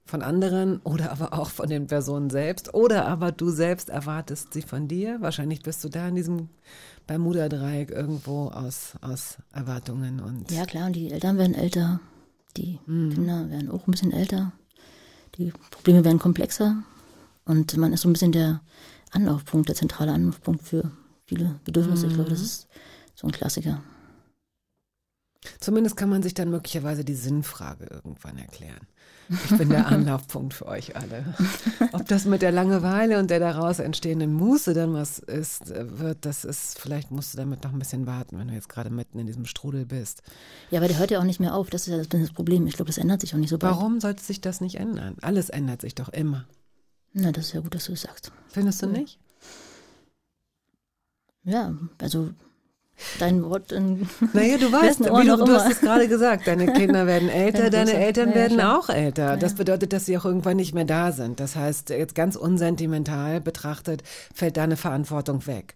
von 0.05 0.21
anderen 0.21 0.79
oder 0.83 1.11
aber 1.11 1.33
auch 1.33 1.49
von 1.49 1.69
den 1.69 1.87
Personen 1.87 2.29
selbst. 2.29 2.73
Oder 2.73 3.07
aber 3.07 3.31
du 3.31 3.49
selbst 3.49 3.89
erwartest 3.89 4.53
sie 4.53 4.61
von 4.61 4.87
dir. 4.87 5.21
Wahrscheinlich 5.21 5.61
bist 5.61 5.83
du 5.83 5.89
da 5.89 6.09
in 6.09 6.15
diesem 6.15 6.49
Bermuda-Dreieck 7.07 7.91
irgendwo 7.91 8.47
aus, 8.47 8.93
aus 9.01 9.37
Erwartungen 9.53 10.19
und 10.19 10.51
Ja, 10.51 10.65
klar, 10.65 10.87
und 10.87 10.95
die 10.95 11.11
Eltern 11.11 11.37
werden 11.37 11.55
älter, 11.55 11.99
die 12.57 12.79
Kinder 12.85 13.49
werden 13.49 13.71
auch 13.71 13.87
ein 13.87 13.91
bisschen 13.91 14.11
älter, 14.11 14.51
die 15.37 15.51
Probleme 15.71 16.03
werden 16.03 16.19
komplexer 16.19 16.83
und 17.45 17.75
man 17.77 17.93
ist 17.93 18.01
so 18.01 18.09
ein 18.09 18.13
bisschen 18.13 18.31
der 18.31 18.61
Anlaufpunkt, 19.11 19.69
der 19.69 19.75
zentrale 19.75 20.11
Anlaufpunkt 20.11 20.63
für 20.63 20.91
viele 21.25 21.59
Bedürfnisse. 21.65 22.07
Ich 22.07 22.13
glaube, 22.13 22.29
das 22.29 22.41
ist 22.41 22.67
so 23.15 23.27
ein 23.27 23.31
Klassiker. 23.31 23.81
Zumindest 25.59 25.97
kann 25.97 26.09
man 26.09 26.23
sich 26.23 26.33
dann 26.33 26.49
möglicherweise 26.49 27.03
die 27.03 27.15
Sinnfrage 27.15 27.85
irgendwann 27.85 28.37
erklären. 28.37 28.87
Ich 29.29 29.57
bin 29.57 29.69
der 29.69 29.87
Anlaufpunkt 29.87 30.53
für 30.53 30.67
euch 30.67 30.95
alle. 30.95 31.33
Ob 31.91 32.07
das 32.07 32.25
mit 32.25 32.41
der 32.41 32.51
Langeweile 32.51 33.19
und 33.19 33.29
der 33.29 33.39
daraus 33.39 33.79
entstehenden 33.79 34.33
Muße 34.33 34.73
dann 34.73 34.93
was 34.93 35.19
ist, 35.19 35.71
äh, 35.71 35.99
wird, 35.99 36.25
das 36.25 36.45
ist, 36.45 36.79
vielleicht 36.79 37.11
musst 37.11 37.33
du 37.33 37.37
damit 37.37 37.63
noch 37.63 37.71
ein 37.71 37.79
bisschen 37.79 38.05
warten, 38.05 38.37
wenn 38.37 38.47
du 38.47 38.53
jetzt 38.53 38.69
gerade 38.69 38.89
mitten 38.89 39.19
in 39.19 39.27
diesem 39.27 39.45
Strudel 39.45 39.85
bist. 39.85 40.23
Ja, 40.71 40.79
aber 40.79 40.87
der 40.87 40.99
hört 40.99 41.11
ja 41.11 41.19
auch 41.19 41.23
nicht 41.23 41.39
mehr 41.39 41.55
auf. 41.55 41.69
Das 41.69 41.87
ist 41.87 41.93
ja 41.93 42.19
das 42.19 42.31
Problem. 42.31 42.67
Ich 42.67 42.75
glaube, 42.75 42.89
das 42.89 42.97
ändert 42.97 43.21
sich 43.21 43.33
auch 43.33 43.39
nicht 43.39 43.49
so 43.49 43.57
bald. 43.57 43.73
Warum 43.73 43.99
sollte 43.99 44.23
sich 44.23 44.41
das 44.41 44.61
nicht 44.61 44.75
ändern? 44.75 45.15
Alles 45.21 45.49
ändert 45.49 45.81
sich 45.81 45.95
doch 45.95 46.09
immer. 46.09 46.45
Na, 47.13 47.31
das 47.31 47.45
ist 47.47 47.53
ja 47.53 47.61
gut, 47.61 47.75
dass 47.75 47.85
du 47.85 47.91
das 47.91 48.01
sagst. 48.01 48.31
Findest 48.49 48.81
du 48.81 48.87
nicht? 48.87 49.19
Ja, 51.43 51.75
also 51.99 52.29
dein 53.19 53.43
Wort 53.43 53.71
in 53.71 54.07
Naja, 54.33 54.57
du 54.57 54.71
weißt, 54.71 55.01
wie 55.01 55.27
du, 55.27 55.37
du 55.45 55.53
hast 55.53 55.71
es 55.73 55.81
gerade 55.81 56.07
gesagt, 56.07 56.47
deine 56.47 56.71
Kinder 56.73 57.05
werden 57.05 57.29
älter, 57.29 57.65
Ja, 57.65 57.69
deine. 57.69 57.93
Eltern 57.93 58.29
Ja, 58.29 58.35
ja, 58.35 58.41
werden 58.41 58.57
klar. 58.57 58.79
auch 58.79 58.89
älter. 58.89 59.37
Das 59.37 59.55
bedeutet, 59.55 59.93
dass 59.93 60.05
sie 60.05 60.17
auch 60.17 60.25
irgendwann 60.25 60.57
nicht 60.57 60.73
mehr 60.73 60.85
da 60.85 61.11
sind. 61.11 61.39
Das 61.39 61.55
heißt, 61.55 61.89
jetzt 61.89 62.15
ganz 62.15 62.35
unsentimental 62.35 63.41
betrachtet, 63.41 64.03
fällt 64.33 64.57
deine 64.57 64.77
Verantwortung 64.77 65.45
weg. 65.47 65.75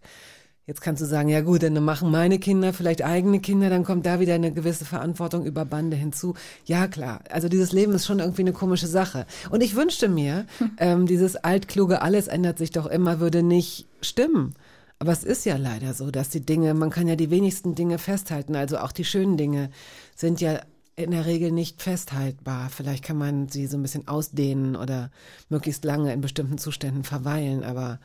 Jetzt 0.68 0.82
kannst 0.82 1.02
du 1.02 1.06
sagen, 1.06 1.30
ja 1.30 1.40
gut, 1.40 1.64
dann 1.64 1.82
machen 1.82 2.12
meine 2.12 2.40
Kinder 2.40 2.74
vielleicht 2.74 3.02
eigene 3.02 3.40
Kinder, 3.40 3.70
dann 3.70 3.86
kommt 3.86 4.06
da 4.06 4.20
wieder 4.20 4.36
eine 4.36 4.52
gewisse 4.52 4.84
Verantwortung 4.84 5.46
über 5.46 5.64
Bande 5.64 5.96
hinzu. 5.96 6.34
Ja, 6.66 6.90
klar. 6.90 7.22
Also 7.32 7.48
dieses 7.48 7.72
Leben 7.72 7.94
ist 7.94 8.06
schon 8.06 8.20
irgendwie 8.20 8.42
eine 8.42 8.52
komische 8.52 8.88
Sache. 8.88 9.26
Und 9.50 9.64
ich 9.64 9.78
wünschte 9.78 10.10
mir, 10.10 10.46
ähm, 10.78 11.08
dieses 11.08 11.38
altkluge, 11.38 12.02
alles 12.02 12.28
ändert 12.28 12.58
sich 12.58 12.72
doch 12.72 12.86
immer, 12.86 13.22
würde 13.22 13.44
nicht 13.44 13.88
stimmen. 14.02 14.56
Aber 15.00 15.14
es 15.14 15.24
ist 15.24 15.46
ja 15.46 15.56
leider 15.56 15.94
so, 15.94 16.12
dass 16.12 16.28
die 16.28 16.46
Dinge, 16.46 16.74
man 16.74 16.90
kann 16.90 17.08
ja 17.08 17.16
die 17.16 17.30
wenigsten 17.30 17.74
Dinge 17.74 17.98
festhalten, 17.98 18.58
also 18.58 18.80
auch 18.80 18.92
die 18.92 19.06
schönen 19.06 19.38
Dinge 19.38 19.70
sind 20.18 20.42
ja 20.42 20.60
in 20.98 21.12
der 21.12 21.26
Regel 21.26 21.52
nicht 21.52 21.82
festhaltbar. 21.82 22.70
Vielleicht 22.70 23.06
kann 23.06 23.18
man 23.18 23.48
sie 23.48 23.68
so 23.68 23.78
ein 23.78 23.84
bisschen 23.84 24.10
ausdehnen 24.10 24.76
oder 24.76 25.12
möglichst 25.48 25.86
lange 25.86 26.12
in 26.12 26.20
bestimmten 26.20 26.58
Zuständen 26.58 27.06
verweilen, 27.06 27.64
aber 27.64 28.00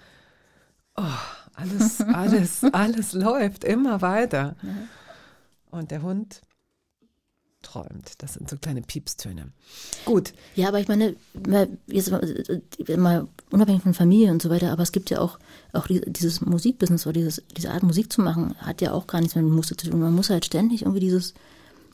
oh, 0.97 1.03
alles, 1.55 2.01
alles, 2.01 2.65
alles 2.73 3.13
läuft 3.13 3.65
immer 3.65 4.01
weiter. 4.01 4.57
Und 5.71 5.91
der 5.91 6.03
Hund 6.03 6.43
träumt. 7.63 8.15
Das 8.19 8.35
sind 8.35 8.51
so 8.51 8.57
kleine 8.57 8.83
Piepstöne. 8.83 9.53
Gut, 10.05 10.35
Ja, 10.55 10.69
aber 10.69 10.81
ich 10.81 10.89
meine, 10.89 11.17
jetzt 11.87 12.11
mal, 12.11 12.23
äh, 12.23 12.97
mal 12.97 13.29
unabhängig 13.51 13.83
von 13.83 13.95
Familie 13.95 14.31
und 14.31 14.43
so 14.43 14.51
weiter, 14.51 14.73
aber 14.73 14.83
es 14.83 14.93
gibt 14.93 15.11
ja 15.11 15.21
auch, 15.21 15.39
auch 15.73 15.87
die, 15.87 16.01
dieses 16.01 16.41
Musikbusiness 16.41 17.07
oder 17.07 17.15
dieses, 17.15 17.43
diese 17.57 17.71
Art 17.71 17.85
Musik 17.85 18.13
zu 18.13 18.21
machen, 18.21 18.55
hat 18.59 18.81
ja 18.81 18.93
auch 18.93 19.07
gar 19.07 19.21
nichts 19.21 19.37
mit 19.37 19.45
Muße 19.45 19.77
zu 19.77 19.89
tun. 19.89 20.01
Man 20.01 20.15
muss 20.15 20.31
halt 20.31 20.45
ständig 20.45 20.83
irgendwie 20.83 21.01
dieses 21.01 21.35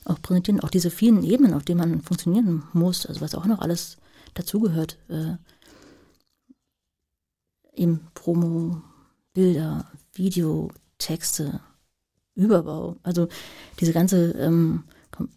auch 0.05 0.21
präsentieren, 0.23 0.61
auch 0.61 0.71
diese 0.71 0.91
vielen 0.91 1.23
Ebenen, 1.23 1.55
auf 1.55 1.65
denen 1.65 1.81
man 1.81 2.01
funktionieren 2.01 2.63
muss, 2.73 3.05
also 3.07 3.21
was 3.21 3.35
auch 3.35 3.45
noch 3.45 3.61
alles 3.61 3.99
dazugehört. 4.35 4.99
Äh, 5.09 5.37
eben 7.75 8.01
Promo, 8.15 8.83
Bilder, 9.43 9.87
Video, 10.15 10.69
Texte, 10.99 11.61
Überbau, 12.35 12.97
also 13.05 13.29
diese 13.79 13.93
ganze 13.93 14.33
ähm, 14.33 14.83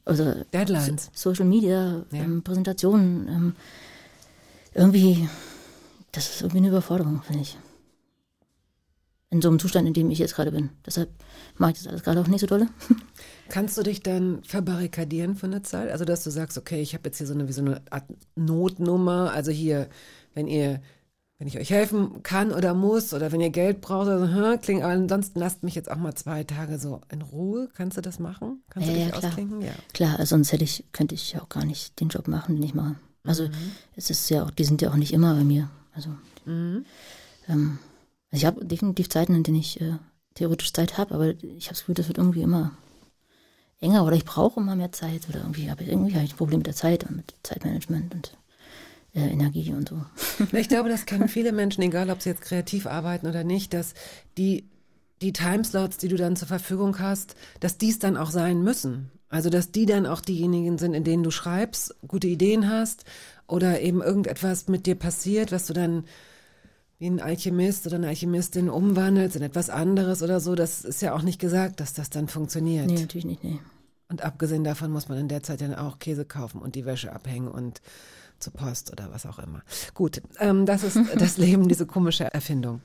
also 0.06 0.34
Deadlines. 0.52 1.11
So- 1.14 1.30
Social 1.30 1.45
Media, 1.45 2.03
Ja. 2.11 2.23
ähm, 2.23 2.41
Präsentationen, 2.41 3.28
ähm, 3.28 3.56
irgendwie, 4.73 5.30
das 6.14 6.32
ist 6.32 6.41
irgendwie 6.41 6.57
eine 6.57 6.69
Überforderung, 6.69 7.22
finde 7.22 7.44
ich. 7.44 7.60
in 9.30 9.41
so 9.41 9.48
einem 9.49 9.60
Zustand, 9.60 9.88
in 9.88 9.94
dem 9.94 10.10
ich 10.11 10.18
jetzt 10.19 10.36
gerade 10.36 10.52
bin. 10.52 10.72
Deshalb 10.86 11.10
mache 11.57 11.72
ich 11.72 11.78
das 11.78 11.88
alles 11.88 12.03
gerade 12.03 12.19
auch 12.19 12.28
nicht 12.28 12.41
so 12.41 12.48
dolle. 12.48 12.68
Kannst 13.49 13.78
du 13.78 13.84
dich 13.84 14.02
dann 14.02 14.44
verbarrikadieren 14.44 15.36
für 15.36 15.45
eine 15.45 15.61
Zeit? 15.61 15.90
Also, 15.91 16.03
dass 16.06 16.23
du 16.26 16.32
sagst, 16.32 16.57
okay, 16.57 16.82
ich 16.82 16.94
habe 16.95 17.03
jetzt 17.06 17.19
hier 17.19 17.28
so 17.28 17.34
eine, 17.34 17.48
wie 17.48 17.53
so 17.53 17.61
eine 17.61 17.82
Art 17.91 18.03
Notnummer. 18.36 19.32
Also 19.32 19.52
hier, 19.52 19.88
wenn 20.34 20.48
ihr, 20.48 20.82
wenn 21.41 21.47
ich 21.47 21.57
euch 21.57 21.72
helfen 21.72 22.22
kann 22.22 22.51
oder 22.51 22.76
muss 22.76 23.15
oder 23.15 23.31
wenn 23.31 23.41
ihr 23.41 23.49
Geld 23.49 23.81
braucht, 23.81 24.07
also, 24.07 24.27
hm, 24.31 24.61
klingt, 24.61 24.84
aber 24.84 24.93
ansonsten 24.93 25.39
lasst 25.39 25.63
mich 25.63 25.73
jetzt 25.73 25.89
auch 25.89 25.95
mal 25.95 26.13
zwei 26.13 26.43
Tage 26.43 26.77
so 26.77 27.01
in 27.11 27.23
Ruhe. 27.23 27.68
Kannst 27.73 27.97
du 27.97 28.01
das 28.01 28.19
machen? 28.19 28.61
Kannst 28.69 28.88
Ja, 28.88 28.93
du 28.93 28.99
dich 28.99 29.09
ja, 29.09 29.18
klar. 29.18 29.31
ausklinken? 29.31 29.61
Ja. 29.63 29.72
Klar, 29.91 30.19
also 30.19 30.35
sonst 30.35 30.51
hätte 30.51 30.63
ich, 30.63 30.85
könnte 30.91 31.15
ich 31.15 31.31
ja 31.31 31.41
auch 31.41 31.49
gar 31.49 31.65
nicht 31.65 31.99
den 31.99 32.09
Job 32.09 32.27
machen, 32.27 32.57
den 32.57 32.63
ich 32.63 32.76
mache. 32.76 32.93
Also 33.23 33.49
es 33.95 34.11
ist 34.11 34.30
ja 34.30 34.43
auch, 34.43 34.51
die 34.51 34.63
sind 34.65 34.84
ja 34.84 34.91
auch 34.91 34.95
nicht 34.95 35.13
immer 35.13 35.34
bei 35.34 35.43
mir. 35.43 35.72
Also, 35.95 36.11
ähm, 36.45 36.85
also 37.47 37.76
ich 38.34 38.45
habe 38.45 38.63
definitiv 38.63 39.09
Zeiten, 39.09 39.34
in 39.34 39.41
denen 39.41 39.57
ich 39.57 39.81
äh, 39.81 39.95
theoretisch 40.35 40.72
Zeit 40.73 40.99
habe, 40.99 41.15
aber 41.15 41.30
ich 41.30 41.65
habe 41.65 41.69
das 41.73 41.80
Gefühl, 41.80 41.95
das 41.95 42.07
wird 42.07 42.19
irgendwie 42.19 42.43
immer 42.43 42.69
enger 43.80 44.05
oder 44.05 44.15
ich 44.15 44.26
brauche 44.26 44.59
immer 44.59 44.76
mehr 44.76 44.91
Zeit 44.91 45.27
oder 45.27 45.39
irgendwie 45.39 45.72
habe 45.72 45.81
ich 45.81 45.89
irgendwie 45.89 46.13
habe 46.13 46.23
ich 46.23 46.34
ein 46.35 46.38
Problem 46.38 46.59
mit 46.59 46.68
der 46.68 46.76
Zeit 46.76 47.03
und 47.09 47.15
mit 47.15 47.34
Zeitmanagement 47.41 48.13
und 48.13 48.38
äh, 49.13 49.27
Energie 49.27 49.73
und 49.73 49.89
so. 49.89 50.03
Ich 50.57 50.69
glaube, 50.69 50.89
das 50.89 51.05
kennen 51.05 51.27
viele 51.27 51.51
Menschen, 51.51 51.81
egal 51.81 52.09
ob 52.09 52.21
sie 52.21 52.29
jetzt 52.29 52.41
kreativ 52.41 52.88
arbeiten 52.88 53.27
oder 53.27 53.43
nicht, 53.43 53.73
dass 53.73 53.93
die, 54.38 54.69
die 55.21 55.33
Timeslots, 55.33 55.97
die 55.97 56.07
du 56.07 56.15
dann 56.15 56.35
zur 56.35 56.47
Verfügung 56.47 56.99
hast, 56.99 57.35
dass 57.59 57.77
dies 57.77 57.99
dann 57.99 58.17
auch 58.17 58.31
sein 58.31 58.63
müssen. 58.63 59.11
Also, 59.29 59.49
dass 59.49 59.71
die 59.71 59.85
dann 59.85 60.05
auch 60.05 60.19
diejenigen 60.19 60.77
sind, 60.77 60.93
in 60.93 61.05
denen 61.05 61.23
du 61.23 61.31
schreibst, 61.31 61.95
gute 62.05 62.27
Ideen 62.27 62.69
hast 62.69 63.05
oder 63.47 63.81
eben 63.81 64.01
irgendetwas 64.01 64.67
mit 64.67 64.85
dir 64.85 64.95
passiert, 64.95 65.51
was 65.51 65.67
du 65.67 65.73
dann 65.73 66.03
wie 66.99 67.07
ein 67.07 67.21
Alchemist 67.21 67.88
oder 67.88 67.95
eine 67.95 68.09
Alchemistin 68.09 68.69
umwandelst 68.69 69.35
in 69.35 69.41
etwas 69.41 69.69
anderes 69.69 70.21
oder 70.21 70.39
so. 70.39 70.53
Das 70.53 70.83
ist 70.83 71.01
ja 71.01 71.15
auch 71.15 71.23
nicht 71.23 71.39
gesagt, 71.39 71.79
dass 71.79 71.93
das 71.93 72.09
dann 72.09 72.27
funktioniert. 72.27 72.88
Nee, 72.88 72.99
natürlich 72.99 73.25
nicht, 73.25 73.43
nee. 73.43 73.59
Und 74.07 74.21
abgesehen 74.21 74.63
davon 74.63 74.91
muss 74.91 75.07
man 75.07 75.17
in 75.17 75.29
der 75.29 75.41
Zeit 75.41 75.61
dann 75.61 75.73
auch 75.73 75.97
Käse 75.97 76.25
kaufen 76.25 76.61
und 76.61 76.75
die 76.75 76.85
Wäsche 76.85 77.13
abhängen 77.13 77.47
und 77.47 77.81
zur 78.41 78.53
Post 78.53 78.91
oder 78.91 79.11
was 79.11 79.26
auch 79.26 79.39
immer. 79.39 79.61
Gut, 79.93 80.22
ähm, 80.39 80.65
das 80.65 80.84
ist 80.84 80.99
das 81.15 81.38
Leben, 81.38 81.68
diese 81.68 81.85
komische 81.85 82.34
Erfindung. 82.34 82.81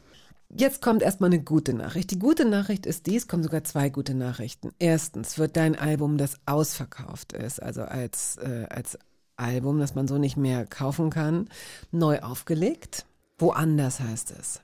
Jetzt 0.49 0.81
kommt 0.81 1.03
erstmal 1.03 1.31
eine 1.31 1.43
gute 1.43 1.75
Nachricht. 1.75 2.11
Die 2.13 2.19
gute 2.19 2.45
Nachricht 2.45 2.87
ist 2.87 3.07
dies, 3.07 3.27
kommen 3.27 3.43
sogar 3.43 3.65
zwei 3.65 3.89
gute 3.91 4.15
Nachrichten. 4.15 4.71
Erstens 4.79 5.39
wird 5.39 5.57
dein 5.57 5.77
Album, 5.77 6.19
das 6.19 6.37
ausverkauft 6.47 7.33
ist, 7.33 7.61
also 7.61 7.83
als, 7.83 8.37
äh, 8.37 8.67
als 8.71 8.97
Album, 9.37 9.81
das 9.81 9.95
man 9.95 10.07
so 10.07 10.19
nicht 10.19 10.37
mehr 10.37 10.67
kaufen 10.67 11.11
kann, 11.11 11.49
neu 11.91 12.21
aufgelegt. 12.21 13.07
Woanders 13.39 14.01
heißt 14.01 14.33
es. 14.39 14.61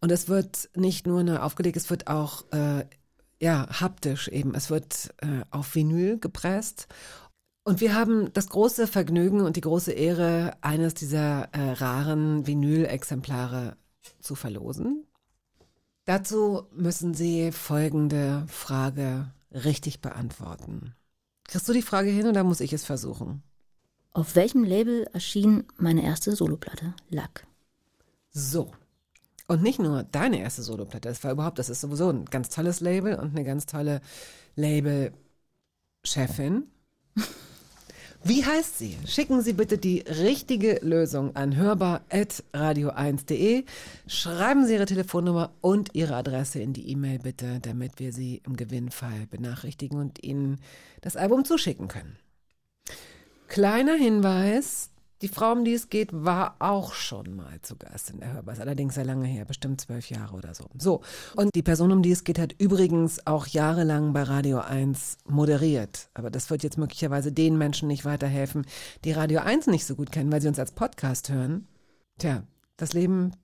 Und 0.00 0.10
es 0.10 0.28
wird 0.28 0.68
nicht 0.74 1.06
nur 1.06 1.22
neu 1.22 1.36
aufgelegt, 1.36 1.76
es 1.76 1.90
wird 1.90 2.08
auch 2.08 2.44
äh, 2.50 2.84
ja 3.40 3.68
haptisch 3.80 4.28
eben. 4.28 4.54
Es 4.54 4.70
wird 4.70 5.14
äh, 5.18 5.44
auf 5.50 5.74
Vinyl 5.74 6.18
gepresst. 6.18 6.88
Und 7.64 7.80
wir 7.80 7.94
haben 7.94 8.32
das 8.32 8.48
große 8.48 8.88
Vergnügen 8.88 9.42
und 9.42 9.56
die 9.56 9.60
große 9.60 9.92
Ehre, 9.92 10.56
eines 10.62 10.94
dieser 10.94 11.48
äh, 11.52 11.72
raren 11.72 12.46
Vinyl-Exemplare 12.46 13.76
zu 14.20 14.34
verlosen. 14.34 15.06
Dazu 16.04 16.66
müssen 16.72 17.14
Sie 17.14 17.52
folgende 17.52 18.44
Frage 18.48 19.32
richtig 19.52 20.00
beantworten. 20.00 20.96
Kriegst 21.44 21.68
du 21.68 21.72
die 21.72 21.82
Frage 21.82 22.10
hin 22.10 22.26
oder 22.26 22.42
muss 22.42 22.58
ich 22.60 22.72
es 22.72 22.84
versuchen? 22.84 23.44
Auf 24.10 24.34
welchem 24.34 24.64
Label 24.64 25.04
erschien 25.12 25.62
meine 25.76 26.02
erste 26.02 26.34
Soloplatte? 26.34 26.94
Lack. 27.10 27.46
So. 28.30 28.72
Und 29.46 29.62
nicht 29.62 29.78
nur 29.78 30.02
deine 30.02 30.40
erste 30.40 30.62
Soloplatte, 30.62 31.08
das 31.08 31.22
war 31.22 31.30
überhaupt, 31.30 31.60
das 31.60 31.68
ist 31.68 31.82
sowieso 31.82 32.10
ein 32.10 32.24
ganz 32.24 32.48
tolles 32.48 32.80
Label 32.80 33.14
und 33.14 33.36
eine 33.36 33.44
ganz 33.44 33.66
tolle 33.66 34.00
Label-Chefin. 34.56 36.66
Wie 38.24 38.44
heißt 38.44 38.78
sie? 38.78 38.96
Schicken 39.04 39.42
Sie 39.42 39.52
bitte 39.52 39.78
die 39.78 39.98
richtige 39.98 40.78
Lösung 40.80 41.34
an 41.34 41.56
hörbar.radio1.de. 41.56 43.64
Schreiben 44.06 44.64
Sie 44.64 44.74
Ihre 44.74 44.84
Telefonnummer 44.84 45.50
und 45.60 45.92
Ihre 45.94 46.14
Adresse 46.14 46.60
in 46.60 46.72
die 46.72 46.88
E-Mail 46.88 47.18
bitte, 47.18 47.58
damit 47.60 47.98
wir 47.98 48.12
Sie 48.12 48.40
im 48.46 48.54
Gewinnfall 48.54 49.26
benachrichtigen 49.28 49.98
und 49.98 50.22
Ihnen 50.22 50.60
das 51.00 51.16
Album 51.16 51.44
zuschicken 51.44 51.88
können. 51.88 52.16
Kleiner 53.48 53.96
Hinweis, 53.96 54.91
die 55.22 55.28
Frau, 55.28 55.52
um 55.52 55.64
die 55.64 55.72
es 55.72 55.88
geht, 55.88 56.10
war 56.12 56.56
auch 56.58 56.92
schon 56.94 57.36
mal 57.36 57.60
zu 57.62 57.76
Gast 57.76 58.10
in 58.10 58.18
der 58.18 58.32
Hörbar. 58.32 58.54
Ist 58.54 58.60
allerdings 58.60 58.96
sehr 58.96 59.04
lange 59.04 59.26
her, 59.26 59.44
bestimmt 59.44 59.80
zwölf 59.80 60.10
Jahre 60.10 60.34
oder 60.34 60.52
so. 60.52 60.66
So, 60.76 61.00
und 61.36 61.54
die 61.54 61.62
Person, 61.62 61.92
um 61.92 62.02
die 62.02 62.10
es 62.10 62.24
geht, 62.24 62.40
hat 62.40 62.52
übrigens 62.58 63.24
auch 63.26 63.46
jahrelang 63.46 64.12
bei 64.12 64.24
Radio 64.24 64.58
1 64.58 65.18
moderiert. 65.28 66.08
Aber 66.14 66.28
das 66.30 66.50
wird 66.50 66.64
jetzt 66.64 66.76
möglicherweise 66.76 67.30
den 67.30 67.56
Menschen 67.56 67.86
nicht 67.86 68.04
weiterhelfen, 68.04 68.66
die 69.04 69.12
Radio 69.12 69.40
1 69.40 69.68
nicht 69.68 69.86
so 69.86 69.94
gut 69.94 70.10
kennen, 70.10 70.32
weil 70.32 70.42
sie 70.42 70.48
uns 70.48 70.58
als 70.58 70.72
Podcast 70.72 71.30
hören. 71.30 71.68
Tja, 72.18 72.42
das 72.76 72.92
Leben... 72.92 73.36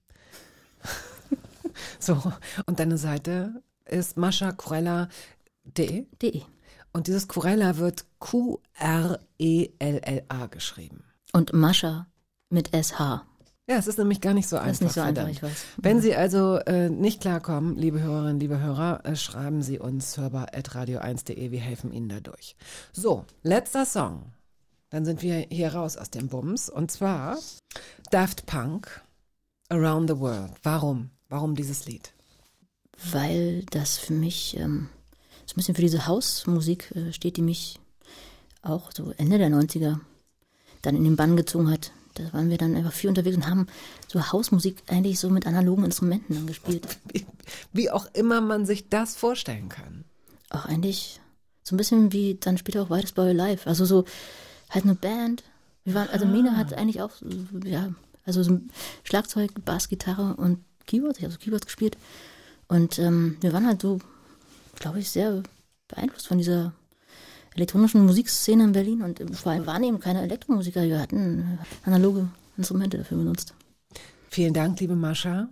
so, 2.01 2.21
und 2.67 2.81
deine 2.81 2.99
Seite 2.99 3.63
ist 3.87 4.17
maschakurella.de. 4.17 6.07
De. 6.21 6.43
Und 6.93 7.07
dieses 7.07 7.29
Kurella 7.29 7.77
wird 7.77 8.05
Q-R-E-L-L-A 8.19 9.17
geschrieben. 10.47 11.05
Und 11.33 11.53
Mascha 11.53 12.07
mit 12.51 12.69
SH. 12.75 13.25
Ja, 13.71 13.77
es 13.77 13.87
ist 13.87 13.99
nämlich 13.99 14.21
gar 14.21 14.33
nicht 14.33 14.49
so 14.49 14.57
einfach. 14.57 14.73
ist 14.73 14.83
nicht 14.83 14.95
so 14.95 15.03
einfach, 15.03 15.29
ich 15.29 15.43
weiß. 15.43 15.65
Wenn 15.77 16.01
Sie 16.01 16.15
also 16.15 16.57
äh, 16.57 16.89
nicht 16.89 17.21
klarkommen, 17.21 17.77
liebe 17.77 18.01
Hörerinnen, 18.01 18.41
liebe 18.41 18.61
Hörer, 18.61 19.05
äh, 19.05 19.15
schreiben 19.15 19.63
Sie 19.63 19.79
uns 19.79 20.17
hörbar.radio1.de. 20.17 21.51
Wir 21.51 21.61
helfen 21.61 21.93
Ihnen 21.93 22.09
dadurch. 22.09 22.57
So, 22.93 23.27
letzter 23.43 23.85
Song. 23.85 24.33
Dann 24.89 25.05
sind 25.05 25.21
wir 25.21 25.47
hier 25.51 25.75
raus 25.75 25.99
aus 25.99 26.11
dem 26.11 26.29
Bums. 26.29 26.71
Und 26.71 26.91
zwar 26.91 27.39
Daft 28.11 28.47
Punk, 28.47 29.03
Around 29.69 30.09
the 30.09 30.19
World. 30.19 30.53
Warum? 30.63 31.11
Warum 31.29 31.55
dieses 31.55 31.85
Lied? 31.85 32.15
weil 33.13 33.65
das 33.71 33.99
für 33.99 34.13
mich 34.13 34.57
ähm, 34.57 34.89
so 35.47 35.53
ein 35.53 35.57
bisschen 35.57 35.75
für 35.75 35.83
diese 35.83 36.07
Hausmusik 36.07 36.93
äh, 36.95 37.13
steht, 37.13 37.37
die 37.37 37.43
mich 37.43 37.79
auch 38.63 38.91
so 38.93 39.13
Ende 39.17 39.39
der 39.39 39.51
90er 39.51 40.01
dann 40.83 40.97
in 40.97 41.05
den 41.05 41.17
Bann 41.17 41.37
gezogen 41.37 41.71
hat. 41.71 41.93
Da 42.15 42.33
waren 42.33 42.51
wir 42.51 42.59
dann 42.59 42.75
einfach 42.75 42.93
viel 42.93 43.09
unterwegs 43.09 43.37
und 43.37 43.49
haben 43.49 43.67
so 44.09 44.33
Hausmusik 44.33 44.83
eigentlich 44.89 45.21
so 45.21 45.31
mit 45.31 45.47
analogen 45.47 45.85
Instrumenten 45.85 46.35
dann 46.35 46.47
gespielt. 46.47 46.87
Wie, 47.73 47.91
auch 47.91 48.07
immer 48.15 48.41
man 48.41 48.67
sich 48.67 48.89
das 48.89 49.17
vorstellen 49.17 49.69
kann. 49.69 50.05
Auch 50.51 50.67
eigentlich 50.67 51.21
so 51.63 51.75
ein 51.75 51.79
bisschen 51.79 52.13
wie 52.13 52.35
dann 52.35 52.59
später 52.59 52.83
auch 52.83 52.91
Whitest 52.91 53.15
Boy 53.15 53.33
Live. 53.33 53.67
Also 53.67 53.85
so 53.85 54.05
halt 54.71 54.85
eine 54.85 54.95
Band. 54.95 55.45
Wir 55.85 55.95
waren, 55.95 56.09
also 56.09 56.27
Mina 56.27 56.57
hat 56.57 56.75
eigentlich 56.75 57.01
auch, 57.01 57.13
ja, 57.65 57.93
also 58.25 58.43
so 58.43 58.61
Schlagzeug, 59.05 59.53
Bass, 59.65 59.89
Gitarre 59.89 60.35
und 60.37 60.65
Keyboards. 60.87 61.19
Ich 61.19 61.25
habe 61.25 61.33
so 61.33 61.39
Keyboards 61.39 61.67
gespielt. 61.67 61.97
Und 62.67 62.99
ähm, 62.99 63.37
wir 63.41 63.53
waren 63.53 63.67
halt 63.67 63.81
so, 63.81 64.01
glaube 64.79 64.99
ich, 64.99 65.09
sehr 65.09 65.43
beeinflusst 65.87 66.27
von 66.27 66.39
dieser 66.39 66.73
elektronischen 67.59 68.07
Musikszene 68.07 68.65
in 68.65 68.73
Berlin 68.73 69.03
und 69.03 69.37
vor 69.37 69.53
allem 69.53 69.67
waren 69.67 69.83
eben 69.83 70.01
keine 70.01 70.23
Elektromusiker. 70.23 70.83
Wir 70.83 71.01
hatten 71.01 71.59
analoge 71.85 72.29
Instrumente 72.57 72.99
dafür 72.99 73.19
benutzt. 73.19 73.55
Vielen 74.31 74.55
Dank, 74.55 74.81
liebe 74.81 74.97
Mascha. 74.97 75.49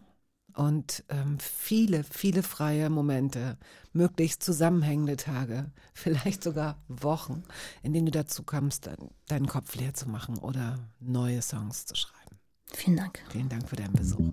Und 0.54 1.04
ähm, 1.10 1.36
viele, 1.38 2.02
viele 2.02 2.42
freie 2.42 2.88
Momente, 2.88 3.58
möglichst 3.92 4.42
zusammenhängende 4.42 5.16
Tage, 5.16 5.70
vielleicht 5.94 6.42
sogar 6.42 6.82
Wochen, 6.88 7.42
in 7.82 7.92
denen 7.92 8.06
du 8.06 8.12
dazu 8.12 8.42
kommst, 8.42 8.86
dein, 8.86 9.10
deinen 9.28 9.48
Kopf 9.48 9.74
leer 9.74 9.92
zu 9.92 10.08
machen 10.08 10.38
oder 10.38 10.78
neue 11.00 11.42
Songs 11.42 11.84
zu 11.84 11.94
schreiben. 11.94 12.38
Vielen 12.72 12.96
Dank. 12.96 13.20
Vielen 13.30 13.48
Dank 13.48 13.68
für 13.68 13.76
deinen 13.76 13.92
Besuch. 13.92 14.32